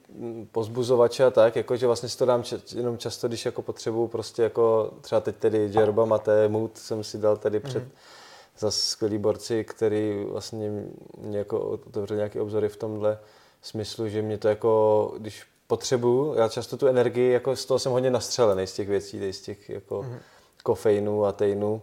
pozbuzovače 0.53 1.25
a 1.25 1.31
tak, 1.31 1.57
jako 1.57 1.77
že 1.77 1.87
vlastně 1.87 2.09
si 2.09 2.19
to 2.19 2.25
dám 2.25 2.43
č- 2.43 2.59
jenom 2.77 2.99
často, 2.99 3.29
když 3.29 3.45
jako 3.45 3.63
potřebuju 3.63 4.09
prostě 4.09 4.43
jako 4.43 4.91
třeba 5.01 5.21
teď 5.21 5.37
tedy 5.37 5.71
Jerba 5.73 6.05
Mate, 6.05 6.49
Mood 6.49 6.79
jsem 6.79 7.05
si 7.05 7.19
dal 7.19 7.37
tady 7.37 7.61
před 7.61 7.83
mm-hmm. 7.83 8.59
za 8.59 8.71
skvělý 8.71 9.19
borci, 9.19 9.65
který 9.65 10.25
vlastně 10.29 10.71
mě 11.19 11.39
jako 11.39 11.61
otevřel 11.61 12.17
nějaký 12.17 12.41
obzory 12.41 12.69
v 12.69 12.77
tomhle 12.77 13.19
smyslu, 13.63 14.09
že 14.09 14.23
mě 14.23 14.39
to 14.39 14.49
jako, 14.49 15.15
když 15.19 15.43
potřebuju, 15.67 16.35
já 16.35 16.49
často 16.49 16.77
tu 16.77 16.87
energii, 16.87 17.33
jako 17.33 17.57
z 17.57 17.65
toho 17.65 17.79
jsem 17.79 17.93
hodně 17.93 18.11
nastřelený 18.11 18.67
z 18.67 18.75
těch 18.75 18.89
věcí, 18.89 19.33
z 19.33 19.41
těch 19.41 19.71
jako 19.71 20.03
mm-hmm. 20.03 20.19
kofeinů 20.63 21.25
a 21.25 21.33
tejnů 21.33 21.83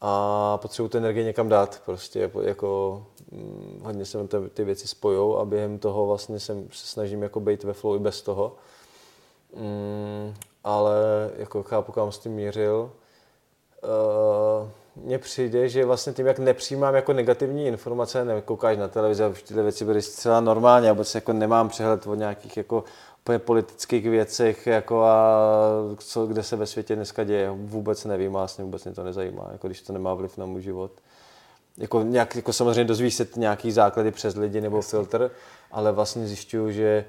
a 0.00 0.58
potřebuju 0.62 0.88
tu 0.88 0.98
energii 0.98 1.24
někam 1.24 1.48
dát 1.48 1.82
prostě, 1.84 2.20
jako, 2.20 2.42
jako 2.42 3.02
hodně 3.82 4.04
se 4.04 4.28
ty, 4.28 4.36
ty 4.54 4.64
věci 4.64 4.88
spojou 4.88 5.38
a 5.38 5.44
během 5.44 5.78
toho 5.78 6.06
vlastně 6.06 6.40
se 6.40 6.56
snažím 6.70 7.22
jako 7.22 7.40
být 7.40 7.64
ve 7.64 7.72
flow 7.72 7.96
i 7.96 7.98
bez 7.98 8.22
toho. 8.22 8.56
Mm, 9.56 10.34
ale 10.64 10.94
jako 11.36 11.62
chápu, 11.62 11.92
kam 11.92 12.12
s 12.12 12.18
tím 12.18 12.32
mířil. 12.32 12.90
Uh, 13.82 14.68
mně 14.96 15.18
přijde, 15.18 15.68
že 15.68 15.84
vlastně 15.84 16.12
tím, 16.12 16.26
jak 16.26 16.38
nepřijímám 16.38 16.94
jako 16.94 17.12
negativní 17.12 17.66
informace, 17.66 18.24
nekoukáš 18.24 18.76
na 18.76 18.88
televizi 18.88 19.24
a 19.24 19.32
tyhle 19.46 19.62
věci 19.62 19.84
byly 19.84 20.02
zcela 20.02 20.40
normálně, 20.40 20.92
vůbec 20.92 21.14
jako 21.14 21.32
nemám 21.32 21.68
přehled 21.68 22.06
o 22.06 22.14
nějakých 22.14 22.56
jako 22.56 22.84
úplně 23.20 23.38
politických 23.38 24.04
věcech, 24.04 24.66
jako 24.66 25.02
a 25.02 25.38
co, 25.98 26.26
kde 26.26 26.42
se 26.42 26.56
ve 26.56 26.66
světě 26.66 26.96
dneska 26.96 27.24
děje, 27.24 27.50
vůbec 27.50 28.04
nevím, 28.04 28.32
vlastně 28.32 28.64
vůbec 28.64 28.84
mě 28.84 28.94
to 28.94 29.04
nezajímá, 29.04 29.48
jako 29.52 29.66
když 29.66 29.82
to 29.82 29.92
nemá 29.92 30.14
vliv 30.14 30.38
na 30.38 30.46
můj 30.46 30.62
život. 30.62 30.92
Jako, 31.78 32.02
nějak, 32.02 32.36
jako 32.36 32.52
samozřejmě 32.52 32.84
dozvíš 32.84 33.14
se 33.14 33.26
nějaký 33.36 33.72
základy 33.72 34.10
přes 34.10 34.36
lidi 34.36 34.60
nebo 34.60 34.82
filtr, 34.82 35.30
ale 35.72 35.92
vlastně 35.92 36.26
zjišťuju, 36.26 36.70
že 36.70 37.04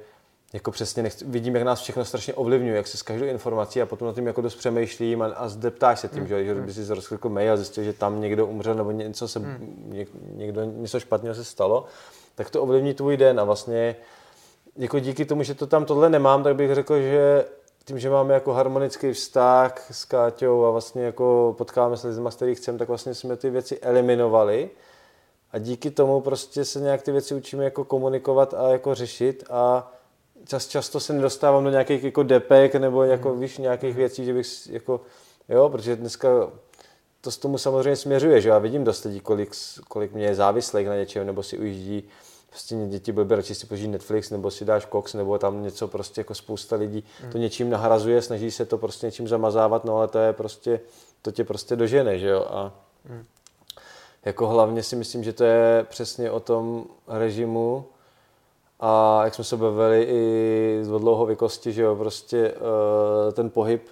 jako 0.54 0.72
přesně 0.72 1.04
nechci, 1.04 1.26
vidím, 1.26 1.56
jak 1.56 1.64
nás 1.64 1.82
všechno 1.82 2.06
strašně 2.06 2.34
ovlivňuje, 2.34 2.76
jak 2.76 2.88
se 2.88 2.98
s 2.98 3.02
každou 3.02 3.26
informací 3.26 3.82
a 3.82 3.86
potom 3.86 4.08
na 4.08 4.14
tím 4.14 4.28
jako 4.28 4.42
dost 4.42 4.56
přemýšlím 4.56 5.22
a, 5.22 5.26
a 5.26 5.48
zdeptáš 5.48 6.00
se 6.00 6.08
tím, 6.08 6.22
mm. 6.22 6.28
že, 6.28 6.46
že 6.46 6.54
kdyby 6.54 6.74
si 6.74 6.94
rozklikl 6.94 7.30
mail 7.30 7.54
a 7.54 7.58
zjistil, 7.58 7.84
že 7.84 7.94
tam 7.94 8.22
někdo 8.22 8.48
umřel 8.48 8.76
nebo 8.76 8.92
něco 8.92 9.28
se, 9.28 9.40
mm. 9.40 9.90
něk, 9.94 10.10
někdo, 10.32 10.64
něco 10.64 11.00
špatného 11.00 11.36
se 11.36 11.44
stalo, 11.44 11.86
tak 12.36 12.50
to 12.50 12.62
ovlivní 12.62 12.94
tvůj 12.94 13.18
den 13.18 13.40
a 13.40 13.44
vlastně 13.44 13.96
jako 14.78 15.00
díky 15.00 15.26
tomu, 15.26 15.44
že 15.44 15.54
to 15.54 15.68
tam 15.68 15.86
tohle 15.86 16.10
nemám, 16.10 16.44
tak 16.44 16.56
bych 16.56 16.76
řekl, 16.76 17.02
že 17.02 17.46
tím, 17.86 18.00
že 18.00 18.10
máme 18.10 18.34
jako 18.34 18.54
harmonický 18.54 19.14
vztah 19.14 19.92
s 19.92 20.06
Káťou 20.06 20.66
a 20.66 20.72
vlastně 20.72 21.04
jako 21.04 21.56
potkáváme 21.58 21.98
se 21.98 22.14
s 22.14 22.18
lidmi, 22.18 22.30
který 22.32 22.56
chceme, 22.56 22.78
tak 22.78 22.88
vlastně 22.88 23.14
jsme 23.14 23.36
ty 23.36 23.50
věci 23.50 23.80
eliminovali 23.80 24.70
a 25.52 25.58
díky 25.58 25.92
tomu 25.92 26.22
prostě 26.22 26.66
se 26.66 26.80
nějak 26.80 27.02
ty 27.02 27.12
věci 27.12 27.36
učíme 27.36 27.64
jako 27.64 27.84
komunikovat 27.84 28.54
a 28.54 28.70
jako 28.70 28.96
řešit 28.96 29.44
a 29.50 29.92
čas, 30.48 30.68
často 30.68 31.00
se 31.00 31.14
nedostávám 31.14 31.64
do 31.64 31.70
nějakých 31.70 32.04
jako 32.04 32.24
depek 32.24 32.76
nebo 32.76 33.04
jako, 33.04 33.34
mm. 33.34 33.40
víš, 33.40 33.58
nějakých 33.58 33.96
věcí, 33.96 34.26
že 34.26 34.34
bych 34.34 34.68
jako, 34.70 35.02
jo, 35.50 35.70
protože 35.70 35.96
dneska 35.96 36.30
to 37.22 37.32
s 37.32 37.38
tomu 37.38 37.58
samozřejmě 37.58 37.96
směřuje, 37.96 38.42
že 38.42 38.50
já 38.50 38.58
vidím 38.58 38.84
dost 38.84 39.04
lidí, 39.04 39.20
kolik, 39.20 39.52
kolik 39.88 40.14
mě 40.14 40.26
je 40.26 40.36
závislých 40.36 40.88
na 40.88 40.96
něčem, 40.96 41.26
nebo 41.26 41.44
si 41.44 41.58
ujíždí 41.58 42.10
prostě 42.56 42.76
děti 42.88 43.12
by 43.12 43.36
radši 43.36 43.56
si 43.56 43.66
požijí 43.66 43.88
Netflix, 43.88 44.30
nebo 44.30 44.52
si 44.52 44.66
dáš 44.66 44.88
Cox, 44.92 45.14
nebo 45.14 45.38
tam 45.38 45.64
něco 45.64 45.88
prostě 45.88 46.22
jako 46.22 46.36
spousta 46.36 46.76
lidí 46.76 47.04
mm. 47.24 47.32
to 47.32 47.38
něčím 47.38 47.70
nahrazuje, 47.70 48.22
snaží 48.22 48.52
se 48.52 48.66
to 48.66 48.78
prostě 48.78 49.06
něčím 49.06 49.28
zamazávat, 49.28 49.86
no 49.86 49.98
ale 49.98 50.08
to 50.08 50.20
je 50.20 50.34
prostě, 50.34 50.80
to 51.22 51.32
tě 51.32 51.44
prostě 51.44 51.76
dožene, 51.76 52.20
že 52.20 52.30
jo, 52.30 52.46
a 52.50 52.72
mm. 53.10 53.26
jako 54.26 54.48
hlavně 54.48 54.84
si 54.84 54.96
myslím, 54.96 55.24
že 55.24 55.34
to 55.34 55.44
je 55.44 55.86
přesně 55.90 56.32
o 56.32 56.40
tom 56.40 56.86
režimu, 57.08 57.86
a 58.80 59.22
jak 59.24 59.36
jsme 59.36 59.44
se 59.44 59.58
bavili 59.58 60.04
i 60.10 60.80
z 60.82 60.88
dlouhověkosti, 60.88 61.74
že 61.74 61.82
jo, 61.82 61.96
prostě 61.96 62.52
uh, 62.52 63.34
ten 63.34 63.50
pohyb 63.50 63.88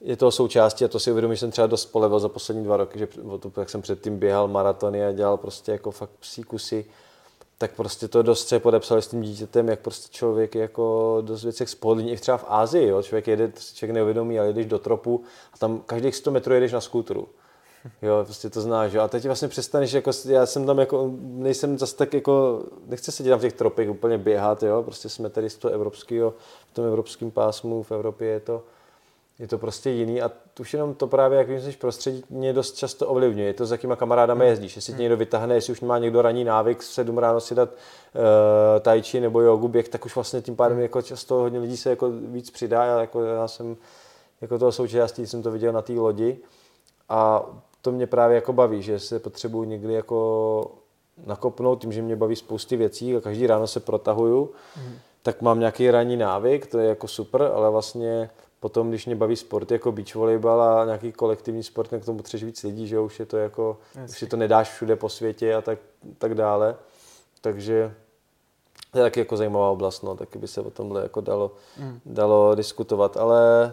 je 0.00 0.16
toho 0.16 0.30
součástí 0.30 0.84
a 0.84 0.88
to 0.88 0.98
si 0.98 1.10
uvědomím, 1.10 1.34
že 1.34 1.40
jsem 1.40 1.50
třeba 1.50 1.66
dost 1.66 1.86
polevil 1.86 2.20
za 2.20 2.28
poslední 2.28 2.64
dva 2.64 2.76
roky, 2.76 2.98
že 2.98 3.08
jak 3.56 3.70
jsem 3.70 3.82
předtím 3.82 4.18
běhal 4.18 4.48
maratony 4.48 5.06
a 5.06 5.12
dělal 5.12 5.36
prostě 5.36 5.72
jako 5.72 5.90
fakt 5.90 6.10
psí 6.20 6.42
kusy, 6.42 6.84
tak 7.58 7.74
prostě 7.76 8.08
to 8.08 8.22
dost 8.22 8.48
se 8.48 8.58
podepsali 8.58 9.02
s 9.02 9.06
tím 9.06 9.22
dítětem, 9.22 9.68
jak 9.68 9.80
prostě 9.80 10.08
člověk 10.10 10.54
jako 10.54 11.18
dost 11.20 11.42
věcech 11.44 11.68
spodní, 11.68 12.12
i 12.12 12.16
třeba 12.16 12.36
v 12.36 12.44
Ázii, 12.48 12.88
jo, 12.88 13.02
člověk 13.02 13.28
jede, 13.28 13.52
člověk 13.74 13.94
neuvědomí, 13.94 14.38
ale 14.38 14.52
jdeš 14.52 14.66
do 14.66 14.78
tropu 14.78 15.24
a 15.52 15.58
tam 15.58 15.78
každých 15.86 16.16
100 16.16 16.30
metrů 16.30 16.54
jedeš 16.54 16.72
na 16.72 16.80
skútru. 16.80 17.28
Jo, 18.02 18.20
prostě 18.24 18.50
to 18.50 18.60
znáš, 18.60 18.92
jo. 18.92 19.02
A 19.02 19.08
teď 19.08 19.26
vlastně 19.26 19.48
přestaneš, 19.48 19.92
jako, 19.92 20.10
já 20.28 20.46
jsem 20.46 20.66
tam 20.66 20.78
jako, 20.78 21.10
nejsem 21.20 21.78
zase 21.78 21.96
tak 21.96 22.14
jako, 22.14 22.62
nechci 22.86 23.12
se 23.12 23.22
tam 23.22 23.38
v 23.38 23.42
těch 23.42 23.52
tropech 23.52 23.90
úplně 23.90 24.18
běhat, 24.18 24.62
jo. 24.62 24.82
Prostě 24.82 25.08
jsme 25.08 25.30
tady 25.30 25.50
z 25.50 25.56
toho 25.56 25.74
evropského, 25.74 26.34
v 26.70 26.74
tom 26.74 26.84
evropském 26.84 27.30
pásmu, 27.30 27.82
v 27.82 27.92
Evropě 27.92 28.28
je 28.28 28.40
to, 28.40 28.62
je 29.38 29.48
to 29.48 29.58
prostě 29.58 29.90
jiný 29.90 30.22
a 30.22 30.30
už 30.60 30.72
jenom 30.72 30.94
to 30.94 31.06
právě, 31.06 31.38
jak 31.38 31.48
jsi 31.48 31.72
prostředí, 31.72 32.24
mě 32.30 32.52
dost 32.52 32.76
často 32.76 33.08
ovlivňuje. 33.08 33.46
Je 33.46 33.54
to, 33.54 33.66
s 33.66 33.70
jakýma 33.70 33.96
kamarádama 33.96 34.40
hmm. 34.40 34.50
jezdíš. 34.50 34.76
Jestli 34.76 34.92
tě 34.92 35.02
někdo 35.02 35.16
vytáhne, 35.16 35.54
jestli 35.54 35.72
už 35.72 35.80
má 35.80 35.98
někdo 35.98 36.22
ranní 36.22 36.44
návyk 36.44 36.78
v 36.78 36.84
7 36.84 37.18
ráno 37.18 37.40
si 37.40 37.54
dát 37.54 37.68
uh, 37.68 37.74
tai 38.80 39.02
chi 39.02 39.20
nebo 39.20 39.40
jogu 39.40 39.68
běh, 39.68 39.88
tak 39.88 40.06
už 40.06 40.14
vlastně 40.14 40.42
tím 40.42 40.56
pádem 40.56 40.76
hmm. 40.76 40.82
jako 40.82 41.02
často 41.02 41.34
hodně 41.34 41.58
lidí 41.58 41.76
se 41.76 41.90
jako 41.90 42.10
víc 42.10 42.50
přidá. 42.50 42.84
Já, 42.84 43.00
jako, 43.00 43.22
já 43.22 43.48
jsem 43.48 43.76
jako 44.40 44.58
toho 44.58 44.72
součástí, 44.72 45.26
jsem 45.26 45.42
to 45.42 45.50
viděl 45.50 45.72
na 45.72 45.82
té 45.82 45.92
lodi 45.92 46.38
a 47.08 47.46
to 47.82 47.92
mě 47.92 48.06
právě 48.06 48.34
jako 48.34 48.52
baví, 48.52 48.82
že 48.82 48.98
se 48.98 49.18
potřebuji 49.18 49.64
někdy 49.64 49.94
jako 49.94 50.70
nakopnout 51.26 51.80
tím, 51.80 51.92
že 51.92 52.02
mě 52.02 52.16
baví 52.16 52.36
spousty 52.36 52.76
věcí 52.76 53.16
a 53.16 53.20
každý 53.20 53.46
ráno 53.46 53.66
se 53.66 53.80
protahuju, 53.80 54.50
mm. 54.76 54.94
tak 55.22 55.42
mám 55.42 55.58
nějaký 55.58 55.90
ranní 55.90 56.16
návyk, 56.16 56.66
to 56.66 56.78
je 56.78 56.88
jako 56.88 57.08
super, 57.08 57.42
ale 57.42 57.70
vlastně 57.70 58.30
potom, 58.64 58.88
když 58.88 59.06
mě 59.06 59.16
baví 59.16 59.36
sport 59.36 59.70
jako 59.70 59.92
beach 59.92 60.14
volleyball 60.14 60.62
a 60.62 60.84
nějaký 60.84 61.12
kolektivní 61.12 61.62
sport, 61.62 61.88
tak 61.88 62.02
k 62.02 62.04
tomu 62.04 62.18
potřebuješ 62.18 62.44
víc 62.44 62.62
lidí, 62.62 62.86
že 62.86 63.00
už 63.00 63.20
je 63.20 63.26
to 63.26 63.36
jako, 63.36 63.78
Jasně. 63.94 64.12
už 64.12 64.18
si 64.18 64.26
to 64.26 64.36
nedáš 64.36 64.70
všude 64.70 64.96
po 64.96 65.08
světě 65.08 65.54
a 65.54 65.60
tak, 65.60 65.78
tak 66.18 66.34
dále. 66.34 66.76
Takže 67.40 67.94
to 68.90 68.98
je 68.98 69.04
taky 69.04 69.20
jako 69.20 69.36
zajímavá 69.36 69.70
oblast, 69.70 70.02
no, 70.02 70.16
taky 70.16 70.38
by 70.38 70.48
se 70.48 70.60
o 70.60 70.70
tomhle 70.70 71.02
jako 71.02 71.20
dalo, 71.20 71.52
mm. 71.78 72.00
dalo 72.06 72.54
diskutovat, 72.54 73.16
ale 73.16 73.72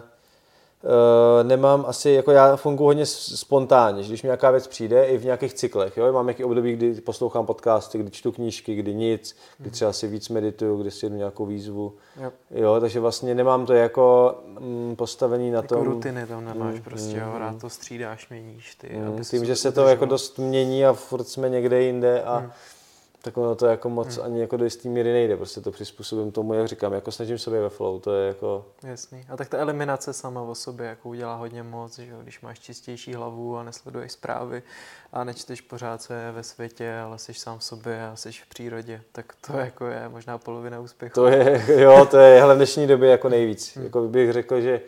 Uh, 0.84 1.48
nemám 1.48 1.84
asi, 1.88 2.10
jako 2.10 2.30
já 2.30 2.56
funguji 2.56 2.84
hodně 2.84 3.06
spontánně, 3.06 4.02
že 4.02 4.08
když 4.08 4.22
mi 4.22 4.26
nějaká 4.26 4.50
věc 4.50 4.66
přijde, 4.66 5.04
i 5.04 5.18
v 5.18 5.24
nějakých 5.24 5.54
cyklech, 5.54 5.96
jo, 5.96 6.12
mám 6.12 6.26
nějaký 6.26 6.44
období, 6.44 6.72
kdy 6.72 6.94
poslouchám 6.94 7.46
podcasty, 7.46 7.98
kdy 7.98 8.10
čtu 8.10 8.32
knížky, 8.32 8.74
kdy 8.74 8.94
nic, 8.94 9.36
kdy 9.58 9.66
mhm. 9.66 9.72
třeba 9.72 9.92
si 9.92 10.08
víc 10.08 10.28
medituju, 10.28 10.76
kdy 10.76 10.90
si 10.90 11.06
jedu 11.06 11.16
nějakou 11.16 11.46
výzvu, 11.46 11.94
jo. 12.20 12.32
jo 12.50 12.80
takže 12.80 13.00
vlastně 13.00 13.34
nemám 13.34 13.66
to 13.66 13.72
jako 13.72 14.34
mm, 14.44 14.96
postavený 14.96 15.50
na 15.50 15.56
jako 15.56 15.74
tom. 15.74 15.84
rutiny 15.84 16.26
tam 16.26 16.44
nemáš 16.44 16.74
mm, 16.74 16.82
prostě, 16.82 17.16
mm, 17.16 17.22
jo, 17.22 17.38
rád 17.38 17.60
to 17.60 17.70
střídáš, 17.70 18.28
měníš 18.28 18.74
ty. 18.74 18.88
Mm, 18.88 19.24
tím, 19.24 19.44
že 19.44 19.56
se 19.56 19.72
to 19.72 19.88
jako 19.88 20.04
dost 20.04 20.38
mění 20.38 20.86
a 20.86 20.92
furt 20.92 21.28
jsme 21.28 21.48
někde 21.48 21.82
jinde 21.82 22.22
a 22.22 22.38
mm 22.40 22.50
tak 23.22 23.36
ono 23.36 23.54
to 23.54 23.66
jako 23.66 23.88
moc 23.88 24.16
hmm. 24.16 24.26
ani 24.26 24.40
jako 24.40 24.56
do 24.56 24.64
jistý 24.64 24.88
míry 24.88 25.12
nejde, 25.12 25.36
prostě 25.36 25.60
to 25.60 25.70
přizpůsobím 25.70 26.32
tomu, 26.32 26.54
jak 26.54 26.68
říkám, 26.68 26.92
jako 26.92 27.12
snažím 27.12 27.38
se 27.38 27.50
ve 27.50 27.68
flow, 27.68 28.00
to 28.00 28.14
je 28.14 28.28
jako... 28.28 28.64
Jasný. 28.82 29.26
A 29.28 29.36
tak 29.36 29.48
ta 29.48 29.58
eliminace 29.58 30.12
sama 30.12 30.42
o 30.42 30.54
sobě 30.54 30.86
jako 30.86 31.08
udělá 31.08 31.34
hodně 31.34 31.62
moc, 31.62 31.98
že 31.98 32.12
když 32.22 32.40
máš 32.40 32.58
čistější 32.58 33.14
hlavu 33.14 33.56
a 33.56 33.62
nesleduješ 33.62 34.12
zprávy 34.12 34.62
a 35.12 35.24
nečteš 35.24 35.60
pořád, 35.60 36.02
co 36.02 36.12
je 36.12 36.32
ve 36.32 36.42
světě, 36.42 36.94
ale 36.94 37.18
jsi 37.18 37.34
sám 37.34 37.58
v 37.58 37.64
sobě 37.64 38.06
a 38.06 38.16
jsi 38.16 38.32
v 38.32 38.46
přírodě, 38.48 39.00
tak 39.12 39.34
to 39.46 39.58
jako 39.58 39.86
je 39.86 40.08
možná 40.08 40.38
polovina 40.38 40.80
úspěchu. 40.80 41.14
To 41.14 41.26
je, 41.26 41.64
jo, 41.80 42.06
to 42.10 42.18
je 42.18 42.40
hele, 42.40 42.54
v 42.54 42.56
dnešní 42.56 42.86
době 42.86 43.10
jako 43.10 43.28
nejvíc. 43.28 43.76
Hmm. 43.76 43.84
Jako 43.84 44.08
bych 44.08 44.32
řekl, 44.32 44.60
že 44.60 44.80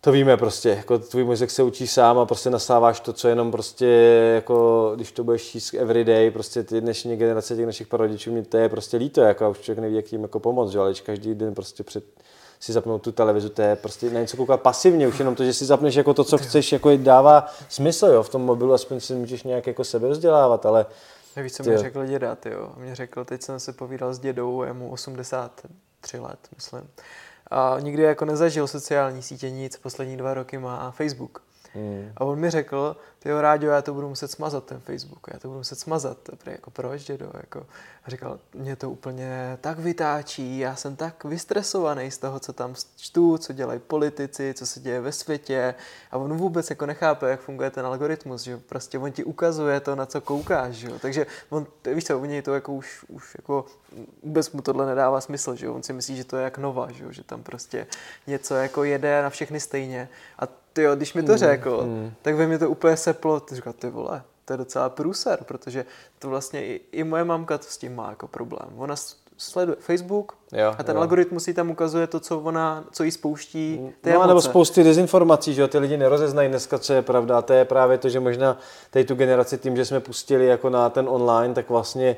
to 0.00 0.12
víme 0.12 0.36
prostě, 0.36 0.68
jako 0.68 0.98
tvůj 0.98 1.24
mozek 1.24 1.50
se 1.50 1.62
učí 1.62 1.86
sám 1.86 2.18
a 2.18 2.26
prostě 2.26 2.50
nasáváš 2.50 3.00
to, 3.00 3.12
co 3.12 3.28
jenom 3.28 3.50
prostě, 3.50 3.86
jako 4.34 4.92
když 4.94 5.12
to 5.12 5.24
budeš 5.24 5.42
číst 5.42 5.74
everyday, 5.74 6.30
prostě 6.30 6.62
ty 6.62 6.80
dnešní 6.80 7.16
generace 7.16 7.56
těch 7.56 7.66
našich 7.66 7.86
prarodičů, 7.86 8.32
mě 8.32 8.42
to 8.42 8.56
je 8.56 8.68
prostě 8.68 8.96
líto, 8.96 9.20
jako 9.20 9.50
už 9.50 9.58
člověk 9.58 9.82
neví, 9.82 9.96
jak 9.96 10.12
jim 10.12 10.22
jako 10.22 10.40
pomoct, 10.40 10.70
že? 10.70 10.78
ale 10.78 10.94
každý 10.94 11.34
den 11.34 11.54
prostě 11.54 11.82
před, 11.82 12.04
si 12.60 12.72
zapnout 12.72 13.02
tu 13.02 13.12
televizi, 13.12 13.50
to 13.50 13.62
je 13.62 13.76
prostě 13.76 14.10
na 14.10 14.20
něco 14.20 14.36
koukat 14.36 14.60
pasivně, 14.60 15.08
už 15.08 15.18
jenom 15.18 15.34
to, 15.34 15.44
že 15.44 15.52
si 15.52 15.64
zapneš 15.64 15.94
jako 15.94 16.14
to, 16.14 16.24
co 16.24 16.38
chceš, 16.38 16.72
jako 16.72 16.96
dává 16.96 17.46
smysl, 17.68 18.06
jo, 18.06 18.22
v 18.22 18.28
tom 18.28 18.42
mobilu 18.42 18.72
aspoň 18.72 19.00
si 19.00 19.14
můžeš 19.14 19.42
nějak 19.42 19.66
jako 19.66 19.84
sebe 19.84 20.08
vzdělávat, 20.08 20.66
ale 20.66 20.86
Nevíš, 21.36 21.52
co 21.52 21.62
mi 21.62 21.78
řekl 21.78 22.06
děda, 22.06 22.36
jo. 22.44 22.72
Mě 22.76 22.94
řekl, 22.94 23.24
teď 23.24 23.42
jsem 23.42 23.60
se 23.60 23.72
povídal 23.72 24.14
s 24.14 24.18
dědou, 24.18 24.62
je 24.62 24.72
mu 24.72 24.90
83 24.90 26.18
let, 26.18 26.38
myslím 26.54 26.88
a 27.50 27.76
nikdy 27.80 28.02
jako 28.02 28.24
nezažil 28.24 28.66
sociální 28.66 29.22
sítě 29.22 29.50
nic, 29.50 29.76
poslední 29.76 30.16
dva 30.16 30.34
roky 30.34 30.58
má 30.58 30.90
Facebook. 30.90 31.45
Hmm. 31.76 32.12
A 32.16 32.24
on 32.24 32.38
mi 32.38 32.50
řekl, 32.50 32.96
ty 33.18 33.28
jo, 33.28 33.40
Ráďo, 33.40 33.66
já 33.66 33.82
to 33.82 33.94
budu 33.94 34.08
muset 34.08 34.30
smazat, 34.30 34.64
ten 34.64 34.80
Facebook, 34.80 35.26
já 35.32 35.38
to 35.38 35.48
budu 35.48 35.58
muset 35.58 35.78
smazat. 35.78 36.18
Prý, 36.44 36.52
jako 36.52 36.70
proč, 36.70 37.04
dědo? 37.04 37.30
Jako, 37.34 37.66
a 38.04 38.10
říkal, 38.10 38.38
mě 38.54 38.76
to 38.76 38.90
úplně 38.90 39.58
tak 39.60 39.78
vytáčí, 39.78 40.58
já 40.58 40.76
jsem 40.76 40.96
tak 40.96 41.24
vystresovaný 41.24 42.10
z 42.10 42.18
toho, 42.18 42.40
co 42.40 42.52
tam 42.52 42.74
čtu, 42.96 43.38
co 43.38 43.52
dělají 43.52 43.80
politici, 43.80 44.54
co 44.54 44.66
se 44.66 44.80
děje 44.80 45.00
ve 45.00 45.12
světě 45.12 45.74
a 46.10 46.16
on 46.16 46.36
vůbec 46.36 46.70
jako 46.70 46.86
nechápe, 46.86 47.30
jak 47.30 47.40
funguje 47.40 47.70
ten 47.70 47.86
algoritmus, 47.86 48.42
že 48.42 48.56
prostě 48.56 48.98
on 48.98 49.12
ti 49.12 49.24
ukazuje 49.24 49.80
to, 49.80 49.96
na 49.96 50.06
co 50.06 50.20
koukáš, 50.20 50.74
že? 50.74 50.88
takže 50.98 51.26
on, 51.48 51.66
víš 51.94 52.04
co, 52.04 52.18
u 52.18 52.24
něj 52.24 52.42
to 52.42 52.54
jako 52.54 52.72
už, 52.72 53.04
už 53.08 53.34
jako 53.38 53.66
vůbec 54.22 54.50
mu 54.50 54.62
tohle 54.62 54.86
nedává 54.86 55.20
smysl, 55.20 55.54
že 55.54 55.68
on 55.68 55.82
si 55.82 55.92
myslí, 55.92 56.16
že 56.16 56.24
to 56.24 56.36
je 56.36 56.44
jak 56.44 56.58
nova, 56.58 56.92
že, 56.92 57.04
že 57.10 57.22
tam 57.24 57.42
prostě 57.42 57.86
něco 58.26 58.54
jako 58.54 58.84
jede 58.84 59.22
na 59.22 59.30
všechny 59.30 59.60
stejně 59.60 60.08
a 60.38 60.65
ty 60.76 60.82
jo, 60.82 60.96
když 60.96 61.14
mi 61.14 61.22
to 61.22 61.32
mm, 61.32 61.38
řekl, 61.38 61.82
mm. 61.86 62.12
tak 62.22 62.34
ve 62.34 62.46
mě 62.46 62.58
to 62.58 62.70
úplně 62.70 62.96
seplo, 62.96 63.40
ty 63.40 63.54
říkal, 63.54 63.72
ty 63.72 63.90
vole, 63.90 64.22
to 64.44 64.52
je 64.52 64.56
docela 64.56 64.88
průser, 64.88 65.38
protože 65.44 65.84
to 66.18 66.28
vlastně 66.28 66.66
i, 66.66 66.80
i 66.92 67.04
moje 67.04 67.24
mamka 67.24 67.58
to 67.58 67.64
s 67.68 67.78
tím 67.78 67.96
má 67.96 68.10
jako 68.10 68.28
problém. 68.28 68.68
Ona 68.76 68.94
sleduje 69.36 69.76
Facebook 69.80 70.32
jo, 70.52 70.74
a 70.78 70.82
ten 70.82 70.96
jo. 70.96 71.02
algoritmus 71.02 71.48
jí 71.48 71.54
tam 71.54 71.70
ukazuje 71.70 72.06
to, 72.06 72.20
co 72.20 72.40
ona, 72.40 72.84
co 72.92 73.04
jí 73.04 73.10
spouští. 73.10 73.78
Mm, 73.82 73.92
ty 74.00 74.12
no, 74.12 74.26
nebo 74.26 74.40
spousty 74.40 74.84
dezinformací, 74.84 75.54
že 75.54 75.60
jo, 75.60 75.68
ty 75.68 75.78
lidi 75.78 75.96
nerozeznají 75.96 76.48
dneska, 76.48 76.78
co 76.78 76.92
je 76.92 77.02
pravda. 77.02 77.38
A 77.38 77.42
to 77.42 77.52
je 77.52 77.64
právě 77.64 77.98
to, 77.98 78.08
že 78.08 78.20
možná 78.20 78.58
tady 78.90 79.04
tu 79.04 79.14
generaci 79.14 79.58
tím, 79.58 79.76
že 79.76 79.84
jsme 79.84 80.00
pustili 80.00 80.46
jako 80.46 80.70
na 80.70 80.90
ten 80.90 81.08
online, 81.08 81.54
tak 81.54 81.70
vlastně 81.70 82.16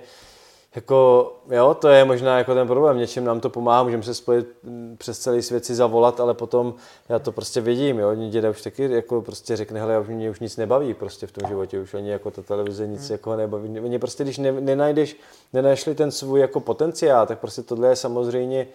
jako, 0.74 1.32
jo, 1.50 1.74
to 1.74 1.88
je 1.88 2.04
možná 2.04 2.38
jako 2.38 2.54
ten 2.54 2.66
problém, 2.66 2.98
něčem 2.98 3.24
nám 3.24 3.40
to 3.40 3.50
pomáhá, 3.50 3.82
můžeme 3.82 4.02
se 4.02 4.14
spojit 4.14 4.46
mm, 4.62 4.96
přes 4.98 5.18
celý 5.18 5.42
svět 5.42 5.64
si 5.64 5.74
zavolat, 5.74 6.20
ale 6.20 6.34
potom 6.34 6.74
já 7.08 7.18
to 7.18 7.32
prostě 7.32 7.60
vidím, 7.60 7.98
jo, 7.98 8.14
děda 8.14 8.50
už 8.50 8.62
taky 8.62 8.92
jako 8.92 9.22
prostě 9.22 9.56
řekne, 9.56 9.80
hele, 9.80 10.00
už 10.00 10.08
mě 10.08 10.30
už 10.30 10.40
nic 10.40 10.56
nebaví 10.56 10.94
prostě 10.94 11.26
v 11.26 11.32
tom 11.32 11.48
životě, 11.48 11.80
už 11.80 11.94
ani 11.94 12.10
jako 12.10 12.30
ta 12.30 12.42
televize 12.42 12.86
nic 12.86 13.00
hmm. 13.00 13.12
jako 13.12 13.36
nebaví, 13.36 13.80
oni 13.80 13.98
prostě, 13.98 14.24
když 14.24 14.38
ne, 14.38 14.52
nenajdeš, 14.52 15.16
nenašli 15.52 15.94
ten 15.94 16.10
svůj 16.10 16.40
jako 16.40 16.60
potenciál, 16.60 17.26
tak 17.26 17.38
prostě 17.38 17.62
tohle 17.62 17.88
je 17.88 17.96
samozřejmě 17.96 18.66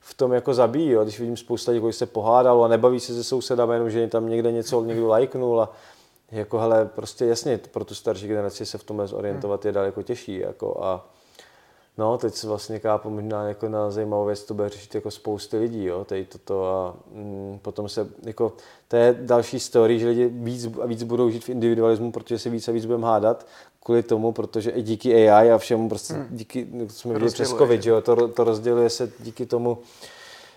v 0.00 0.14
tom 0.14 0.32
jako 0.32 0.54
zabíjí, 0.54 0.90
jo. 0.90 1.02
když 1.02 1.20
vidím 1.20 1.36
spousta 1.36 1.72
lidí, 1.72 1.80
kteří 1.80 1.98
se 1.98 2.06
pohádalo 2.06 2.64
a 2.64 2.68
nebaví 2.68 3.00
se 3.00 3.14
se 3.14 3.24
sousedama, 3.24 3.74
jenom 3.74 3.90
že 3.90 4.06
tam 4.06 4.28
někde 4.28 4.52
něco 4.52 4.84
někdo 4.84 5.08
lajknul 5.08 5.60
a 5.60 5.72
jako 6.32 6.58
hele, 6.58 6.90
prostě 6.94 7.26
jasně, 7.26 7.60
pro 7.70 7.84
tu 7.84 7.94
starší 7.94 8.28
generaci 8.28 8.66
se 8.66 8.78
v 8.78 8.84
tomhle 8.84 9.06
zorientovat 9.06 9.64
je 9.64 9.72
daleko 9.72 10.02
těžší, 10.02 10.38
jako 10.38 10.84
a 10.84 11.06
No, 11.98 12.18
teď 12.18 12.34
se 12.34 12.46
vlastně 12.46 12.78
kápu 12.78 13.10
možná 13.10 13.48
jako 13.48 13.68
na 13.68 13.90
zajímavou 13.90 14.24
věc, 14.24 14.42
to 14.44 14.54
bude 14.54 14.68
řešit 14.68 14.94
jako 14.94 15.10
spousty 15.10 15.58
lidí, 15.58 15.84
jo, 15.84 16.04
tady 16.04 16.24
toto 16.24 16.66
a 16.66 16.94
mm, 17.12 17.58
potom 17.62 17.88
se, 17.88 18.08
jako, 18.22 18.52
to 18.88 18.96
je 18.96 19.18
další 19.20 19.60
story, 19.60 19.98
že 19.98 20.08
lidi 20.08 20.28
víc 20.28 20.68
a 20.82 20.86
víc 20.86 21.02
budou 21.02 21.30
žít 21.30 21.44
v 21.44 21.48
individualismu, 21.48 22.12
protože 22.12 22.38
se 22.38 22.50
víc 22.50 22.68
a 22.68 22.72
víc 22.72 22.86
budeme 22.86 23.06
hádat 23.06 23.46
kvůli 23.82 24.02
tomu, 24.02 24.32
protože 24.32 24.70
i 24.70 24.82
díky 24.82 25.28
AI 25.30 25.50
a 25.50 25.58
všemu 25.58 25.88
prostě 25.88 26.14
hmm. 26.14 26.26
díky, 26.30 26.68
jsme 26.88 27.12
viděli 27.12 27.30
přes 27.30 27.50
COVID, 27.50 27.82
že 27.82 27.90
jo, 27.90 28.00
to, 28.00 28.28
to 28.28 28.44
rozděluje 28.44 28.90
se 28.90 29.12
díky 29.20 29.46
tomu, 29.46 29.78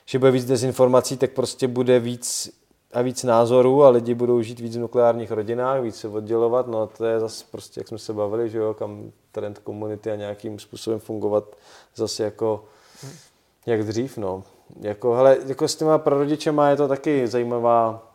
že 0.05 0.19
bude 0.19 0.31
víc 0.31 0.45
dezinformací, 0.45 1.17
tak 1.17 1.31
prostě 1.31 1.67
bude 1.67 1.99
víc 1.99 2.51
a 2.95 3.01
víc 3.01 3.23
názorů 3.23 3.83
a 3.83 3.89
lidi 3.89 4.13
budou 4.13 4.41
žít 4.41 4.59
víc 4.59 4.75
v 4.75 4.79
nukleárních 4.79 5.31
rodinách, 5.31 5.81
víc 5.81 5.95
se 5.95 6.07
oddělovat, 6.07 6.67
no 6.67 6.81
a 6.81 6.87
to 6.87 7.05
je 7.05 7.19
zase 7.19 7.45
prostě, 7.51 7.79
jak 7.79 7.87
jsme 7.87 7.97
se 7.97 8.13
bavili, 8.13 8.49
že 8.49 8.57
jo, 8.57 8.73
kam 8.73 9.11
trend 9.31 9.59
komunity 9.59 10.11
a 10.11 10.15
nějakým 10.15 10.59
způsobem 10.59 10.99
fungovat 10.99 11.55
zase 11.95 12.23
jako 12.23 12.65
jak 13.65 13.83
dřív, 13.83 14.17
no. 14.17 14.43
Jako, 14.81 15.13
hele, 15.13 15.37
jako 15.45 15.67
s 15.67 15.75
těma 15.75 15.97
prarodičema 15.97 16.69
je 16.69 16.75
to 16.75 16.87
taky 16.87 17.27
zajímavá, 17.27 18.11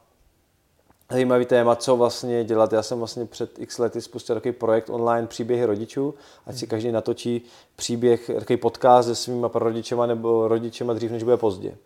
zajímavý 1.10 1.46
téma, 1.46 1.76
co 1.76 1.96
vlastně 1.96 2.44
dělat. 2.44 2.72
Já 2.72 2.82
jsem 2.82 2.98
vlastně 2.98 3.26
před 3.26 3.58
x 3.58 3.78
lety 3.78 4.00
spustil 4.00 4.34
takový 4.34 4.52
projekt 4.52 4.90
online 4.90 5.26
příběhy 5.26 5.64
rodičů, 5.64 6.14
ať 6.46 6.56
si 6.56 6.66
každý 6.66 6.92
natočí 6.92 7.42
příběh, 7.76 8.30
takový 8.38 8.56
podcast 8.56 9.08
se 9.08 9.14
svýma 9.14 9.48
prarodičema 9.48 10.06
nebo 10.06 10.48
rodičema 10.48 10.92
dřív, 10.92 11.10
než 11.10 11.22
bude 11.22 11.36
pozdě. 11.36 11.76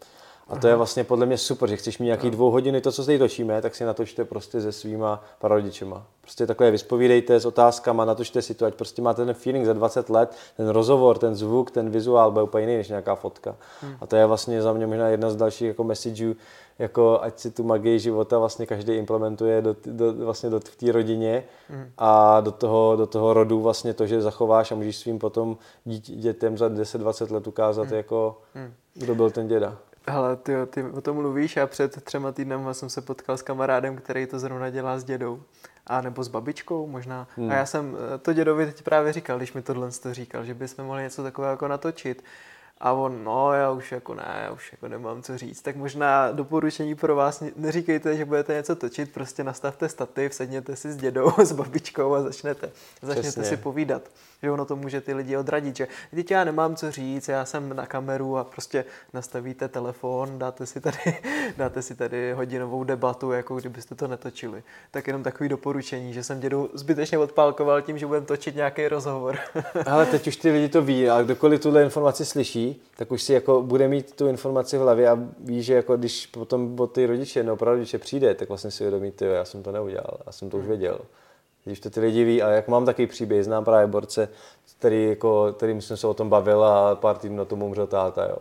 A 0.48 0.56
to 0.56 0.68
je 0.68 0.76
vlastně 0.76 1.04
podle 1.04 1.26
mě 1.26 1.38
super, 1.38 1.68
že 1.68 1.76
chceš 1.76 1.98
mít 1.98 2.06
nějaký 2.06 2.30
dvou 2.30 2.50
hodiny, 2.50 2.80
to, 2.80 2.92
co 2.92 3.04
se 3.04 3.18
točíme, 3.18 3.62
tak 3.62 3.74
si 3.74 3.84
natočte 3.84 4.24
prostě 4.24 4.60
se 4.60 4.72
svýma 4.72 5.24
prarodičema. 5.38 6.06
Prostě 6.20 6.46
takhle 6.46 6.70
vyspovídejte 6.70 7.40
s 7.40 7.46
otázkama, 7.46 8.04
natočte 8.04 8.42
si 8.42 8.54
to, 8.54 8.66
ať 8.66 8.74
prostě 8.74 9.02
máte 9.02 9.24
ten 9.24 9.34
feeling 9.34 9.66
za 9.66 9.72
20 9.72 10.10
let, 10.10 10.36
ten 10.56 10.68
rozhovor, 10.68 11.18
ten 11.18 11.34
zvuk, 11.34 11.70
ten 11.70 11.90
vizuál 11.90 12.30
bude 12.30 12.42
úplně 12.42 12.62
jiný 12.62 12.76
než 12.76 12.88
nějaká 12.88 13.14
fotka. 13.14 13.56
Hmm. 13.80 13.94
A 14.00 14.06
to 14.06 14.16
je 14.16 14.26
vlastně 14.26 14.62
za 14.62 14.72
mě 14.72 14.86
možná 14.86 15.08
jedna 15.08 15.30
z 15.30 15.36
dalších 15.36 15.68
jako 15.68 15.84
messageů, 15.84 16.36
jako 16.78 17.18
ať 17.22 17.38
si 17.38 17.50
tu 17.50 17.64
magii 17.64 17.98
života 17.98 18.38
vlastně 18.38 18.66
každý 18.66 18.92
implementuje 18.92 19.62
do, 19.62 19.76
do, 19.86 20.12
vlastně 20.12 20.50
do, 20.50 20.60
v 20.60 20.76
té 20.76 20.92
rodině 20.92 21.44
hmm. 21.68 21.90
a 21.98 22.40
do 22.40 22.50
toho, 22.50 22.96
do 22.96 23.06
toho 23.06 23.34
rodu 23.34 23.60
vlastně 23.60 23.94
to, 23.94 24.06
že 24.06 24.22
zachováš 24.22 24.72
a 24.72 24.74
můžeš 24.74 24.96
svým 24.96 25.18
potom 25.18 25.56
dít, 25.84 26.10
dětem 26.10 26.58
za 26.58 26.68
10-20 26.68 27.32
let 27.32 27.46
ukázat, 27.46 27.86
hmm. 27.86 27.96
jako 27.96 28.38
hmm. 28.54 28.72
kdo 28.94 29.14
byl 29.14 29.30
ten 29.30 29.48
děda. 29.48 29.76
Hele, 30.08 30.36
ty, 30.36 30.52
ty 30.70 30.82
o 30.82 31.00
tom 31.00 31.16
mluvíš 31.16 31.56
a 31.56 31.66
před 31.66 32.02
třema 32.04 32.32
týdnama 32.32 32.74
jsem 32.74 32.88
se 32.88 33.00
potkal 33.00 33.36
s 33.36 33.42
kamarádem, 33.42 33.96
který 33.96 34.26
to 34.26 34.38
zrovna 34.38 34.70
dělá 34.70 34.98
s 34.98 35.04
dědou. 35.04 35.42
A 35.86 36.00
nebo 36.00 36.24
s 36.24 36.28
babičkou 36.28 36.86
možná. 36.86 37.28
Hmm. 37.36 37.50
A 37.50 37.54
já 37.54 37.66
jsem 37.66 37.96
eh, 38.14 38.18
to 38.18 38.32
dědovi 38.32 38.66
teď 38.66 38.82
právě 38.82 39.12
říkal, 39.12 39.36
když 39.36 39.52
mi 39.52 39.62
tohle 39.62 39.90
to 39.90 40.14
říkal, 40.14 40.44
že 40.44 40.54
bychom 40.54 40.84
mohli 40.84 41.02
něco 41.02 41.22
takového 41.22 41.50
jako 41.50 41.68
natočit. 41.68 42.24
A 42.80 42.92
on, 42.92 43.24
no 43.24 43.52
já 43.52 43.70
už 43.70 43.92
jako 43.92 44.14
ne, 44.14 44.40
já 44.42 44.50
už 44.50 44.72
jako 44.72 44.88
nemám 44.88 45.22
co 45.22 45.38
říct. 45.38 45.62
Tak 45.62 45.76
možná 45.76 46.32
doporučení 46.32 46.94
pro 46.94 47.16
vás, 47.16 47.42
neříkejte, 47.56 48.16
že 48.16 48.24
budete 48.24 48.54
něco 48.54 48.76
točit, 48.76 49.12
prostě 49.12 49.44
nastavte 49.44 49.88
stativ, 49.88 50.34
sedněte 50.34 50.76
si 50.76 50.92
s 50.92 50.96
dědou, 50.96 51.32
s 51.38 51.52
babičkou 51.52 52.14
a 52.14 52.22
začnete, 52.22 52.70
začnete 53.02 53.30
Přesně. 53.30 53.44
si 53.44 53.56
povídat 53.56 54.02
že 54.44 54.50
ono 54.50 54.64
to 54.64 54.76
může 54.76 55.00
ty 55.00 55.14
lidi 55.14 55.36
odradit, 55.36 55.76
že 55.76 55.88
teď 56.14 56.30
já 56.30 56.44
nemám 56.44 56.76
co 56.76 56.90
říct, 56.90 57.28
já 57.28 57.44
jsem 57.44 57.76
na 57.76 57.86
kameru 57.86 58.38
a 58.38 58.44
prostě 58.44 58.84
nastavíte 59.12 59.68
telefon, 59.68 60.38
dáte 60.38 60.66
si 60.66 60.80
tady, 60.80 60.98
dáte 61.56 61.82
si 61.82 61.94
tady 61.94 62.32
hodinovou 62.32 62.84
debatu, 62.84 63.32
jako 63.32 63.56
kdybyste 63.56 63.94
to 63.94 64.08
netočili. 64.08 64.62
Tak 64.90 65.06
jenom 65.06 65.22
takový 65.22 65.48
doporučení, 65.48 66.12
že 66.12 66.22
jsem 66.22 66.40
dědu 66.40 66.70
zbytečně 66.74 67.18
odpálkoval 67.18 67.82
tím, 67.82 67.98
že 67.98 68.06
budeme 68.06 68.26
točit 68.26 68.56
nějaký 68.56 68.88
rozhovor. 68.88 69.38
Ale 69.86 70.06
teď 70.06 70.26
už 70.26 70.36
ty 70.36 70.50
lidi 70.50 70.68
to 70.68 70.82
ví 70.82 71.10
a 71.10 71.22
kdokoliv 71.22 71.60
tuhle 71.60 71.82
informaci 71.82 72.24
slyší, 72.24 72.82
tak 72.96 73.12
už 73.12 73.22
si 73.22 73.32
jako 73.32 73.62
bude 73.62 73.88
mít 73.88 74.12
tu 74.12 74.28
informaci 74.28 74.78
v 74.78 74.80
hlavě 74.80 75.08
a 75.08 75.18
ví, 75.38 75.62
že 75.62 75.74
jako 75.74 75.96
když 75.96 76.26
potom 76.26 76.80
od 76.80 76.92
ty 76.92 77.06
rodiče 77.06 77.42
nebo 77.42 77.56
prarodiče 77.56 77.98
přijde, 77.98 78.34
tak 78.34 78.48
vlastně 78.48 78.70
si 78.70 78.84
uvědomí, 78.84 79.12
já 79.20 79.44
jsem 79.44 79.62
to 79.62 79.72
neudělal, 79.72 80.18
já 80.26 80.32
jsem 80.32 80.50
to 80.50 80.56
už 80.56 80.62
hmm. 80.62 80.68
věděl 80.68 80.98
když 81.64 81.80
to 81.80 81.90
ty 81.90 82.00
lidi 82.00 82.24
ví, 82.24 82.42
a 82.42 82.50
jak 82.50 82.68
mám 82.68 82.86
takový 82.86 83.06
příběh, 83.06 83.44
znám 83.44 83.64
právě 83.64 83.86
borce, 83.86 84.28
který, 84.78 85.08
jako, 85.08 85.52
kterým 85.56 85.80
jsem 85.80 85.96
se 85.96 86.06
o 86.06 86.14
tom 86.14 86.28
bavil 86.28 86.64
a 86.64 86.94
pár 86.94 87.18
týdnů 87.18 87.36
na 87.36 87.44
tom 87.44 87.62
umřel 87.62 87.86
táta, 87.86 88.24
jo. 88.24 88.38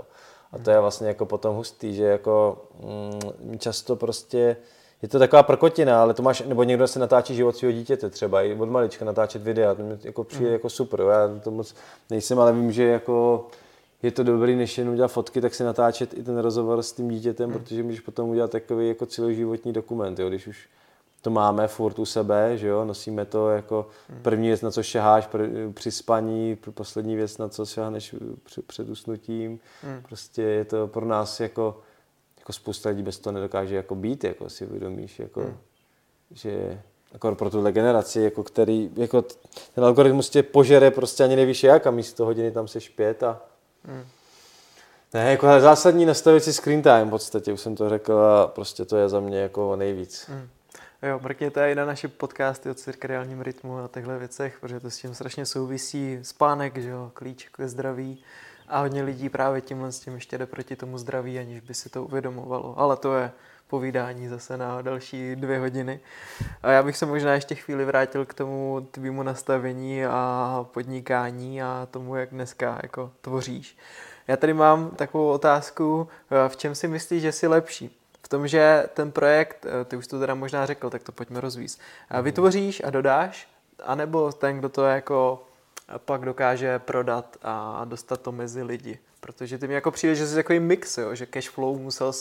A 0.51 0.57
to 0.57 0.71
je 0.71 0.79
vlastně 0.79 1.07
jako 1.07 1.25
potom 1.25 1.55
hustý, 1.55 1.95
že 1.95 2.03
jako 2.03 2.57
mm, 2.79 3.59
často 3.59 3.95
prostě 3.95 4.57
je 5.01 5.09
to 5.09 5.19
taková 5.19 5.43
prkotina, 5.43 6.01
ale 6.01 6.13
to 6.13 6.23
máš, 6.23 6.41
nebo 6.41 6.63
někdo 6.63 6.87
se 6.87 6.99
natáčí 6.99 7.35
život 7.35 7.57
svého 7.57 7.71
dítěte 7.71 8.09
třeba, 8.09 8.41
i 8.41 8.55
od 8.55 8.69
malička 8.69 9.05
natáčet 9.05 9.43
videa, 9.43 9.75
to 9.75 9.83
mi 9.83 9.97
jako 10.03 10.23
přijde 10.23 10.45
mm. 10.45 10.53
jako 10.53 10.69
super, 10.69 11.01
jo. 11.01 11.07
já 11.07 11.39
to 11.43 11.51
moc 11.51 11.75
nejsem, 12.09 12.39
ale 12.39 12.53
vím, 12.53 12.71
že 12.71 12.83
jako 12.83 13.47
je 14.03 14.11
to 14.11 14.23
dobrý, 14.23 14.55
než 14.55 14.77
jen 14.77 14.89
udělat 14.89 15.07
fotky, 15.07 15.41
tak 15.41 15.55
si 15.55 15.63
natáčet 15.63 16.13
i 16.13 16.23
ten 16.23 16.37
rozhovor 16.37 16.83
s 16.83 16.91
tím 16.93 17.09
dítětem, 17.09 17.49
mm. 17.49 17.53
protože 17.53 17.83
můžeš 17.83 17.99
potom 17.99 18.29
udělat 18.29 18.51
takový 18.51 18.87
jako 18.87 19.05
celoživotní 19.05 19.73
dokument, 19.73 20.19
jo, 20.19 20.29
když 20.29 20.47
už 20.47 20.67
to 21.23 21.29
máme 21.29 21.67
furt 21.67 21.99
u 21.99 22.05
sebe, 22.05 22.57
že 22.57 22.67
jo, 22.67 22.85
nosíme 22.85 23.25
to 23.25 23.49
jako 23.49 23.87
první 24.21 24.47
věc, 24.47 24.61
na 24.61 24.71
co 24.71 24.83
šaháš 24.83 25.29
při 25.73 25.91
spaní, 25.91 26.57
poslední 26.73 27.15
věc, 27.15 27.37
na 27.37 27.49
co 27.49 27.65
šahneš 27.65 28.15
před 28.67 28.89
usnutím. 28.89 29.59
Hmm. 29.81 30.01
Prostě 30.07 30.41
je 30.41 30.65
to 30.65 30.87
pro 30.87 31.05
nás 31.05 31.39
jako, 31.39 31.79
jako 32.39 32.53
spousta 32.53 32.89
lidí 32.89 33.03
bez 33.03 33.19
toho 33.19 33.33
nedokáže 33.33 33.75
jako 33.75 33.95
být, 33.95 34.23
jako 34.23 34.49
si 34.49 34.65
uvědomíš, 34.65 35.19
jako, 35.19 35.41
hmm. 35.41 35.57
že 36.31 36.81
jako 37.13 37.35
pro 37.35 37.49
tuhle 37.49 37.71
generaci, 37.71 38.21
jako 38.21 38.43
který, 38.43 38.89
jako 38.95 39.21
ten 39.75 39.83
algoritmus 39.83 40.29
tě 40.29 40.43
požere 40.43 40.91
prostě 40.91 41.23
ani 41.23 41.35
nevíš 41.35 41.63
jak 41.63 41.87
a 41.87 41.91
místo 41.91 42.25
hodiny 42.25 42.51
tam 42.51 42.67
se 42.67 42.81
špět 42.81 43.23
a 43.23 43.41
hmm. 43.85 44.05
Ne, 45.13 45.31
jako 45.31 45.47
zásadní 45.59 46.05
nastavit 46.05 46.43
si 46.43 46.53
screen 46.53 46.81
time 46.81 47.07
v 47.07 47.09
podstatě, 47.09 47.53
už 47.53 47.61
jsem 47.61 47.75
to 47.75 47.89
řekl 47.89 48.13
a 48.13 48.47
prostě 48.47 48.85
to 48.85 48.97
je 48.97 49.09
za 49.09 49.19
mě 49.19 49.37
jako 49.39 49.75
nejvíc. 49.75 50.25
Hmm. 50.29 50.49
Jo, 51.03 51.19
mrkněte 51.23 51.71
i 51.71 51.75
na 51.75 51.85
naše 51.85 52.07
podcasty 52.07 52.69
o 52.69 52.73
cirkadiálním 52.73 53.41
rytmu 53.41 53.77
a 53.77 53.87
těchto 53.93 54.19
věcech, 54.19 54.57
protože 54.59 54.79
to 54.79 54.89
s 54.89 54.97
tím 54.97 55.15
strašně 55.15 55.45
souvisí. 55.45 56.19
Spánek, 56.21 56.77
že 56.77 56.89
jo, 56.89 57.11
klíč 57.13 57.49
ke 57.49 57.67
zdraví. 57.67 58.23
A 58.67 58.79
hodně 58.79 59.03
lidí 59.03 59.29
právě 59.29 59.61
tímhle 59.61 59.91
s 59.91 59.99
tím 59.99 60.15
ještě 60.15 60.37
jde 60.37 60.45
proti 60.45 60.75
tomu 60.75 60.97
zdraví, 60.97 61.39
aniž 61.39 61.59
by 61.59 61.73
si 61.73 61.89
to 61.89 62.03
uvědomovalo. 62.03 62.79
Ale 62.79 62.97
to 62.97 63.15
je 63.15 63.31
povídání 63.67 64.27
zase 64.27 64.57
na 64.57 64.81
další 64.81 65.35
dvě 65.35 65.59
hodiny. 65.59 65.99
A 66.63 66.71
já 66.71 66.83
bych 66.83 66.97
se 66.97 67.05
možná 67.05 67.33
ještě 67.33 67.55
chvíli 67.55 67.85
vrátil 67.85 68.25
k 68.25 68.33
tomu 68.33 68.87
tvýmu 68.91 69.23
nastavení 69.23 70.05
a 70.05 70.65
podnikání 70.73 71.63
a 71.63 71.87
tomu, 71.91 72.15
jak 72.15 72.29
dneska 72.29 72.79
jako 72.83 73.11
tvoříš. 73.21 73.77
Já 74.27 74.37
tady 74.37 74.53
mám 74.53 74.89
takovou 74.89 75.29
otázku, 75.31 76.07
v 76.47 76.57
čem 76.57 76.75
si 76.75 76.87
myslíš, 76.87 77.21
že 77.21 77.31
jsi 77.31 77.47
lepší? 77.47 78.02
Tom, 78.33 78.47
že 78.47 78.89
ten 78.93 79.11
projekt, 79.11 79.65
eh, 79.65 79.85
ty 79.85 79.95
už 79.95 80.07
to 80.07 80.19
teda 80.19 80.33
možná 80.35 80.65
řekl, 80.65 80.89
tak 80.89 81.03
to 81.03 81.11
pojďme 81.11 81.41
rozvíst, 81.41 81.81
mhm. 82.09 82.23
vytvoříš 82.23 82.81
a 82.85 82.89
dodáš, 82.89 83.47
anebo 83.83 84.31
ten, 84.31 84.59
kdo 84.59 84.69
to 84.69 84.85
jako 84.85 85.45
pak 85.97 86.25
dokáže 86.25 86.79
prodat 86.79 87.37
a 87.43 87.85
dostat 87.85 88.21
to 88.21 88.31
mezi 88.31 88.63
lidi. 88.63 88.99
Protože 89.19 89.57
ty 89.57 89.67
mi 89.67 89.73
jako 89.73 89.91
přijde, 89.91 90.15
že 90.15 90.27
jsi 90.27 90.35
takový 90.35 90.59
mix, 90.59 90.97
jo? 90.97 91.15
že 91.15 91.25
cash 91.25 91.49
flow 91.49 91.77
musel 91.77 92.11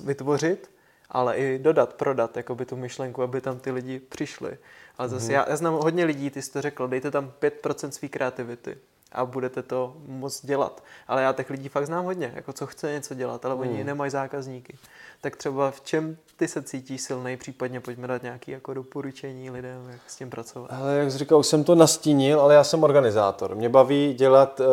vytvořit, 0.00 0.70
ale 1.10 1.36
i 1.36 1.58
dodat, 1.58 1.94
prodat 1.94 2.36
jako 2.36 2.54
by 2.54 2.66
tu 2.66 2.76
myšlenku, 2.76 3.22
aby 3.22 3.40
tam 3.40 3.58
ty 3.58 3.70
lidi 3.70 4.00
přišli. 4.00 4.58
Ale 4.98 5.08
zase 5.08 5.26
mm-hmm. 5.26 5.34
já, 5.34 5.46
já 5.48 5.56
znám 5.56 5.74
hodně 5.74 6.04
lidí, 6.04 6.30
ty 6.30 6.42
jsi 6.42 6.52
to 6.52 6.62
řekl, 6.62 6.88
dejte 6.88 7.10
tam 7.10 7.32
5% 7.40 7.90
své 7.90 8.08
kreativity 8.08 8.78
a 9.12 9.24
budete 9.24 9.62
to 9.62 9.94
moc 10.06 10.46
dělat. 10.46 10.82
Ale 11.08 11.22
já 11.22 11.32
těch 11.32 11.50
lidí 11.50 11.68
fakt 11.68 11.86
znám 11.86 12.04
hodně, 12.04 12.32
jako 12.34 12.52
co 12.52 12.66
chce 12.66 12.92
něco 12.92 13.14
dělat, 13.14 13.44
ale 13.44 13.54
mm. 13.54 13.60
oni 13.60 13.84
nemají 13.84 14.10
zákazníky 14.10 14.78
tak 15.20 15.36
třeba 15.36 15.70
v 15.70 15.80
čem 15.80 16.16
ty 16.36 16.48
se 16.48 16.62
cítíš 16.62 17.00
silnej, 17.00 17.36
případně 17.36 17.80
pojďme 17.80 18.06
dát 18.06 18.22
nějaké 18.22 18.52
jako 18.52 18.74
doporučení 18.74 19.50
lidem, 19.50 19.88
jak 19.90 20.00
s 20.06 20.16
tím 20.16 20.30
pracovat. 20.30 20.70
Ale 20.72 20.96
jak 20.96 21.12
jsi 21.12 21.18
říkal, 21.18 21.38
už 21.38 21.46
jsem 21.46 21.64
to 21.64 21.74
nastínil, 21.74 22.40
ale 22.40 22.54
já 22.54 22.64
jsem 22.64 22.84
organizátor. 22.84 23.54
Mě 23.54 23.68
baví 23.68 24.14
dělat 24.14 24.60
uh, 24.60 24.66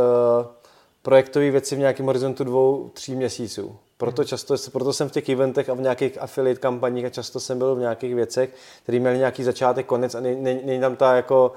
projektové 1.01 1.51
věci 1.51 1.75
v 1.75 1.79
nějakém 1.79 2.05
horizontu 2.05 2.43
dvou, 2.43 2.89
tří 2.93 3.15
měsíců. 3.15 3.77
Proto, 3.97 4.21
hmm. 4.21 4.27
často, 4.27 4.55
proto 4.71 4.93
jsem 4.93 5.09
v 5.09 5.11
těch 5.11 5.29
eventech 5.29 5.69
a 5.69 5.73
v 5.73 5.81
nějakých 5.81 6.21
affiliate 6.21 6.59
kampaních 6.59 7.05
a 7.05 7.09
často 7.09 7.39
jsem 7.39 7.57
byl 7.57 7.75
v 7.75 7.79
nějakých 7.79 8.15
věcech, 8.15 8.49
které 8.83 8.99
měly 8.99 9.17
nějaký 9.17 9.43
začátek, 9.43 9.85
konec 9.85 10.15
a 10.15 10.19
není 10.19 10.79
tam 10.79 10.95
ta 10.95 11.15
jako 11.15 11.51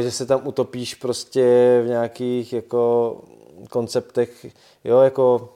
že 0.00 0.10
se 0.10 0.26
tam 0.26 0.40
utopíš 0.44 0.94
prostě 0.94 1.42
v 1.84 1.88
nějakých 1.88 2.52
jako 2.52 3.16
konceptech, 3.70 4.46
jo, 4.84 5.00
jako 5.00 5.48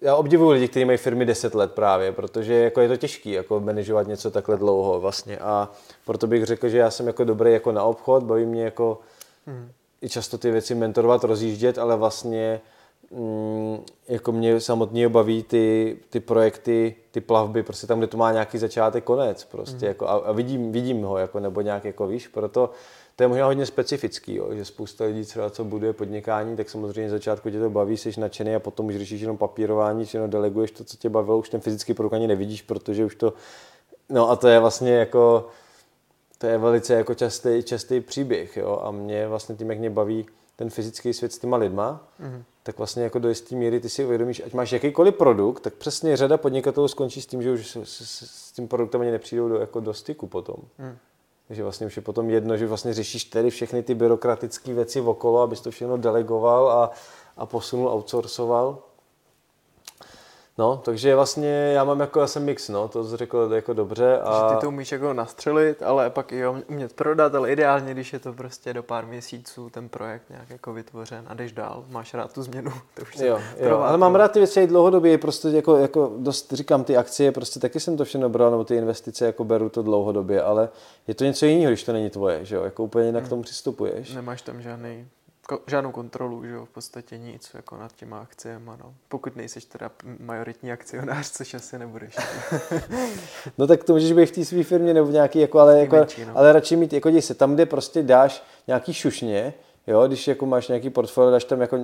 já 0.00 0.16
obdivuju 0.16 0.50
lidi, 0.50 0.68
kteří 0.68 0.84
mají 0.84 0.98
firmy 0.98 1.26
10 1.26 1.54
let 1.54 1.72
právě, 1.72 2.12
protože 2.12 2.54
jako 2.54 2.80
je 2.80 2.88
to 2.88 2.96
těžké 2.96 3.30
jako 3.30 3.60
manažovat 3.60 4.06
něco 4.06 4.30
takhle 4.30 4.56
dlouho 4.56 5.00
vlastně 5.00 5.38
a 5.38 5.70
proto 6.04 6.26
bych 6.26 6.44
řekl, 6.44 6.68
že 6.68 6.78
já 6.78 6.90
jsem 6.90 7.06
jako 7.06 7.24
dobrý 7.24 7.52
jako 7.52 7.72
na 7.72 7.84
obchod, 7.84 8.22
baví 8.22 8.46
mě 8.46 8.64
jako 8.64 9.00
hmm. 9.46 9.70
i 10.02 10.08
často 10.08 10.38
ty 10.38 10.50
věci 10.50 10.74
mentorovat, 10.74 11.24
rozjíždět, 11.24 11.78
ale 11.78 11.96
vlastně 11.96 12.60
mm, 13.10 13.78
jako 14.08 14.32
mě 14.32 14.60
samotně 14.60 15.08
baví 15.08 15.42
ty, 15.42 15.96
ty 16.10 16.20
projekty, 16.20 16.94
ty 17.10 17.20
plavby, 17.20 17.62
prostě 17.62 17.86
tam, 17.86 17.98
kde 17.98 18.06
to 18.06 18.16
má 18.16 18.32
nějaký 18.32 18.58
začátek, 18.58 19.04
konec 19.04 19.44
prostě, 19.44 19.86
hmm. 19.86 19.88
jako, 19.88 20.08
a, 20.08 20.12
a, 20.12 20.32
vidím, 20.32 20.72
vidím 20.72 21.02
ho, 21.02 21.18
jako, 21.18 21.40
nebo 21.40 21.60
nějak, 21.60 21.84
jako 21.84 22.06
víš, 22.06 22.28
proto 22.28 22.70
to 23.16 23.22
je 23.22 23.28
možná 23.28 23.46
hodně 23.46 23.66
specifický, 23.66 24.34
jo, 24.34 24.54
že 24.54 24.64
spousta 24.64 25.04
lidí 25.04 25.24
třeba, 25.24 25.50
co 25.50 25.64
buduje 25.64 25.92
podnikání, 25.92 26.56
tak 26.56 26.70
samozřejmě 26.70 27.10
začátku 27.10 27.50
tě 27.50 27.60
to 27.60 27.70
baví, 27.70 27.96
jsi 27.96 28.20
nadšený 28.20 28.54
a 28.54 28.60
potom 28.60 28.86
už 28.86 28.96
řešíš 28.96 29.20
jenom 29.20 29.36
papírování, 29.36 30.06
jenom 30.14 30.30
deleguješ 30.30 30.70
to, 30.70 30.84
co 30.84 30.96
tě 30.96 31.08
bavilo, 31.08 31.38
už 31.38 31.48
ten 31.48 31.60
fyzický 31.60 31.94
produkt 31.94 32.12
ani 32.12 32.26
nevidíš, 32.26 32.62
protože 32.62 33.04
už 33.04 33.14
to, 33.14 33.32
no 34.08 34.30
a 34.30 34.36
to 34.36 34.48
je 34.48 34.60
vlastně 34.60 34.92
jako, 34.92 35.48
to 36.38 36.46
je 36.46 36.58
velice 36.58 36.94
jako 36.94 37.14
častý, 37.14 37.62
častý 37.62 38.00
příběh, 38.00 38.56
jo, 38.56 38.80
a 38.82 38.90
mě 38.90 39.28
vlastně 39.28 39.54
tím, 39.54 39.70
jak 39.70 39.78
mě 39.78 39.90
baví 39.90 40.26
ten 40.56 40.70
fyzický 40.70 41.12
svět 41.12 41.32
s 41.32 41.38
těma 41.38 41.56
lidma, 41.56 42.08
mm-hmm. 42.20 42.42
tak 42.62 42.78
vlastně 42.78 43.02
jako 43.02 43.18
do 43.18 43.28
jisté 43.28 43.56
míry 43.56 43.80
ty 43.80 43.88
si 43.88 44.04
uvědomíš, 44.04 44.42
ať 44.46 44.52
máš 44.52 44.72
jakýkoliv 44.72 45.14
produkt, 45.14 45.60
tak 45.60 45.74
přesně 45.74 46.16
řada 46.16 46.36
podnikatelů 46.36 46.88
skončí 46.88 47.22
s 47.22 47.26
tím, 47.26 47.42
že 47.42 47.52
už 47.52 47.66
s, 47.66 47.76
s, 47.76 48.24
s 48.26 48.52
tím 48.52 48.68
produktem 48.68 49.00
ani 49.00 49.10
nepřijdou 49.10 49.48
do, 49.48 49.56
jako 49.56 49.80
do 49.80 49.94
styku 49.94 50.26
potom. 50.26 50.56
Mm. 50.78 50.96
Takže 51.48 51.62
vlastně 51.62 51.86
už 51.86 51.96
je 51.96 52.02
potom 52.02 52.30
jedno, 52.30 52.56
že 52.56 52.66
vlastně 52.66 52.94
řešíš 52.94 53.24
tedy 53.24 53.50
všechny 53.50 53.82
ty 53.82 53.94
byrokratické 53.94 54.74
věci 54.74 55.00
okolo, 55.00 55.40
abys 55.40 55.60
to 55.60 55.70
všechno 55.70 55.96
delegoval 55.96 56.70
a, 56.70 56.90
a 57.36 57.46
posunul, 57.46 57.88
outsourcoval. 57.88 58.82
No, 60.58 60.76
takže 60.84 61.14
vlastně 61.14 61.48
já 61.48 61.84
mám 61.84 62.00
jako, 62.00 62.20
já 62.20 62.26
jsem 62.26 62.44
mix, 62.44 62.68
no, 62.68 62.88
to 62.88 63.04
jsi 63.04 63.16
řekl 63.16 63.50
jako 63.54 63.72
dobře. 63.72 64.20
A... 64.20 64.34
Že 64.34 64.54
ty 64.54 64.60
to 64.60 64.68
umíš 64.68 64.92
jako 64.92 65.12
nastřelit, 65.12 65.82
ale 65.82 66.10
pak 66.10 66.32
i 66.32 66.42
umět 66.46 66.92
prodat, 66.92 67.34
ale 67.34 67.52
ideálně, 67.52 67.94
když 67.94 68.12
je 68.12 68.18
to 68.18 68.32
prostě 68.32 68.72
do 68.72 68.82
pár 68.82 69.06
měsíců 69.06 69.70
ten 69.70 69.88
projekt 69.88 70.30
nějak 70.30 70.50
jako 70.50 70.72
vytvořen 70.72 71.24
a 71.28 71.34
jdeš 71.34 71.52
dál, 71.52 71.84
máš 71.88 72.14
rád 72.14 72.32
tu 72.32 72.42
změnu, 72.42 72.72
to 72.94 73.02
už 73.02 73.16
jo, 73.16 73.40
jo, 73.60 73.78
ale 73.78 73.98
mám 73.98 74.14
rád 74.14 74.32
ty 74.32 74.38
věci 74.38 74.60
i 74.60 74.66
dlouhodobě, 74.66 75.18
prostě 75.18 75.48
jako, 75.48 75.76
jako 75.76 76.12
dost 76.18 76.52
říkám 76.52 76.84
ty 76.84 76.96
akcie, 76.96 77.32
prostě 77.32 77.60
taky 77.60 77.80
jsem 77.80 77.96
to 77.96 78.04
všechno 78.04 78.28
bral, 78.28 78.50
nebo 78.50 78.64
ty 78.64 78.76
investice 78.76 79.26
jako 79.26 79.44
beru 79.44 79.68
to 79.68 79.82
dlouhodobě, 79.82 80.42
ale 80.42 80.68
je 81.08 81.14
to 81.14 81.24
něco 81.24 81.46
jiného, 81.46 81.70
když 81.70 81.84
to 81.84 81.92
není 81.92 82.10
tvoje, 82.10 82.44
že 82.44 82.56
jo, 82.56 82.62
jako 82.62 82.84
úplně 82.84 83.06
jinak 83.06 83.22
hmm. 83.22 83.26
k 83.26 83.30
tomu 83.30 83.42
přistupuješ. 83.42 84.14
Nemáš 84.14 84.42
tam 84.42 84.62
žádný 84.62 85.06
žádnou 85.66 85.92
kontrolu, 85.92 86.44
že 86.44 86.50
jo, 86.50 86.64
v 86.64 86.68
podstatě 86.68 87.18
nic 87.18 87.50
jako 87.54 87.76
nad 87.76 87.92
těma 87.92 88.20
akciemi, 88.20 88.70
no. 88.80 88.94
Pokud 89.08 89.36
nejseš 89.36 89.64
teda 89.64 89.90
majoritní 90.20 90.72
akcionář, 90.72 91.30
což 91.30 91.54
asi 91.54 91.78
nebudeš. 91.78 92.16
no 93.58 93.66
tak 93.66 93.84
to 93.84 93.92
můžeš 93.92 94.12
být 94.12 94.26
v 94.26 94.32
té 94.32 94.44
své 94.44 94.62
firmě 94.62 94.94
nebo 94.94 95.06
v 95.06 95.12
nějaký, 95.12 95.38
jako, 95.40 95.58
ale, 95.58 95.80
jako, 95.80 95.96
menší, 95.96 96.24
no. 96.24 96.32
ale 96.38 96.52
radši 96.52 96.76
mít, 96.76 96.92
jako 96.92 97.20
se 97.20 97.34
tam, 97.34 97.54
kde 97.54 97.66
prostě 97.66 98.02
dáš 98.02 98.42
nějaký 98.66 98.94
šušně, 98.94 99.54
Jo, 99.86 100.06
když 100.06 100.28
jako 100.28 100.46
máš 100.46 100.68
nějaký 100.68 100.90
portfolio, 100.90 101.30
dáš 101.30 101.44
tam 101.44 101.60
jako 101.60 101.78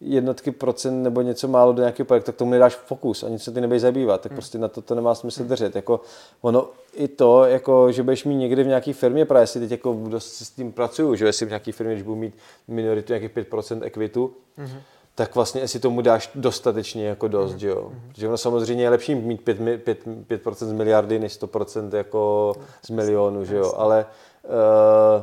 jednotky 0.00 0.50
procent 0.50 1.02
nebo 1.02 1.22
něco 1.22 1.48
málo 1.48 1.72
do 1.72 1.82
nějakého 1.82 2.06
projektu, 2.06 2.26
tak 2.26 2.36
tomu 2.36 2.50
nedáš 2.50 2.74
fokus 2.74 3.22
a 3.22 3.28
nic 3.28 3.42
se 3.42 3.52
ty 3.52 3.60
nebej 3.60 3.78
zabývat, 3.78 4.20
tak 4.20 4.32
hmm. 4.32 4.36
prostě 4.36 4.58
na 4.58 4.68
to 4.68 4.82
to 4.82 4.94
nemá 4.94 5.14
smysl 5.14 5.40
hmm. 5.40 5.48
držet. 5.48 5.76
Jako 5.76 6.00
ono 6.40 6.68
i 6.94 7.08
to, 7.08 7.44
jako, 7.44 7.92
že 7.92 8.02
budeš 8.02 8.24
mít 8.24 8.36
někde 8.36 8.64
v 8.64 8.66
nějaké 8.66 8.92
firmě, 8.92 9.24
právě 9.24 9.46
si 9.46 9.60
teď 9.60 9.70
jako 9.70 10.00
dost 10.08 10.32
s 10.32 10.50
tím 10.50 10.72
pracuju, 10.72 11.14
že 11.14 11.26
jestli 11.26 11.46
v 11.46 11.48
nějaké 11.48 11.72
firmě, 11.72 11.94
když 11.94 12.02
budu 12.02 12.16
mít 12.16 12.34
minoritu 12.68 13.12
nějakých 13.12 13.30
5% 13.30 13.82
ekvitu, 13.82 14.32
hmm 14.56 14.80
tak 15.20 15.34
vlastně 15.34 15.60
jestli 15.60 15.80
tomu 15.80 16.00
dáš 16.00 16.30
dostatečně 16.34 17.06
jako 17.06 17.28
dost, 17.28 17.52
mm. 17.52 17.58
že 17.58 17.68
jo. 17.68 17.92
Protože 18.08 18.28
ono 18.28 18.36
samozřejmě 18.36 18.84
je 18.84 18.90
lepší 18.90 19.14
mít 19.14 19.42
5%, 19.42 19.78
5, 19.78 19.98
5 20.26 20.42
z 20.58 20.72
miliardy, 20.72 21.18
než 21.18 21.40
100% 21.40 21.96
jako 21.96 22.54
z 22.86 22.90
milionu, 22.90 23.44
že 23.44 23.56
jo. 23.56 23.72
Ale 23.76 24.06
uh, 24.44 25.22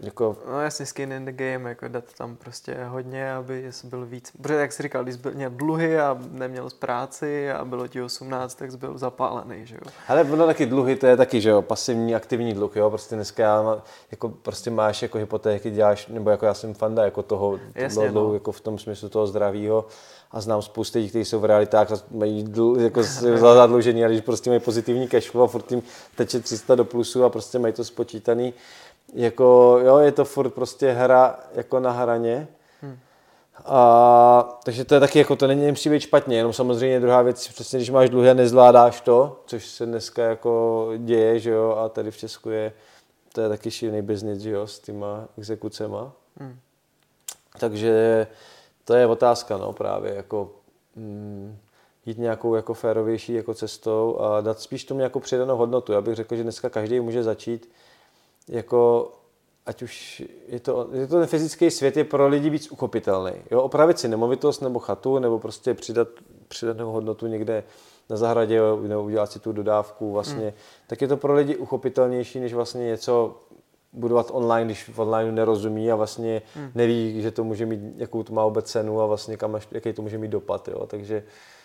jako... 0.00 0.36
No 0.50 0.60
jasně, 0.60 0.86
skin 0.86 1.12
in 1.12 1.24
the 1.24 1.32
game, 1.32 1.68
jako 1.68 1.88
dát 1.88 2.04
tam 2.18 2.36
prostě 2.36 2.84
hodně, 2.84 3.32
aby 3.32 3.70
byl 3.84 4.06
víc, 4.06 4.32
protože 4.42 4.54
jak 4.54 4.72
jsi 4.72 4.82
říkal, 4.82 5.02
když 5.02 5.16
byl, 5.16 5.32
měl 5.32 5.50
dluhy 5.50 6.00
a 6.00 6.18
neměl 6.30 6.70
z 6.70 6.74
práci 6.74 7.50
a 7.50 7.64
bylo 7.64 7.88
ti 7.88 8.02
18, 8.02 8.54
tak 8.54 8.70
jsi 8.70 8.76
byl 8.76 8.98
zapálený, 8.98 9.66
že 9.66 9.74
jo. 9.74 9.92
Ale 10.08 10.24
ono 10.24 10.46
taky 10.46 10.66
dluhy, 10.66 10.96
to 10.96 11.06
je 11.06 11.16
taky, 11.16 11.40
že 11.40 11.50
jo, 11.50 11.62
pasivní, 11.62 12.14
aktivní 12.14 12.54
dluh, 12.54 12.76
jo, 12.76 12.90
prostě 12.90 13.14
dneska 13.14 13.42
já, 13.42 13.82
jako 14.10 14.28
prostě 14.28 14.70
máš 14.70 15.02
jako 15.02 15.18
hypotéky, 15.18 15.70
děláš, 15.70 16.06
nebo 16.06 16.30
jako 16.30 16.46
já 16.46 16.54
jsem 16.54 16.74
fanda 16.74 17.04
jako 17.04 17.22
toho, 17.22 17.58
jasně, 17.74 18.10
dluhu, 18.10 18.28
no. 18.28 18.34
jako 18.34 18.52
v 18.52 18.60
tom 18.60 18.78
smyslu 18.78 19.08
toho 19.08 19.26
zdravího 19.26 19.84
a 20.30 20.40
znám 20.40 20.62
spoustu 20.62 20.98
lidí, 20.98 21.08
kteří 21.08 21.24
jsou 21.24 21.40
v 21.40 21.44
realitách, 21.44 21.88
mají 22.10 22.42
dl, 22.42 22.76
jako 22.80 23.02
zadlužení, 23.02 24.04
ale 24.04 24.12
když 24.12 24.24
prostě 24.24 24.50
mají 24.50 24.60
pozitivní 24.60 25.08
cash 25.08 25.30
flow 25.30 25.44
a 25.44 25.46
furt 25.46 25.66
tím 25.66 25.82
teče 26.14 26.40
300 26.40 26.74
do 26.74 26.84
plusu 26.84 27.24
a 27.24 27.30
prostě 27.30 27.58
mají 27.58 27.74
to 27.74 27.84
spočítaný, 27.84 28.54
jako, 29.14 29.78
jo, 29.82 29.98
je 29.98 30.12
to 30.12 30.24
furt 30.24 30.50
prostě 30.50 30.92
hra 30.92 31.38
jako 31.54 31.80
na 31.80 31.90
hraně. 31.90 32.48
Hmm. 32.82 32.98
A, 33.64 34.58
takže 34.64 34.84
to 34.84 34.94
je 34.94 35.00
taky, 35.00 35.18
jako 35.18 35.36
to 35.36 35.46
není 35.46 35.62
nemusí 35.62 35.90
být 35.90 36.00
špatně, 36.00 36.36
jenom 36.36 36.52
samozřejmě 36.52 37.00
druhá 37.00 37.22
věc, 37.22 37.48
přesně 37.48 37.78
když 37.78 37.90
máš 37.90 38.10
dluhy 38.10 38.30
a 38.30 38.34
nezvládáš 38.34 39.00
to, 39.00 39.40
což 39.46 39.66
se 39.66 39.86
dneska 39.86 40.24
jako 40.24 40.90
děje, 40.98 41.38
že 41.38 41.50
jo, 41.50 41.70
a 41.70 41.88
tady 41.88 42.10
v 42.10 42.16
Česku 42.16 42.50
je, 42.50 42.72
to 43.32 43.40
je 43.40 43.48
taky 43.48 43.70
šílený 43.70 44.02
biznis, 44.02 44.38
že 44.38 44.50
jo, 44.50 44.66
s 44.66 44.78
těma 44.78 45.24
exekucema. 45.38 46.12
Hmm. 46.40 46.58
Takže 47.60 48.26
to 48.84 48.94
je 48.94 49.06
otázka, 49.06 49.56
no, 49.56 49.72
právě, 49.72 50.14
jako 50.14 50.50
mm, 50.96 51.58
jít 52.06 52.18
nějakou 52.18 52.54
jako 52.54 52.74
férovější 52.74 53.32
jako 53.32 53.54
cestou 53.54 54.18
a 54.18 54.40
dát 54.40 54.60
spíš 54.60 54.84
tomu 54.84 54.98
nějakou 54.98 55.20
přidanou 55.20 55.56
hodnotu. 55.56 55.92
Já 55.92 56.00
bych 56.00 56.14
řekl, 56.14 56.36
že 56.36 56.42
dneska 56.42 56.70
každý 56.70 57.00
může 57.00 57.22
začít 57.22 57.70
jako 58.48 59.10
ať 59.66 59.82
už 59.82 60.22
je 60.48 60.60
to, 60.60 60.88
je 60.92 61.06
to 61.06 61.18
ten 61.18 61.26
fyzický 61.26 61.70
svět 61.70 61.96
je 61.96 62.04
pro 62.04 62.28
lidi 62.28 62.50
víc 62.50 62.70
uchopitelný. 62.70 63.32
Jo, 63.50 63.62
opravit 63.62 63.98
si 63.98 64.08
nemovitost 64.08 64.60
nebo 64.60 64.78
chatu, 64.78 65.18
nebo 65.18 65.38
prostě 65.38 65.74
přidat 65.74 66.08
přidanou 66.48 66.92
hodnotu 66.92 67.26
někde 67.26 67.64
na 68.10 68.16
zahradě, 68.16 68.60
nebo 68.82 69.02
udělat 69.02 69.32
si 69.32 69.38
tu 69.38 69.52
dodávku 69.52 70.12
vlastně, 70.12 70.44
hmm. 70.44 70.52
tak 70.86 71.02
je 71.02 71.08
to 71.08 71.16
pro 71.16 71.34
lidi 71.34 71.56
uchopitelnější, 71.56 72.40
než 72.40 72.54
vlastně 72.54 72.86
něco 72.86 73.36
budovat 73.92 74.30
online, 74.32 74.64
když 74.64 74.88
v 74.88 74.98
online 74.98 75.32
nerozumí 75.32 75.92
a 75.92 75.96
vlastně 75.96 76.42
hmm. 76.54 76.70
neví, 76.74 77.22
že 77.22 77.30
to 77.30 77.44
může 77.44 77.66
mít, 77.66 77.80
jakou 77.96 78.22
to 78.22 78.32
má 78.32 78.44
vůbec 78.44 78.70
cenu 78.70 79.00
a 79.00 79.06
vlastně 79.06 79.36
kam, 79.36 79.60
jaký 79.72 79.92
to 79.92 80.02
může 80.02 80.18
mít 80.18 80.30
dopad. 80.30 80.68
Jo. 80.68 80.86
Takže 80.86 81.22
Mm, 81.22 81.57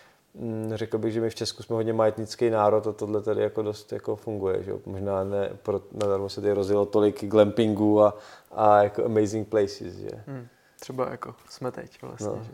řekl 0.73 0.97
bych, 0.97 1.13
že 1.13 1.21
my 1.21 1.29
v 1.29 1.35
Česku 1.35 1.63
jsme 1.63 1.75
hodně 1.75 1.93
majetnický 1.93 2.49
národ 2.49 2.87
a 2.87 2.91
tohle 2.91 3.21
tady 3.21 3.41
jako 3.41 3.61
dost 3.61 3.91
jako 3.91 4.15
funguje, 4.15 4.63
že 4.63 4.73
možná 4.85 5.23
ne, 5.23 5.49
pro, 5.63 5.81
nadarmo 5.91 6.29
se 6.29 6.41
tady 6.41 6.53
rozjelo 6.53 6.85
tolik 6.85 7.25
glampingů 7.25 8.01
a, 8.01 8.17
a 8.51 8.83
jako 8.83 9.05
amazing 9.05 9.47
places, 9.47 9.95
že. 9.95 10.09
Hmm, 10.27 10.47
třeba 10.79 11.09
jako 11.11 11.35
jsme 11.49 11.71
teď 11.71 12.01
vlastně, 12.01 12.27
no. 12.27 12.43
že. 12.43 12.51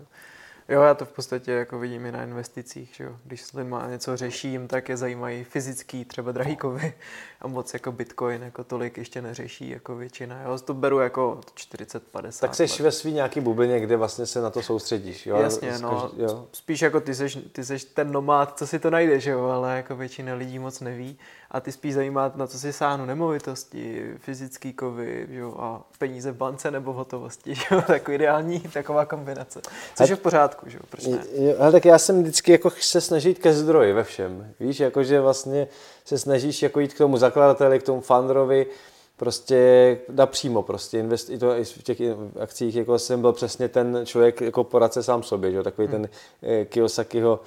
Jo, 0.69 0.81
já 0.81 0.93
to 0.93 1.05
v 1.05 1.11
podstatě 1.11 1.51
jako 1.51 1.79
vidím 1.79 2.05
i 2.05 2.11
na 2.11 2.23
investicích, 2.23 2.95
že 2.95 3.03
jo. 3.03 3.17
Když 3.23 3.41
s 3.41 3.53
lidma 3.53 3.87
něco 3.89 4.17
řeším, 4.17 4.67
tak 4.67 4.89
je 4.89 4.97
zajímají 4.97 5.43
fyzický, 5.43 6.05
třeba 6.05 6.31
drahýkovy 6.31 6.93
a 7.41 7.47
moc 7.47 7.73
jako 7.73 7.91
Bitcoin 7.91 8.41
jako 8.43 8.63
tolik 8.63 8.97
ještě 8.97 9.21
neřeší 9.21 9.69
jako 9.69 9.95
většina. 9.95 10.41
Jo, 10.43 10.59
to 10.59 10.73
beru 10.73 10.99
jako 10.99 11.39
40-50. 11.55 12.39
Tak 12.39 12.55
jsi 12.55 12.83
ve 12.83 12.91
svý 12.91 13.13
nějaký 13.13 13.39
bublině, 13.41 13.79
kde 13.79 13.97
vlastně 13.97 14.25
se 14.25 14.41
na 14.41 14.49
to 14.49 14.61
soustředíš, 14.61 15.27
jo? 15.27 15.37
Jasně, 15.37 15.79
no, 15.79 16.11
jo. 16.17 16.47
spíš 16.51 16.81
jako 16.81 16.99
ty 16.99 17.15
seš, 17.15 17.37
ty 17.51 17.65
seš 17.65 17.83
ten 17.83 18.11
nomád, 18.11 18.57
co 18.57 18.67
si 18.67 18.79
to 18.79 18.89
najde, 18.89 19.19
že 19.19 19.31
jo, 19.31 19.43
ale 19.45 19.77
jako 19.77 19.95
většina 19.95 20.33
lidí 20.33 20.59
moc 20.59 20.79
neví 20.79 21.17
a 21.51 21.59
ty 21.59 21.71
spíš 21.71 21.93
zajímá, 21.93 22.31
na 22.35 22.47
co 22.47 22.59
si 22.59 22.73
sáhnu 22.73 23.05
nemovitosti, 23.05 24.13
fyzický 24.17 24.73
kovy 24.73 25.27
že 25.29 25.39
jo, 25.39 25.55
a 25.59 25.81
peníze 25.97 26.31
v 26.31 26.35
bance 26.35 26.71
nebo 26.71 26.93
v 26.93 26.95
hotovosti. 26.95 27.55
Že 27.59 27.65
jo, 27.71 27.81
takový 27.87 28.15
ideální 28.15 28.59
taková 28.59 29.05
kombinace. 29.05 29.61
Což 29.95 30.09
a, 30.09 30.13
je 30.13 30.15
v 30.15 30.19
pořádku, 30.19 30.69
že 30.69 30.77
jo, 30.77 30.83
proč 30.89 31.05
ne? 31.05 31.23
Jo, 31.33 31.55
ale 31.59 31.71
tak 31.71 31.85
já 31.85 31.97
jsem 31.97 32.21
vždycky 32.21 32.51
jako 32.51 32.69
se 32.69 33.01
snažit 33.01 33.39
ke 33.39 33.53
zdroji 33.53 33.93
ve 33.93 34.03
všem. 34.03 34.53
Víš, 34.59 34.79
jakože 34.79 35.21
vlastně 35.21 35.67
se 36.09 36.17
snažíš 36.17 36.61
jako 36.61 36.79
jít 36.79 36.93
k 36.93 36.97
tomu 36.97 37.17
zakladateli, 37.17 37.79
k 37.79 37.83
tomu 37.83 38.01
fundrovi, 38.01 38.67
prostě 39.17 39.99
napřímo 40.11 40.63
prostě 40.63 40.99
invest, 40.99 41.29
i 41.29 41.37
to 41.37 41.55
i 41.55 41.63
v 41.63 41.83
těch 41.83 41.97
akcích, 42.39 42.75
jako 42.75 42.99
jsem 42.99 43.21
byl 43.21 43.33
přesně 43.33 43.67
ten 43.67 44.01
člověk 44.05 44.41
jako 44.41 44.63
poradce 44.63 45.03
sám 45.03 45.23
sobě, 45.23 45.51
že? 45.51 45.63
takový 45.63 45.87
hmm. 45.87 46.01
ten 46.01 46.09
eh, 46.43 46.65
Kiyosakiho 46.65 47.39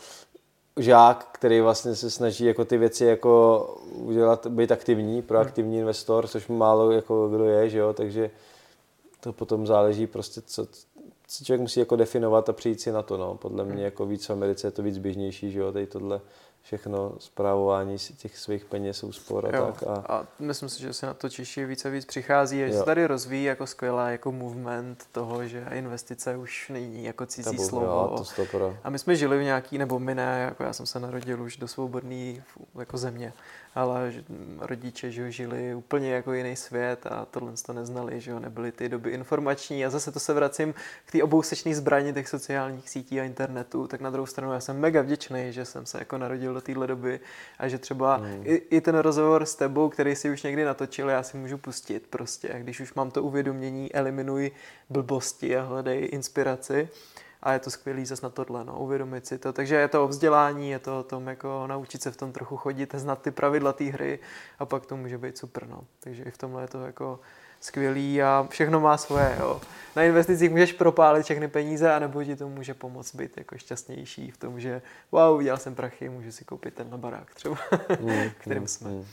žák, 0.76 1.28
který 1.32 1.60
vlastně 1.60 1.96
se 1.96 2.10
snaží 2.10 2.44
jako 2.44 2.64
ty 2.64 2.78
věci 2.78 3.04
jako 3.04 3.64
udělat, 3.92 4.46
být 4.46 4.72
aktivní, 4.72 5.22
proaktivní 5.22 5.72
hmm. 5.72 5.80
investor, 5.80 6.26
což 6.26 6.48
málo 6.48 6.90
jako 6.90 7.28
kdo 7.28 7.44
je, 7.44 7.70
že 7.70 7.78
jo, 7.78 7.92
takže 7.92 8.30
to 9.20 9.32
potom 9.32 9.66
záleží 9.66 10.06
prostě, 10.06 10.40
co, 10.46 10.66
co 11.26 11.44
člověk 11.44 11.60
musí 11.60 11.80
jako 11.80 11.96
definovat 11.96 12.48
a 12.48 12.52
přijít 12.52 12.80
si 12.80 12.92
na 12.92 13.02
to, 13.02 13.16
no. 13.16 13.34
Podle 13.34 13.64
mě 13.64 13.74
hmm. 13.74 13.84
jako 13.84 14.06
víc 14.06 14.26
v 14.26 14.32
Americe 14.32 14.66
je 14.66 14.70
to 14.70 14.82
víc 14.82 14.98
běžnější, 14.98 15.50
že 15.50 15.58
jo, 15.58 15.72
tady 15.72 15.86
tohle 15.86 16.20
všechno 16.62 17.12
zprávování 17.18 17.98
těch 17.98 18.38
svých 18.38 18.64
peněz, 18.64 19.04
úspor 19.04 19.46
a 19.46 19.56
jo. 19.56 19.66
tak. 19.66 19.88
A... 19.88 19.94
a 19.94 20.26
myslím 20.38 20.68
si, 20.68 20.82
že 20.82 20.92
se 20.92 21.06
na 21.06 21.14
to 21.14 21.28
Češi 21.28 21.64
více 21.64 21.88
a 21.88 21.90
víc 21.90 22.04
přichází 22.04 22.64
a 22.64 22.66
že 22.66 22.78
se 22.78 22.84
tady 22.84 23.06
rozvíjí 23.06 23.44
jako 23.44 23.66
skvělá 23.66 24.10
jako 24.10 24.32
movement 24.32 25.06
toho, 25.12 25.46
že 25.46 25.66
investice 25.72 26.36
už 26.36 26.68
není 26.68 27.04
jako 27.04 27.26
cizí 27.26 27.56
Tabu, 27.56 27.68
slovo. 27.68 27.86
Jo, 27.86 28.24
to 28.50 28.74
a 28.84 28.90
my 28.90 28.98
jsme 28.98 29.16
žili 29.16 29.38
v 29.38 29.42
nějaký, 29.42 29.78
nebo 29.78 29.98
my 29.98 30.14
ne, 30.14 30.42
jako 30.48 30.62
já 30.62 30.72
jsem 30.72 30.86
se 30.86 31.00
narodil 31.00 31.42
už 31.42 31.56
do 31.56 31.68
svobodný 31.68 32.42
jako 32.78 32.98
země 32.98 33.32
ale 33.74 34.12
rodiče 34.58 35.10
že 35.10 35.32
žili 35.32 35.74
úplně 35.74 36.10
jako 36.10 36.32
jiný 36.32 36.56
svět 36.56 37.06
a 37.06 37.24
tohle 37.24 37.52
to 37.66 37.72
neznali, 37.72 38.20
že 38.20 38.30
jo, 38.30 38.38
nebyly 38.38 38.72
ty 38.72 38.88
doby 38.88 39.10
informační 39.10 39.84
a 39.84 39.90
zase 39.90 40.12
to 40.12 40.20
se 40.20 40.34
vracím 40.34 40.74
k 41.06 41.12
té 41.12 41.22
obousečné 41.22 41.74
zbraně 41.74 42.12
těch 42.12 42.28
sociálních 42.28 42.90
sítí 42.90 43.20
a 43.20 43.24
internetu, 43.24 43.86
tak 43.86 44.00
na 44.00 44.10
druhou 44.10 44.26
stranu 44.26 44.52
já 44.52 44.60
jsem 44.60 44.80
mega 44.80 45.02
vděčný, 45.02 45.52
že 45.52 45.64
jsem 45.64 45.86
se 45.86 45.98
jako 45.98 46.18
narodil 46.18 46.51
do 46.54 46.60
téhle 46.60 46.86
doby 46.86 47.20
a 47.58 47.68
že 47.68 47.78
třeba 47.78 48.16
hmm. 48.16 48.42
i, 48.44 48.54
i, 48.54 48.80
ten 48.80 48.98
rozhovor 48.98 49.46
s 49.46 49.54
tebou, 49.54 49.88
který 49.88 50.16
si 50.16 50.30
už 50.30 50.42
někdy 50.42 50.64
natočil, 50.64 51.08
já 51.08 51.22
si 51.22 51.36
můžu 51.36 51.58
pustit 51.58 52.06
prostě, 52.10 52.56
když 52.58 52.80
už 52.80 52.94
mám 52.94 53.10
to 53.10 53.22
uvědomění, 53.22 53.94
eliminuj 53.94 54.50
blbosti 54.90 55.56
a 55.56 55.62
hledej 55.62 56.08
inspiraci 56.12 56.88
a 57.42 57.52
je 57.52 57.58
to 57.58 57.70
skvělý 57.70 58.06
zase 58.06 58.26
na 58.26 58.30
tohle, 58.30 58.64
no, 58.64 58.78
uvědomit 58.78 59.26
si 59.26 59.38
to. 59.38 59.52
Takže 59.52 59.74
je 59.74 59.88
to 59.88 60.04
o 60.04 60.08
vzdělání, 60.08 60.70
je 60.70 60.78
to 60.78 60.98
o 60.98 61.02
tom 61.02 61.26
jako 61.26 61.66
naučit 61.66 62.02
se 62.02 62.10
v 62.10 62.16
tom 62.16 62.32
trochu 62.32 62.56
chodit, 62.56 62.94
znát 62.94 63.22
ty 63.22 63.30
pravidla 63.30 63.72
té 63.72 63.84
hry 63.84 64.18
a 64.58 64.66
pak 64.66 64.86
to 64.86 64.96
může 64.96 65.18
být 65.18 65.38
super, 65.38 65.68
no. 65.68 65.84
Takže 66.00 66.22
i 66.22 66.30
v 66.30 66.38
tomhle 66.38 66.62
je 66.62 66.68
to 66.68 66.86
jako 66.86 67.20
skvělý 67.62 68.22
a 68.22 68.46
všechno 68.50 68.80
má 68.80 68.96
svoje, 68.96 69.36
jo. 69.40 69.60
Na 69.96 70.02
investicích 70.02 70.50
můžeš 70.50 70.72
propálit 70.72 71.24
všechny 71.24 71.48
peníze, 71.48 71.92
anebo 71.92 72.24
ti 72.24 72.36
to 72.36 72.48
může 72.48 72.74
pomoct 72.74 73.14
být 73.14 73.36
jako 73.36 73.58
šťastnější 73.58 74.30
v 74.30 74.36
tom, 74.36 74.60
že 74.60 74.82
wow, 75.12 75.36
udělal 75.36 75.58
jsem 75.58 75.74
prachy, 75.74 76.08
můžu 76.08 76.32
si 76.32 76.44
koupit 76.44 76.74
ten 76.74 76.88
barák 76.88 77.34
třeba, 77.34 77.56
mm, 78.00 78.30
kterým 78.38 78.62
mm, 78.62 78.68
jsme. 78.68 78.90
Mm. 78.90 79.06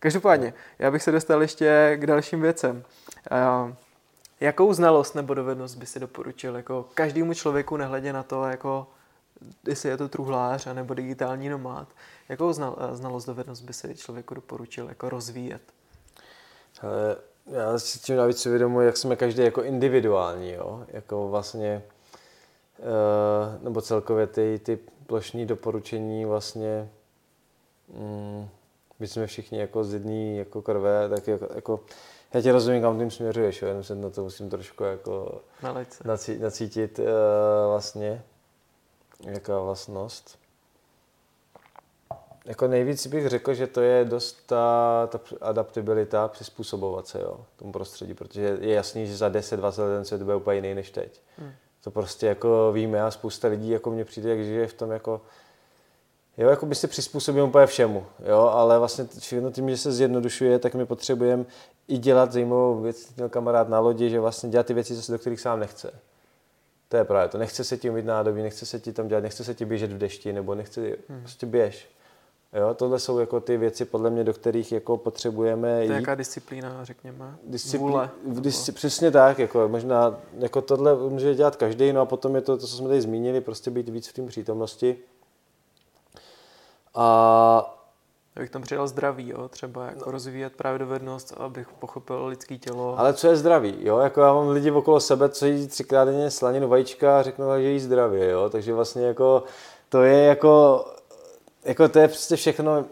Každopádně, 0.00 0.54
já 0.78 0.90
bych 0.90 1.02
se 1.02 1.12
dostal 1.12 1.42
ještě 1.42 1.96
k 2.00 2.06
dalším 2.06 2.40
věcem. 2.40 2.84
Uh, 3.32 3.72
Jakou 4.40 4.72
znalost 4.72 5.14
nebo 5.14 5.34
dovednost 5.34 5.78
by 5.78 5.86
si 5.86 6.00
doporučil 6.00 6.56
jako 6.56 6.88
každému 6.94 7.34
člověku, 7.34 7.76
nehledě 7.76 8.12
na 8.12 8.22
to, 8.22 8.44
jako 8.44 8.86
jestli 9.66 9.88
je 9.88 9.96
to 9.96 10.08
truhlář 10.08 10.66
nebo 10.72 10.94
digitální 10.94 11.48
nomád, 11.48 11.88
jakou 12.28 12.52
znalost, 12.92 13.26
dovednost 13.26 13.64
by 13.64 13.72
si 13.72 13.94
člověku 13.94 14.34
doporučil 14.34 14.88
jako 14.88 15.08
rozvíjet? 15.08 15.62
Ale 16.82 17.16
já 17.50 17.78
si 17.78 17.98
tím 17.98 18.16
navíc 18.16 18.46
uvědomuji, 18.46 18.86
jak 18.86 18.96
jsme 18.96 19.16
každý 19.16 19.42
jako 19.42 19.62
individuální, 19.62 20.52
jo? 20.52 20.84
jako 20.88 21.28
vlastně, 21.28 21.82
uh, 22.78 23.64
nebo 23.64 23.80
celkově 23.80 24.26
ty, 24.26 24.60
ty 24.62 24.78
plošní 25.06 25.46
doporučení 25.46 26.24
vlastně, 26.24 26.90
mm, 27.88 28.48
my 28.98 29.08
jsme 29.08 29.26
všichni 29.26 29.58
jako 29.58 29.84
z 29.84 29.94
jedné 29.94 30.34
jako 30.36 30.62
krve, 30.62 31.08
tak 31.08 31.28
jako, 31.28 31.48
jako 31.54 31.80
já 32.34 32.42
ti 32.42 32.50
rozumím, 32.50 32.82
kam 32.82 32.98
tím 32.98 33.10
směřuješ, 33.10 33.62
jo, 33.62 33.68
jenom 33.68 33.84
se 33.84 33.94
na 33.94 34.10
to 34.10 34.22
musím 34.22 34.50
trošku 34.50 34.84
jako 34.84 35.40
nací, 36.04 36.38
nacítit 36.38 36.98
uh, 36.98 37.04
vlastně, 37.68 38.22
jaká 39.26 39.58
vlastnost. 39.60 40.39
Jako 42.50 42.68
nejvíc 42.68 43.06
bych 43.06 43.28
řekl, 43.28 43.54
že 43.54 43.66
to 43.66 43.80
je 43.80 44.04
dost 44.04 44.46
ta, 44.46 45.08
ta 45.12 45.20
adaptabilita, 45.40 46.28
přizpůsobovat 46.28 47.06
se 47.06 47.20
jo, 47.20 47.40
tomu 47.56 47.72
prostředí, 47.72 48.14
protože 48.14 48.58
je 48.60 48.74
jasný, 48.74 49.06
že 49.06 49.16
za 49.16 49.28
10-20 49.28 49.62
let 49.62 49.96
ten 49.96 50.04
svět 50.04 50.22
bude 50.22 50.36
úplně 50.36 50.56
jiný 50.56 50.74
než 50.74 50.90
teď. 50.90 51.20
Hmm. 51.38 51.52
To 51.84 51.90
prostě 51.90 52.26
jako 52.26 52.72
víme 52.72 53.02
a 53.02 53.10
spousta 53.10 53.48
lidí 53.48 53.70
jako 53.70 53.90
mně 53.90 54.04
přijde, 54.04 54.30
jak 54.30 54.44
žije 54.44 54.66
v 54.66 54.72
tom 54.72 54.90
jako 54.90 55.20
Jo, 56.38 56.48
jako 56.48 56.66
by 56.66 56.74
se 56.74 56.88
přizpůsobím 56.88 57.44
úplně 57.44 57.66
všemu, 57.66 58.06
jo, 58.26 58.38
ale 58.38 58.78
vlastně 58.78 59.06
všechno 59.18 59.50
tím, 59.50 59.70
že 59.70 59.76
se 59.76 59.92
zjednodušuje, 59.92 60.58
tak 60.58 60.74
my 60.74 60.86
potřebujeme 60.86 61.44
i 61.88 61.98
dělat 61.98 62.32
zajímavou 62.32 62.80
věc, 62.80 63.14
měl 63.14 63.28
kamarád 63.28 63.68
na 63.68 63.80
lodi, 63.80 64.10
že 64.10 64.20
vlastně 64.20 64.48
dělat 64.48 64.66
ty 64.66 64.74
věci 64.74 64.94
zase, 64.94 65.12
do 65.12 65.18
kterých 65.18 65.40
sám 65.40 65.60
nechce. 65.60 65.92
To 66.88 66.96
je 66.96 67.04
právě 67.04 67.28
to. 67.28 67.38
Nechce 67.38 67.64
se 67.64 67.76
ti 67.76 67.90
umít 67.90 68.04
nádobí, 68.04 68.42
nechce 68.42 68.66
se 68.66 68.80
ti 68.80 68.92
tam 68.92 69.08
dělat, 69.08 69.20
nechce 69.20 69.44
se 69.44 69.54
ti 69.54 69.64
běžet 69.64 69.92
v 69.92 69.98
dešti, 69.98 70.32
nebo 70.32 70.54
nechce, 70.54 70.80
hmm. 70.80 71.20
prostě 71.20 71.46
běž. 71.46 71.88
Jo, 72.52 72.74
tohle 72.74 72.98
jsou 72.98 73.18
jako 73.18 73.40
ty 73.40 73.56
věci, 73.56 73.84
podle 73.84 74.10
mě, 74.10 74.24
do 74.24 74.32
kterých 74.32 74.72
jako 74.72 74.96
potřebujeme 74.96 75.86
To 75.86 75.92
je 75.92 75.98
jaká 75.98 76.14
disciplína, 76.14 76.84
řekněme? 76.84 77.36
Discipli- 77.50 77.78
Vůle. 77.78 78.10
Disci- 78.28 78.72
přesně 78.72 79.10
tak, 79.10 79.38
jako 79.38 79.68
možná 79.68 80.16
jako 80.38 80.62
tohle 80.62 80.94
může 80.94 81.34
dělat 81.34 81.56
každý, 81.56 81.92
no 81.92 82.00
a 82.00 82.04
potom 82.04 82.34
je 82.34 82.40
to, 82.40 82.56
to, 82.56 82.66
co 82.66 82.76
jsme 82.76 82.88
tady 82.88 83.00
zmínili, 83.00 83.40
prostě 83.40 83.70
být 83.70 83.88
víc 83.88 84.08
v 84.08 84.12
té 84.12 84.22
přítomnosti. 84.26 84.96
A 86.94 87.76
Abych 88.36 88.50
tam 88.50 88.62
přidal 88.62 88.88
zdraví, 88.88 89.28
jo? 89.28 89.48
třeba 89.48 89.86
jako 89.86 90.02
no. 90.06 90.12
rozvíjet 90.12 90.52
právě 90.56 90.78
dovednost, 90.78 91.34
abych 91.36 91.68
pochopil 91.68 92.26
lidský 92.26 92.58
tělo. 92.58 92.98
Ale 92.98 93.14
co 93.14 93.26
je 93.28 93.36
zdraví? 93.36 93.76
Jo? 93.80 93.98
Jako 93.98 94.20
já 94.20 94.32
mám 94.34 94.48
lidi 94.48 94.70
okolo 94.70 95.00
sebe, 95.00 95.28
co 95.28 95.46
jí 95.46 95.68
třikrát 95.68 96.04
denně 96.04 96.30
slaninu 96.30 96.68
vajíčka 96.68 97.18
a 97.18 97.22
řeknou, 97.22 97.46
že 97.60 97.68
jí 97.68 97.80
zdravě. 97.80 98.30
Jo? 98.30 98.50
Takže 98.50 98.74
vlastně 98.74 99.06
jako 99.06 99.42
to 99.88 100.02
je 100.02 100.24
jako, 100.24 100.84
jako 101.64 101.88
to 101.88 101.98
je 101.98 102.08
prostě 102.08 102.36
všechno, 102.36 102.84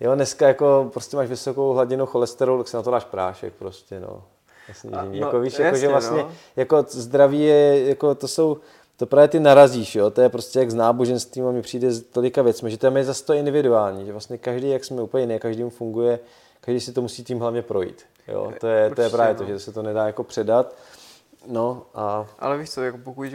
jo, 0.00 0.14
dneska 0.14 0.48
jako 0.48 0.90
prostě 0.92 1.16
máš 1.16 1.28
vysokou 1.28 1.72
hladinu 1.72 2.06
cholesterolu, 2.06 2.58
tak 2.58 2.68
si 2.68 2.76
na 2.76 2.82
to 2.82 2.90
dáš 2.90 3.04
prášek 3.04 3.52
prostě, 3.58 4.00
no. 4.00 4.22
Jasně, 4.68 4.90
a, 4.90 5.04
no, 5.04 5.12
jako 5.12 5.40
víš, 5.40 5.52
jasně, 5.52 5.64
jako, 5.64 5.76
že 5.76 5.88
vlastně, 5.88 6.22
no. 6.22 6.30
jako 6.56 6.84
zdraví 6.88 7.40
je, 7.40 7.88
jako 7.88 8.14
to 8.14 8.28
jsou, 8.28 8.58
to 8.96 9.06
právě 9.06 9.28
ty 9.28 9.40
narazíš, 9.40 9.94
jo? 9.94 10.10
to 10.10 10.20
je 10.20 10.28
prostě 10.28 10.58
jak 10.58 10.70
s 10.70 10.74
náboženstvím 10.74 11.46
a 11.46 11.50
mi 11.50 11.62
přijde 11.62 12.00
tolika 12.00 12.42
věcmi, 12.42 12.70
že 12.70 12.78
tam 12.78 12.96
je 12.96 13.04
zase 13.04 13.24
to 13.24 13.32
individuální, 13.32 14.06
že 14.06 14.12
vlastně 14.12 14.38
každý, 14.38 14.68
jak 14.70 14.84
jsme 14.84 15.02
úplně 15.02 15.22
jiný, 15.22 15.38
každý 15.38 15.64
mu 15.64 15.70
funguje, 15.70 16.18
každý 16.60 16.80
si 16.80 16.92
to 16.92 17.02
musí 17.02 17.24
tím 17.24 17.40
hlavně 17.40 17.62
projít. 17.62 18.02
Jo? 18.28 18.52
To, 18.60 18.66
je, 18.66 18.90
to 18.94 19.02
je 19.02 19.10
právě 19.10 19.34
no. 19.34 19.40
to, 19.40 19.46
že 19.46 19.58
se 19.60 19.72
to 19.72 19.82
nedá 19.82 20.06
jako 20.06 20.24
předat. 20.24 20.74
No 21.50 21.86
a... 21.94 22.26
Ale 22.38 22.58
víš 22.58 22.70
co, 22.70 22.82
jako 22.82 22.98
pokud 22.98 23.26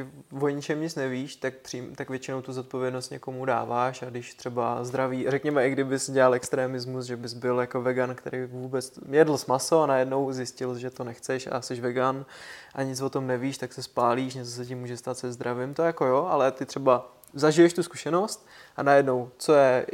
o 0.42 0.50
ničem 0.50 0.82
nic 0.82 0.96
nevíš, 0.96 1.36
tak, 1.36 1.54
přím, 1.54 1.96
tak 1.96 2.10
většinou 2.10 2.42
tu 2.42 2.54
zodpovědnost 2.54 3.10
někomu 3.10 3.46
dáváš 3.46 4.02
a 4.02 4.10
když 4.10 4.34
třeba 4.34 4.84
zdraví, 4.84 5.26
řekněme 5.28 5.68
i 5.68 5.72
kdybys 5.72 6.10
dělal 6.10 6.34
extremismus, 6.34 7.06
že 7.06 7.18
bys 7.18 7.34
byl 7.34 7.60
jako 7.60 7.82
vegan, 7.82 8.16
který 8.16 8.46
vůbec 8.46 9.00
jedl 9.10 9.38
s 9.38 9.46
maso 9.46 9.82
a 9.82 9.88
najednou 9.88 10.32
zjistil, 10.32 10.78
že 10.78 10.90
to 10.90 11.04
nechceš 11.04 11.48
a 11.52 11.62
jsi 11.62 11.82
vegan 11.82 12.26
a 12.74 12.84
nic 12.84 13.02
o 13.02 13.10
tom 13.10 13.28
nevíš, 13.28 13.58
tak 13.58 13.74
se 13.74 13.84
spálíš, 13.84 14.36
něco 14.36 14.52
se 14.52 14.66
ti 14.66 14.76
může 14.76 14.98
stát 14.98 15.18
se 15.18 15.32
zdravím, 15.32 15.74
to 15.74 15.82
jako 15.82 16.06
jo, 16.06 16.28
ale 16.30 16.52
ty 16.52 16.66
třeba 16.66 17.14
zažiješ 17.34 17.74
tu 17.74 17.84
zkušenost 17.84 18.48
a 18.78 18.84
najednou, 18.84 19.30
co 19.38 19.54
je, 19.54 19.86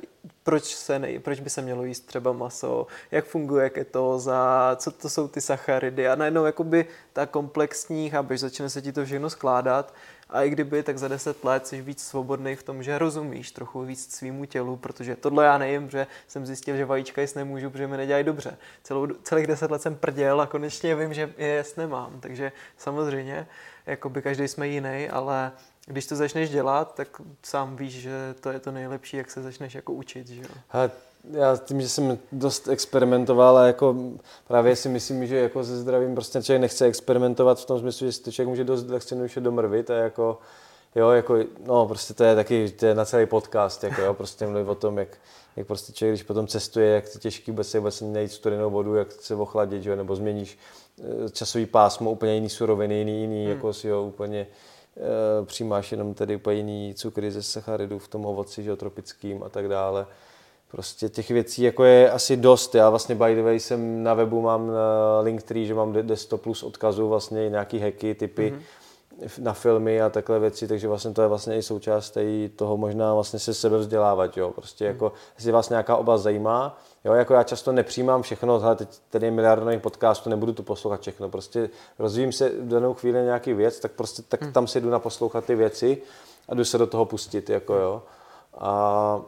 proč, 0.43 0.63
se 0.63 0.99
ne, 0.99 1.19
proč 1.19 1.39
by 1.39 1.49
se 1.49 1.61
mělo 1.61 1.83
jíst 1.83 2.05
třeba 2.05 2.33
maso, 2.33 2.87
jak 3.11 3.25
funguje 3.25 3.69
ketóza, 3.69 4.75
co 4.75 4.91
to 4.91 5.09
jsou 5.09 5.27
ty 5.27 5.41
sacharidy 5.41 6.07
a 6.07 6.15
najednou 6.15 6.45
jakoby 6.45 6.85
ta 7.13 7.25
komplexní, 7.25 8.09
chápeš, 8.09 8.39
začne 8.39 8.69
se 8.69 8.81
ti 8.81 8.91
to 8.91 9.05
všechno 9.05 9.29
skládat 9.29 9.93
a 10.29 10.43
i 10.43 10.49
kdyby, 10.49 10.83
tak 10.83 10.97
za 10.97 11.07
deset 11.07 11.43
let 11.43 11.67
jsi 11.67 11.81
víc 11.81 12.03
svobodný 12.03 12.55
v 12.55 12.63
tom, 12.63 12.83
že 12.83 12.97
rozumíš 12.97 13.51
trochu 13.51 13.81
víc 13.81 14.15
svýmu 14.15 14.45
tělu, 14.45 14.75
protože 14.75 15.15
tohle 15.15 15.45
já 15.45 15.57
nejím, 15.57 15.89
že 15.89 16.07
jsem 16.27 16.45
zjistil, 16.45 16.77
že 16.77 16.85
vajíčka 16.85 17.21
jíst 17.21 17.35
nemůžu, 17.35 17.69
protože 17.69 17.87
mi 17.87 17.97
nedělají 17.97 18.23
dobře. 18.23 18.57
Celou, 18.83 19.07
celých 19.07 19.47
deset 19.47 19.71
let 19.71 19.81
jsem 19.81 19.95
prděl 19.95 20.41
a 20.41 20.47
konečně 20.47 20.95
vím, 20.95 21.13
že 21.13 21.33
je 21.37 21.57
jíst 21.57 21.77
nemám, 21.77 22.19
takže 22.19 22.51
samozřejmě, 22.77 23.47
jakoby 23.85 24.21
každý 24.21 24.47
jsme 24.47 24.67
jiný, 24.67 25.09
ale 25.09 25.51
když 25.89 26.05
to 26.05 26.15
začneš 26.15 26.49
dělat, 26.49 26.95
tak 26.95 27.21
sám 27.43 27.75
víš, 27.75 27.93
že 27.93 28.35
to 28.39 28.49
je 28.49 28.59
to 28.59 28.71
nejlepší, 28.71 29.17
jak 29.17 29.31
se 29.31 29.41
začneš 29.41 29.75
jako 29.75 29.93
učit, 29.93 30.27
že 30.27 30.41
jo? 30.41 30.47
Hele, 30.67 30.91
já 31.31 31.57
tím, 31.57 31.81
že 31.81 31.89
jsem 31.89 32.19
dost 32.31 32.67
experimentoval 32.67 33.57
a 33.57 33.67
jako 33.67 33.95
právě 34.47 34.75
si 34.75 34.89
myslím, 34.89 35.27
že 35.27 35.37
jako 35.37 35.63
se 35.63 35.77
zdravím 35.77 36.15
prostě 36.15 36.43
člověk 36.43 36.61
nechce 36.61 36.85
experimentovat 36.85 37.59
v 37.59 37.65
tom 37.65 37.79
smyslu, 37.79 38.07
že 38.07 38.13
si 38.13 38.21
to 38.21 38.31
člověk 38.31 38.49
může 38.49 38.63
dost 38.63 38.89
lehce 38.89 39.13
jednoduše 39.13 39.41
domrvit 39.41 39.89
a 39.89 39.93
jako 39.95 40.39
jo, 40.95 41.09
jako, 41.09 41.37
no 41.65 41.87
prostě 41.87 42.13
to 42.13 42.23
je 42.23 42.35
taky, 42.35 42.69
to 42.69 42.85
je 42.85 42.95
na 42.95 43.05
celý 43.05 43.25
podcast, 43.25 43.83
jako 43.83 44.01
jo, 44.01 44.13
prostě 44.13 44.47
mluvit 44.47 44.69
o 44.69 44.75
tom, 44.75 44.97
jak, 44.97 45.17
jak 45.55 45.67
prostě 45.67 45.93
člověk, 45.93 46.13
když 46.13 46.23
potom 46.23 46.47
cestuje, 46.47 46.89
jak 46.89 47.09
to 47.09 47.19
těžký 47.19 47.51
vůbec 47.51 47.69
se 47.69 47.79
vůbec 47.79 48.01
najít 48.01 48.31
studenou 48.31 48.69
vodu, 48.69 48.95
jak 48.95 49.11
se 49.11 49.35
ochladit, 49.35 49.85
jo, 49.85 49.95
nebo 49.95 50.15
změníš 50.15 50.57
eh, 50.99 51.29
časový 51.29 51.65
pásmo, 51.65 52.11
úplně 52.11 52.35
jiný 52.35 52.49
suroviny, 52.49 52.95
jiný, 52.95 53.21
jiný, 53.21 53.41
hmm. 53.43 53.55
jako 53.55 53.73
si 53.73 53.89
ho 53.89 54.03
úplně 54.03 54.47
přijímáš 55.45 55.91
jenom 55.91 56.13
tedy 56.13 56.35
úplně 56.35 56.57
jiný 56.57 56.93
cukry 56.95 57.31
ze 57.31 57.43
sacharidů 57.43 57.99
v 57.99 58.07
tom 58.07 58.25
ovoci, 58.25 58.63
že 58.63 58.75
tropickým 58.75 59.43
a 59.43 59.49
tak 59.49 59.67
dále. 59.67 60.07
Prostě 60.71 61.09
těch 61.09 61.29
věcí 61.29 61.63
jako 61.63 61.83
je 61.83 62.11
asi 62.11 62.37
dost. 62.37 62.75
Já 62.75 62.89
vlastně 62.89 63.15
by 63.15 63.35
the 63.35 63.41
way 63.41 63.59
jsem 63.59 64.03
na 64.03 64.13
webu 64.13 64.41
mám 64.41 64.67
na 64.67 65.19
Linktree, 65.21 65.65
že 65.65 65.73
mám 65.73 65.95
100 66.13 66.37
plus 66.37 66.63
odkazů, 66.63 67.09
vlastně 67.09 67.49
nějaký 67.49 67.79
hacky, 67.79 68.15
typy 68.15 68.53
mm-hmm. 68.53 69.43
na 69.43 69.53
filmy 69.53 70.01
a 70.01 70.09
takhle 70.09 70.39
věci, 70.39 70.67
takže 70.67 70.87
vlastně 70.87 71.11
to 71.11 71.21
je 71.21 71.27
vlastně 71.27 71.57
i 71.57 71.63
součást 71.63 72.17
toho 72.55 72.77
možná 72.77 73.13
vlastně 73.13 73.39
se 73.39 73.53
sebe 73.53 73.77
vzdělávat, 73.77 74.37
jo. 74.37 74.51
Prostě 74.51 74.85
mm-hmm. 74.85 74.87
jako, 74.87 75.11
jestli 75.35 75.51
vás 75.51 75.69
nějaká 75.69 75.95
oblast 75.95 76.21
zajímá, 76.21 76.77
Jo, 77.05 77.13
jako 77.13 77.33
já 77.33 77.43
často 77.43 77.71
nepřijímám 77.71 78.21
všechno, 78.21 78.63
ale 78.63 78.75
teď 78.75 78.89
tady 79.09 79.27
je 79.27 79.31
miliardový 79.31 79.79
podcast, 79.79 80.27
nebudu 80.27 80.53
tu 80.53 80.63
poslouchat 80.63 81.01
všechno. 81.01 81.29
Prostě 81.29 81.69
rozvíjím 81.99 82.31
se 82.31 82.49
v 82.49 82.67
danou 82.67 82.93
chvíli 82.93 83.23
nějaký 83.23 83.53
věc, 83.53 83.79
tak 83.79 83.91
prostě 83.91 84.21
tak 84.21 84.41
hmm. 84.41 84.51
tam 84.53 84.67
si 84.67 84.81
jdu 84.81 84.89
naposlouchat 84.89 85.45
ty 85.45 85.55
věci 85.55 86.01
a 86.49 86.55
jdu 86.55 86.65
se 86.65 86.77
do 86.77 86.87
toho 86.87 87.05
pustit, 87.05 87.49
jako 87.49 87.73
jo. 87.73 88.03
A 88.57 89.21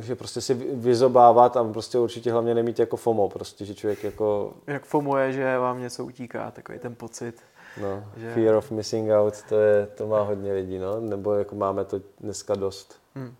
že 0.00 0.16
prostě 0.16 0.40
si 0.40 0.54
vyzobávat 0.54 1.56
a 1.56 1.64
prostě 1.64 1.98
určitě 1.98 2.32
hlavně 2.32 2.54
nemít 2.54 2.78
jako 2.78 2.96
FOMO, 2.96 3.28
prostě, 3.28 3.64
že 3.64 3.74
člověk 3.74 4.04
jako... 4.04 4.52
Jak 4.66 4.84
FOMO 4.84 5.16
je, 5.16 5.32
že 5.32 5.58
vám 5.58 5.80
něco 5.80 6.04
utíká, 6.04 6.50
takový 6.50 6.78
ten 6.78 6.94
pocit. 6.94 7.34
No, 7.80 8.04
že... 8.16 8.34
fear 8.34 8.54
of 8.54 8.70
missing 8.70 9.10
out, 9.10 9.42
to, 9.48 9.60
je, 9.60 9.86
to 9.86 10.06
má 10.06 10.20
hodně 10.22 10.52
lidí, 10.52 10.78
no, 10.78 11.00
nebo 11.00 11.34
jako 11.34 11.54
máme 11.54 11.84
to 11.84 12.00
dneska 12.20 12.54
dost. 12.54 13.00
Hmm. 13.14 13.34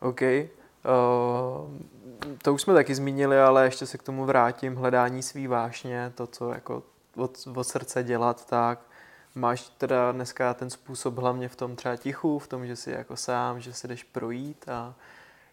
OK. 0.00 0.20
Uh, 0.84 1.70
to 2.42 2.54
už 2.54 2.62
jsme 2.62 2.74
taky 2.74 2.94
zmínili, 2.94 3.40
ale 3.40 3.64
ještě 3.64 3.86
se 3.86 3.98
k 3.98 4.02
tomu 4.02 4.24
vrátím. 4.24 4.76
Hledání 4.76 5.22
svý 5.22 5.46
vášně, 5.46 6.12
to, 6.14 6.26
co 6.26 6.52
jako 6.52 6.82
od, 7.16 7.38
od 7.56 7.64
srdce 7.64 8.02
dělat, 8.02 8.46
tak 8.46 8.78
máš 9.34 9.68
teda 9.78 10.12
dneska 10.12 10.54
ten 10.54 10.70
způsob 10.70 11.18
hlavně 11.18 11.48
v 11.48 11.56
tom 11.56 11.76
třeba 11.76 11.96
tichu, 11.96 12.38
v 12.38 12.48
tom, 12.48 12.66
že 12.66 12.76
jsi 12.76 12.90
jako 12.90 13.16
sám, 13.16 13.60
že 13.60 13.72
se 13.72 13.88
jdeš 13.88 14.04
projít 14.04 14.68
a 14.68 14.94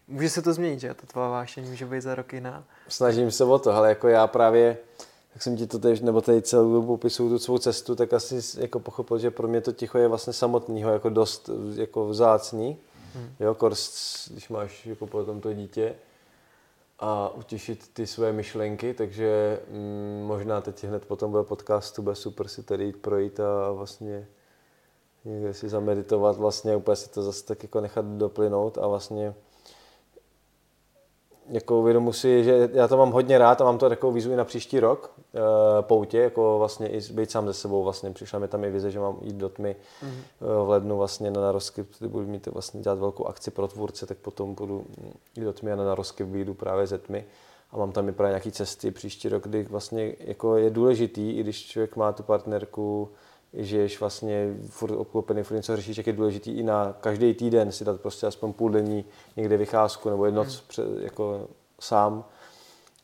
může 0.08 0.30
se 0.30 0.42
to 0.42 0.52
změnit, 0.52 0.80
že 0.80 0.94
ta 0.94 1.06
tvá 1.06 1.30
vášeň 1.30 1.68
může 1.68 1.86
být 1.86 2.00
za 2.00 2.14
roky 2.14 2.40
na... 2.40 2.64
Snažím 2.88 3.30
se 3.30 3.44
o 3.44 3.58
to, 3.58 3.72
ale 3.72 3.88
jako 3.88 4.08
já 4.08 4.26
právě, 4.26 4.78
jak 5.34 5.42
jsem 5.42 5.56
ti 5.56 5.66
to 5.66 5.78
teď, 5.78 6.02
nebo 6.02 6.20
tady 6.20 6.42
celou 6.42 6.72
dobu 6.72 6.86
popisuju 6.86 7.28
tu 7.28 7.38
svou 7.38 7.58
cestu, 7.58 7.96
tak 7.96 8.12
asi 8.12 8.60
jako 8.60 8.80
pochopil, 8.80 9.18
že 9.18 9.30
pro 9.30 9.48
mě 9.48 9.60
to 9.60 9.72
ticho 9.72 9.98
je 9.98 10.08
vlastně 10.08 10.32
samotného 10.32 10.92
jako 10.92 11.08
dost 11.08 11.50
jako 11.74 12.08
vzácný, 12.08 12.78
hmm. 13.14 13.30
jo, 13.40 13.54
korst, 13.54 14.28
když 14.30 14.48
máš 14.48 14.86
jako 14.86 15.06
potom 15.06 15.40
to 15.40 15.52
dítě, 15.52 15.94
a 16.98 17.28
utěšit 17.28 17.88
ty 17.92 18.06
své 18.06 18.32
myšlenky, 18.32 18.94
takže 18.94 19.60
mm, 19.70 20.24
možná 20.26 20.60
teď 20.60 20.84
hned 20.84 21.04
potom 21.04 21.30
bude 21.30 21.42
podcastu, 21.42 22.02
bude 22.02 22.14
super 22.16 22.48
si 22.48 22.62
tady 22.62 22.84
jít 22.84 22.96
projít 22.96 23.40
a 23.40 23.72
vlastně 23.72 24.28
někde 25.24 25.54
si 25.54 25.68
zameditovat, 25.68 26.36
vlastně 26.36 26.76
úplně 26.76 26.96
si 26.96 27.10
to 27.10 27.22
zase 27.22 27.44
tak 27.44 27.62
jako 27.62 27.80
nechat 27.80 28.04
doplynout 28.04 28.78
a 28.78 28.86
vlastně 28.86 29.34
jako 31.48 31.78
uvědomu 31.78 32.12
si, 32.12 32.44
že 32.44 32.70
já 32.72 32.88
to 32.88 32.96
mám 32.96 33.10
hodně 33.10 33.38
rád 33.38 33.60
a 33.60 33.64
mám 33.64 33.78
to 33.78 33.88
takovou 33.88 34.12
výzvu 34.12 34.32
i 34.32 34.36
na 34.36 34.44
příští 34.44 34.80
rok, 34.80 35.10
e, 35.34 35.82
poutě, 35.82 36.18
jako 36.18 36.58
vlastně 36.58 36.88
i 36.88 37.00
být 37.12 37.30
sám 37.30 37.46
ze 37.46 37.54
sebou, 37.54 37.84
vlastně 37.84 38.10
přišla 38.10 38.38
mi 38.38 38.48
tam 38.48 38.64
i 38.64 38.70
vize, 38.70 38.90
že 38.90 39.00
mám 39.00 39.16
jít 39.22 39.36
do 39.36 39.48
tmy 39.48 39.76
mm-hmm. 40.02 40.64
v 40.64 40.68
lednu 40.68 40.96
vlastně 40.96 41.30
na 41.30 41.40
narosky, 41.40 41.84
budu 42.08 42.26
mít 42.26 42.46
vlastně 42.46 42.80
dělat 42.80 42.98
velkou 42.98 43.26
akci 43.26 43.50
pro 43.50 43.68
tvůrce, 43.68 44.06
tak 44.06 44.18
potom 44.18 44.54
budu 44.54 44.84
jít 45.36 45.44
do 45.44 45.52
tmy 45.52 45.72
a 45.72 45.76
na 45.76 45.84
narosky 45.84 46.24
vyjdu 46.24 46.54
právě 46.54 46.86
ze 46.86 46.98
tmy 46.98 47.24
a 47.70 47.76
mám 47.76 47.92
tam 47.92 48.08
i 48.08 48.12
právě 48.12 48.30
nějaké 48.30 48.50
cesty 48.50 48.90
příští 48.90 49.28
rok, 49.28 49.42
kdy 49.42 49.62
vlastně 49.62 50.16
jako 50.20 50.56
je 50.56 50.70
důležitý, 50.70 51.30
i 51.30 51.40
když 51.40 51.66
člověk 51.66 51.96
má 51.96 52.12
tu 52.12 52.22
partnerku, 52.22 53.10
žiješ 53.56 54.00
vlastně 54.00 54.54
furt 54.68 54.96
obklopený, 54.96 55.42
furt 55.42 55.56
něco 55.56 55.76
řešíš, 55.76 55.96
jak 55.96 56.06
je 56.06 56.12
důležitý 56.12 56.50
i 56.50 56.62
na 56.62 56.94
každý 57.00 57.34
týden 57.34 57.72
si 57.72 57.84
dát 57.84 58.00
prostě 58.00 58.26
aspoň 58.26 58.52
půl 58.52 58.70
denní 58.70 59.04
někde 59.36 59.56
vycházku 59.56 60.10
nebo 60.10 60.26
jedno 60.26 60.42
hmm. 60.42 60.52
před, 60.66 60.86
jako 61.00 61.48
sám. 61.80 62.24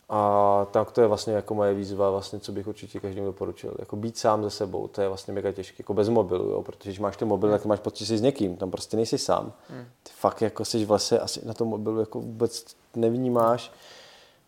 A 0.08 0.66
tak 0.70 0.92
to 0.92 1.00
je 1.00 1.06
vlastně 1.06 1.32
jako 1.32 1.54
moje 1.54 1.74
výzva, 1.74 2.10
vlastně, 2.10 2.40
co 2.40 2.52
bych 2.52 2.66
určitě 2.66 3.00
každému 3.00 3.26
doporučil. 3.26 3.74
Jako 3.78 3.96
být 3.96 4.18
sám 4.18 4.44
ze 4.44 4.50
sebou, 4.50 4.88
to 4.88 5.00
je 5.00 5.08
vlastně 5.08 5.34
mega 5.34 5.52
těžké, 5.52 5.76
jako 5.78 5.94
bez 5.94 6.08
mobilu, 6.08 6.48
jo? 6.50 6.62
protože 6.62 6.90
když 6.90 7.00
máš 7.00 7.16
ten 7.16 7.28
mobil, 7.28 7.50
tak 7.50 7.64
máš 7.64 7.80
pocit, 7.80 7.98
že 7.98 8.06
jsi 8.06 8.18
s 8.18 8.22
někým, 8.22 8.56
tam 8.56 8.70
prostě 8.70 8.96
nejsi 8.96 9.18
sám. 9.18 9.52
Hmm. 9.68 9.84
Ty 10.02 10.10
fakt 10.14 10.42
jako 10.42 10.64
jsi 10.64 10.84
v 10.84 10.90
lese, 10.90 11.18
asi 11.18 11.46
na 11.46 11.54
tom 11.54 11.68
mobilu 11.68 12.00
jako 12.00 12.20
vůbec 12.20 12.64
nevnímáš. 12.96 13.72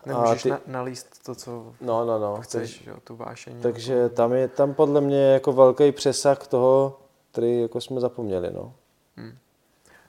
Nemůžeš 0.07 0.43
ty... 0.43 0.51
na, 0.51 0.61
nalíst 0.67 1.25
to, 1.25 1.35
co 1.35 1.75
no, 1.81 2.05
no, 2.05 2.19
no. 2.19 2.41
chceš, 2.41 2.79
tak, 2.79 2.87
jo, 2.87 2.97
tu 3.05 3.17
vášení. 3.17 3.63
Takže 3.63 3.95
jako... 3.95 4.15
tam 4.15 4.33
je 4.33 4.49
tam 4.49 4.75
podle 4.75 5.01
mě 5.01 5.33
jako 5.33 5.53
velký 5.53 5.93
přesah 5.93 6.47
toho, 6.47 7.01
který 7.33 7.61
jako 7.61 7.81
jsme 7.81 8.01
zapomněli. 8.01 8.51
No. 8.55 8.75
Hmm. 9.17 9.39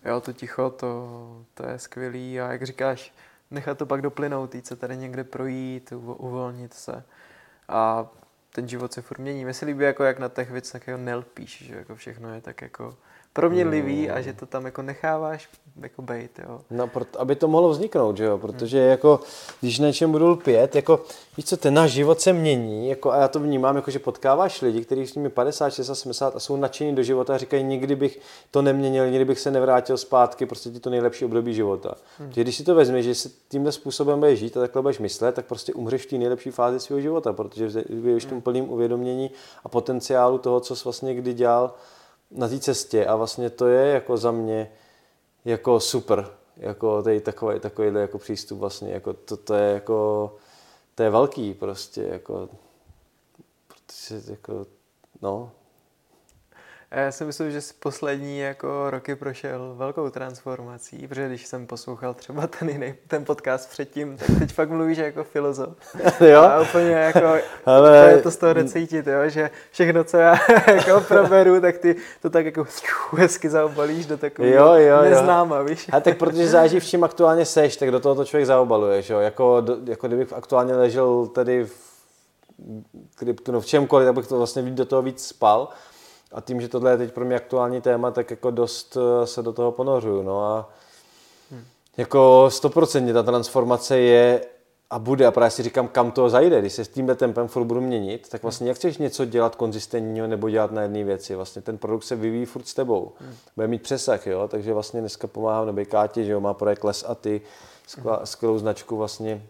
Jo, 0.05 0.21
to 0.21 0.33
ticho, 0.33 0.69
to, 0.69 1.07
to 1.53 1.67
je 1.67 1.79
skvělý 1.79 2.41
a 2.41 2.51
jak 2.51 2.63
říkáš, 2.63 3.13
nechat 3.51 3.77
to 3.77 3.85
pak 3.85 4.01
doplynout, 4.01 4.55
jít 4.55 4.67
se 4.67 4.75
tady 4.75 4.97
někde 4.97 5.23
projít, 5.23 5.93
uvolnit 6.17 6.73
se. 6.73 7.03
A 7.69 8.07
ten 8.51 8.67
život 8.67 8.93
se 8.93 9.01
furt 9.01 9.19
mění. 9.19 9.45
Mně 9.45 9.53
se 9.53 9.65
líbí, 9.65 9.83
jako 9.83 10.03
jak 10.03 10.19
na 10.19 10.29
těch 10.29 10.51
věcech 10.51 10.87
jako 10.87 11.01
nelpíš, 11.01 11.63
že 11.65 11.75
jako 11.75 11.95
všechno 11.95 12.33
je 12.33 12.41
tak 12.41 12.61
jako 12.61 12.95
proměnlivý 13.35 14.09
a 14.09 14.21
že 14.21 14.33
to 14.33 14.45
tam 14.45 14.65
jako 14.65 14.81
necháváš 14.81 15.49
jako 15.81 16.01
bejt, 16.01 16.39
jo. 16.47 16.61
No, 16.71 16.87
proto, 16.87 17.21
aby 17.21 17.35
to 17.35 17.47
mohlo 17.47 17.69
vzniknout, 17.69 18.17
že 18.17 18.23
jo, 18.23 18.37
protože 18.37 18.79
hmm. 18.79 18.89
jako, 18.89 19.19
když 19.61 19.79
na 19.79 19.87
něčem 19.87 20.11
budu 20.11 20.27
lpět, 20.27 20.75
jako, 20.75 21.03
víš 21.37 21.45
co, 21.45 21.57
ten 21.57 21.73
náš 21.73 21.91
život 21.91 22.21
se 22.21 22.33
mění, 22.33 22.89
jako, 22.89 23.11
a 23.11 23.17
já 23.17 23.27
to 23.27 23.39
vnímám, 23.39 23.75
jako, 23.75 23.91
že 23.91 23.99
potkáváš 23.99 24.61
lidi, 24.61 24.85
kteří 24.85 25.07
s 25.07 25.15
nimi 25.15 25.29
50, 25.29 25.69
60, 25.69 25.95
70 25.95 26.35
a 26.35 26.39
jsou 26.39 26.55
nadšení 26.55 26.95
do 26.95 27.03
života 27.03 27.35
a 27.35 27.37
říkají, 27.37 27.63
nikdy 27.63 27.95
bych 27.95 28.19
to 28.51 28.61
neměnil, 28.61 29.09
nikdy 29.09 29.25
bych 29.25 29.39
se 29.39 29.51
nevrátil 29.51 29.97
zpátky, 29.97 30.45
prostě 30.45 30.69
ti 30.69 30.79
to 30.79 30.89
nejlepší 30.89 31.25
období 31.25 31.53
života. 31.53 31.95
Hmm. 32.19 32.29
Když 32.29 32.55
si 32.55 32.63
to 32.63 32.75
vezmeš, 32.75 33.05
že 33.05 33.15
si 33.15 33.31
tímhle 33.49 33.71
způsobem 33.71 34.19
budeš 34.19 34.39
žít 34.39 34.57
a 34.57 34.59
takhle 34.59 34.81
budeš 34.81 34.99
myslet, 34.99 35.35
tak 35.35 35.45
prostě 35.45 35.73
umřeš 35.73 36.05
v 36.05 36.09
té 36.09 36.17
nejlepší 36.17 36.51
fázi 36.51 36.79
svého 36.79 37.01
života, 37.01 37.33
protože 37.33 37.71
jsi 37.71 37.83
v 38.19 38.25
tom 38.25 38.31
hmm. 38.31 38.41
plným 38.41 38.69
uvědomění 38.71 39.31
a 39.63 39.69
potenciálu 39.69 40.37
toho, 40.37 40.59
co 40.59 40.75
jsi 40.75 40.83
vlastně 40.83 41.15
kdy 41.15 41.33
dělal, 41.33 41.73
na 42.31 42.47
té 42.47 42.59
cestě 42.59 43.05
a 43.05 43.15
vlastně 43.15 43.49
to 43.49 43.67
je 43.67 43.87
jako 43.87 44.17
za 44.17 44.31
mě 44.31 44.71
jako 45.45 45.79
super, 45.79 46.29
jako 46.57 47.03
tady 47.03 47.21
takový, 47.21 47.59
takovýhle 47.59 48.01
jako 48.01 48.17
přístup 48.17 48.59
vlastně, 48.59 48.93
jako 48.93 49.13
to, 49.13 49.37
to 49.37 49.53
je 49.53 49.73
jako, 49.73 50.35
to 50.95 51.03
je 51.03 51.09
velký 51.09 51.53
prostě, 51.53 52.03
jako, 52.03 52.49
protože 53.67 54.21
jako, 54.31 54.65
no, 55.21 55.51
já 56.91 57.11
si 57.11 57.25
myslím, 57.25 57.51
že 57.51 57.59
poslední 57.79 58.39
jako 58.39 58.89
roky 58.89 59.15
prošel 59.15 59.73
velkou 59.75 60.09
transformací, 60.09 61.07
protože 61.07 61.27
když 61.27 61.45
jsem 61.45 61.67
poslouchal 61.67 62.13
třeba 62.13 62.47
ten 62.47 62.69
jiný, 62.69 62.93
ten 63.07 63.25
podcast 63.25 63.69
předtím, 63.69 64.17
tak 64.17 64.27
teď 64.39 64.53
fakt 64.53 64.69
mluvíš 64.69 64.97
jako 64.97 65.23
filozof. 65.23 65.69
jo? 66.19 66.41
A 66.41 66.61
úplně 66.61 66.91
jako, 66.91 67.33
Ale... 67.65 68.15
to, 68.15 68.21
to 68.21 68.31
z 68.31 68.37
toho 68.37 68.63
cítit, 68.63 69.07
jo? 69.07 69.29
že 69.29 69.49
všechno, 69.71 70.03
co 70.03 70.17
já 70.17 70.35
jako 70.67 71.01
proberu, 71.01 71.61
tak 71.61 71.77
ty 71.77 71.95
to 72.21 72.29
tak 72.29 72.45
jako 72.45 72.67
hezky 73.17 73.49
zaobalíš 73.49 74.05
do 74.05 74.17
takového 74.17 74.77
jo, 74.77 74.87
jo, 74.87 75.01
neznáma, 75.01 75.57
jo. 75.57 75.65
víš. 75.65 75.89
A 75.91 75.99
tak 75.99 76.17
protože 76.17 76.47
záží 76.47 76.79
v 76.79 76.85
čím 76.85 77.03
aktuálně 77.03 77.45
seš, 77.45 77.77
tak 77.77 77.91
do 77.91 77.99
toho 77.99 78.15
to 78.15 78.25
člověk 78.25 78.47
zaobaluje, 78.47 79.01
že 79.01 79.13
jo? 79.13 79.19
Jako, 79.19 79.63
jako 79.85 80.07
kdybych 80.07 80.33
aktuálně 80.33 80.75
ležel 80.75 81.27
tady 81.27 81.65
v 81.65 81.95
kryptu, 83.15 83.51
no 83.51 83.61
v 83.61 83.65
čemkoliv, 83.65 84.05
tak 84.05 84.15
bych 84.15 84.27
to 84.27 84.37
vlastně 84.37 84.61
do 84.61 84.85
toho 84.85 85.01
víc 85.01 85.27
spal. 85.27 85.69
A 86.31 86.41
tím, 86.41 86.61
že 86.61 86.67
tohle 86.67 86.91
je 86.91 86.97
teď 86.97 87.13
pro 87.13 87.25
mě 87.25 87.35
aktuální 87.35 87.81
téma, 87.81 88.11
tak 88.11 88.31
jako 88.31 88.51
dost 88.51 88.97
eh, 88.97 89.27
se 89.27 89.43
do 89.43 89.53
toho 89.53 89.71
ponořuju. 89.71 90.23
No 90.23 90.43
a 90.43 90.69
hmm. 91.51 91.63
jako 91.97 92.45
stoprocentně 92.49 93.13
ta 93.13 93.23
transformace 93.23 93.99
je 93.99 94.41
a 94.89 94.99
bude, 94.99 95.25
a 95.25 95.31
právě 95.31 95.51
si 95.51 95.63
říkám, 95.63 95.87
kam 95.87 96.11
to 96.11 96.29
zajde, 96.29 96.59
když 96.59 96.73
se 96.73 96.85
s 96.85 96.87
tímhle 96.87 97.15
tempem 97.15 97.47
furt 97.47 97.63
budu 97.63 97.81
měnit, 97.81 98.29
tak 98.29 98.43
vlastně 98.43 98.67
jak 98.67 98.77
chceš 98.77 98.97
něco 98.97 99.25
dělat 99.25 99.55
konzistentního 99.55 100.27
nebo 100.27 100.49
dělat 100.49 100.71
na 100.71 100.81
jedné 100.81 101.03
věci, 101.03 101.35
vlastně 101.35 101.61
ten 101.61 101.77
produkt 101.77 102.03
se 102.03 102.15
vyvíjí 102.15 102.45
furt 102.45 102.67
s 102.67 102.73
tebou, 102.73 103.11
hmm. 103.19 103.35
bude 103.55 103.67
mít 103.67 103.81
přesah, 103.81 104.27
jo, 104.27 104.47
takže 104.47 104.73
vlastně 104.73 104.99
dneska 104.99 105.27
pomáhám 105.27 105.65
nebo 105.65 105.85
Kátě, 105.85 106.23
že 106.23 106.31
jo, 106.31 106.39
má 106.39 106.53
projekt 106.53 106.83
Les 106.83 107.05
a 107.07 107.15
ty, 107.15 107.41
skvělou 108.23 108.57
značku 108.57 108.97
vlastně, 108.97 109.41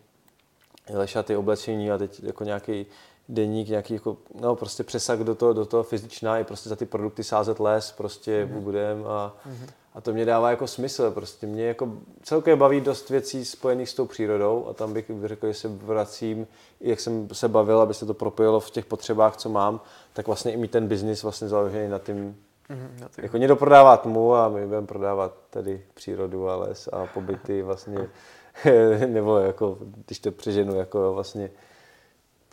lešaty, 0.93 1.35
oblečení 1.35 1.91
a 1.91 1.97
teď 1.97 2.23
jako 2.23 2.43
nějaký 2.43 2.85
deník, 3.29 3.69
nějaký 3.69 3.93
jako, 3.93 4.17
no 4.41 4.55
prostě 4.55 4.83
přesah 4.83 5.19
do 5.19 5.35
toho, 5.35 5.53
do 5.53 5.65
toho 5.65 5.83
fyzičná 5.83 6.39
i 6.39 6.43
prostě 6.43 6.69
za 6.69 6.75
ty 6.75 6.85
produkty 6.85 7.23
sázet 7.23 7.59
les 7.59 7.91
prostě 7.91 8.45
mm-hmm. 8.45 8.59
budem 8.59 9.05
a, 9.07 9.35
mm-hmm. 9.47 9.69
a 9.93 10.01
to 10.01 10.13
mě 10.13 10.25
dává 10.25 10.49
jako 10.49 10.67
smysl, 10.67 11.11
prostě 11.11 11.47
mě 11.47 11.65
jako 11.65 11.91
celkově 12.23 12.55
baví 12.55 12.81
dost 12.81 13.09
věcí 13.09 13.45
spojených 13.45 13.89
s 13.89 13.93
tou 13.93 14.05
přírodou 14.05 14.67
a 14.67 14.73
tam 14.73 14.93
bych 14.93 15.11
řekl, 15.25 15.47
že 15.47 15.53
se 15.53 15.67
vracím, 15.67 16.47
jak 16.81 16.99
jsem 16.99 17.27
se 17.33 17.47
bavil, 17.47 17.81
aby 17.81 17.93
se 17.93 18.05
to 18.05 18.13
propojilo 18.13 18.59
v 18.59 18.71
těch 18.71 18.85
potřebách, 18.85 19.37
co 19.37 19.49
mám, 19.49 19.81
tak 20.13 20.27
vlastně 20.27 20.51
i 20.51 20.57
mít 20.57 20.71
ten 20.71 20.87
biznis 20.87 21.23
vlastně 21.23 21.47
založený 21.47 21.89
na 21.89 21.99
tím, 21.99 22.37
Mm-hmm, 22.69 23.07
jako 23.17 23.37
někdo 23.37 23.55
prodává 23.55 23.97
tmu 23.97 24.35
a 24.35 24.49
my 24.49 24.65
budeme 24.65 24.87
prodávat 24.87 25.37
tady 25.49 25.81
přírodu 25.93 26.49
a 26.49 26.55
les 26.55 26.89
a 26.91 27.05
pobyty 27.13 27.61
vlastně, 27.61 28.09
nebo 29.07 29.37
jako, 29.37 29.77
když 30.05 30.19
to 30.19 30.31
přeženu, 30.31 30.75
jako 30.75 31.13
vlastně 31.13 31.51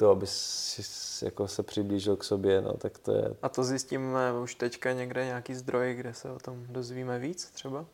to, 0.02 0.10
aby 0.10 0.26
si 0.26 0.82
jako 1.24 1.48
se 1.48 1.62
přiblížil 1.62 2.16
k 2.16 2.24
sobě, 2.24 2.60
no, 2.60 2.72
tak 2.72 2.98
to 2.98 3.12
je... 3.12 3.34
A 3.42 3.48
to 3.48 3.64
zjistíme 3.64 4.32
už 4.42 4.54
teďka 4.54 4.92
někde 4.92 5.24
nějaký 5.24 5.54
zdroj, 5.54 5.94
kde 5.94 6.14
se 6.14 6.30
o 6.30 6.38
tom 6.38 6.66
dozvíme 6.68 7.18
víc 7.18 7.50
třeba? 7.50 7.84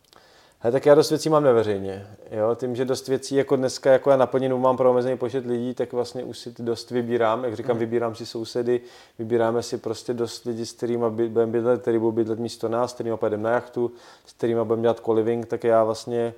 He, 0.61 0.73
tak 0.73 0.87
já 0.87 0.95
dost 0.95 1.11
věcí 1.11 1.29
mám 1.29 1.45
neveřejně. 1.45 2.07
Jo? 2.31 2.55
Tím, 2.55 2.77
že 2.77 2.85
dost 2.85 3.09
věcí 3.09 3.35
jako 3.35 3.57
dneska 3.57 3.93
jako 3.93 4.11
já 4.11 4.17
naplněnou 4.17 4.59
mám 4.59 4.77
pro 4.77 4.91
omezený 4.91 5.17
počet 5.17 5.47
lidí, 5.47 5.75
tak 5.75 5.93
vlastně 5.93 6.25
už 6.25 6.39
si 6.39 6.55
dost 6.59 6.91
vybírám. 6.91 7.45
Jak 7.45 7.57
říkám, 7.57 7.77
mm. 7.77 7.81
vybírám 7.81 8.15
si 8.15 8.27
sousedy, 8.27 8.81
vybíráme 9.19 9.63
si 9.63 9.79
prostě 9.79 10.15
dost 10.15 10.45
lidí, 10.45 10.67
s 10.67 10.73
kterými 10.73 11.11
budeme 11.11 11.53
bydlet, 11.53 11.83
který 11.83 11.99
budou 11.99 12.13
bydlet 12.13 12.39
místo 12.39 12.69
nás, 12.69 12.91
s 12.91 12.95
kterými 12.95 13.17
pojedeme 13.17 13.43
na 13.43 13.51
jachtu, 13.51 13.93
s 14.27 14.33
kterými 14.33 14.65
budeme 14.65 14.83
dělat 14.83 15.01
co 15.01 15.45
tak 15.47 15.65
já 15.65 15.85
vlastně 15.85 16.35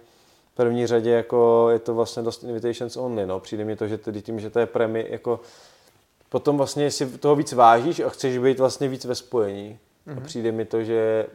první 0.61 0.87
řadě 0.87 1.11
jako 1.11 1.69
je 1.71 1.79
to 1.79 1.95
vlastně 1.95 2.23
dost 2.23 2.45
invitations 2.45 2.97
only, 2.97 3.27
no. 3.27 3.41
Přijde 3.41 3.65
mi 3.65 3.77
to, 3.77 3.89
že 3.89 3.99
tedy 3.99 4.23
tím, 4.23 4.41
že 4.41 4.51
to 4.51 4.59
je 4.59 4.67
premi, 4.67 5.07
jako 5.11 5.41
potom 6.29 6.57
vlastně 6.57 6.91
si 6.91 7.07
toho 7.07 7.37
víc 7.37 7.53
vážíš 7.53 8.01
a 8.01 8.09
chceš 8.09 8.39
být 8.39 8.59
vlastně 8.59 8.89
víc 8.89 9.05
ve 9.05 9.15
spojení. 9.15 9.79
Mm-hmm. 10.07 10.19
A 10.19 10.21
přijde 10.21 10.53
mi 10.53 10.65
to, 10.65 10.85
že 10.85 11.27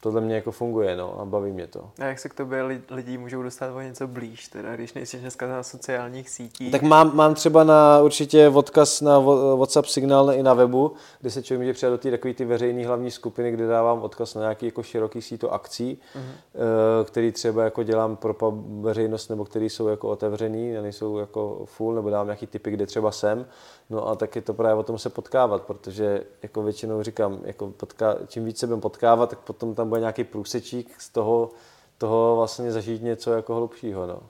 tohle 0.00 0.20
mě 0.20 0.34
jako 0.34 0.50
funguje, 0.50 0.96
no, 0.96 1.20
a 1.20 1.24
baví 1.24 1.52
mě 1.52 1.66
to. 1.66 1.90
A 1.98 2.04
jak 2.04 2.18
se 2.18 2.28
k 2.28 2.34
tobě 2.34 2.80
lidi 2.90 3.18
můžou 3.18 3.42
dostat 3.42 3.74
o 3.74 3.80
něco 3.80 4.06
blíž, 4.06 4.48
teda, 4.48 4.76
když 4.76 4.94
nejsi 4.94 5.18
dneska 5.18 5.46
na 5.48 5.62
sociálních 5.62 6.30
sítích? 6.30 6.72
Tak 6.72 6.82
mám, 6.82 7.16
mám 7.16 7.34
třeba 7.34 7.64
na 7.64 8.00
určitě 8.02 8.48
odkaz 8.48 9.00
na 9.00 9.18
WhatsApp 9.56 9.88
signál 9.88 10.32
i 10.32 10.42
na 10.42 10.54
webu, 10.54 10.92
kde 11.20 11.30
se 11.30 11.42
člověk 11.42 11.60
může 11.60 11.72
přidat 11.72 11.90
do 11.90 11.98
té 11.98 12.10
takové 12.10 12.34
ty 12.34 12.44
veřejné 12.44 12.86
hlavní 12.86 13.10
skupiny, 13.10 13.52
kde 13.52 13.66
dávám 13.66 14.02
odkaz 14.02 14.34
na 14.34 14.40
nějaký 14.40 14.66
jako 14.66 14.82
široký 14.82 15.22
síto 15.22 15.52
akcí, 15.52 15.98
mm-hmm. 16.14 17.04
který 17.04 17.32
třeba 17.32 17.64
jako 17.64 17.82
dělám 17.82 18.16
pro 18.16 18.34
veřejnost, 18.80 19.28
nebo 19.28 19.44
který 19.44 19.70
jsou 19.70 19.88
jako 19.88 20.08
otevřený, 20.08 20.78
a 20.78 20.82
nejsou 20.82 21.18
jako 21.18 21.62
full, 21.64 21.94
nebo 21.94 22.10
dávám 22.10 22.26
nějaký 22.26 22.46
typy, 22.46 22.70
kde 22.70 22.86
třeba 22.86 23.12
jsem. 23.12 23.46
No 23.90 24.08
a 24.08 24.14
tak 24.14 24.36
je 24.36 24.42
to 24.42 24.54
právě 24.54 24.74
o 24.74 24.82
tom 24.82 24.98
se 24.98 25.10
potkávat, 25.10 25.62
protože 25.62 26.24
jako 26.42 26.62
většinou 26.62 27.02
říkám, 27.02 27.38
jako 27.44 27.66
potká, 27.66 28.16
čím 28.26 28.44
víc 28.44 28.58
se 28.58 28.66
budeme 28.66 28.82
potkávat, 28.82 29.30
tak 29.30 29.38
potom 29.38 29.74
tam 29.74 29.85
bude 29.88 30.00
nějaký 30.00 30.24
průsečík 30.24 31.00
z 31.00 31.08
toho, 31.08 31.50
toho 31.98 32.36
vlastně 32.36 32.72
zažít 32.72 33.02
něco 33.02 33.32
jako 33.32 33.54
hlubšího. 33.54 34.06
No. 34.06 34.20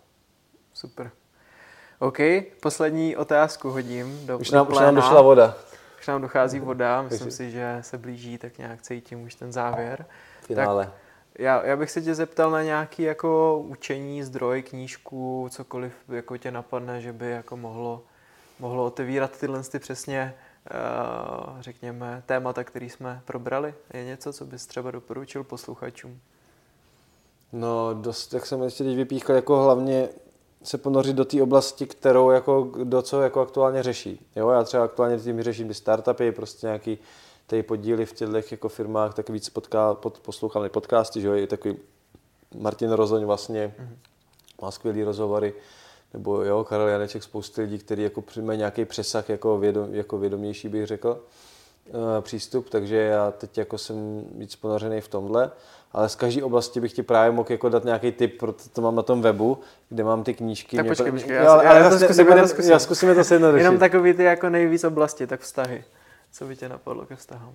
Super. 0.75 1.11
OK, 1.99 2.19
poslední 2.63 3.17
otázku 3.17 3.71
hodím 3.71 4.27
do 4.27 4.39
Už 4.39 4.51
nám, 4.51 4.69
už 4.69 4.79
nám 4.79 4.95
došla 4.95 5.23
voda. 5.23 5.57
Už 5.99 6.07
nám 6.07 6.23
dochází 6.23 6.61
voda, 6.61 7.03
myslím 7.11 7.31
si, 7.31 7.51
že 7.51 7.79
se 7.81 7.99
blíží, 7.99 8.39
tak 8.39 8.59
nějak 8.59 8.83
cítím 8.83 9.23
už 9.23 9.35
ten 9.35 9.53
závěr. 9.53 10.07
Finále. 10.41 10.85
Tak 10.85 10.95
já, 11.39 11.67
já 11.67 11.77
bych 11.77 11.91
se 11.91 12.03
tě 12.03 12.15
zeptal 12.15 12.51
na 12.51 12.63
nějaký 12.63 13.03
jako 13.03 13.59
učení, 13.67 14.23
zdroj, 14.23 14.63
knížku, 14.63 15.49
cokoliv 15.51 15.93
jako 16.09 16.37
tě 16.37 16.51
napadne, 16.51 17.01
že 17.01 17.13
by 17.13 17.31
jako 17.31 17.57
mohlo, 17.57 18.03
mohlo 18.59 18.85
otevírat 18.85 19.39
tyhle 19.39 19.63
ty 19.63 19.79
přesně 19.79 20.35
řekněme, 21.61 22.23
témata, 22.27 22.65
který 22.65 22.91
jsme 22.91 23.23
probrali. 23.25 23.75
Je 23.95 24.05
něco, 24.05 24.33
co 24.33 24.45
bys 24.45 24.67
třeba 24.67 24.91
doporučil 24.91 25.45
posluchačům? 25.45 26.21
No, 27.53 27.95
dost, 27.95 28.35
jak 28.35 28.47
jsem 28.47 28.63
ještě 28.63 28.85
teď 28.85 28.97
vypíchl, 28.97 29.33
jako 29.33 29.63
hlavně 29.63 30.09
se 30.63 30.79
ponořit 30.79 31.17
do 31.17 31.25
té 31.25 31.43
oblasti, 31.43 31.87
kterou 31.87 32.31
jako, 32.31 32.73
do 32.85 33.03
co 33.03 33.23
jako 33.23 33.41
aktuálně 33.41 33.83
řeší. 33.83 34.27
Jo, 34.37 34.51
já 34.51 34.65
třeba 34.65 34.85
aktuálně 34.85 35.19
tím 35.19 35.43
řeším 35.43 35.69
ty 35.69 35.75
startupy, 35.75 36.33
prostě 36.33 36.67
nějaký 36.67 36.99
tady 37.47 37.63
podíly 37.63 38.07
v 38.07 38.13
těchto 38.13 38.37
jako 38.51 38.69
firmách, 38.69 39.15
tak 39.15 39.29
víc 39.29 39.49
potká, 39.49 39.95
pod, 39.95 40.21
poslouchám 40.21 40.69
podcasty, 40.69 41.21
že 41.21 41.27
jo, 41.27 41.35
i 41.35 41.47
takový 41.47 41.77
Martin 42.59 42.91
Rozoň 42.91 43.25
vlastně 43.25 43.75
mm-hmm. 43.79 43.97
má 44.63 44.71
skvělý 44.71 45.05
rozhovory, 45.05 45.55
nebo 46.17 46.43
jo, 46.43 46.65
Karel 46.65 46.89
Janeček, 46.89 47.23
spousty 47.23 47.61
lidí, 47.61 47.79
kteří 47.79 48.03
jako 48.03 48.25
mají 48.43 48.59
nějaký 48.59 48.85
přesah 48.85 49.29
jako, 49.29 49.59
vědom, 49.59 49.95
jako 49.95 50.19
vědomější, 50.19 50.69
bych 50.69 50.87
řekl, 50.87 51.21
eh, 51.89 52.23
přístup, 52.23 52.71
takže 52.71 52.97
já 52.97 53.31
teď 53.31 53.59
jako 53.59 53.79
jsem 53.79 54.25
víc 54.35 54.57
ponořený 54.57 55.01
v 55.01 55.09
tomhle, 55.09 55.51
ale 55.93 56.09
z 56.09 56.15
každé 56.15 56.43
oblasti 56.43 56.81
bych 56.81 56.93
ti 56.93 57.03
právě 57.03 57.33
mohl 57.33 57.53
jako 57.53 57.69
dát 57.69 57.85
nějaký 57.85 58.13
tip, 58.13 58.39
proto 58.39 58.63
to 58.73 58.83
mám 58.83 58.97
na 58.97 59.03
tom 59.03 59.23
webu, 59.23 59.59
kde 59.89 60.05
mám 60.05 60.25
ty 60.25 60.35
knížky. 60.35 60.77
Tak 60.77 60.87
počkej, 60.87 61.13
počkej, 61.13 61.37
já, 61.37 61.43
já, 61.43 61.63
já, 61.63 61.79
já, 61.79 61.91
to 61.91 61.99
zkusím, 61.99 62.27
já, 62.29 62.43
to 62.43 62.49
zkusím. 62.49 62.73
já 62.73 62.79
zkusíme 62.79 63.15
to 63.15 63.25
se 63.25 63.35
Jenom 63.35 63.79
takový 63.79 64.15
ty 64.15 64.23
jako 64.23 64.49
nejvíc 64.49 64.85
oblasti, 64.85 65.27
tak 65.27 65.41
vztahy. 65.41 65.85
Co 66.33 66.45
by 66.45 66.57
tě 66.57 66.69
napadlo 66.69 67.07
ke 67.07 67.17
vztahům? 67.17 67.55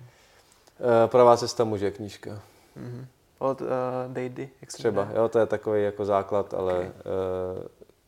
Pravá 1.06 1.36
cesta 1.36 1.64
muže, 1.64 1.90
knížka. 1.90 2.30
Mm-hmm. 2.30 3.04
Od 3.38 3.60
uh, 3.60 3.68
Dejdy, 4.08 4.48
jak 4.60 4.72
Třeba, 4.72 5.08
jo, 5.14 5.28
to 5.28 5.38
je 5.38 5.46
takový 5.46 5.82
jako 5.82 6.04
základ, 6.04 6.54
ale 6.54 6.72
okay. 6.72 6.86
uh, 6.86 7.62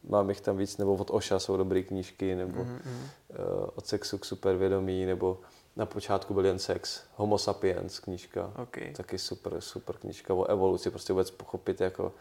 mám 0.09 0.29
jich 0.29 0.41
tam 0.41 0.57
víc, 0.57 0.77
nebo 0.77 0.95
od 0.95 1.11
Oša 1.11 1.39
jsou 1.39 1.57
dobré 1.57 1.83
knížky, 1.83 2.35
nebo 2.35 2.65
mm-hmm. 2.65 2.81
uh, 2.85 3.69
od 3.75 3.87
sexu 3.87 4.19
k 4.19 4.25
supervědomí, 4.25 5.07
nebo 5.07 5.41
na 5.77 5.87
počátku 5.87 6.35
byl 6.35 6.47
jen 6.47 6.59
sex, 6.59 7.03
Homo 7.17 7.39
sapiens 7.39 7.99
knížka, 7.99 8.53
okay. 8.63 8.93
taky 8.93 9.19
super, 9.19 9.61
super 9.61 9.97
knížka 9.97 10.35
o 10.35 10.45
evoluci, 10.45 10.91
prostě 10.91 11.13
vůbec 11.13 11.31
pochopit 11.31 11.81
jako 11.81 12.13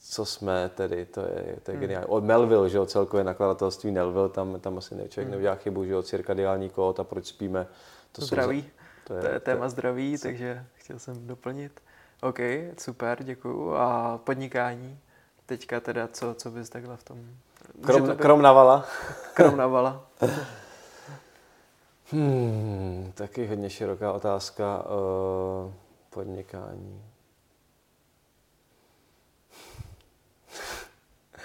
co 0.00 0.24
jsme 0.24 0.70
tedy, 0.74 1.06
to 1.06 1.20
je, 1.20 1.56
to 1.62 1.70
je 1.70 1.74
mm. 1.74 1.80
geniální. 1.80 2.06
Od 2.06 2.24
Melville, 2.24 2.70
že 2.70 2.76
jo, 2.76 2.86
celkově 2.86 3.24
nakladatelství 3.24 3.90
Melville, 3.90 4.28
tam, 4.28 4.60
tam 4.60 4.78
asi 4.78 4.94
ne, 4.94 5.08
člověk 5.08 5.26
mm. 5.26 5.30
neudělá 5.30 5.54
chybu, 5.54 5.84
že 5.84 5.92
jo, 5.92 6.02
cirkadiální 6.02 6.70
kód 6.70 7.00
a 7.00 7.04
proč 7.04 7.26
spíme. 7.26 7.66
To 8.12 8.24
zdraví, 8.24 8.62
jsou, 8.62 8.68
to, 9.04 9.14
je, 9.14 9.20
to 9.20 9.26
je 9.26 9.40
téma 9.40 9.64
to, 9.64 9.70
zdraví, 9.70 10.18
takže 10.18 10.64
chtěl 10.74 10.98
jsem 10.98 11.26
doplnit. 11.26 11.80
OK, 12.22 12.38
super, 12.78 13.24
děkuju. 13.24 13.74
A 13.74 14.18
podnikání? 14.24 15.00
Teďka 15.48 15.80
teda, 15.80 16.08
co, 16.08 16.34
co 16.34 16.50
bys 16.50 16.70
takhle 16.70 16.96
v 16.96 17.02
tom... 17.02 17.18
Krom, 17.86 18.16
krom 18.16 18.42
navala. 18.42 18.86
Krom 19.34 19.56
navala. 19.56 20.06
hmm, 22.10 23.12
taky 23.14 23.46
hodně 23.46 23.70
široká 23.70 24.12
otázka. 24.12 24.84
Uh, 24.84 25.72
podnikání. 26.10 27.04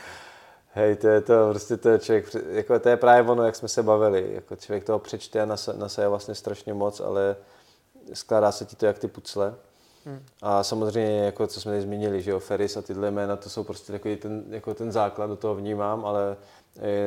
Hej, 0.73 0.95
to 0.95 1.07
je 1.07 1.21
to, 1.21 1.49
prostě 1.49 1.77
to 1.77 1.89
je 1.89 1.99
člověk, 1.99 2.25
jako 2.49 2.79
to 2.79 2.89
je 2.89 2.97
právě 2.97 3.31
ono, 3.31 3.43
jak 3.43 3.55
jsme 3.55 3.67
se 3.67 3.83
bavili, 3.83 4.33
jako 4.33 4.55
člověk 4.55 4.83
toho 4.83 4.99
přečte 4.99 5.41
a 5.41 5.45
nasaje 5.77 6.07
vlastně 6.07 6.35
strašně 6.35 6.73
moc, 6.73 6.99
ale 6.99 7.35
skládá 8.13 8.51
se 8.51 8.65
ti 8.65 8.75
to 8.75 8.85
jak 8.85 8.99
ty 8.99 9.07
pucle. 9.07 9.55
Hmm. 10.05 10.19
A 10.41 10.63
samozřejmě, 10.63 11.19
jako 11.19 11.47
co 11.47 11.61
jsme 11.61 11.71
tady 11.71 11.81
zmínili, 11.81 12.21
že 12.21 12.31
jo, 12.31 12.39
Ferris 12.39 12.77
a 12.77 12.81
tyhle 12.81 13.11
jména, 13.11 13.35
to 13.35 13.49
jsou 13.49 13.63
prostě 13.63 13.91
takový 13.91 14.15
ten, 14.15 14.43
jako 14.49 14.73
ten 14.73 14.91
základ, 14.91 15.27
do 15.27 15.35
toho 15.35 15.55
vnímám, 15.55 16.05
ale 16.05 16.37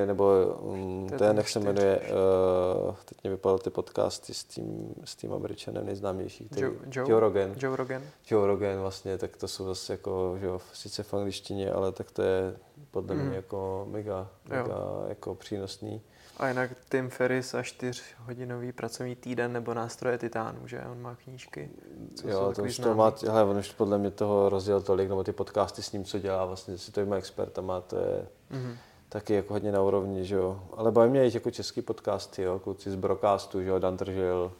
nebo 0.06 0.44
um, 0.60 1.08
to 1.08 1.16
ten, 1.18 1.36
jak 1.36 1.48
se 1.48 1.60
jmenuje, 1.60 2.00
uh, 2.00 2.94
teď 3.04 3.18
mě 3.22 3.30
vypadal 3.30 3.58
ty 3.58 3.70
podcasty 3.70 4.34
s 4.34 4.44
tím, 4.44 4.94
s 5.04 5.16
tím 5.16 5.32
američanem 5.32 5.86
nejznámější, 5.86 6.48
Joe, 6.56 6.72
Joe, 6.90 7.10
Joe 7.10 7.20
Rogan. 7.20 7.54
Joe 7.56 7.76
Rogan. 7.76 8.02
Joe 8.30 8.46
Rogan 8.46 8.80
vlastně, 8.80 9.18
tak 9.18 9.36
to 9.36 9.48
jsou 9.48 9.66
zase 9.66 9.92
jako, 9.92 10.36
že 10.40 10.46
jo, 10.46 10.60
sice 10.72 11.02
v 11.02 11.14
angličtině, 11.14 11.72
ale 11.72 11.92
tak 11.92 12.10
to 12.10 12.22
je 12.22 12.56
podle 12.90 13.14
mm. 13.14 13.26
mě 13.26 13.36
jako 13.36 13.86
mega, 13.90 14.28
mega 14.48 15.04
jako 15.08 15.34
přínosný. 15.34 16.02
A 16.36 16.48
jinak 16.48 16.70
Tim 16.88 17.10
Ferris 17.10 17.54
a 17.54 17.62
čtyřhodinový 17.62 18.72
pracovní 18.72 19.16
týden 19.16 19.52
nebo 19.52 19.74
nástroje 19.74 20.18
Titánu, 20.18 20.68
že? 20.68 20.82
On 20.92 21.02
má 21.02 21.14
knížky. 21.14 21.70
Co 22.14 22.28
jo, 22.28 22.52
to 22.56 22.62
už 22.62 22.76
to 22.76 22.94
má, 22.94 23.12
hele, 23.26 23.44
on 23.44 23.56
už 23.56 23.72
podle 23.72 23.98
mě 23.98 24.10
toho 24.10 24.48
rozdělil 24.48 24.80
tolik, 24.80 25.08
nebo 25.08 25.24
ty 25.24 25.32
podcasty 25.32 25.82
s 25.82 25.92
ním, 25.92 26.04
co 26.04 26.18
dělá, 26.18 26.44
vlastně 26.44 26.78
si 26.78 26.92
to 26.92 27.06
má 27.06 27.16
experta, 27.16 27.80
to 27.86 27.96
je 27.96 28.26
mm-hmm. 28.52 28.76
taky 29.08 29.34
jako 29.34 29.54
hodně 29.54 29.72
na 29.72 29.82
úrovni, 29.82 30.24
že 30.24 30.34
jo. 30.34 30.62
Ale 30.76 30.92
baví 30.92 31.10
mě 31.10 31.28
i 31.28 31.34
jako 31.34 31.50
český 31.50 31.82
podcasty, 31.82 32.42
jo, 32.42 32.58
kluci 32.58 32.90
z 32.90 32.94
Brocastu, 32.94 33.62
že 33.62 33.68
jo, 33.68 33.78
Dan 33.78 33.96
Tržil. 33.96 34.52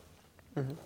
Mm-hmm. 0.56 0.76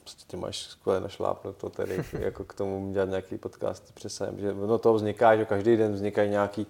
Prostě 0.00 0.24
ty 0.26 0.36
máš 0.36 0.62
skvěle 0.62 1.08
to 1.56 1.70
tedy, 1.70 2.04
jako 2.18 2.44
k 2.44 2.54
tomu 2.54 2.92
dělat 2.92 3.08
nějaký 3.08 3.38
podcast 3.38 3.94
přesahem, 3.94 4.38
že 4.38 4.54
no 4.54 4.78
to 4.78 4.94
vzniká, 4.94 5.36
že 5.36 5.44
každý 5.44 5.76
den 5.76 5.92
vznikají 5.92 6.30
nějaký 6.30 6.66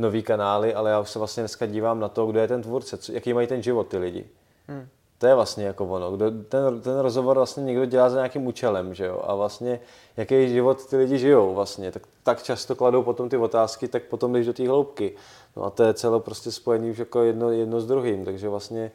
nový 0.00 0.22
kanály, 0.22 0.74
ale 0.74 0.90
já 0.90 1.00
už 1.00 1.10
se 1.10 1.18
vlastně 1.18 1.42
dneska 1.42 1.66
dívám 1.66 2.00
na 2.00 2.08
to, 2.08 2.26
kdo 2.26 2.40
je 2.40 2.48
ten 2.48 2.62
tvůrce, 2.62 2.96
co, 2.96 3.12
jaký 3.12 3.34
mají 3.34 3.46
ten 3.46 3.62
život 3.62 3.88
ty 3.88 3.98
lidi. 3.98 4.26
Hmm. 4.68 4.88
To 5.18 5.26
je 5.26 5.34
vlastně 5.34 5.64
jako 5.64 5.86
ono. 5.86 6.16
Kdo, 6.16 6.30
ten, 6.30 6.80
ten 6.80 6.98
rozhovor 6.98 7.36
vlastně 7.36 7.62
někdo 7.62 7.84
dělá 7.84 8.10
za 8.10 8.16
nějakým 8.16 8.46
účelem, 8.46 8.94
že 8.94 9.06
jo? 9.06 9.22
A 9.26 9.34
vlastně 9.34 9.80
jaký 10.16 10.48
život 10.48 10.86
ty 10.86 10.96
lidi 10.96 11.18
žijou 11.18 11.54
vlastně. 11.54 11.92
Tak, 11.92 12.02
tak 12.22 12.42
často 12.42 12.76
kladou 12.76 13.02
potom 13.02 13.28
ty 13.28 13.36
otázky, 13.36 13.88
tak 13.88 14.02
potom 14.02 14.32
jdeš 14.32 14.46
do 14.46 14.52
té 14.52 14.68
hloubky. 14.68 15.16
No 15.56 15.64
a 15.64 15.70
to 15.70 15.82
je 15.82 15.94
celé 15.94 16.20
prostě 16.20 16.52
spojený 16.52 16.90
už 16.90 16.98
jako 16.98 17.22
jedno, 17.22 17.50
jedno 17.50 17.80
s 17.80 17.86
druhým. 17.86 18.24
Takže 18.24 18.48
vlastně 18.48 18.92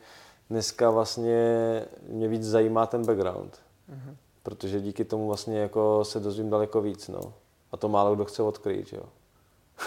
dneska 0.49 0.89
vlastně 0.89 1.37
mě 2.07 2.27
víc 2.27 2.43
zajímá 2.43 2.85
ten 2.85 3.05
background. 3.05 3.59
hmm 3.89 4.15
Protože 4.43 4.81
díky 4.81 5.05
tomu 5.05 5.27
vlastně 5.27 5.59
jako 5.59 6.05
se 6.05 6.19
dozvím 6.19 6.49
daleko 6.49 6.81
víc, 6.81 7.07
no. 7.07 7.33
A 7.71 7.77
to 7.77 7.89
málo 7.89 8.15
kdo 8.15 8.25
chce 8.25 8.43
odkrýt, 8.43 8.93
jo. 8.93 9.03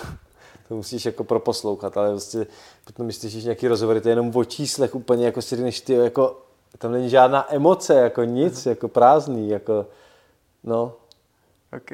to 0.68 0.76
musíš 0.76 1.06
jako 1.06 1.24
proposlouchat, 1.24 1.96
ale 1.96 2.10
prostě 2.10 2.46
potom 2.84 3.06
když 3.06 3.16
slyšíš 3.16 3.44
nějaký 3.44 3.68
rozhovor, 3.68 4.00
to 4.00 4.08
je 4.08 4.12
jenom 4.12 4.36
o 4.36 4.44
číslech 4.44 4.94
úplně, 4.94 5.26
jako 5.26 5.42
si 5.42 5.56
říkáš, 5.56 5.80
ty 5.80 5.92
jako, 5.92 6.42
tam 6.78 6.92
není 6.92 7.10
žádná 7.10 7.54
emoce, 7.54 7.94
jako 7.94 8.24
nic, 8.24 8.54
uh-huh. 8.54 8.68
jako 8.68 8.88
prázdný, 8.88 9.48
jako, 9.48 9.86
no. 10.64 10.96
Ok. 11.76 11.90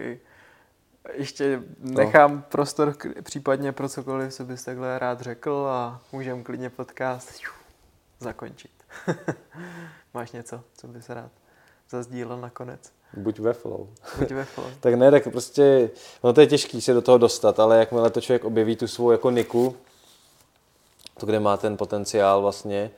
Ještě 1.12 1.62
nechám 1.78 2.36
no. 2.36 2.42
prostor 2.48 2.94
k, 2.94 3.22
případně 3.22 3.72
pro 3.72 3.88
cokoliv, 3.88 4.34
co 4.34 4.44
bys 4.44 4.64
takhle 4.64 4.98
rád 4.98 5.20
řekl 5.20 5.66
a 5.70 6.00
můžeme 6.12 6.42
klidně 6.42 6.70
podcast 6.70 7.40
zakončit. 8.20 8.70
Máš 10.14 10.32
něco, 10.32 10.60
co 10.76 10.88
bys 10.88 11.08
rád 11.08 11.30
zazdílel 11.90 12.40
nakonec? 12.40 12.93
Buď 13.16 13.38
ve 13.38 13.52
flow. 13.52 13.88
Buď 14.18 14.30
ve 14.30 14.44
flow. 14.44 14.66
tak 14.80 14.94
ne, 14.94 15.10
tak 15.10 15.28
prostě, 15.30 15.90
no 16.24 16.32
to 16.32 16.40
je 16.40 16.46
těžký 16.46 16.80
se 16.80 16.94
do 16.94 17.02
toho 17.02 17.18
dostat, 17.18 17.60
ale 17.60 17.78
jakmile 17.78 18.10
to 18.10 18.20
člověk 18.20 18.44
objeví 18.44 18.76
tu 18.76 18.86
svou 18.86 19.10
jako 19.10 19.30
niku, 19.30 19.76
to, 21.18 21.26
kde 21.26 21.40
má 21.40 21.56
ten 21.56 21.76
potenciál 21.76 22.42
vlastně, 22.42 22.90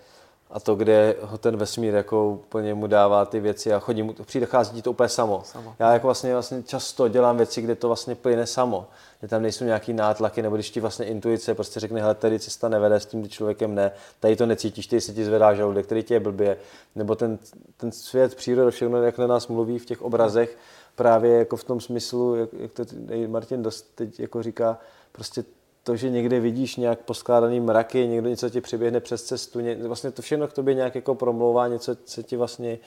a 0.50 0.60
to, 0.60 0.74
kde 0.74 1.16
ho 1.20 1.38
ten 1.38 1.56
vesmír 1.56 1.94
jako 1.94 2.28
úplně 2.28 2.74
mu 2.74 2.86
dává 2.86 3.26
ty 3.26 3.40
věci 3.40 3.72
a 3.72 3.78
chodí 3.78 4.02
mu, 4.02 4.12
přichází 4.12 4.82
to 4.82 4.90
úplně 4.90 5.08
samo. 5.08 5.42
samo. 5.44 5.74
Já 5.78 5.92
jako 5.92 6.06
vlastně, 6.06 6.32
vlastně 6.32 6.62
často 6.62 7.08
dělám 7.08 7.36
věci, 7.36 7.62
kde 7.62 7.74
to 7.74 7.86
vlastně 7.86 8.14
plyne 8.14 8.46
samo. 8.46 8.86
Že 9.22 9.28
tam 9.28 9.42
nejsou 9.42 9.64
nějaký 9.64 9.92
nátlaky, 9.92 10.42
nebo 10.42 10.56
když 10.56 10.70
ti 10.70 10.80
vlastně 10.80 11.06
intuice 11.06 11.54
prostě 11.54 11.80
řekne, 11.80 12.00
hele, 12.00 12.14
tady 12.14 12.38
cesta 12.38 12.68
nevede 12.68 13.00
s 13.00 13.06
tím 13.06 13.28
člověkem 13.28 13.74
ne, 13.74 13.92
tady 14.20 14.36
to 14.36 14.46
necítíš, 14.46 14.86
tady 14.86 15.00
se 15.00 15.12
ti 15.12 15.24
zvedá 15.24 15.54
žaludek, 15.54 15.86
který 15.86 16.02
tě 16.02 16.14
je 16.14 16.20
blbě, 16.20 16.56
nebo 16.94 17.14
ten, 17.14 17.38
ten 17.76 17.92
svět, 17.92 18.34
příroda, 18.34 18.70
všechno, 18.70 19.02
jak 19.02 19.18
na 19.18 19.26
nás 19.26 19.48
mluví 19.48 19.78
v 19.78 19.86
těch 19.86 20.02
obrazech, 20.02 20.58
právě 20.94 21.38
jako 21.38 21.56
v 21.56 21.64
tom 21.64 21.80
smyslu, 21.80 22.34
jak, 22.34 22.48
jak 22.52 22.72
to 22.72 22.84
Martin 23.28 23.62
dost 23.62 23.90
teď 23.94 24.20
jako 24.20 24.42
říká, 24.42 24.78
prostě 25.12 25.44
to, 25.86 25.96
že 25.96 26.10
někde 26.10 26.40
vidíš 26.40 26.76
nějak 26.76 26.98
poskládaný 26.98 27.60
mraky, 27.60 28.08
někdo 28.08 28.28
něco 28.28 28.50
ti 28.50 28.60
přiběhne 28.60 29.00
přes 29.00 29.22
cestu, 29.22 29.60
ně, 29.60 29.74
vlastně 29.74 30.10
to 30.10 30.22
všechno 30.22 30.48
k 30.48 30.52
tobě 30.52 30.74
nějak 30.74 30.94
jako 30.94 31.14
promlouvá, 31.14 31.68
něco 31.68 31.96
se 32.04 32.22
ti 32.22 32.36
vlastně, 32.36 32.78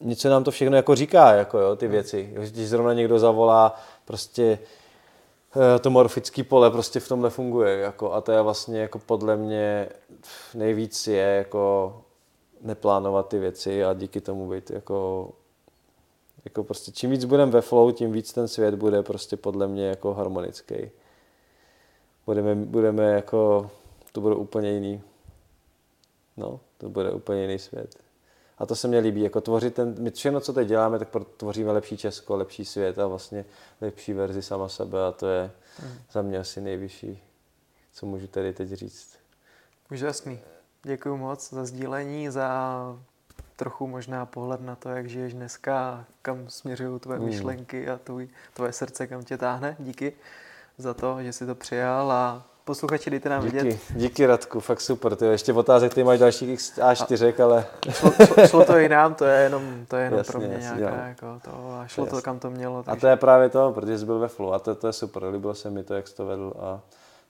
něco 0.00 0.30
nám 0.30 0.44
to 0.44 0.50
všechno 0.50 0.76
jako 0.76 0.94
říká, 0.94 1.32
jako 1.32 1.58
jo, 1.58 1.76
ty 1.76 1.88
věci. 1.88 2.34
Že 2.40 2.50
ti 2.50 2.66
zrovna 2.66 2.92
někdo 2.92 3.18
zavolá, 3.18 3.80
prostě 4.04 4.58
eh, 5.56 5.78
to 5.78 5.90
morfické 5.90 6.44
pole 6.44 6.70
prostě 6.70 7.00
v 7.00 7.08
tomhle 7.08 7.30
funguje, 7.30 7.78
jako, 7.78 8.12
a 8.12 8.20
to 8.20 8.32
je 8.32 8.42
vlastně 8.42 8.80
jako 8.80 8.98
podle 8.98 9.36
mě 9.36 9.88
nejvíc 10.54 11.06
je 11.06 11.22
jako 11.22 11.94
neplánovat 12.60 13.28
ty 13.28 13.38
věci 13.38 13.84
a 13.84 13.94
díky 13.94 14.20
tomu 14.20 14.50
být 14.50 14.70
jako 14.70 15.28
jako 16.44 16.64
prostě 16.64 16.92
čím 16.92 17.10
víc 17.10 17.24
budeme 17.24 17.52
ve 17.52 17.60
flow, 17.60 17.92
tím 17.92 18.12
víc 18.12 18.32
ten 18.32 18.48
svět 18.48 18.74
bude 18.74 19.02
prostě 19.02 19.36
podle 19.36 19.68
mě 19.68 19.86
jako 19.86 20.14
harmonický. 20.14 20.90
Budeme, 22.26 22.54
budeme 22.54 23.12
jako, 23.12 23.70
to 24.12 24.20
bude 24.20 24.34
úplně 24.34 24.72
jiný. 24.72 25.02
No, 26.36 26.60
to 26.78 26.88
bude 26.88 27.10
úplně 27.10 27.42
jiný 27.42 27.58
svět. 27.58 27.96
A 28.58 28.66
to 28.66 28.76
se 28.76 28.88
mně 28.88 28.98
líbí, 28.98 29.22
jako 29.22 29.40
tvořit 29.40 29.74
ten, 29.74 29.94
my 29.98 30.10
všechno, 30.10 30.40
co 30.40 30.52
teď 30.52 30.68
děláme, 30.68 30.98
tak 30.98 31.08
tvoříme 31.36 31.72
lepší 31.72 31.96
Česko, 31.96 32.36
lepší 32.36 32.64
svět 32.64 32.98
a 32.98 33.06
vlastně 33.06 33.44
lepší 33.80 34.12
verzi 34.12 34.42
sama 34.42 34.68
sebe 34.68 35.06
a 35.06 35.12
to 35.12 35.26
je 35.26 35.50
mm. 35.82 35.92
za 36.12 36.22
mě 36.22 36.38
asi 36.38 36.60
nejvyšší, 36.60 37.22
co 37.92 38.06
můžu 38.06 38.26
tady 38.26 38.52
teď 38.52 38.68
říct. 38.68 39.18
Úžasný. 39.90 40.40
Děkuji 40.82 41.16
moc 41.16 41.50
za 41.50 41.64
sdílení, 41.64 42.30
za 42.30 42.98
trochu 43.56 43.86
možná 43.86 44.26
pohled 44.26 44.60
na 44.60 44.76
to, 44.76 44.88
jak 44.88 45.08
žiješ 45.08 45.34
dneska, 45.34 46.04
kam 46.22 46.48
směřují 46.48 47.00
tvoje 47.00 47.18
mm. 47.18 47.26
myšlenky 47.26 47.88
a 47.88 47.98
tvůj, 47.98 48.28
tvoje 48.54 48.72
srdce, 48.72 49.06
kam 49.06 49.24
tě 49.24 49.36
táhne. 49.36 49.76
Díky 49.78 50.12
za 50.78 50.94
to, 50.94 51.22
že 51.22 51.32
jsi 51.32 51.46
to 51.46 51.54
přijal 51.54 52.12
a 52.12 52.42
posluchači, 52.64 53.10
dejte 53.10 53.28
nám 53.28 53.44
díky, 53.44 53.56
vidět. 53.56 53.80
Díky 53.90 54.26
Radku, 54.26 54.60
fakt 54.60 54.80
super. 54.80 55.16
Ty 55.16 55.26
ještě 55.26 55.52
otázek, 55.52 55.94
ty 55.94 56.04
máš 56.04 56.18
dalších 56.18 56.58
A4, 56.58 57.44
ale... 57.44 57.66
Šlo, 57.90 58.12
šlo, 58.26 58.46
šlo, 58.46 58.64
to 58.64 58.78
i 58.78 58.88
nám, 58.88 59.14
to 59.14 59.24
je 59.24 59.42
jenom, 59.42 59.86
to 59.88 59.96
je 59.96 60.04
jenom 60.04 60.18
jasně, 60.18 60.32
pro 60.32 60.40
mě 60.40 60.58
jasně, 60.60 60.80
nějaká, 60.80 61.06
jako 61.06 61.40
to, 61.44 61.50
a 61.80 61.86
šlo 61.86 62.06
to, 62.06 62.22
kam 62.22 62.38
to 62.38 62.50
mělo. 62.50 62.82
Takže... 62.82 62.98
A 62.98 63.00
to 63.00 63.06
je 63.06 63.16
právě 63.16 63.48
to, 63.48 63.72
protože 63.72 63.98
jsi 63.98 64.04
byl 64.04 64.18
ve 64.18 64.28
flow 64.28 64.52
a 64.52 64.58
to, 64.58 64.74
to 64.74 64.86
je 64.86 64.92
super, 64.92 65.24
líbilo 65.24 65.54
se 65.54 65.70
mi 65.70 65.84
to, 65.84 65.94
jak 65.94 66.08
jsi 66.08 66.16
to 66.16 66.26
vedl 66.26 66.52
a 66.60 66.80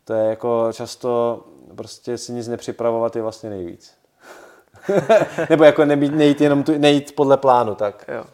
to 0.05 0.15
je 0.15 0.31
jako 0.31 0.69
často 0.73 1.45
prostě 1.77 2.19
si 2.19 2.33
nic 2.33 2.49
nepřipravovat 2.49 3.17
je 3.17 3.23
vlastně 3.23 3.51
nejvíc. 3.51 3.95
Nebo 5.51 5.65
jako 5.65 5.85
nebýt, 5.85 6.15
nejít 6.15 6.41
jenom 6.41 6.63
tu, 6.63 6.79
nejít 6.79 7.15
podle 7.15 7.37
plánu, 7.37 7.75
tak. 7.75 8.05
Jo. 8.09 8.25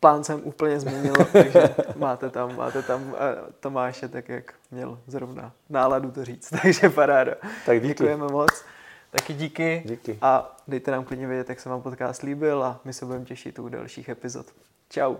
Plán 0.00 0.24
jsem 0.24 0.40
úplně 0.44 0.80
změnil, 0.80 1.14
takže 1.32 1.74
máte 1.96 2.30
tam, 2.30 2.56
máte 2.56 2.82
tam 2.82 3.14
eh, 3.14 3.52
Tomáše 3.60 4.08
tak, 4.08 4.28
jak 4.28 4.54
měl 4.70 4.98
zrovna 5.06 5.52
náladu 5.70 6.10
to 6.10 6.24
říct, 6.24 6.50
takže 6.62 6.90
paráda. 6.90 7.34
Tak 7.66 7.82
díky. 7.82 7.88
Děkujeme 7.88 8.26
moc. 8.26 8.64
Taky 9.10 9.34
díky. 9.34 9.82
díky. 9.86 10.18
A 10.22 10.56
dejte 10.68 10.90
nám 10.90 11.04
klidně 11.04 11.26
vědět, 11.26 11.48
jak 11.48 11.60
se 11.60 11.68
vám 11.68 11.82
podcast 11.82 12.22
líbil 12.22 12.64
a 12.64 12.80
my 12.84 12.92
se 12.92 13.06
budeme 13.06 13.24
těšit 13.24 13.58
u 13.58 13.68
dalších 13.68 14.08
epizod. 14.08 14.46
Čau. 14.88 15.16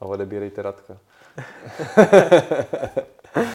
A 0.00 0.04
odebírejte 0.04 0.62
Radka. 0.62 0.96